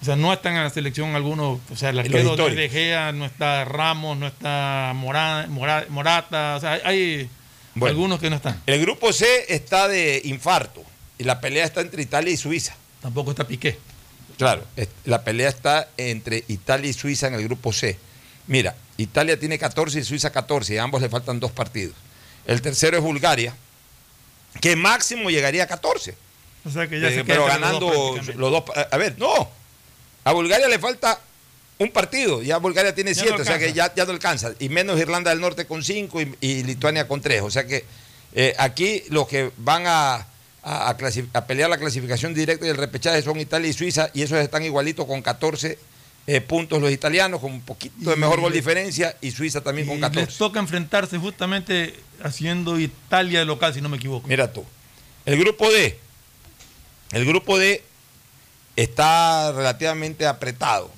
o 0.00 0.04
sea, 0.04 0.16
no 0.16 0.32
están 0.32 0.54
en 0.56 0.64
la 0.64 0.70
selección 0.70 1.14
algunos, 1.14 1.60
o 1.70 1.76
sea, 1.76 1.90
el 1.90 1.96
los 1.96 2.04
arquero 2.06 2.36
de 2.36 2.68
Gea, 2.68 3.12
no 3.12 3.24
está 3.24 3.64
Ramos, 3.64 4.16
no 4.18 4.26
está 4.26 4.92
Mora- 4.94 5.46
Mora- 5.48 5.86
Morata, 5.88 6.56
o 6.56 6.60
sea, 6.60 6.80
hay 6.84 7.28
Bueno. 7.74 7.90
algunos 7.94 8.20
que 8.20 8.30
no 8.30 8.36
están. 8.36 8.60
El 8.66 8.80
grupo 8.80 9.12
C 9.12 9.26
está 9.48 9.88
de 9.88 10.20
infarto. 10.24 10.82
Y 11.18 11.24
la 11.24 11.40
pelea 11.40 11.64
está 11.64 11.80
entre 11.82 12.02
Italia 12.02 12.32
y 12.32 12.36
Suiza. 12.36 12.74
Tampoco 13.00 13.30
está 13.30 13.46
Piqué. 13.46 13.78
Claro, 14.38 14.64
la 15.04 15.22
pelea 15.22 15.48
está 15.48 15.88
entre 15.96 16.42
Italia 16.48 16.90
y 16.90 16.92
Suiza 16.94 17.28
en 17.28 17.34
el 17.34 17.44
grupo 17.44 17.72
C. 17.72 17.96
Mira, 18.48 18.74
Italia 18.96 19.38
tiene 19.38 19.56
14 19.58 20.00
y 20.00 20.04
Suiza 20.04 20.30
14, 20.32 20.74
y 20.74 20.78
a 20.78 20.82
ambos 20.82 21.00
le 21.00 21.08
faltan 21.08 21.38
dos 21.38 21.52
partidos. 21.52 21.94
El 22.46 22.60
tercero 22.60 22.96
es 22.96 23.02
Bulgaria, 23.04 23.54
que 24.60 24.74
máximo 24.74 25.30
llegaría 25.30 25.62
a 25.64 25.66
14. 25.68 26.16
O 26.64 26.70
sea 26.70 26.86
que 26.88 27.00
ya 27.00 27.08
Eh, 27.08 27.14
se 27.16 27.24
pero 27.24 27.44
ganando 27.46 27.86
los 27.88 27.94
dos 27.96 28.10
prácticamente. 28.14 28.40
los 28.40 28.50
dos. 28.52 28.64
A 28.90 28.96
ver, 28.96 29.18
no. 29.18 29.50
A 30.24 30.32
Bulgaria 30.32 30.68
le 30.68 30.78
falta 30.78 31.18
un 31.78 31.90
partido. 31.90 32.42
Ya 32.42 32.58
Bulgaria 32.58 32.94
tiene 32.94 33.14
Ya 33.14 33.22
siete, 33.22 33.36
no 33.38 33.42
o 33.42 33.44
sea 33.44 33.58
que 33.58 33.72
ya, 33.72 33.92
ya 33.94 34.04
no 34.04 34.12
alcanza. 34.12 34.52
Y 34.60 34.68
menos 34.68 35.00
Irlanda 35.00 35.30
del 35.30 35.40
Norte 35.40 35.66
con 35.66 35.82
cinco 35.82 36.20
y, 36.20 36.36
y 36.40 36.62
Lituania 36.62 37.08
con 37.08 37.20
tres. 37.20 37.42
O 37.42 37.50
sea 37.50 37.66
que 37.66 37.84
eh, 38.34 38.54
aquí 38.58 39.02
los 39.10 39.26
que 39.26 39.50
van 39.58 39.84
a, 39.86 40.14
a, 40.62 40.90
a 40.90 40.96
a 41.34 41.44
pelear 41.46 41.68
la 41.68 41.78
clasificación 41.78 42.32
directa 42.34 42.64
y 42.66 42.68
el 42.68 42.76
repechaje 42.76 43.20
son 43.22 43.40
Italia 43.40 43.68
y 43.68 43.72
Suiza, 43.72 44.10
y 44.14 44.22
esos 44.22 44.38
están 44.38 44.62
igualitos 44.62 45.06
con 45.06 45.20
14 45.20 45.76
eh, 46.28 46.40
puntos 46.40 46.80
los 46.80 46.92
italianos 46.92 47.40
con 47.40 47.50
un 47.52 47.60
poquito 47.62 48.10
de 48.10 48.14
mejor 48.16 48.40
gol 48.40 48.52
diferencia 48.52 49.16
y 49.20 49.32
Suiza 49.32 49.60
también 49.60 49.88
con 49.88 49.96
Y 49.98 50.00
14. 50.00 50.26
les 50.26 50.38
toca 50.38 50.60
enfrentarse 50.60 51.18
justamente 51.18 51.94
haciendo 52.22 52.78
Italia 52.78 53.40
de 53.40 53.44
local, 53.44 53.74
si 53.74 53.80
no 53.80 53.88
me 53.88 53.96
equivoco. 53.96 54.28
Mira 54.28 54.52
tú. 54.52 54.64
El 55.26 55.36
grupo 55.38 55.68
D. 55.70 55.98
El 57.12 57.24
grupo 57.26 57.58
D 57.58 57.82
está 58.76 59.52
relativamente 59.52 60.26
apretado. 60.26 60.90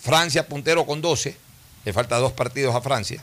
Francia 0.00 0.46
puntero 0.46 0.86
con 0.86 1.00
12. 1.00 1.36
Le 1.84 1.92
falta 1.92 2.16
dos 2.18 2.32
partidos 2.32 2.74
a 2.74 2.80
Francia. 2.80 3.22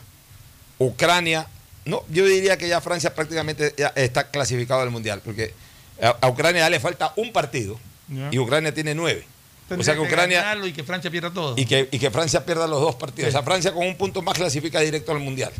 Ucrania. 0.78 1.46
No, 1.84 2.02
yo 2.08 2.26
diría 2.26 2.56
que 2.56 2.68
ya 2.68 2.80
Francia 2.80 3.14
prácticamente 3.14 3.74
ya 3.76 3.88
está 3.94 4.30
clasificado 4.30 4.80
al 4.82 4.90
Mundial. 4.90 5.20
Porque 5.24 5.54
a, 6.00 6.28
Ucrania 6.28 6.62
ya 6.62 6.70
le 6.70 6.80
falta 6.80 7.12
un 7.16 7.32
partido. 7.32 7.78
Y 8.30 8.38
Ucrania 8.38 8.72
tiene 8.72 8.94
nueve. 8.94 9.26
Tendría 9.68 9.80
o 9.80 9.84
sea 9.84 9.94
que 9.94 10.00
Ucrania. 10.00 10.56
y 10.62 10.72
que 10.72 10.84
Francia 10.84 11.10
pierda 11.10 11.32
todo. 11.32 11.54
Y 11.56 11.64
que, 11.64 11.88
y 11.90 11.98
que 11.98 12.10
Francia 12.10 12.44
pierda 12.44 12.66
los 12.66 12.80
dos 12.80 12.94
partidos. 12.96 13.30
Sí. 13.30 13.36
O 13.36 13.38
sea, 13.38 13.42
Francia 13.42 13.72
con 13.72 13.86
un 13.86 13.96
punto 13.96 14.20
más 14.20 14.36
clasifica 14.36 14.80
directo 14.80 15.12
al 15.12 15.20
Mundial. 15.20 15.52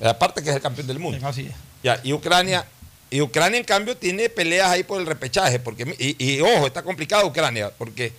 Aparte 0.00 0.42
que 0.42 0.50
es 0.50 0.56
el 0.56 0.62
campeón 0.62 0.86
del 0.86 0.98
mundo. 0.98 1.26
Así 1.26 1.46
es. 1.46 1.54
Ya, 1.82 2.00
y 2.04 2.12
Ucrania, 2.12 2.64
y 3.12 3.20
Ucrania 3.20 3.58
en 3.58 3.64
cambio 3.64 3.94
tiene 3.94 4.30
peleas 4.30 4.70
ahí 4.70 4.84
por 4.84 4.98
el 4.98 5.06
repechaje, 5.06 5.58
porque 5.58 5.94
y, 5.98 6.16
y, 6.18 6.40
ojo, 6.40 6.66
está 6.66 6.82
complicado 6.82 7.26
Ucrania, 7.26 7.70
porque 7.70 8.10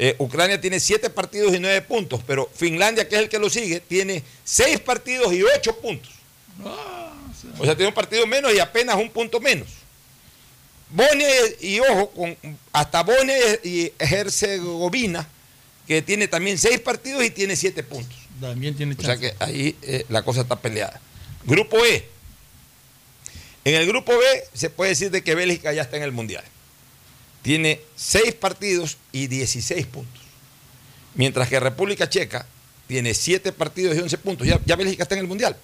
eh, 0.00 0.16
Ucrania 0.18 0.60
tiene 0.60 0.80
siete 0.80 1.08
partidos 1.08 1.54
y 1.54 1.60
nueve 1.60 1.80
puntos, 1.82 2.20
pero 2.26 2.50
Finlandia, 2.52 3.08
que 3.08 3.14
es 3.14 3.22
el 3.22 3.28
que 3.28 3.38
lo 3.38 3.48
sigue, 3.48 3.78
tiene 3.78 4.24
seis 4.42 4.80
partidos 4.80 5.32
y 5.32 5.44
ocho 5.44 5.76
puntos. 5.78 6.10
O 7.56 7.64
sea, 7.64 7.76
tiene 7.76 7.88
un 7.88 7.94
partido 7.94 8.26
menos 8.26 8.52
y 8.52 8.58
apenas 8.58 8.96
un 8.96 9.10
punto 9.10 9.38
menos. 9.38 9.68
Bosnia 10.90 11.28
y, 11.60 11.76
y 11.76 11.80
ojo, 11.80 12.10
con, 12.10 12.36
hasta 12.72 13.04
Bosnia 13.04 13.36
y 13.62 13.92
Herzegovina, 13.96 15.28
que 15.86 16.02
tiene 16.02 16.26
también 16.26 16.58
seis 16.58 16.80
partidos 16.80 17.22
y 17.22 17.30
tiene 17.30 17.54
siete 17.54 17.84
puntos. 17.84 18.18
También 18.40 18.74
tiene 18.76 18.96
O 18.98 19.02
sea 19.02 19.16
que 19.16 19.34
ahí 19.38 19.76
eh, 19.82 20.04
la 20.08 20.24
cosa 20.24 20.40
está 20.40 20.56
peleada. 20.56 21.00
Grupo 21.44 21.84
E. 21.84 22.11
En 23.64 23.74
el 23.74 23.86
grupo 23.86 24.12
B 24.16 24.24
se 24.52 24.70
puede 24.70 24.90
decir 24.90 25.10
de 25.10 25.22
que 25.22 25.34
Bélgica 25.34 25.72
ya 25.72 25.82
está 25.82 25.96
en 25.96 26.02
el 26.02 26.12
Mundial. 26.12 26.44
Tiene 27.42 27.80
6 27.96 28.34
partidos 28.34 28.98
y 29.12 29.26
16 29.26 29.86
puntos. 29.86 30.22
Mientras 31.14 31.48
que 31.48 31.60
República 31.60 32.08
Checa 32.08 32.46
tiene 32.86 33.14
7 33.14 33.52
partidos 33.52 33.96
y 33.96 34.00
11 34.00 34.18
puntos. 34.18 34.46
Ya, 34.46 34.60
ya 34.64 34.76
Bélgica 34.76 35.04
está 35.04 35.14
en 35.14 35.20
el 35.20 35.26
Mundial. 35.26 35.56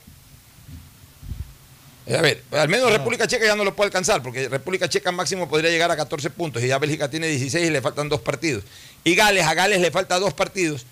Eh, 2.06 2.16
A 2.16 2.22
ver, 2.22 2.42
al 2.52 2.68
menos 2.68 2.90
República 2.90 3.26
Checa 3.26 3.44
ya 3.44 3.54
no 3.54 3.64
lo 3.64 3.76
puede 3.76 3.88
alcanzar, 3.88 4.22
porque 4.22 4.48
República 4.48 4.88
Checa 4.88 5.12
máximo 5.12 5.48
podría 5.48 5.70
llegar 5.70 5.90
a 5.90 5.96
14 5.96 6.30
puntos 6.30 6.62
y 6.62 6.68
ya 6.68 6.78
Bélgica 6.78 7.10
tiene 7.10 7.26
16 7.26 7.66
y 7.66 7.70
le 7.70 7.82
faltan 7.82 8.08
dos 8.08 8.20
partidos. 8.22 8.64
Y 9.04 9.14
Gales, 9.14 9.44
a 9.44 9.54
Gales 9.54 9.80
le 9.80 9.90
falta 9.90 10.18
dos 10.18 10.32
partidos 10.32 10.86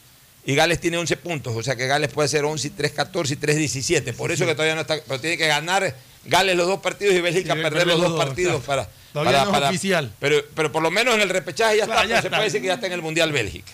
y 0.45 0.55
Gales 0.55 0.79
tiene 0.79 0.99
11 0.99 1.17
puntos, 1.17 1.57
o 1.57 1.63
sea 1.63 1.75
que 1.75 1.87
Gales 1.87 2.11
puede 2.11 2.29
ser 2.29 2.45
11 2.45 2.69
y 2.69 2.71
3, 2.71 2.93
14 2.93 3.33
y 3.33 3.37
3, 3.37 3.57
17. 3.57 4.13
Por 4.13 4.31
eso 4.31 4.45
que 4.45 4.53
todavía 4.53 4.75
no 4.75 4.83
está, 4.83 5.01
pero 5.09 5.19
tiene 5.21 5.39
que 5.39 5.47
ganar 5.47 5.97
Gales 6.29 6.57
los 6.57 6.67
dos 6.67 6.81
partidos 6.81 7.15
y 7.15 7.21
Bélgica 7.21 7.55
perder 7.55 7.87
los 7.87 8.01
dos 8.01 8.17
partidos 8.19 8.63
claro. 8.65 8.85
para... 9.13 9.25
Para- 9.25 9.45
no 9.47 9.51
para- 9.51 9.69
oficial. 9.71 10.13
Pero, 10.21 10.43
pero 10.55 10.71
por 10.71 10.83
lo 10.83 10.91
menos 10.91 11.15
en 11.15 11.23
el 11.23 11.31
repechaje 11.31 11.79
ya 11.79 11.87
Claro, 11.87 12.03
está, 12.03 12.09
ya 12.09 12.15
pues 12.17 12.23
se 12.23 12.27
está. 12.29 12.37
puede 12.37 12.45
decir 12.49 12.61
que 12.61 12.67
ya 12.67 12.75
está 12.75 12.87
en 12.87 12.93
el 12.93 13.03
Mundial 13.03 13.33
Bélgica. 13.33 13.73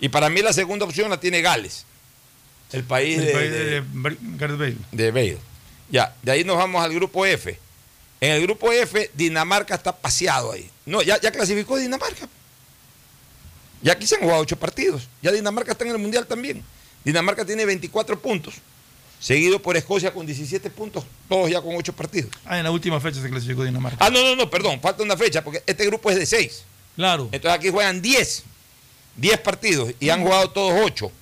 Y 0.00 0.08
para 0.08 0.28
mí 0.28 0.42
la 0.42 0.52
segunda 0.52 0.84
opción 0.84 1.08
la 1.10 1.20
tiene 1.20 1.42
Gales, 1.42 1.84
el 2.72 2.82
país, 2.84 3.18
El 3.18 3.26
de, 3.26 3.32
país 3.32 3.50
de- 3.50 3.64
de 3.64 3.80
Bale. 3.80 4.76
de 4.90 5.10
Bale. 5.12 5.38
Ya, 5.90 6.14
de 6.22 6.32
ahí 6.32 6.44
nos 6.44 6.56
vamos 6.56 6.82
al 6.82 6.92
grupo 6.92 7.24
F. 7.26 7.58
En 8.20 8.32
el 8.32 8.42
grupo 8.42 8.72
F, 8.72 9.10
Dinamarca 9.14 9.74
está 9.76 9.94
paseado 9.96 10.52
ahí. 10.52 10.68
No, 10.86 11.02
ya, 11.02 11.20
ya 11.20 11.30
clasificó 11.30 11.76
Dinamarca. 11.78 12.28
Ya 13.82 13.92
aquí 13.92 14.06
se 14.06 14.16
han 14.16 14.22
jugado 14.22 14.40
ocho 14.42 14.56
partidos. 14.58 15.08
Ya 15.22 15.32
Dinamarca 15.32 15.72
está 15.72 15.84
en 15.84 15.90
el 15.92 15.98
Mundial 15.98 16.26
también. 16.26 16.62
Dinamarca 17.04 17.44
tiene 17.44 17.64
24 17.64 18.20
puntos, 18.20 18.54
seguido 19.20 19.60
por 19.60 19.76
Escocia 19.76 20.12
con 20.12 20.26
17 20.26 20.70
puntos, 20.70 21.04
todos 21.28 21.50
ya 21.50 21.60
con 21.60 21.76
ocho 21.76 21.92
partidos. 21.92 22.30
Ah, 22.44 22.58
en 22.58 22.64
la 22.64 22.70
última 22.70 22.98
fecha 23.00 23.20
se 23.20 23.28
clasificó 23.28 23.62
Dinamarca. 23.62 24.04
Ah, 24.04 24.10
no, 24.10 24.22
no, 24.22 24.34
no, 24.34 24.50
perdón, 24.50 24.80
falta 24.80 25.02
una 25.02 25.16
fecha, 25.16 25.44
porque 25.44 25.62
este 25.66 25.84
grupo 25.86 26.10
es 26.10 26.16
de 26.16 26.26
seis. 26.26 26.64
Claro. 26.96 27.28
Entonces 27.30 27.58
aquí 27.58 27.68
juegan 27.68 28.00
10, 28.02 28.42
10 29.16 29.40
partidos 29.40 29.92
y 30.00 30.08
han 30.08 30.22
jugado 30.22 30.50
todos 30.50 30.80
8. 30.82 31.12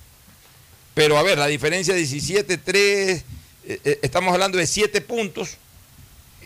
Pero 0.93 1.17
a 1.17 1.23
ver, 1.23 1.37
la 1.37 1.47
diferencia 1.47 1.93
de 1.93 1.99
17, 1.99 2.57
3, 2.57 3.23
eh, 3.65 3.79
eh, 3.83 3.99
estamos 4.01 4.33
hablando 4.33 4.57
de 4.57 4.65
7 4.65 5.01
puntos. 5.01 5.57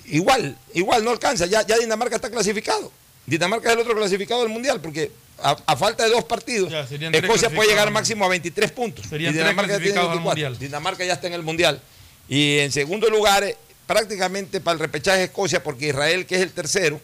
Igual, 0.06 0.58
igual 0.74 1.04
no 1.06 1.12
alcanza, 1.12 1.46
ya, 1.46 1.66
ya 1.66 1.78
Dinamarca 1.78 2.16
está 2.16 2.30
clasificado. 2.30 2.92
Dinamarca 3.26 3.70
es 3.70 3.76
el 3.76 3.82
otro 3.82 3.96
clasificado 3.96 4.42
del 4.42 4.50
Mundial, 4.50 4.82
porque 4.82 5.12
a, 5.42 5.56
a 5.66 5.76
falta 5.78 6.04
de 6.04 6.10
dos 6.10 6.24
partidos, 6.26 6.70
tres 6.70 7.14
Escocia 7.14 7.50
puede 7.50 7.70
llegar 7.70 7.90
máximo 7.92 8.26
a 8.26 8.30
23 8.30 8.72
puntos. 8.72 9.06
Y 9.12 9.18
Dinamarca 9.18 9.34
ya 9.34 9.44
tiene 9.44 9.56
clasificados 9.56 10.10
al 10.10 10.18
24. 10.18 10.22
Mundial. 10.22 10.60
Dinamarca 10.60 11.06
ya 11.06 11.14
está 11.14 11.28
en 11.28 11.34
el 11.34 11.44
Mundial. 11.44 11.82
Y 12.28 12.60
en 12.60 12.72
segundo 12.72 13.10
lugar, 13.10 13.44
eh, 13.44 13.58
prácticamente 13.86 14.62
para 14.62 14.74
el 14.74 14.80
repechaje 14.80 15.24
Escocia, 15.24 15.64
porque 15.64 15.88
Israel, 15.88 16.26
que 16.26 16.36
es 16.36 16.42
el 16.42 16.52
tercero, 16.52 17.00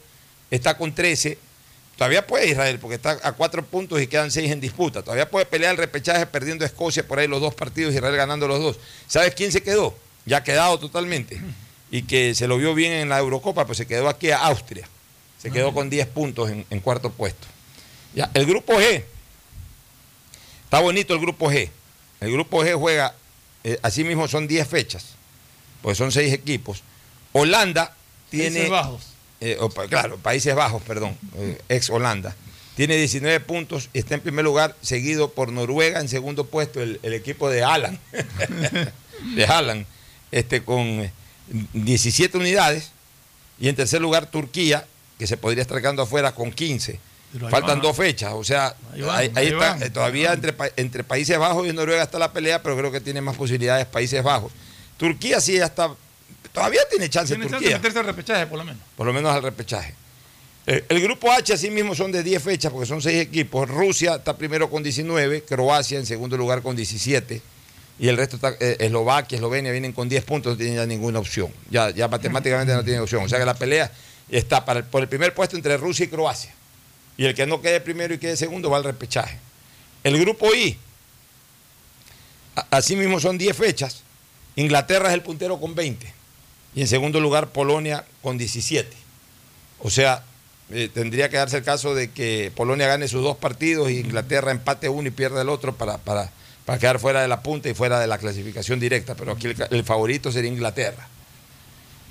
está 0.51 0.77
con 0.77 0.93
13. 0.93 1.37
Todavía 1.97 2.25
puede 2.25 2.47
Israel, 2.47 2.79
porque 2.79 2.95
está 2.95 3.19
a 3.23 3.33
cuatro 3.33 3.63
puntos 3.65 4.01
y 4.01 4.07
quedan 4.07 4.31
seis 4.31 4.49
en 4.51 4.61
disputa. 4.61 5.01
Todavía 5.01 5.29
puede 5.29 5.45
pelear 5.45 5.71
el 5.71 5.77
repechaje 5.77 6.25
perdiendo 6.25 6.63
a 6.63 6.67
Escocia 6.67 7.05
por 7.05 7.19
ahí 7.19 7.27
los 7.27 7.41
dos 7.41 7.53
partidos, 7.53 7.93
Israel 7.93 8.15
ganando 8.15 8.47
los 8.47 8.59
dos. 8.59 8.79
¿Sabes 9.07 9.35
quién 9.35 9.51
se 9.51 9.61
quedó? 9.61 9.93
Ya 10.25 10.41
quedado 10.43 10.79
totalmente. 10.79 11.41
Y 11.91 12.03
que 12.03 12.35
se 12.35 12.47
lo 12.47 12.57
vio 12.57 12.73
bien 12.73 12.93
en 12.93 13.09
la 13.09 13.19
Eurocopa, 13.19 13.65
pues 13.65 13.79
se 13.79 13.85
quedó 13.85 14.07
aquí 14.07 14.31
a 14.31 14.37
Austria. 14.45 14.87
Se 15.41 15.51
quedó 15.51 15.73
con 15.73 15.89
10 15.89 16.07
puntos 16.07 16.49
en, 16.49 16.65
en 16.69 16.79
cuarto 16.81 17.11
puesto. 17.11 17.47
Ya, 18.13 18.29
el 18.33 18.45
grupo 18.45 18.73
G. 18.73 19.03
Está 20.65 20.79
bonito 20.81 21.13
el 21.13 21.19
grupo 21.19 21.49
G. 21.51 21.69
El 22.19 22.31
grupo 22.33 22.63
G 22.63 22.77
juega, 22.77 23.15
eh, 23.63 23.79
así 23.81 24.03
mismo 24.03 24.27
son 24.27 24.47
10 24.47 24.67
fechas, 24.67 25.05
pues 25.81 25.97
son 25.97 26.11
6 26.11 26.33
equipos. 26.33 26.83
Holanda 27.31 27.95
tiene... 28.29 28.51
Países 28.51 28.69
Bajos. 28.69 29.03
eh, 29.39 29.57
o 29.59 29.69
claro, 29.69 30.17
Países 30.17 30.53
Bajos, 30.53 30.81
perdón, 30.83 31.17
eh, 31.37 31.61
ex 31.69 31.89
Holanda. 31.89 32.35
Tiene 32.75 32.97
19 32.97 33.39
puntos 33.41 33.89
y 33.93 33.99
está 33.99 34.15
en 34.15 34.21
primer 34.21 34.43
lugar, 34.45 34.75
seguido 34.81 35.31
por 35.31 35.51
Noruega, 35.51 35.99
en 35.99 36.09
segundo 36.09 36.45
puesto 36.45 36.81
el, 36.81 36.99
el 37.03 37.13
equipo 37.13 37.49
de 37.49 37.63
Alan, 37.63 37.99
de 39.35 39.45
Alan, 39.45 39.85
este, 40.31 40.63
con 40.63 40.81
eh, 40.85 41.11
17 41.73 42.37
unidades. 42.37 42.91
Y 43.59 43.67
en 43.67 43.75
tercer 43.75 44.01
lugar 44.01 44.29
Turquía, 44.31 44.85
que 45.19 45.27
se 45.27 45.37
podría 45.37 45.61
estar 45.61 45.79
quedando 45.79 46.01
afuera 46.01 46.31
con 46.31 46.51
15. 46.51 46.99
Pero 47.33 47.45
ahí 47.45 47.51
Faltan 47.51 47.75
van. 47.75 47.81
dos 47.81 47.95
fechas, 47.95 48.33
o 48.33 48.43
sea, 48.43 48.75
Ahí 48.93 49.01
van, 49.01 49.17
ahí, 49.19 49.25
ahí 49.27 49.31
ahí 49.35 49.47
está, 49.53 49.75
van. 49.75 49.93
todavía 49.93 50.33
entre, 50.33 50.55
entre 50.77 51.03
Países 51.03 51.37
Bajos 51.37 51.67
y 51.67 51.73
Noruega 51.73 52.01
está 52.01 52.17
la 52.17 52.33
pelea, 52.33 52.63
pero 52.63 52.75
creo 52.75 52.91
que 52.91 53.01
tiene 53.01 53.21
más 53.21 53.35
posibilidades 53.35 53.85
Países 53.85 54.23
Bajos. 54.23 54.51
Turquía 54.97 55.39
sí 55.39 55.53
ya 55.57 55.65
está, 55.65 55.91
todavía 56.51 56.81
tiene 56.89 57.07
chance 57.09 57.35
Tiene 57.35 57.43
chance 57.49 57.57
de 57.57 57.59
Turquía 57.59 57.77
meterse 57.77 57.99
al 57.99 58.05
repechaje, 58.05 58.47
por 58.47 58.57
lo 58.57 58.63
menos. 58.63 58.81
por 58.95 59.05
lo 59.05 59.13
menos 59.13 59.31
al 59.31 59.43
repechaje. 59.43 59.93
Eh, 60.65 60.83
El 60.89 61.01
grupo 61.01 61.31
H 61.31 61.53
así 61.53 61.69
mismo 61.69 61.93
son 61.93 62.11
de 62.11 62.23
10 62.23 62.41
fechas 62.41 62.71
porque 62.71 62.87
son 62.87 63.01
6 63.01 63.21
equipos. 63.21 63.69
Rusia 63.69 64.15
está 64.15 64.35
primero 64.35 64.69
con 64.69 64.81
19, 64.81 65.43
Croacia 65.43 65.99
en 65.99 66.05
segundo 66.07 66.35
lugar 66.37 66.61
con 66.63 66.75
17 66.75 67.41
y 67.99 68.07
el 68.07 68.17
resto 68.17 68.37
está 68.37 68.55
eh, 68.59 68.77
Eslovaquia, 68.79 69.35
Eslovenia 69.35 69.71
vienen 69.71 69.93
con 69.93 70.07
10 70.09 70.23
puntos, 70.23 70.53
no 70.53 70.57
tienen 70.57 70.77
ya 70.77 70.85
ninguna 70.87 71.19
opción. 71.19 71.49
Ya, 71.69 71.89
ya 71.91 72.07
matemáticamente 72.07 72.73
no 72.73 72.83
tienen 72.83 73.01
opción. 73.03 73.23
O 73.23 73.29
sea 73.29 73.37
que 73.37 73.45
la 73.45 73.53
pelea 73.53 73.91
está 74.31 74.65
para 74.65 74.83
por 74.85 75.01
el 75.01 75.07
primer 75.09 75.33
puesto 75.33 75.55
entre 75.55 75.77
Rusia 75.77 76.05
y 76.05 76.09
Croacia. 76.09 76.53
Y 77.17 77.25
el 77.25 77.35
que 77.35 77.45
no 77.45 77.61
quede 77.61 77.81
primero 77.81 78.13
y 78.13 78.17
quede 78.17 78.37
segundo 78.37 78.69
va 78.69 78.77
al 78.77 78.83
repechaje. 78.83 79.37
El 80.03 80.17
grupo 80.19 80.53
I, 80.55 80.77
a- 82.55 82.65
así 82.71 82.95
mismo 82.95 83.19
son 83.19 83.37
10 83.37 83.55
fechas. 83.55 84.03
Inglaterra 84.55 85.09
es 85.09 85.13
el 85.13 85.21
puntero 85.21 85.59
con 85.59 85.75
20 85.75 86.11
y 86.75 86.81
en 86.81 86.87
segundo 86.87 87.19
lugar 87.19 87.49
Polonia 87.49 88.05
con 88.21 88.37
17. 88.37 88.89
O 89.79 89.89
sea, 89.89 90.23
eh, 90.71 90.89
tendría 90.93 91.29
que 91.29 91.37
darse 91.37 91.57
el 91.57 91.63
caso 91.63 91.95
de 91.95 92.11
que 92.11 92.51
Polonia 92.55 92.87
gane 92.87 93.07
sus 93.07 93.23
dos 93.23 93.37
partidos 93.37 93.89
y 93.89 93.99
Inglaterra 93.99 94.51
empate 94.51 94.89
uno 94.89 95.07
y 95.07 95.11
pierda 95.11 95.41
el 95.41 95.49
otro 95.49 95.75
para, 95.75 95.97
para, 95.97 96.29
para 96.65 96.77
quedar 96.79 96.99
fuera 96.99 97.21
de 97.21 97.27
la 97.27 97.41
punta 97.41 97.69
y 97.69 97.73
fuera 97.73 97.99
de 97.99 98.07
la 98.07 98.17
clasificación 98.17 98.79
directa. 98.79 99.15
Pero 99.15 99.31
aquí 99.33 99.47
el, 99.47 99.67
el 99.71 99.83
favorito 99.83 100.31
sería 100.31 100.51
Inglaterra. 100.51 101.07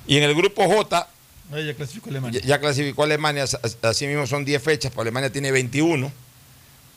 Y 0.06 0.16
en 0.16 0.24
el 0.24 0.34
grupo 0.34 0.66
J 0.66 1.08
Ya 1.50 1.74
clasificó 1.74 2.10
Alemania. 2.10 2.40
ya, 2.40 2.46
ya 2.46 2.60
clasificó 2.60 3.02
Alemania, 3.04 3.42
as- 3.44 3.58
as- 3.62 3.78
así 3.82 4.06
mismo 4.06 4.26
son 4.26 4.44
10 4.44 4.62
fechas, 4.62 4.92
pues 4.94 5.02
Alemania 5.02 5.30
tiene 5.30 5.50
21 5.50 6.12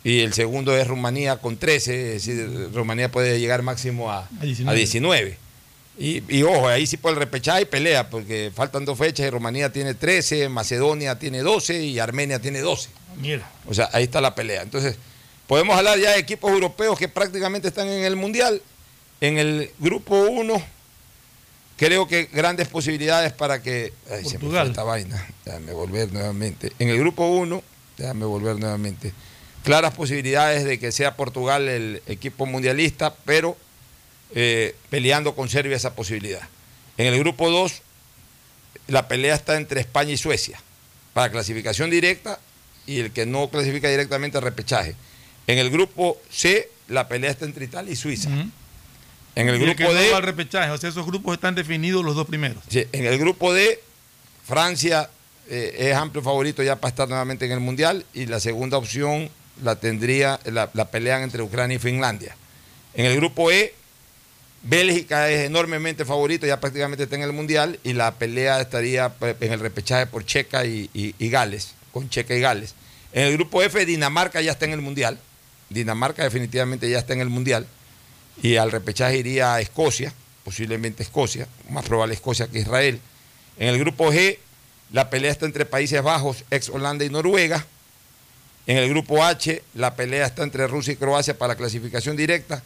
y 0.03 0.19
el 0.21 0.33
segundo 0.33 0.75
es 0.75 0.87
Rumanía 0.87 1.37
con 1.37 1.57
13, 1.57 2.15
es 2.15 2.25
decir, 2.25 2.69
Rumanía 2.73 3.09
puede 3.11 3.39
llegar 3.39 3.61
máximo 3.61 4.11
a, 4.11 4.27
A 4.39 4.43
19. 4.43 4.71
a 4.71 4.73
19. 4.77 5.37
Y, 5.99 6.23
y 6.35 6.43
ojo, 6.43 6.67
ahí 6.67 6.87
sí 6.87 6.97
por 6.97 7.11
el 7.11 7.17
repechaje 7.17 7.61
y 7.61 7.65
pelea, 7.65 8.09
porque 8.09 8.51
faltan 8.55 8.85
dos 8.85 8.97
fechas 8.97 9.27
y 9.27 9.29
Rumanía 9.29 9.71
tiene 9.71 9.93
13, 9.93 10.49
Macedonia 10.49 11.19
tiene 11.19 11.39
12 11.39 11.83
y 11.83 11.99
Armenia 11.99 12.39
tiene 12.39 12.59
12. 12.61 12.89
Mira. 13.21 13.47
O 13.67 13.73
sea, 13.73 13.89
ahí 13.93 14.03
está 14.05 14.21
la 14.21 14.33
pelea. 14.33 14.63
Entonces, 14.63 14.95
podemos 15.47 15.77
hablar 15.77 15.99
ya 15.99 16.11
de 16.11 16.19
equipos 16.19 16.51
europeos 16.51 16.97
que 16.97 17.07
prácticamente 17.09 17.67
están 17.67 17.87
en 17.87 18.03
el 18.05 18.15
Mundial. 18.15 18.61
En 19.19 19.37
el 19.37 19.69
grupo 19.79 20.15
1, 20.23 20.63
creo 21.81 22.07
que 22.07 22.25
grandes 22.31 22.67
posibilidades 22.67 23.33
para 23.33 23.63
que... 23.63 23.91
Ay, 24.07 24.17
se 24.17 24.23
me 24.23 24.23
fue 24.23 24.39
Portugal. 24.39 24.67
esta 24.67 24.83
vaina. 24.83 25.27
Déjame 25.43 25.73
volver 25.73 26.13
nuevamente. 26.13 26.71
En 26.77 26.89
el 26.89 26.99
grupo 26.99 27.25
1, 27.25 27.63
déjame 27.97 28.25
volver 28.25 28.59
nuevamente. 28.59 29.11
claras 29.63 29.95
posibilidades 29.95 30.63
de 30.63 30.77
que 30.77 30.91
sea 30.91 31.15
Portugal 31.15 31.67
el 31.67 32.03
equipo 32.05 32.45
mundialista, 32.45 33.15
pero 33.25 33.57
eh, 34.35 34.75
peleando 34.91 35.33
con 35.33 35.49
Serbia 35.49 35.75
esa 35.75 35.95
posibilidad. 35.95 36.47
En 36.97 37.07
el 37.07 37.17
grupo 37.17 37.49
2, 37.49 37.81
la 38.85 39.07
pelea 39.07 39.33
está 39.33 39.57
entre 39.57 39.81
España 39.81 40.11
y 40.11 40.17
Suecia, 40.17 40.61
para 41.13 41.31
clasificación 41.31 41.89
directa 41.89 42.37
y 42.85 42.99
el 42.99 43.11
que 43.11 43.25
no 43.25 43.49
clasifica 43.49 43.89
directamente 43.89 44.39
repechaje. 44.39 44.95
En 45.47 45.57
el 45.57 45.71
grupo 45.71 46.21
C, 46.29 46.69
la 46.89 47.07
pelea 47.07 47.31
está 47.31 47.45
entre 47.45 47.65
Italia 47.65 47.91
y 47.91 47.95
Suiza. 47.95 48.29
En 49.35 49.47
el 49.49 49.59
grupo 49.59 49.83
no 49.83 49.93
D, 49.93 50.13
al 50.13 50.23
repechaje, 50.23 50.69
o 50.71 50.77
sea, 50.77 50.89
esos 50.89 51.05
grupos 51.05 51.33
están 51.35 51.55
definidos 51.55 52.03
los 52.03 52.15
dos 52.15 52.27
primeros. 52.27 52.63
Sí, 52.69 52.85
en 52.91 53.05
el 53.05 53.17
grupo 53.17 53.53
D, 53.53 53.79
Francia 54.45 55.09
eh, 55.49 55.75
es 55.79 55.95
amplio 55.95 56.21
favorito 56.21 56.61
ya 56.63 56.75
para 56.75 56.89
estar 56.89 57.07
nuevamente 57.07 57.45
en 57.45 57.51
el 57.53 57.59
Mundial 57.59 58.05
y 58.13 58.25
la 58.25 58.39
segunda 58.39 58.77
opción 58.77 59.29
la 59.63 59.75
tendría, 59.77 60.39
la, 60.45 60.69
la 60.73 60.85
pelean 60.91 61.21
entre 61.23 61.41
Ucrania 61.43 61.75
y 61.75 61.79
Finlandia. 61.79 62.35
En 62.93 63.05
el 63.05 63.15
grupo 63.15 63.51
E, 63.51 63.73
Bélgica 64.63 65.29
es 65.29 65.45
enormemente 65.45 66.05
favorito, 66.05 66.45
ya 66.45 66.59
prácticamente 66.59 67.03
está 67.03 67.15
en 67.15 67.23
el 67.23 67.31
Mundial 67.33 67.79
y 67.83 67.93
la 67.93 68.11
pelea 68.15 68.61
estaría 68.61 69.09
pues, 69.09 69.35
en 69.39 69.53
el 69.53 69.59
repechaje 69.59 70.05
por 70.07 70.25
Checa 70.25 70.65
y, 70.65 70.89
y- 70.93 71.15
y 71.17 71.29
Gales, 71.29 71.73
con 71.91 72.09
Checa 72.09 72.35
y 72.35 72.41
Gales. 72.41 72.75
En 73.13 73.23
el 73.27 73.33
grupo 73.33 73.61
F, 73.63 73.85
Dinamarca 73.85 74.39
ya 74.41 74.51
está 74.51 74.65
en 74.65 74.71
el 74.73 74.81
Mundial. 74.81 75.17
Dinamarca 75.69 76.23
definitivamente 76.23 76.89
ya 76.89 76.99
está 76.99 77.13
en 77.13 77.21
el 77.21 77.29
Mundial. 77.29 77.65
Y 78.43 78.55
al 78.57 78.71
repechaje 78.71 79.17
iría 79.17 79.55
a 79.55 79.61
Escocia, 79.61 80.13
posiblemente 80.43 81.03
Escocia, 81.03 81.47
más 81.69 81.85
probable 81.85 82.13
Escocia 82.13 82.47
que 82.47 82.59
Israel. 82.59 82.99
En 83.57 83.67
el 83.69 83.77
grupo 83.79 84.11
G, 84.11 84.37
la 84.91 85.09
pelea 85.09 85.31
está 85.31 85.45
entre 85.45 85.65
Países 85.65 86.01
Bajos, 86.01 86.43
ex 86.49 86.69
Holanda 86.69 87.05
y 87.05 87.09
Noruega. 87.09 87.65
En 88.67 88.77
el 88.77 88.89
grupo 88.89 89.23
H, 89.23 89.63
la 89.73 89.95
pelea 89.95 90.25
está 90.25 90.43
entre 90.43 90.67
Rusia 90.67 90.93
y 90.93 90.95
Croacia 90.97 91.37
para 91.37 91.53
la 91.53 91.57
clasificación 91.57 92.15
directa. 92.15 92.63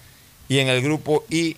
Y 0.48 0.60
en 0.60 0.68
el 0.68 0.82
grupo 0.82 1.26
I, 1.30 1.58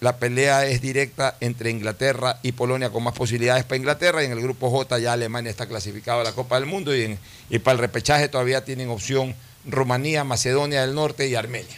la 0.00 0.16
pelea 0.18 0.66
es 0.66 0.80
directa 0.80 1.36
entre 1.40 1.70
Inglaterra 1.70 2.38
y 2.42 2.52
Polonia 2.52 2.90
con 2.90 3.02
más 3.02 3.14
posibilidades 3.14 3.64
para 3.64 3.76
Inglaterra. 3.78 4.22
Y 4.22 4.26
en 4.26 4.32
el 4.32 4.40
grupo 4.40 4.70
J 4.70 4.98
ya 4.98 5.12
Alemania 5.14 5.50
está 5.50 5.66
clasificado 5.66 6.20
a 6.20 6.24
la 6.24 6.32
Copa 6.32 6.56
del 6.60 6.66
Mundo. 6.66 6.94
Y, 6.94 7.02
en- 7.02 7.18
y 7.50 7.58
para 7.58 7.72
el 7.74 7.78
repechaje 7.80 8.28
todavía 8.28 8.64
tienen 8.64 8.90
opción 8.90 9.34
Rumanía, 9.66 10.22
Macedonia 10.24 10.82
del 10.82 10.94
Norte 10.94 11.26
y 11.26 11.34
Armenia. 11.34 11.76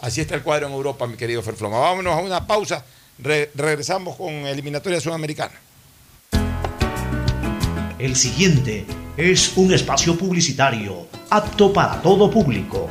Así 0.00 0.20
está 0.20 0.34
el 0.34 0.42
cuadro 0.42 0.66
en 0.68 0.72
Europa, 0.72 1.06
mi 1.06 1.16
querido 1.16 1.42
Ferfloma. 1.42 1.78
Vámonos 1.78 2.14
a 2.16 2.20
una 2.20 2.46
pausa. 2.46 2.84
Re- 3.18 3.50
regresamos 3.54 4.16
con 4.16 4.30
eliminatoria 4.32 5.00
sudamericana. 5.00 5.54
El 7.98 8.14
siguiente 8.14 8.86
es 9.16 9.56
un 9.56 9.72
espacio 9.74 10.16
publicitario 10.16 11.08
apto 11.30 11.72
para 11.72 12.00
todo 12.00 12.30
público. 12.30 12.88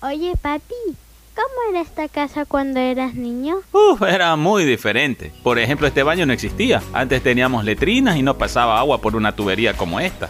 Oye, 0.02 0.34
papi, 0.42 0.76
¿cómo 1.36 1.70
era 1.70 1.82
esta 1.82 2.08
casa 2.08 2.46
cuando 2.46 2.80
eras 2.80 3.16
niño? 3.16 3.58
Uf, 3.72 4.02
era 4.04 4.36
muy 4.36 4.64
diferente. 4.64 5.34
Por 5.44 5.60
ejemplo, 5.60 5.88
este 5.88 6.04
baño 6.04 6.26
no 6.26 6.34
existía. 6.34 6.82
Antes 6.94 7.24
teníamos 7.24 7.66
letrinas 7.66 8.16
y 8.16 8.22
no 8.22 8.38
pasaba 8.38 8.80
agua 8.80 9.02
por 9.02 9.16
una 9.16 9.36
tubería 9.36 9.76
como 9.76 10.00
esta. 10.00 10.30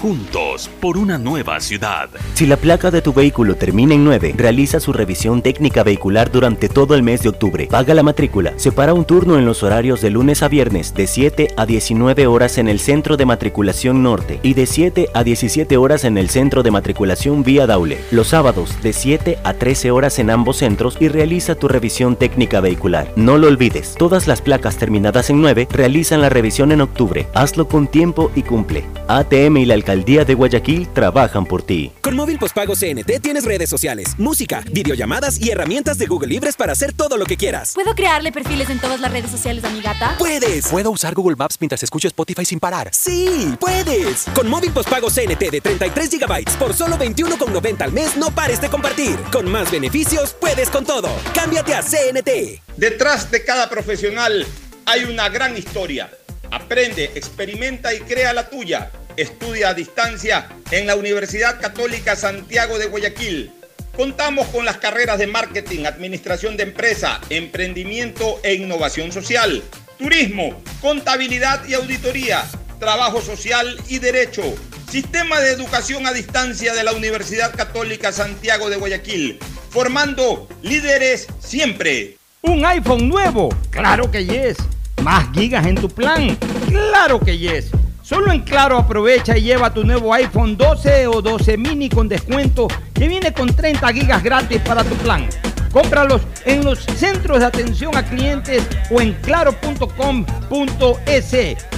Juntos 0.00 0.70
por 0.80 0.96
una 0.96 1.18
nueva 1.18 1.60
ciudad. 1.60 2.08
Si 2.32 2.46
la 2.46 2.56
placa 2.56 2.90
de 2.90 3.02
tu 3.02 3.12
vehículo 3.12 3.56
termina 3.56 3.92
en 3.92 4.02
9, 4.02 4.32
realiza 4.34 4.80
su 4.80 4.94
revisión 4.94 5.42
técnica 5.42 5.82
vehicular 5.82 6.32
durante 6.32 6.70
todo 6.70 6.94
el 6.94 7.02
mes 7.02 7.22
de 7.22 7.28
octubre. 7.28 7.66
Paga 7.66 7.92
la 7.92 8.02
matrícula. 8.02 8.54
Separa 8.56 8.94
un 8.94 9.04
turno 9.04 9.36
en 9.36 9.44
los 9.44 9.62
horarios 9.62 10.00
de 10.00 10.08
lunes 10.08 10.42
a 10.42 10.48
viernes 10.48 10.94
de 10.94 11.06
7 11.06 11.48
a 11.54 11.66
19 11.66 12.26
horas 12.28 12.56
en 12.56 12.68
el 12.68 12.80
centro 12.80 13.18
de 13.18 13.26
matriculación 13.26 14.02
norte 14.02 14.40
y 14.42 14.54
de 14.54 14.64
7 14.64 15.10
a 15.12 15.22
17 15.22 15.76
horas 15.76 16.04
en 16.04 16.16
el 16.16 16.30
centro 16.30 16.62
de 16.62 16.70
matriculación 16.70 17.42
vía 17.42 17.66
Daule. 17.66 17.98
Los 18.10 18.28
sábados 18.28 18.82
de 18.82 18.94
7 18.94 19.36
a 19.44 19.52
13 19.52 19.90
horas 19.90 20.18
en 20.18 20.30
ambos 20.30 20.56
centros 20.56 20.96
y 20.98 21.08
realiza 21.08 21.56
tu 21.56 21.68
revisión 21.68 22.16
técnica 22.16 22.62
vehicular. 22.62 23.12
No 23.16 23.36
lo 23.36 23.48
olvides, 23.48 23.96
todas 23.98 24.26
las 24.26 24.40
placas 24.40 24.78
terminadas 24.78 25.28
en 25.28 25.42
9 25.42 25.68
realizan 25.70 26.22
la 26.22 26.30
revisión 26.30 26.72
en 26.72 26.80
octubre. 26.80 27.26
Hazlo 27.34 27.68
con 27.68 27.86
tiempo 27.86 28.30
y 28.34 28.44
cumple. 28.44 28.86
ATM 29.06 29.58
y 29.58 29.66
la 29.66 29.74
Alcaldía 29.74 29.89
de 29.90 30.34
Guayaquil 30.34 30.88
trabajan 30.92 31.44
por 31.44 31.62
ti. 31.62 31.90
Con 32.00 32.14
móvil 32.14 32.38
postpago 32.38 32.74
CNT 32.74 33.20
tienes 33.20 33.44
redes 33.44 33.68
sociales, 33.68 34.14
música, 34.18 34.62
videollamadas 34.70 35.40
y 35.40 35.50
herramientas 35.50 35.98
de 35.98 36.06
Google 36.06 36.28
Libres 36.28 36.54
para 36.54 36.72
hacer 36.72 36.92
todo 36.92 37.16
lo 37.16 37.26
que 37.26 37.36
quieras. 37.36 37.72
¿Puedo 37.74 37.96
crearle 37.96 38.30
perfiles 38.30 38.70
en 38.70 38.78
todas 38.78 39.00
las 39.00 39.10
redes 39.10 39.32
sociales 39.32 39.64
a 39.64 39.70
mi 39.70 39.80
gata? 39.80 40.14
¡Puedes! 40.16 40.68
¿Puedo 40.68 40.92
usar 40.92 41.14
Google 41.14 41.34
Maps 41.36 41.56
mientras 41.58 41.82
escucho 41.82 42.06
Spotify 42.06 42.44
sin 42.44 42.60
parar? 42.60 42.90
¡Sí! 42.92 43.56
¡Puedes! 43.58 44.26
Con 44.32 44.48
móvil 44.48 44.70
postpago 44.70 45.08
CNT 45.10 45.50
de 45.50 45.60
33 45.60 46.10
GB 46.20 46.44
por 46.56 46.72
solo 46.72 46.96
21,90 46.96 47.82
al 47.82 47.92
mes, 47.92 48.16
no 48.16 48.30
pares 48.30 48.60
de 48.60 48.68
compartir. 48.68 49.16
Con 49.32 49.50
más 49.50 49.72
beneficios, 49.72 50.34
puedes 50.34 50.70
con 50.70 50.84
todo. 50.84 51.08
Cámbiate 51.34 51.74
a 51.74 51.82
CNT. 51.82 52.62
Detrás 52.76 53.28
de 53.32 53.44
cada 53.44 53.68
profesional 53.68 54.46
hay 54.86 55.04
una 55.04 55.28
gran 55.28 55.56
historia. 55.56 56.08
Aprende, 56.52 57.10
experimenta 57.16 57.92
y 57.92 58.00
crea 58.00 58.32
la 58.32 58.48
tuya. 58.48 58.92
Estudia 59.20 59.68
a 59.68 59.74
distancia 59.74 60.48
en 60.70 60.86
la 60.86 60.96
Universidad 60.96 61.60
Católica 61.60 62.16
Santiago 62.16 62.78
de 62.78 62.86
Guayaquil. 62.86 63.52
Contamos 63.94 64.46
con 64.46 64.64
las 64.64 64.78
carreras 64.78 65.18
de 65.18 65.26
marketing, 65.26 65.84
administración 65.84 66.56
de 66.56 66.62
empresa, 66.62 67.20
emprendimiento 67.28 68.40
e 68.42 68.54
innovación 68.54 69.12
social, 69.12 69.62
turismo, 69.98 70.62
contabilidad 70.80 71.62
y 71.68 71.74
auditoría, 71.74 72.46
trabajo 72.78 73.20
social 73.20 73.78
y 73.88 73.98
derecho. 73.98 74.42
Sistema 74.90 75.38
de 75.40 75.50
educación 75.50 76.06
a 76.06 76.14
distancia 76.14 76.72
de 76.72 76.82
la 76.82 76.92
Universidad 76.92 77.54
Católica 77.54 78.12
Santiago 78.12 78.70
de 78.70 78.76
Guayaquil, 78.76 79.38
formando 79.68 80.48
líderes 80.62 81.26
siempre. 81.40 82.16
¿Un 82.40 82.64
iPhone 82.64 83.10
nuevo? 83.10 83.50
Claro 83.68 84.10
que 84.10 84.24
yes. 84.24 84.56
¿Más 85.02 85.30
gigas 85.34 85.66
en 85.66 85.74
tu 85.74 85.90
plan? 85.90 86.38
Claro 86.70 87.20
que 87.20 87.36
yes. 87.36 87.66
Solo 88.10 88.32
en 88.32 88.40
Claro 88.40 88.76
aprovecha 88.76 89.38
y 89.38 89.42
lleva 89.42 89.72
tu 89.72 89.84
nuevo 89.84 90.12
iPhone 90.12 90.56
12 90.56 91.06
o 91.06 91.22
12 91.22 91.56
mini 91.56 91.88
con 91.88 92.08
descuento 92.08 92.66
que 92.92 93.06
viene 93.06 93.32
con 93.32 93.54
30 93.54 93.86
gigas 93.92 94.20
gratis 94.20 94.60
para 94.62 94.82
tu 94.82 94.96
plan. 94.96 95.28
Cómpralos 95.72 96.22
en 96.44 96.64
los 96.64 96.80
centros 96.80 97.40
de 97.40 97.46
atención 97.46 97.96
a 97.96 98.04
clientes 98.04 98.66
o 98.90 99.00
en 99.00 99.12
claro.com.es. 99.14 99.76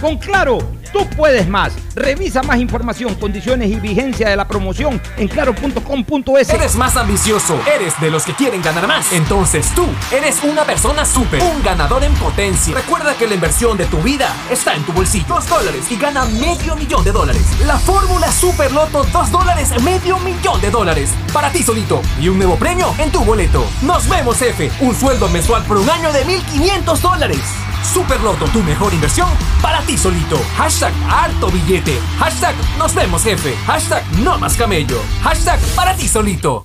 Con 0.00 0.18
Claro, 0.18 0.58
tú 0.92 1.06
puedes 1.16 1.48
más. 1.48 1.72
Revisa 1.94 2.42
más 2.42 2.58
información, 2.58 3.14
condiciones 3.16 3.70
y 3.70 3.76
vigencia 3.76 4.28
de 4.28 4.36
la 4.36 4.48
promoción 4.48 5.00
en 5.16 5.28
claro.com.es. 5.28 6.50
Eres 6.50 6.74
más 6.76 6.96
ambicioso, 6.96 7.60
eres 7.74 8.00
de 8.00 8.10
los 8.10 8.24
que 8.24 8.34
quieren 8.34 8.62
ganar 8.62 8.86
más. 8.86 9.12
Entonces 9.12 9.66
tú 9.74 9.86
eres 10.10 10.42
una 10.42 10.64
persona 10.64 11.04
súper, 11.04 11.42
un 11.42 11.62
ganador 11.62 12.02
en 12.04 12.14
potencia. 12.14 12.74
Recuerda 12.74 13.14
que 13.14 13.26
la 13.26 13.34
inversión 13.34 13.76
de 13.76 13.84
tu 13.86 13.98
vida 13.98 14.34
está 14.50 14.74
en 14.74 14.84
tu 14.84 14.92
bolsillo. 14.92 15.26
Dos 15.28 15.48
dólares 15.48 15.84
y 15.90 15.96
gana 15.96 16.24
medio 16.24 16.76
millón 16.76 17.04
de 17.04 17.12
dólares. 17.12 17.42
La 17.66 17.78
fórmula 17.78 18.30
Super 18.32 18.72
Loto, 18.72 19.04
dos 19.12 19.30
dólares, 19.30 19.70
medio 19.82 20.18
millón 20.18 20.60
de 20.60 20.70
dólares. 20.70 21.10
Para 21.32 21.50
ti 21.50 21.62
solito. 21.62 22.00
Y 22.20 22.28
un 22.28 22.38
nuevo 22.38 22.56
premio 22.56 22.94
en 22.98 23.10
tu 23.10 23.22
boleto. 23.24 23.64
Nos 23.82 24.08
vemos, 24.08 24.40
F. 24.40 24.70
Un 24.80 24.94
sueldo 24.94 25.28
mensual 25.28 25.64
por 25.64 25.76
un 25.76 25.90
año 25.90 26.12
de 26.12 26.24
1.500 26.24 26.98
dólares. 27.00 27.40
Superloto, 27.82 28.44
tu 28.46 28.60
mejor 28.60 28.94
inversión 28.94 29.28
para 29.60 29.80
ti 29.80 29.98
solito. 29.98 30.36
Hashtag 30.56 30.92
harto 31.10 31.48
billete. 31.50 31.98
Hashtag 32.16 32.54
nos 32.78 32.94
vemos 32.94 33.24
jefe. 33.24 33.56
Hashtag 33.66 34.04
no 34.22 34.38
más 34.38 34.56
camello. 34.56 34.98
Hashtag 35.22 35.58
para 35.74 35.96
ti 35.96 36.06
solito. 36.06 36.64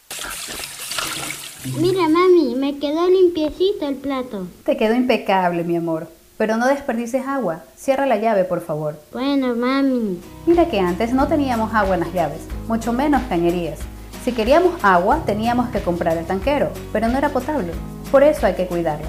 Mira, 1.79 2.07
mami, 2.07 2.53
me 2.55 2.77
quedó 2.77 3.09
limpiecito 3.09 3.87
el 3.87 3.95
plato. 3.95 4.45
Te 4.63 4.77
quedó 4.77 4.93
impecable, 4.93 5.63
mi 5.63 5.75
amor. 5.75 6.11
Pero 6.37 6.57
no 6.57 6.67
desperdices 6.67 7.25
agua. 7.25 7.63
Cierra 7.75 8.05
la 8.05 8.17
llave, 8.17 8.43
por 8.43 8.61
favor. 8.61 9.01
Bueno, 9.11 9.55
mami. 9.55 10.19
Mira 10.45 10.69
que 10.69 10.79
antes 10.79 11.13
no 11.13 11.27
teníamos 11.27 11.73
agua 11.73 11.95
en 11.95 12.01
las 12.01 12.13
llaves, 12.13 12.41
mucho 12.67 12.93
menos 12.93 13.23
cañerías. 13.27 13.79
Si 14.27 14.33
queríamos 14.33 14.83
agua, 14.83 15.23
teníamos 15.25 15.69
que 15.69 15.79
comprar 15.79 16.17
el 16.17 16.25
tanquero, 16.25 16.73
pero 16.91 17.07
no 17.07 17.17
era 17.17 17.29
potable. 17.29 17.71
Por 18.11 18.23
eso 18.23 18.45
hay 18.45 18.55
que 18.55 18.67
cuidarla. 18.67 19.07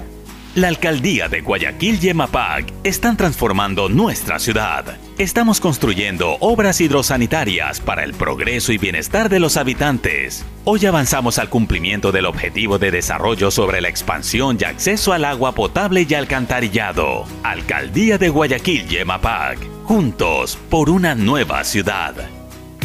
La 0.55 0.69
alcaldía 0.69 1.27
de 1.27 1.41
Guayaquil 1.41 1.99
y 2.01 2.07
EMAPAC 2.07 2.71
están 2.85 3.17
transformando 3.17 3.89
nuestra 3.89 4.39
ciudad. 4.39 4.85
Estamos 5.17 5.59
construyendo 5.59 6.37
obras 6.39 6.79
hidrosanitarias 6.79 7.81
para 7.81 8.05
el 8.05 8.13
progreso 8.13 8.71
y 8.71 8.77
bienestar 8.77 9.27
de 9.27 9.41
los 9.41 9.57
habitantes. 9.57 10.45
Hoy 10.63 10.85
avanzamos 10.85 11.37
al 11.37 11.49
cumplimiento 11.49 12.13
del 12.13 12.25
objetivo 12.25 12.79
de 12.79 12.89
desarrollo 12.89 13.51
sobre 13.51 13.81
la 13.81 13.89
expansión 13.89 14.57
y 14.57 14.63
acceso 14.63 15.11
al 15.11 15.25
agua 15.25 15.51
potable 15.51 16.07
y 16.09 16.13
alcantarillado. 16.13 17.25
Alcaldía 17.43 18.17
de 18.17 18.29
Guayaquil 18.29 18.89
y 18.89 18.95
EMAPAC. 18.95 19.59
Juntos 19.83 20.57
por 20.69 20.89
una 20.89 21.13
nueva 21.13 21.65
ciudad. 21.65 22.38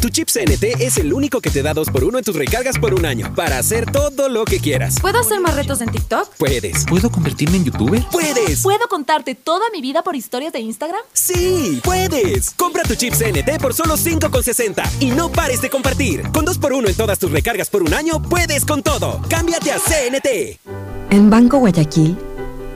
Tu 0.05 0.11
chip 0.11 0.29
CNT 0.29 0.83
es 0.83 0.99
el 0.99 1.15
único 1.15 1.41
que 1.41 1.49
te 1.49 1.63
da 1.63 1.73
2x1 1.73 2.19
en 2.19 2.25
tus 2.25 2.37
recargas 2.37 2.79
por 2.79 2.93
un 2.93 3.07
año 3.07 3.35
para 3.35 3.57
hacer 3.57 3.91
todo 3.91 4.29
lo 4.29 4.45
que 4.45 4.61
quieras. 4.61 4.97
¿Puedo 5.01 5.19
hacer 5.19 5.41
más 5.41 5.57
retos 5.57 5.81
en 5.81 5.91
TikTok? 5.91 6.29
Puedes. 6.37 6.85
¿Puedo 6.85 7.11
convertirme 7.11 7.57
en 7.57 7.65
youtuber? 7.65 8.05
¡Puedes! 8.13 8.61
¿Puedo 8.61 8.87
contarte 8.91 9.35
toda 9.35 9.65
mi 9.73 9.81
vida 9.81 10.03
por 10.03 10.15
historias 10.15 10.53
de 10.53 10.61
Instagram? 10.61 11.01
¡Sí! 11.15 11.81
¡Puedes! 11.83 12.51
Compra 12.51 12.83
tu 12.83 12.97
chip 12.97 13.15
CNT 13.15 13.59
por 13.59 13.73
solo 13.73 13.97
5,60 13.97 14.85
y 15.01 15.11
no 15.11 15.33
pares 15.33 15.63
de 15.63 15.71
compartir. 15.71 16.23
Con 16.33 16.45
2x1 16.45 16.87
en 16.87 16.95
todas 16.97 17.19
tus 17.19 17.31
recargas 17.31 17.71
por 17.71 17.83
un 17.83 17.95
año, 17.95 18.21
puedes 18.21 18.67
con 18.67 18.83
todo. 18.83 19.23
Cámbiate 19.31 19.73
a 19.73 19.79
CNT. 19.79 20.61
En 21.09 21.31
Banco 21.31 21.61
Guayaquil, 21.61 22.19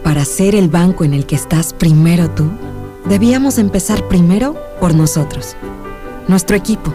para 0.03 0.25
ser 0.25 0.55
el 0.55 0.71
banco 0.71 1.05
en 1.05 1.13
el 1.13 1.27
que 1.27 1.37
estás 1.37 1.75
primero 1.75 2.31
tú, 2.31 2.49
debíamos 3.05 3.59
empezar 3.59 4.09
primero 4.09 4.57
por 4.81 4.95
nosotros. 4.95 5.57
Nuestro 6.27 6.57
equipo 6.57 6.95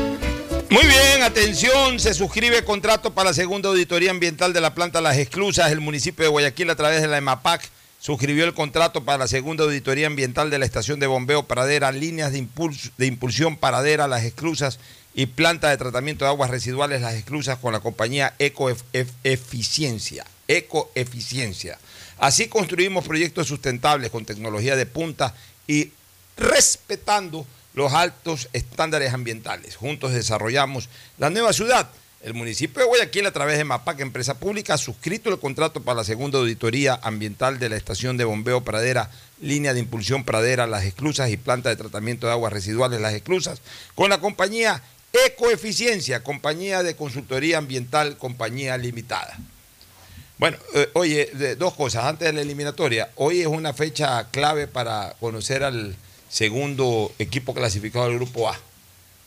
Muy 0.71 0.85
bien, 0.85 1.21
atención, 1.21 1.99
se 1.99 2.13
suscribe 2.13 2.63
contrato 2.63 3.13
para 3.13 3.31
la 3.31 3.33
segunda 3.33 3.67
auditoría 3.67 4.09
ambiental 4.09 4.53
de 4.53 4.61
la 4.61 4.73
planta 4.73 5.01
Las 5.01 5.17
Exclusas. 5.17 5.69
El 5.69 5.81
municipio 5.81 6.23
de 6.23 6.29
Guayaquil 6.29 6.69
a 6.69 6.77
través 6.77 7.01
de 7.01 7.09
la 7.09 7.17
EMAPAC 7.17 7.69
suscribió 7.99 8.45
el 8.45 8.53
contrato 8.53 9.03
para 9.03 9.17
la 9.17 9.27
segunda 9.27 9.65
auditoría 9.65 10.07
ambiental 10.07 10.49
de 10.49 10.59
la 10.59 10.65
estación 10.65 11.01
de 11.01 11.07
bombeo 11.07 11.43
Pradera, 11.43 11.91
líneas 11.91 12.31
de, 12.31 12.37
impulso, 12.37 12.89
de 12.97 13.05
impulsión 13.05 13.57
Paradera, 13.57 14.07
Las 14.07 14.23
Exclusas 14.23 14.79
y 15.13 15.25
planta 15.25 15.69
de 15.69 15.75
tratamiento 15.75 16.23
de 16.23 16.31
aguas 16.31 16.49
residuales 16.49 17.01
Las 17.01 17.15
Exclusas 17.15 17.59
con 17.59 17.73
la 17.73 17.81
compañía 17.81 18.33
Ecoeficiencia. 18.39 20.25
Ecoeficiencia. 20.47 21.79
Así 22.17 22.47
construimos 22.47 23.05
proyectos 23.05 23.45
sustentables 23.45 24.09
con 24.09 24.23
tecnología 24.23 24.77
de 24.77 24.85
punta 24.85 25.35
y 25.67 25.91
respetando 26.37 27.45
los 27.73 27.93
altos 27.93 28.49
estándares 28.53 29.13
ambientales. 29.13 29.75
Juntos 29.75 30.13
desarrollamos 30.13 30.89
la 31.17 31.29
nueva 31.29 31.53
ciudad. 31.53 31.89
El 32.23 32.35
municipio 32.35 32.81
de 32.81 32.87
Guayaquil, 32.87 33.25
a 33.25 33.31
través 33.31 33.57
de 33.57 33.63
MAPAC, 33.63 34.01
empresa 34.01 34.37
pública, 34.37 34.75
ha 34.75 34.77
suscrito 34.77 35.31
el 35.31 35.39
contrato 35.39 35.81
para 35.81 35.97
la 35.97 36.03
segunda 36.03 36.37
auditoría 36.37 36.99
ambiental 37.01 37.57
de 37.57 37.69
la 37.69 37.77
estación 37.77 38.15
de 38.15 38.25
bombeo 38.25 38.61
Pradera, 38.61 39.09
línea 39.41 39.73
de 39.73 39.79
impulsión 39.79 40.23
Pradera, 40.23 40.67
Las 40.67 40.85
Exclusas 40.85 41.31
y 41.31 41.37
planta 41.37 41.69
de 41.69 41.77
tratamiento 41.77 42.27
de 42.27 42.33
aguas 42.33 42.53
residuales 42.53 43.01
Las 43.01 43.15
Exclusas, 43.15 43.61
con 43.95 44.11
la 44.11 44.19
compañía 44.19 44.83
Ecoeficiencia, 45.13 46.23
compañía 46.23 46.83
de 46.83 46.95
consultoría 46.95 47.57
ambiental, 47.57 48.17
compañía 48.17 48.77
limitada. 48.77 49.37
Bueno, 50.37 50.57
eh, 50.73 50.89
oye, 50.93 51.55
dos 51.57 51.73
cosas. 51.73 52.05
Antes 52.05 52.27
de 52.27 52.33
la 52.33 52.41
eliminatoria, 52.41 53.09
hoy 53.15 53.41
es 53.41 53.47
una 53.47 53.73
fecha 53.73 54.29
clave 54.31 54.67
para 54.67 55.15
conocer 55.19 55.63
al 55.63 55.95
segundo 56.31 57.11
equipo 57.19 57.53
clasificado 57.53 58.05
del 58.07 58.15
grupo 58.15 58.49
A. 58.49 58.57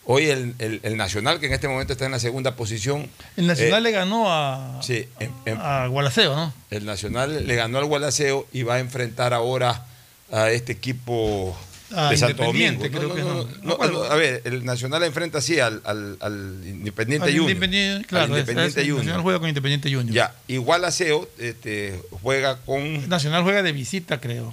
Hoy 0.06 0.26
el, 0.26 0.54
el- 0.58 0.80
el 0.82 0.96
Nacional, 0.96 1.40
que 1.40 1.46
en 1.46 1.52
este 1.54 1.66
momento 1.68 1.92
está 1.94 2.04
en 2.06 2.12
la 2.12 2.18
segunda 2.18 2.56
posición. 2.56 3.08
El 3.36 3.46
Nacional 3.46 3.78
eh, 3.86 3.90
le 3.90 3.96
ganó 3.96 4.24
a, 4.30 4.80
Sí, 4.82 5.06
en- 5.20 5.32
en- 5.46 5.58
a 5.60 5.86
Gualaceo, 5.86 6.34
¿no? 6.36 6.52
el 6.70 6.84
Nacional 6.84 7.46
le 7.46 7.54
ganó 7.56 7.78
al 7.78 7.84
Gualaceo 7.86 8.46
y 8.52 8.62
va 8.64 8.74
a 8.74 8.80
enfrentar 8.80 9.32
ahora 9.32 9.86
a 10.30 10.50
este 10.50 10.72
equipo 10.72 11.56
A 11.94 12.10
de 12.10 12.16
Santo 12.18 12.42
Domingo. 12.44 12.84
Independiente, 12.84 12.90
creo 12.90 13.08
No, 13.08 13.14
que 13.14 13.22
no, 13.62 13.78
no. 13.78 13.90
no, 13.92 14.02
a 14.04 14.14
ver, 14.16 14.42
el 14.44 14.64
Nacional 14.64 15.02
enfrenta 15.04 15.38
así 15.38 15.58
al, 15.60 15.80
al- 15.84 16.18
al 16.20 16.60
Independiente 16.66 17.26
Al 17.28 17.32
Junior. 17.32 17.50
Independiente, 17.52 18.06
claro, 18.06 18.24
al 18.24 18.30
es- 18.32 18.38
Independiente 18.40 18.80
es- 18.80 18.86
Junior. 18.86 18.98
Nacional 19.04 19.22
juega 19.22 19.38
con 19.38 19.48
Independiente 19.48 19.88
Junior. 19.94 20.14
Ya, 20.14 20.34
y 20.48 20.56
Gualaceo 20.58 21.28
este, 21.38 21.98
juega 22.22 22.56
con. 22.58 23.08
Nacional 23.08 23.42
juega 23.42 23.62
de 23.62 23.72
visita, 23.72 24.20
creo. 24.20 24.52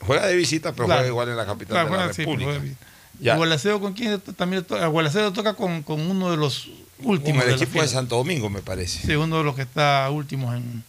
Juega 0.00 0.26
de 0.26 0.36
visita, 0.36 0.72
pero 0.72 0.86
Claro. 0.86 1.00
juega 1.00 1.08
igual 1.08 1.28
en 1.30 1.36
la 1.36 1.46
capital 1.46 1.86
Claro, 1.86 1.90
de 2.02 2.06
la 2.08 2.12
sí, 2.12 2.22
República. 2.24 2.60
Ya. 3.20 3.34
¿Y 3.34 3.36
Gualaceo 3.38 3.80
con 3.80 3.94
quién 3.94 4.20
también 4.36 4.62
to- 4.64 4.76
a 4.76 4.86
Gualaceo 4.88 5.32
toca 5.32 5.54
con, 5.54 5.82
con 5.82 6.00
uno 6.00 6.30
de 6.30 6.36
los 6.36 6.68
Con 6.98 7.12
últimos. 7.12 7.42
el 7.44 7.50
de 7.52 7.56
la 7.56 7.62
equipo 7.62 7.80
de. 7.80 7.88
Santo 7.88 8.16
Domingo, 8.16 8.50
me 8.50 8.60
parece. 8.60 9.06
Sí, 9.06 9.14
uno 9.14 9.38
de 9.38 9.44
los 9.44 9.56
que 9.56 9.62
está 9.62 10.08
últimos 10.10 10.54
en. 10.54 10.84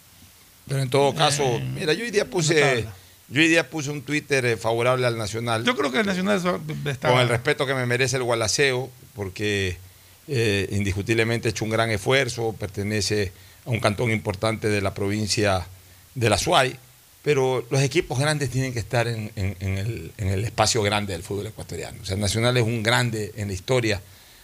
Pero 0.67 0.81
en 0.81 0.89
todo 0.89 1.15
caso, 1.15 1.43
mira, 1.73 1.93
yo 1.93 2.03
hoy 2.03 2.11
día 2.11 2.25
puse, 2.29 2.85
yo 3.29 3.41
hoy 3.41 3.47
día 3.47 3.69
puse 3.69 3.89
un 3.89 4.01
Twitter 4.01 4.45
eh, 4.45 4.57
favorable 4.57 5.07
al 5.07 5.17
Nacional. 5.17 5.63
Yo 5.63 5.77
creo 5.77 5.89
que 5.93 6.01
el 6.01 6.05
Nacional 6.05 6.41
está. 6.85 7.09
con 7.09 7.19
el 7.21 7.29
respeto 7.29 7.65
que 7.65 7.73
me 7.73 7.85
merece 7.85 8.17
el 8.17 8.23
Gualaceo, 8.23 8.91
porque 9.15 9.77
eh, 10.27 10.67
indiscutiblemente 10.71 11.47
ha 11.47 11.51
hecho 11.51 11.63
un 11.63 11.71
gran 11.71 11.89
esfuerzo, 11.91 12.53
pertenece 12.59 13.31
a 13.65 13.69
un 13.69 13.79
cantón 13.79 14.11
importante 14.11 14.67
de 14.67 14.81
la 14.81 14.93
provincia 14.93 15.65
de 16.15 16.29
la 16.29 16.37
Suay, 16.37 16.77
pero 17.27 17.65
los 17.69 17.81
equipos 17.81 18.17
grandes 18.17 18.49
tienen 18.49 18.71
que 18.71 18.79
estar 18.79 19.05
en, 19.05 19.33
en- 19.35 19.57
en 19.59 19.77
el, 19.77 20.11
en 20.17 20.29
el 20.29 20.45
espacio 20.45 20.81
grande 20.81 21.11
del 21.11 21.23
fútbol 21.23 21.47
ecuatoriano. 21.47 21.97
O 22.01 22.05
sea, 22.05 22.15
Nacional 22.15 22.55
es 22.55 22.63
un 22.63 22.81
grande 22.83 23.33
en 23.35 23.49
la 23.49 23.53
historia 23.53 23.99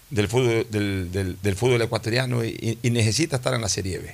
del 0.10 0.28
fútbol, 0.28 0.68
del, 0.70 1.10
del- 1.10 1.38
del 1.42 1.56
fútbol 1.56 1.82
ecuatoriano 1.82 2.44
y, 2.44 2.78
y 2.84 2.90
necesita 2.90 3.38
estar 3.38 3.54
en 3.54 3.62
la 3.62 3.70
Serie 3.70 4.00
B. 4.00 4.14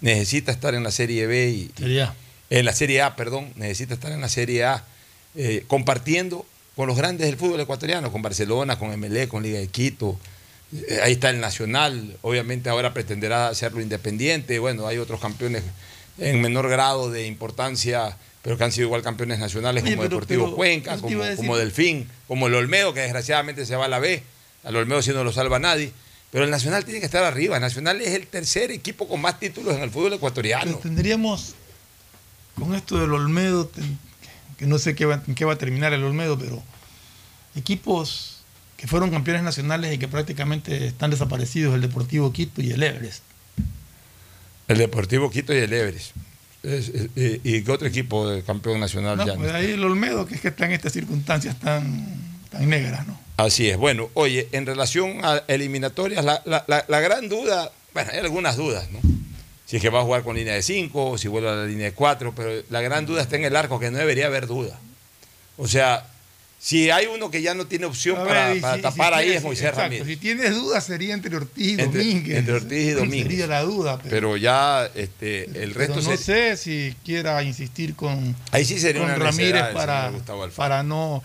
Necesita 0.00 0.50
estar 0.50 0.74
en 0.74 0.82
la 0.82 0.90
Serie 0.90 1.28
B 1.28 1.48
y, 1.48 1.70
Serie 1.78 2.02
A. 2.02 2.14
en 2.50 2.64
la 2.64 2.72
Serie 2.72 3.02
A, 3.02 3.14
perdón, 3.14 3.52
necesita 3.54 3.94
estar 3.94 4.10
en 4.10 4.20
la 4.20 4.28
Serie 4.28 4.64
A 4.64 4.84
eh, 5.36 5.62
compartiendo 5.68 6.44
con 6.74 6.88
los 6.88 6.96
grandes 6.96 7.24
del 7.28 7.36
fútbol 7.36 7.60
ecuatoriano, 7.60 8.10
con 8.10 8.22
Barcelona, 8.22 8.80
con 8.80 8.90
MLE, 8.98 9.28
con 9.28 9.44
Liga 9.44 9.60
de 9.60 9.68
Quito. 9.68 10.18
Eh, 10.72 10.98
ahí 11.04 11.12
está 11.12 11.30
el 11.30 11.38
Nacional, 11.38 12.16
obviamente 12.22 12.68
ahora 12.68 12.92
pretenderá 12.92 13.46
hacerlo 13.46 13.80
independiente. 13.80 14.58
Bueno, 14.58 14.88
hay 14.88 14.98
otros 14.98 15.20
campeones 15.20 15.62
en 16.18 16.40
menor 16.40 16.68
grado 16.68 17.10
de 17.10 17.26
importancia, 17.26 18.16
pero 18.42 18.56
que 18.58 18.64
han 18.64 18.72
sido 18.72 18.86
igual 18.86 19.02
campeones 19.02 19.38
nacionales 19.38 19.82
Oye, 19.82 19.92
como 19.92 20.02
pero- 20.02 20.16
Deportivo 20.16 20.44
pero, 20.46 20.56
Cuenca, 20.56 20.96
como, 20.98 21.20
como 21.36 21.56
Delfín, 21.56 22.08
como 22.26 22.46
el 22.46 22.54
Olmedo, 22.54 22.92
que 22.94 23.00
desgraciadamente 23.00 23.66
se 23.66 23.76
va 23.76 23.86
a 23.86 23.88
la 23.88 23.98
B. 23.98 24.22
Al 24.64 24.76
Olmedo 24.76 25.02
si 25.02 25.10
no 25.10 25.24
lo 25.24 25.32
salva 25.32 25.58
nadie. 25.58 25.92
Pero 26.30 26.44
el 26.44 26.50
Nacional 26.50 26.84
tiene 26.84 27.00
que 27.00 27.06
estar 27.06 27.24
arriba. 27.24 27.56
El 27.56 27.62
Nacional 27.62 28.00
es 28.02 28.08
el 28.14 28.26
tercer 28.26 28.70
equipo 28.70 29.08
con 29.08 29.20
más 29.20 29.40
títulos 29.40 29.74
en 29.76 29.82
el 29.82 29.90
fútbol 29.90 30.12
ecuatoriano. 30.12 30.64
Pero 30.64 30.78
tendríamos, 30.78 31.54
con 32.54 32.74
esto 32.74 32.98
del 32.98 33.12
Olmedo, 33.12 33.70
que 34.58 34.66
no 34.66 34.78
sé 34.78 34.94
qué 34.94 35.06
va, 35.06 35.22
en 35.26 35.34
qué 35.34 35.44
va 35.46 35.54
a 35.54 35.58
terminar 35.58 35.92
el 35.94 36.04
Olmedo, 36.04 36.38
pero 36.38 36.62
equipos 37.56 38.40
que 38.76 38.86
fueron 38.86 39.10
campeones 39.10 39.42
nacionales 39.42 39.94
y 39.94 39.98
que 39.98 40.06
prácticamente 40.08 40.86
están 40.86 41.10
desaparecidos, 41.10 41.74
el 41.74 41.80
Deportivo 41.80 42.32
Quito 42.32 42.60
y 42.62 42.70
el 42.72 42.82
Everest. 42.82 43.22
El 44.68 44.78
Deportivo 44.78 45.30
Quito 45.30 45.52
y 45.54 45.58
el 45.58 45.72
Everest. 45.72 46.12
Es- 46.62 46.88
es- 46.88 47.40
¿Y 47.44 47.62
qué 47.62 47.70
otro 47.72 47.86
equipo 47.88 48.28
de 48.28 48.42
campeón 48.42 48.80
nacional 48.80 49.16
No, 49.16 49.26
ya? 49.26 49.34
pues 49.36 49.52
ahí 49.52 49.72
el 49.72 49.84
Olmedo, 49.84 50.26
que 50.26 50.34
es 50.34 50.40
que 50.40 50.48
está 50.48 50.66
en 50.66 50.72
estas 50.72 50.92
circunstancias 50.92 51.58
tan, 51.58 52.06
tan 52.50 52.68
negras, 52.68 53.06
¿no? 53.06 53.18
Así 53.36 53.68
es. 53.70 53.76
Bueno, 53.76 54.10
oye, 54.14 54.48
en 54.52 54.66
relación 54.66 55.24
a 55.24 55.42
eliminatorias, 55.48 56.24
la, 56.24 56.42
la- 56.44 56.64
la- 56.66 56.84
la 56.88 57.00
gran 57.00 57.28
duda, 57.28 57.70
bueno, 57.94 58.10
hay 58.12 58.18
algunas 58.18 58.56
dudas, 58.56 58.88
¿no? 58.90 58.98
Si 59.66 59.76
es 59.76 59.82
que 59.82 59.90
va 59.90 60.00
a 60.00 60.02
jugar 60.02 60.22
con 60.24 60.34
línea 60.36 60.54
de 60.54 60.62
5 60.62 61.10
o 61.10 61.18
si 61.18 61.28
vuelve 61.28 61.48
a 61.50 61.52
la 61.54 61.66
línea 61.66 61.86
de 61.86 61.92
4, 61.92 62.34
pero 62.34 62.62
la 62.70 62.80
gran 62.80 63.06
duda 63.06 63.22
está 63.22 63.36
en 63.36 63.44
el 63.44 63.54
arco, 63.54 63.78
que 63.78 63.90
no 63.90 63.98
debería 63.98 64.26
haber 64.26 64.46
duda. 64.46 64.78
O 65.56 65.68
sea, 65.68 66.06
si 66.60 66.90
hay 66.90 67.06
uno 67.06 67.30
que 67.30 67.40
ya 67.40 67.54
no 67.54 67.66
tiene 67.66 67.86
opción 67.86 68.16
para, 68.16 68.52
si- 68.52 68.60
tapar 68.82 69.12
si 69.14 69.18
ahí 69.20 69.24
tienes- 69.26 69.36
es 69.38 69.42
Moisés 69.44 69.62
exacto, 69.64 69.80
Ramírez. 69.82 70.06
Si 70.08 70.16
tienes 70.16 70.54
dudas 70.56 70.84
sería 70.84 71.14
entre 71.14 71.36
Ortiz 71.36 71.66
y 71.68 71.76
Domínguez. 71.76 72.38
entre 72.38 72.54
Ortiz 72.54 72.78
y 72.78 72.90
Domínguez. 72.90 73.22
Sería 73.28 73.46
la 73.46 73.62
duda. 73.62 73.98
Pero, 73.98 74.10
Pero 74.10 74.36
ya 74.36 74.90
este, 74.94 75.44
el 75.44 75.72
pero 75.72 75.74
resto 75.94 75.96
no 76.02 76.16
se- 76.16 76.16
sé 76.16 76.56
si 76.56 76.96
quiera 77.04 77.42
insistir 77.44 77.94
con, 77.94 78.34
Ahí 78.50 78.64
sí 78.64 78.78
sería 78.80 79.02
con 79.02 79.10
una 79.12 79.18
Ramírez 79.24 79.62
para, 79.72 80.82
no... 80.82 81.22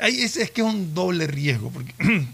Ahí 0.00 0.22
es, 0.22 0.36
es 0.36 0.50
que 0.50 0.60
es 0.60 0.66
un 0.66 0.92
doble 0.94 1.26
riesgo, 1.28 1.70
porque 1.70 1.92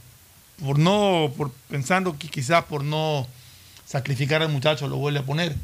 por 0.64 0.78
no, 0.78 1.32
por 1.36 1.50
pensando 1.68 2.18
que 2.18 2.28
quizás 2.28 2.64
por 2.64 2.84
no 2.84 3.26
sacrificar 3.86 4.40
al 4.42 4.48
muchacho 4.50 4.88
lo 4.88 4.96
vuelve 4.96 5.18
a 5.20 5.22
poner. 5.24 5.54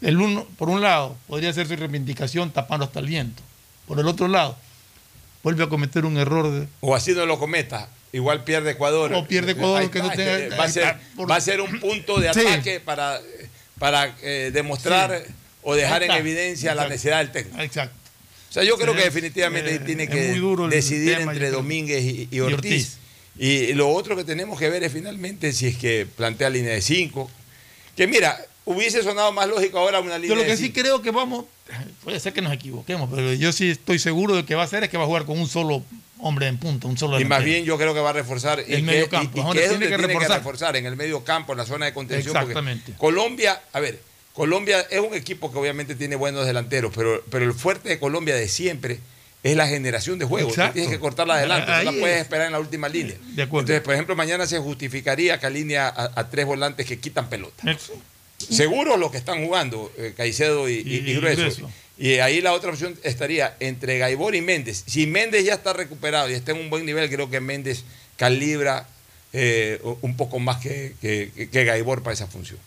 El 0.00 0.20
uno, 0.20 0.46
por 0.58 0.68
un 0.68 0.80
lado, 0.80 1.16
podría 1.26 1.52
ser 1.52 1.66
su 1.66 1.76
reivindicación 1.76 2.50
tapando 2.50 2.84
hasta 2.84 3.00
el 3.00 3.06
viento. 3.06 3.42
Por 3.86 3.98
el 3.98 4.06
otro 4.06 4.28
lado, 4.28 4.56
vuelve 5.42 5.64
a 5.64 5.68
cometer 5.68 6.04
un 6.04 6.16
error 6.18 6.50
de, 6.50 6.66
o 6.80 6.94
así 6.94 7.12
no 7.12 7.26
lo 7.26 7.38
cometa, 7.38 7.88
igual 8.12 8.44
pierde 8.44 8.72
Ecuador. 8.72 9.12
O 9.14 9.26
pierde 9.26 9.52
Ecuador, 9.52 9.80
Ahí 9.82 9.88
que 9.88 9.98
no 10.00 10.10
está, 10.10 10.16
tenga- 10.16 10.38
eh, 10.38 10.48
va, 10.50 10.64
a 10.64 10.68
ser, 10.68 10.82
está, 10.84 11.00
por- 11.16 11.30
va 11.30 11.36
a 11.36 11.40
ser 11.40 11.60
un 11.60 11.80
punto 11.80 12.18
de 12.20 12.32
Sí. 12.34 12.40
ataque 12.40 12.80
para, 12.80 13.20
para 13.78 14.14
eh, 14.22 14.50
demostrar 14.52 15.22
Sí. 15.26 15.32
o 15.62 15.74
dejar 15.74 16.02
en 16.02 16.10
evidencia 16.12 16.74
la 16.74 16.88
necesidad 16.88 17.18
del 17.18 17.30
técnico. 17.32 17.60
Exacto. 17.62 17.94
O 18.50 18.52
sea, 18.52 18.64
yo 18.64 18.78
creo 18.78 18.94
que 18.94 19.00
Es, 19.00 19.04
definitivamente 19.06 19.74
eh, 19.74 19.78
tiene 19.80 20.08
que 20.08 20.32
decidir 20.70 21.18
tema, 21.18 21.32
entre. 21.32 21.50
Domínguez 21.50 22.02
y, 22.02 22.28
y 22.30 22.36
Y 22.36 22.40
Ortiz. 22.40 22.96
Y 23.38 23.74
lo 23.74 23.90
otro 23.90 24.16
que 24.16 24.24
tenemos 24.24 24.58
que 24.58 24.68
ver 24.70 24.82
es 24.82 24.92
finalmente 24.92 25.52
si 25.52 25.66
es 25.68 25.76
que 25.76 26.06
plantea 26.16 26.48
línea 26.50 26.72
de 26.72 26.80
5. 26.80 27.30
Que 27.94 28.06
mira, 28.06 28.36
hubiese 28.64 29.02
sonado 29.02 29.32
más 29.32 29.46
lógico 29.48 29.78
ahora 29.78 30.00
una 30.00 30.16
línea 30.16 30.30
Yo 30.30 30.34
lo 30.34 30.42
de 30.42 30.48
que 30.48 30.56
sí 30.56 30.72
creo 30.72 31.02
que 31.02 31.10
vamos, 31.10 31.44
puede 32.04 32.20
ser 32.20 32.32
que 32.32 32.42
nos 32.42 32.52
equivoquemos, 32.52 33.10
pero 33.14 33.32
yo 33.34 33.52
sí 33.52 33.70
estoy 33.70 33.98
seguro 33.98 34.36
de 34.36 34.44
que 34.44 34.54
va 34.54 34.62
a 34.62 34.64
hacer 34.64 34.84
es 34.84 34.90
que 34.90 34.96
va 34.96 35.04
a 35.04 35.06
jugar 35.06 35.24
con 35.24 35.38
un 35.38 35.48
solo 35.48 35.82
hombre 36.20 36.46
en 36.48 36.58
punta, 36.58 36.88
un 36.88 36.98
solo 36.98 37.20
Y 37.20 37.24
más 37.24 37.44
bien 37.44 37.64
yo 37.64 37.76
creo 37.78 37.94
que 37.94 38.00
va 38.00 38.10
a 38.10 38.14
reforzar 38.14 38.60
El 38.66 38.82
medio 38.82 39.08
campo, 39.08 39.36
y, 39.36 39.40
es 39.40 39.44
que 39.44 39.46
donde 39.46 39.62
es 39.62 39.68
tiene 39.68 39.88
que 39.88 39.96
tiene 39.96 40.18
que 40.18 40.28
reforzar. 40.28 40.76
en 40.76 40.86
el 40.86 40.96
medio 40.96 41.24
campo, 41.24 41.52
en 41.52 41.58
la 41.58 41.66
zona 41.66 41.86
de 41.86 41.92
contención. 41.92 42.36
Exactamente. 42.36 42.92
Colombia, 42.98 43.60
a 43.72 43.80
ver, 43.80 44.00
Colombia 44.32 44.80
es 44.90 45.00
un 45.00 45.14
equipo 45.14 45.52
que 45.52 45.58
obviamente 45.58 45.94
tiene 45.94 46.16
buenos 46.16 46.46
delanteros, 46.46 46.92
pero, 46.94 47.24
pero 47.30 47.44
el 47.44 47.52
fuerte 47.52 47.88
de 47.88 47.98
Colombia 47.98 48.34
de 48.34 48.48
siempre 48.48 49.00
es 49.42 49.56
la 49.56 49.68
generación 49.68 50.18
de 50.18 50.24
juego. 50.24 50.48
Tú 50.48 50.54
Exacto. 50.54 50.74
tienes 50.74 50.90
que 50.90 50.98
cortarla 50.98 51.34
adelante, 51.34 51.70
Ahí 51.70 51.84
no 51.84 51.92
la 51.92 51.98
puedes 52.00 52.16
es. 52.16 52.22
esperar 52.22 52.46
en 52.46 52.52
la 52.52 52.60
última 52.60 52.88
línea. 52.88 53.16
De 53.34 53.42
acuerdo. 53.42 53.66
Entonces, 53.66 53.82
por 53.82 53.94
ejemplo, 53.94 54.16
mañana 54.16 54.46
se 54.46 54.58
justificaría 54.58 55.38
que 55.38 55.46
alinea 55.46 55.88
a, 55.88 56.20
a 56.20 56.28
tres 56.30 56.46
volantes 56.46 56.86
que 56.86 56.98
quitan 56.98 57.28
pelota. 57.28 57.70
Eso. 57.70 57.94
Seguro 58.38 58.96
los 58.96 59.10
que 59.10 59.18
están 59.18 59.44
jugando, 59.44 59.92
eh, 59.98 60.14
Caicedo 60.16 60.68
y, 60.68 60.74
y- 60.74 61.02
Y 61.06 61.10
y 61.10 61.14
Grueso. 61.16 61.40
Grueso. 61.42 61.70
Y 61.98 62.14
ahí 62.20 62.40
la 62.40 62.52
otra 62.52 62.70
opción 62.70 62.96
estaría 63.02 63.56
entre 63.58 63.98
Gaibor 63.98 64.34
y 64.36 64.40
Méndez. 64.40 64.84
Si 64.86 65.06
Méndez 65.06 65.44
ya 65.44 65.54
está 65.54 65.72
recuperado 65.72 66.30
y 66.30 66.34
está 66.34 66.52
en 66.52 66.58
un 66.58 66.70
buen 66.70 66.86
nivel, 66.86 67.10
creo 67.10 67.28
que 67.28 67.40
Méndez 67.40 67.82
calibra 68.16 68.86
eh, 69.32 69.80
un 70.00 70.16
poco 70.16 70.38
más 70.38 70.58
que, 70.58 70.94
que, 71.00 71.48
que 71.50 71.64
Gaibor 71.64 72.02
para 72.04 72.14
esa 72.14 72.28
función. 72.28 72.58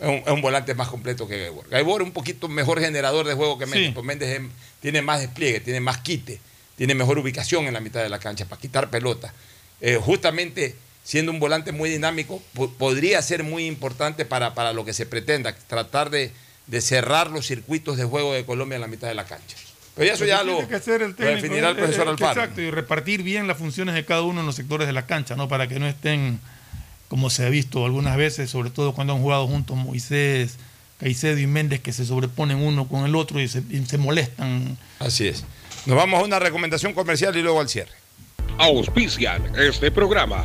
Es 0.00 0.08
un, 0.08 0.14
es 0.14 0.28
un 0.28 0.40
volante 0.40 0.74
más 0.74 0.88
completo 0.88 1.28
que 1.28 1.38
Gaibor. 1.38 1.68
Gaibor 1.68 2.00
es 2.00 2.06
un 2.06 2.12
poquito 2.14 2.48
mejor 2.48 2.80
generador 2.80 3.26
de 3.26 3.34
juego 3.34 3.58
que 3.58 3.66
Méndez, 3.66 3.88
Sí. 3.88 3.92
pues 3.92 4.06
Méndez 4.06 4.40
es- 4.40 4.46
tiene 4.80 5.02
más 5.02 5.20
despliegue, 5.20 5.60
tiene 5.60 5.80
más 5.80 5.98
quite, 5.98 6.40
tiene 6.76 6.94
mejor 6.94 7.18
ubicación 7.18 7.66
en 7.66 7.74
la 7.74 7.80
mitad 7.80 8.02
de 8.02 8.08
la 8.08 8.18
cancha 8.18 8.46
para 8.46 8.60
quitar 8.62 8.88
pelota. 8.88 9.34
Eh, 9.82 9.98
justamente 10.00 10.74
siendo 11.10 11.32
un 11.32 11.40
volante 11.40 11.72
muy 11.72 11.90
dinámico, 11.90 12.40
po- 12.54 12.70
podría 12.70 13.20
ser 13.20 13.42
muy 13.42 13.66
importante 13.66 14.24
para, 14.24 14.54
para 14.54 14.72
lo 14.72 14.84
que 14.84 14.92
se 14.92 15.06
pretenda, 15.06 15.56
tratar 15.66 16.08
de, 16.08 16.30
de 16.68 16.80
cerrar 16.80 17.32
los 17.32 17.48
circuitos 17.48 17.96
de 17.96 18.04
juego 18.04 18.32
de 18.32 18.44
Colombia 18.44 18.76
en 18.76 18.82
la 18.82 18.86
mitad 18.86 19.08
de 19.08 19.14
la 19.16 19.24
cancha. 19.24 19.56
Pero 19.96 20.14
eso 20.14 20.24
ya 20.24 20.44
lo, 20.44 20.52
tiene 20.54 20.68
que 20.68 20.76
hacer 20.76 21.02
el 21.02 21.08
lo 21.10 21.16
técnico, 21.16 21.42
definirá 21.42 21.70
el 21.70 21.76
eh, 21.76 21.80
profesor 21.80 22.06
eh, 22.06 22.10
Alfaro. 22.10 22.40
Exacto, 22.40 22.60
y 22.60 22.70
repartir 22.70 23.24
bien 23.24 23.48
las 23.48 23.58
funciones 23.58 23.96
de 23.96 24.04
cada 24.04 24.22
uno 24.22 24.38
en 24.38 24.46
los 24.46 24.54
sectores 24.54 24.86
de 24.86 24.92
la 24.92 25.04
cancha, 25.06 25.34
¿no? 25.34 25.48
Para 25.48 25.66
que 25.66 25.80
no 25.80 25.88
estén, 25.88 26.38
como 27.08 27.28
se 27.28 27.44
ha 27.44 27.48
visto 27.48 27.84
algunas 27.84 28.16
veces, 28.16 28.48
sobre 28.48 28.70
todo 28.70 28.94
cuando 28.94 29.12
han 29.14 29.20
jugado 29.20 29.48
juntos 29.48 29.76
Moisés, 29.76 30.58
Caicedo 31.00 31.38
y 31.40 31.48
Méndez, 31.48 31.80
que 31.80 31.92
se 31.92 32.06
sobreponen 32.06 32.58
uno 32.58 32.86
con 32.86 33.04
el 33.04 33.16
otro 33.16 33.40
y 33.40 33.48
se, 33.48 33.64
y 33.68 33.84
se 33.84 33.98
molestan. 33.98 34.78
Así 35.00 35.26
es. 35.26 35.42
Nos 35.86 35.96
vamos 35.96 36.20
a 36.20 36.24
una 36.24 36.38
recomendación 36.38 36.92
comercial 36.92 37.36
y 37.36 37.42
luego 37.42 37.60
al 37.60 37.68
cierre. 37.68 37.98
Auspician 38.58 39.42
este 39.56 39.90
programa. 39.90 40.44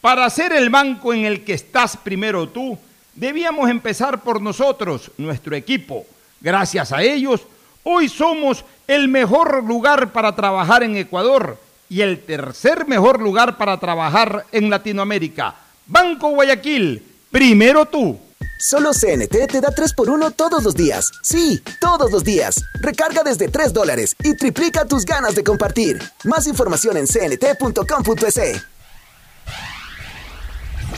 Para 0.00 0.30
ser 0.30 0.52
el 0.52 0.70
banco 0.70 1.12
en 1.12 1.26
el 1.26 1.44
que 1.44 1.52
estás 1.52 1.96
primero 1.96 2.48
tú, 2.48 2.78
debíamos 3.14 3.68
empezar 3.68 4.22
por 4.22 4.40
nosotros, 4.40 5.10
nuestro 5.18 5.54
equipo. 5.54 6.06
Gracias 6.40 6.90
a 6.92 7.02
ellos, 7.02 7.42
hoy 7.82 8.08
somos 8.08 8.64
el 8.88 9.08
mejor 9.08 9.62
lugar 9.64 10.10
para 10.12 10.34
trabajar 10.34 10.82
en 10.82 10.96
Ecuador 10.96 11.58
y 11.90 12.00
el 12.00 12.24
tercer 12.24 12.86
mejor 12.86 13.20
lugar 13.20 13.58
para 13.58 13.78
trabajar 13.78 14.46
en 14.52 14.70
Latinoamérica. 14.70 15.54
Banco 15.86 16.30
Guayaquil, 16.30 17.02
primero 17.30 17.84
tú. 17.84 18.18
Solo 18.58 18.92
CNT 18.92 19.48
te 19.48 19.60
da 19.60 19.68
3x1 19.68 20.34
todos 20.34 20.62
los 20.62 20.74
días. 20.74 21.10
Sí, 21.22 21.62
todos 21.80 22.10
los 22.10 22.24
días. 22.24 22.62
Recarga 22.80 23.22
desde 23.22 23.48
3 23.48 23.72
dólares 23.72 24.14
y 24.22 24.34
triplica 24.34 24.84
tus 24.84 25.04
ganas 25.04 25.34
de 25.34 25.44
compartir. 25.44 25.98
Más 26.24 26.46
información 26.46 26.96
en 26.96 27.06
cnt.com.es. 27.06 28.62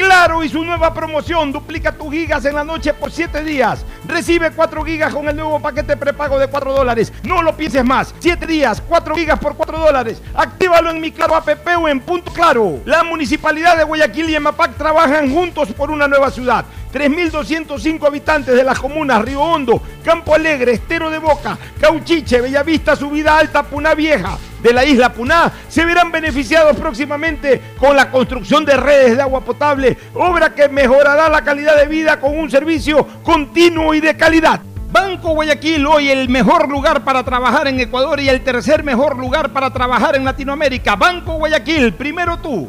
Claro 0.00 0.42
y 0.42 0.48
su 0.48 0.64
nueva 0.64 0.94
promoción, 0.94 1.52
duplica 1.52 1.92
tus 1.92 2.10
gigas 2.10 2.46
en 2.46 2.54
la 2.54 2.64
noche 2.64 2.94
por 2.94 3.10
7 3.10 3.44
días. 3.44 3.84
Recibe 4.08 4.50
4 4.50 4.82
gigas 4.82 5.12
con 5.12 5.28
el 5.28 5.36
nuevo 5.36 5.60
paquete 5.60 5.94
prepago 5.94 6.38
de 6.38 6.48
4 6.48 6.72
dólares. 6.72 7.12
No 7.22 7.42
lo 7.42 7.54
pienses 7.54 7.84
más. 7.84 8.14
7 8.18 8.46
días, 8.46 8.82
4 8.88 9.14
gigas 9.14 9.38
por 9.38 9.54
4 9.54 9.78
dólares. 9.78 10.22
Actívalo 10.34 10.90
en 10.90 11.02
mi 11.02 11.12
Claro 11.12 11.36
app 11.36 11.50
o 11.78 11.86
en 11.86 12.00
Punto 12.00 12.32
Claro. 12.32 12.80
La 12.86 13.04
Municipalidad 13.04 13.76
de 13.76 13.84
Guayaquil 13.84 14.30
y 14.30 14.36
EMAPAC 14.36 14.78
trabajan 14.78 15.30
juntos 15.30 15.68
por 15.72 15.90
una 15.90 16.08
nueva 16.08 16.30
ciudad. 16.30 16.64
3.205 16.94 18.06
habitantes 18.06 18.56
de 18.56 18.64
las 18.64 18.80
comunas 18.80 19.22
Río 19.22 19.42
Hondo, 19.42 19.82
Campo 20.02 20.34
Alegre, 20.34 20.72
Estero 20.72 21.10
de 21.10 21.18
Boca, 21.18 21.58
Cauchiche, 21.78 22.40
Bellavista, 22.40 22.96
Subida 22.96 23.36
Alta, 23.36 23.62
Puná 23.64 23.94
Vieja 23.94 24.38
de 24.62 24.72
la 24.72 24.84
isla 24.84 25.12
Puná 25.12 25.52
se 25.68 25.84
verán 25.84 26.12
beneficiados 26.12 26.76
próximamente 26.76 27.60
con 27.78 27.96
la 27.96 28.10
construcción 28.10 28.64
de 28.64 28.76
redes 28.76 29.16
de 29.16 29.22
agua 29.22 29.40
potable, 29.40 29.89
obra 30.14 30.54
que 30.54 30.68
mejorará 30.68 31.28
la 31.28 31.42
calidad 31.42 31.76
de 31.76 31.86
vida 31.86 32.20
con 32.20 32.38
un 32.38 32.50
servicio 32.50 33.06
continuo 33.22 33.94
y 33.94 34.00
de 34.00 34.16
calidad. 34.16 34.60
Banco 34.92 35.34
Guayaquil, 35.34 35.86
hoy 35.86 36.10
el 36.10 36.28
mejor 36.28 36.68
lugar 36.68 37.04
para 37.04 37.22
trabajar 37.22 37.68
en 37.68 37.78
Ecuador 37.78 38.18
y 38.18 38.28
el 38.28 38.42
tercer 38.42 38.82
mejor 38.82 39.16
lugar 39.16 39.50
para 39.52 39.72
trabajar 39.72 40.16
en 40.16 40.24
Latinoamérica. 40.24 40.96
Banco 40.96 41.34
Guayaquil, 41.34 41.94
primero 41.94 42.38
tú. 42.38 42.68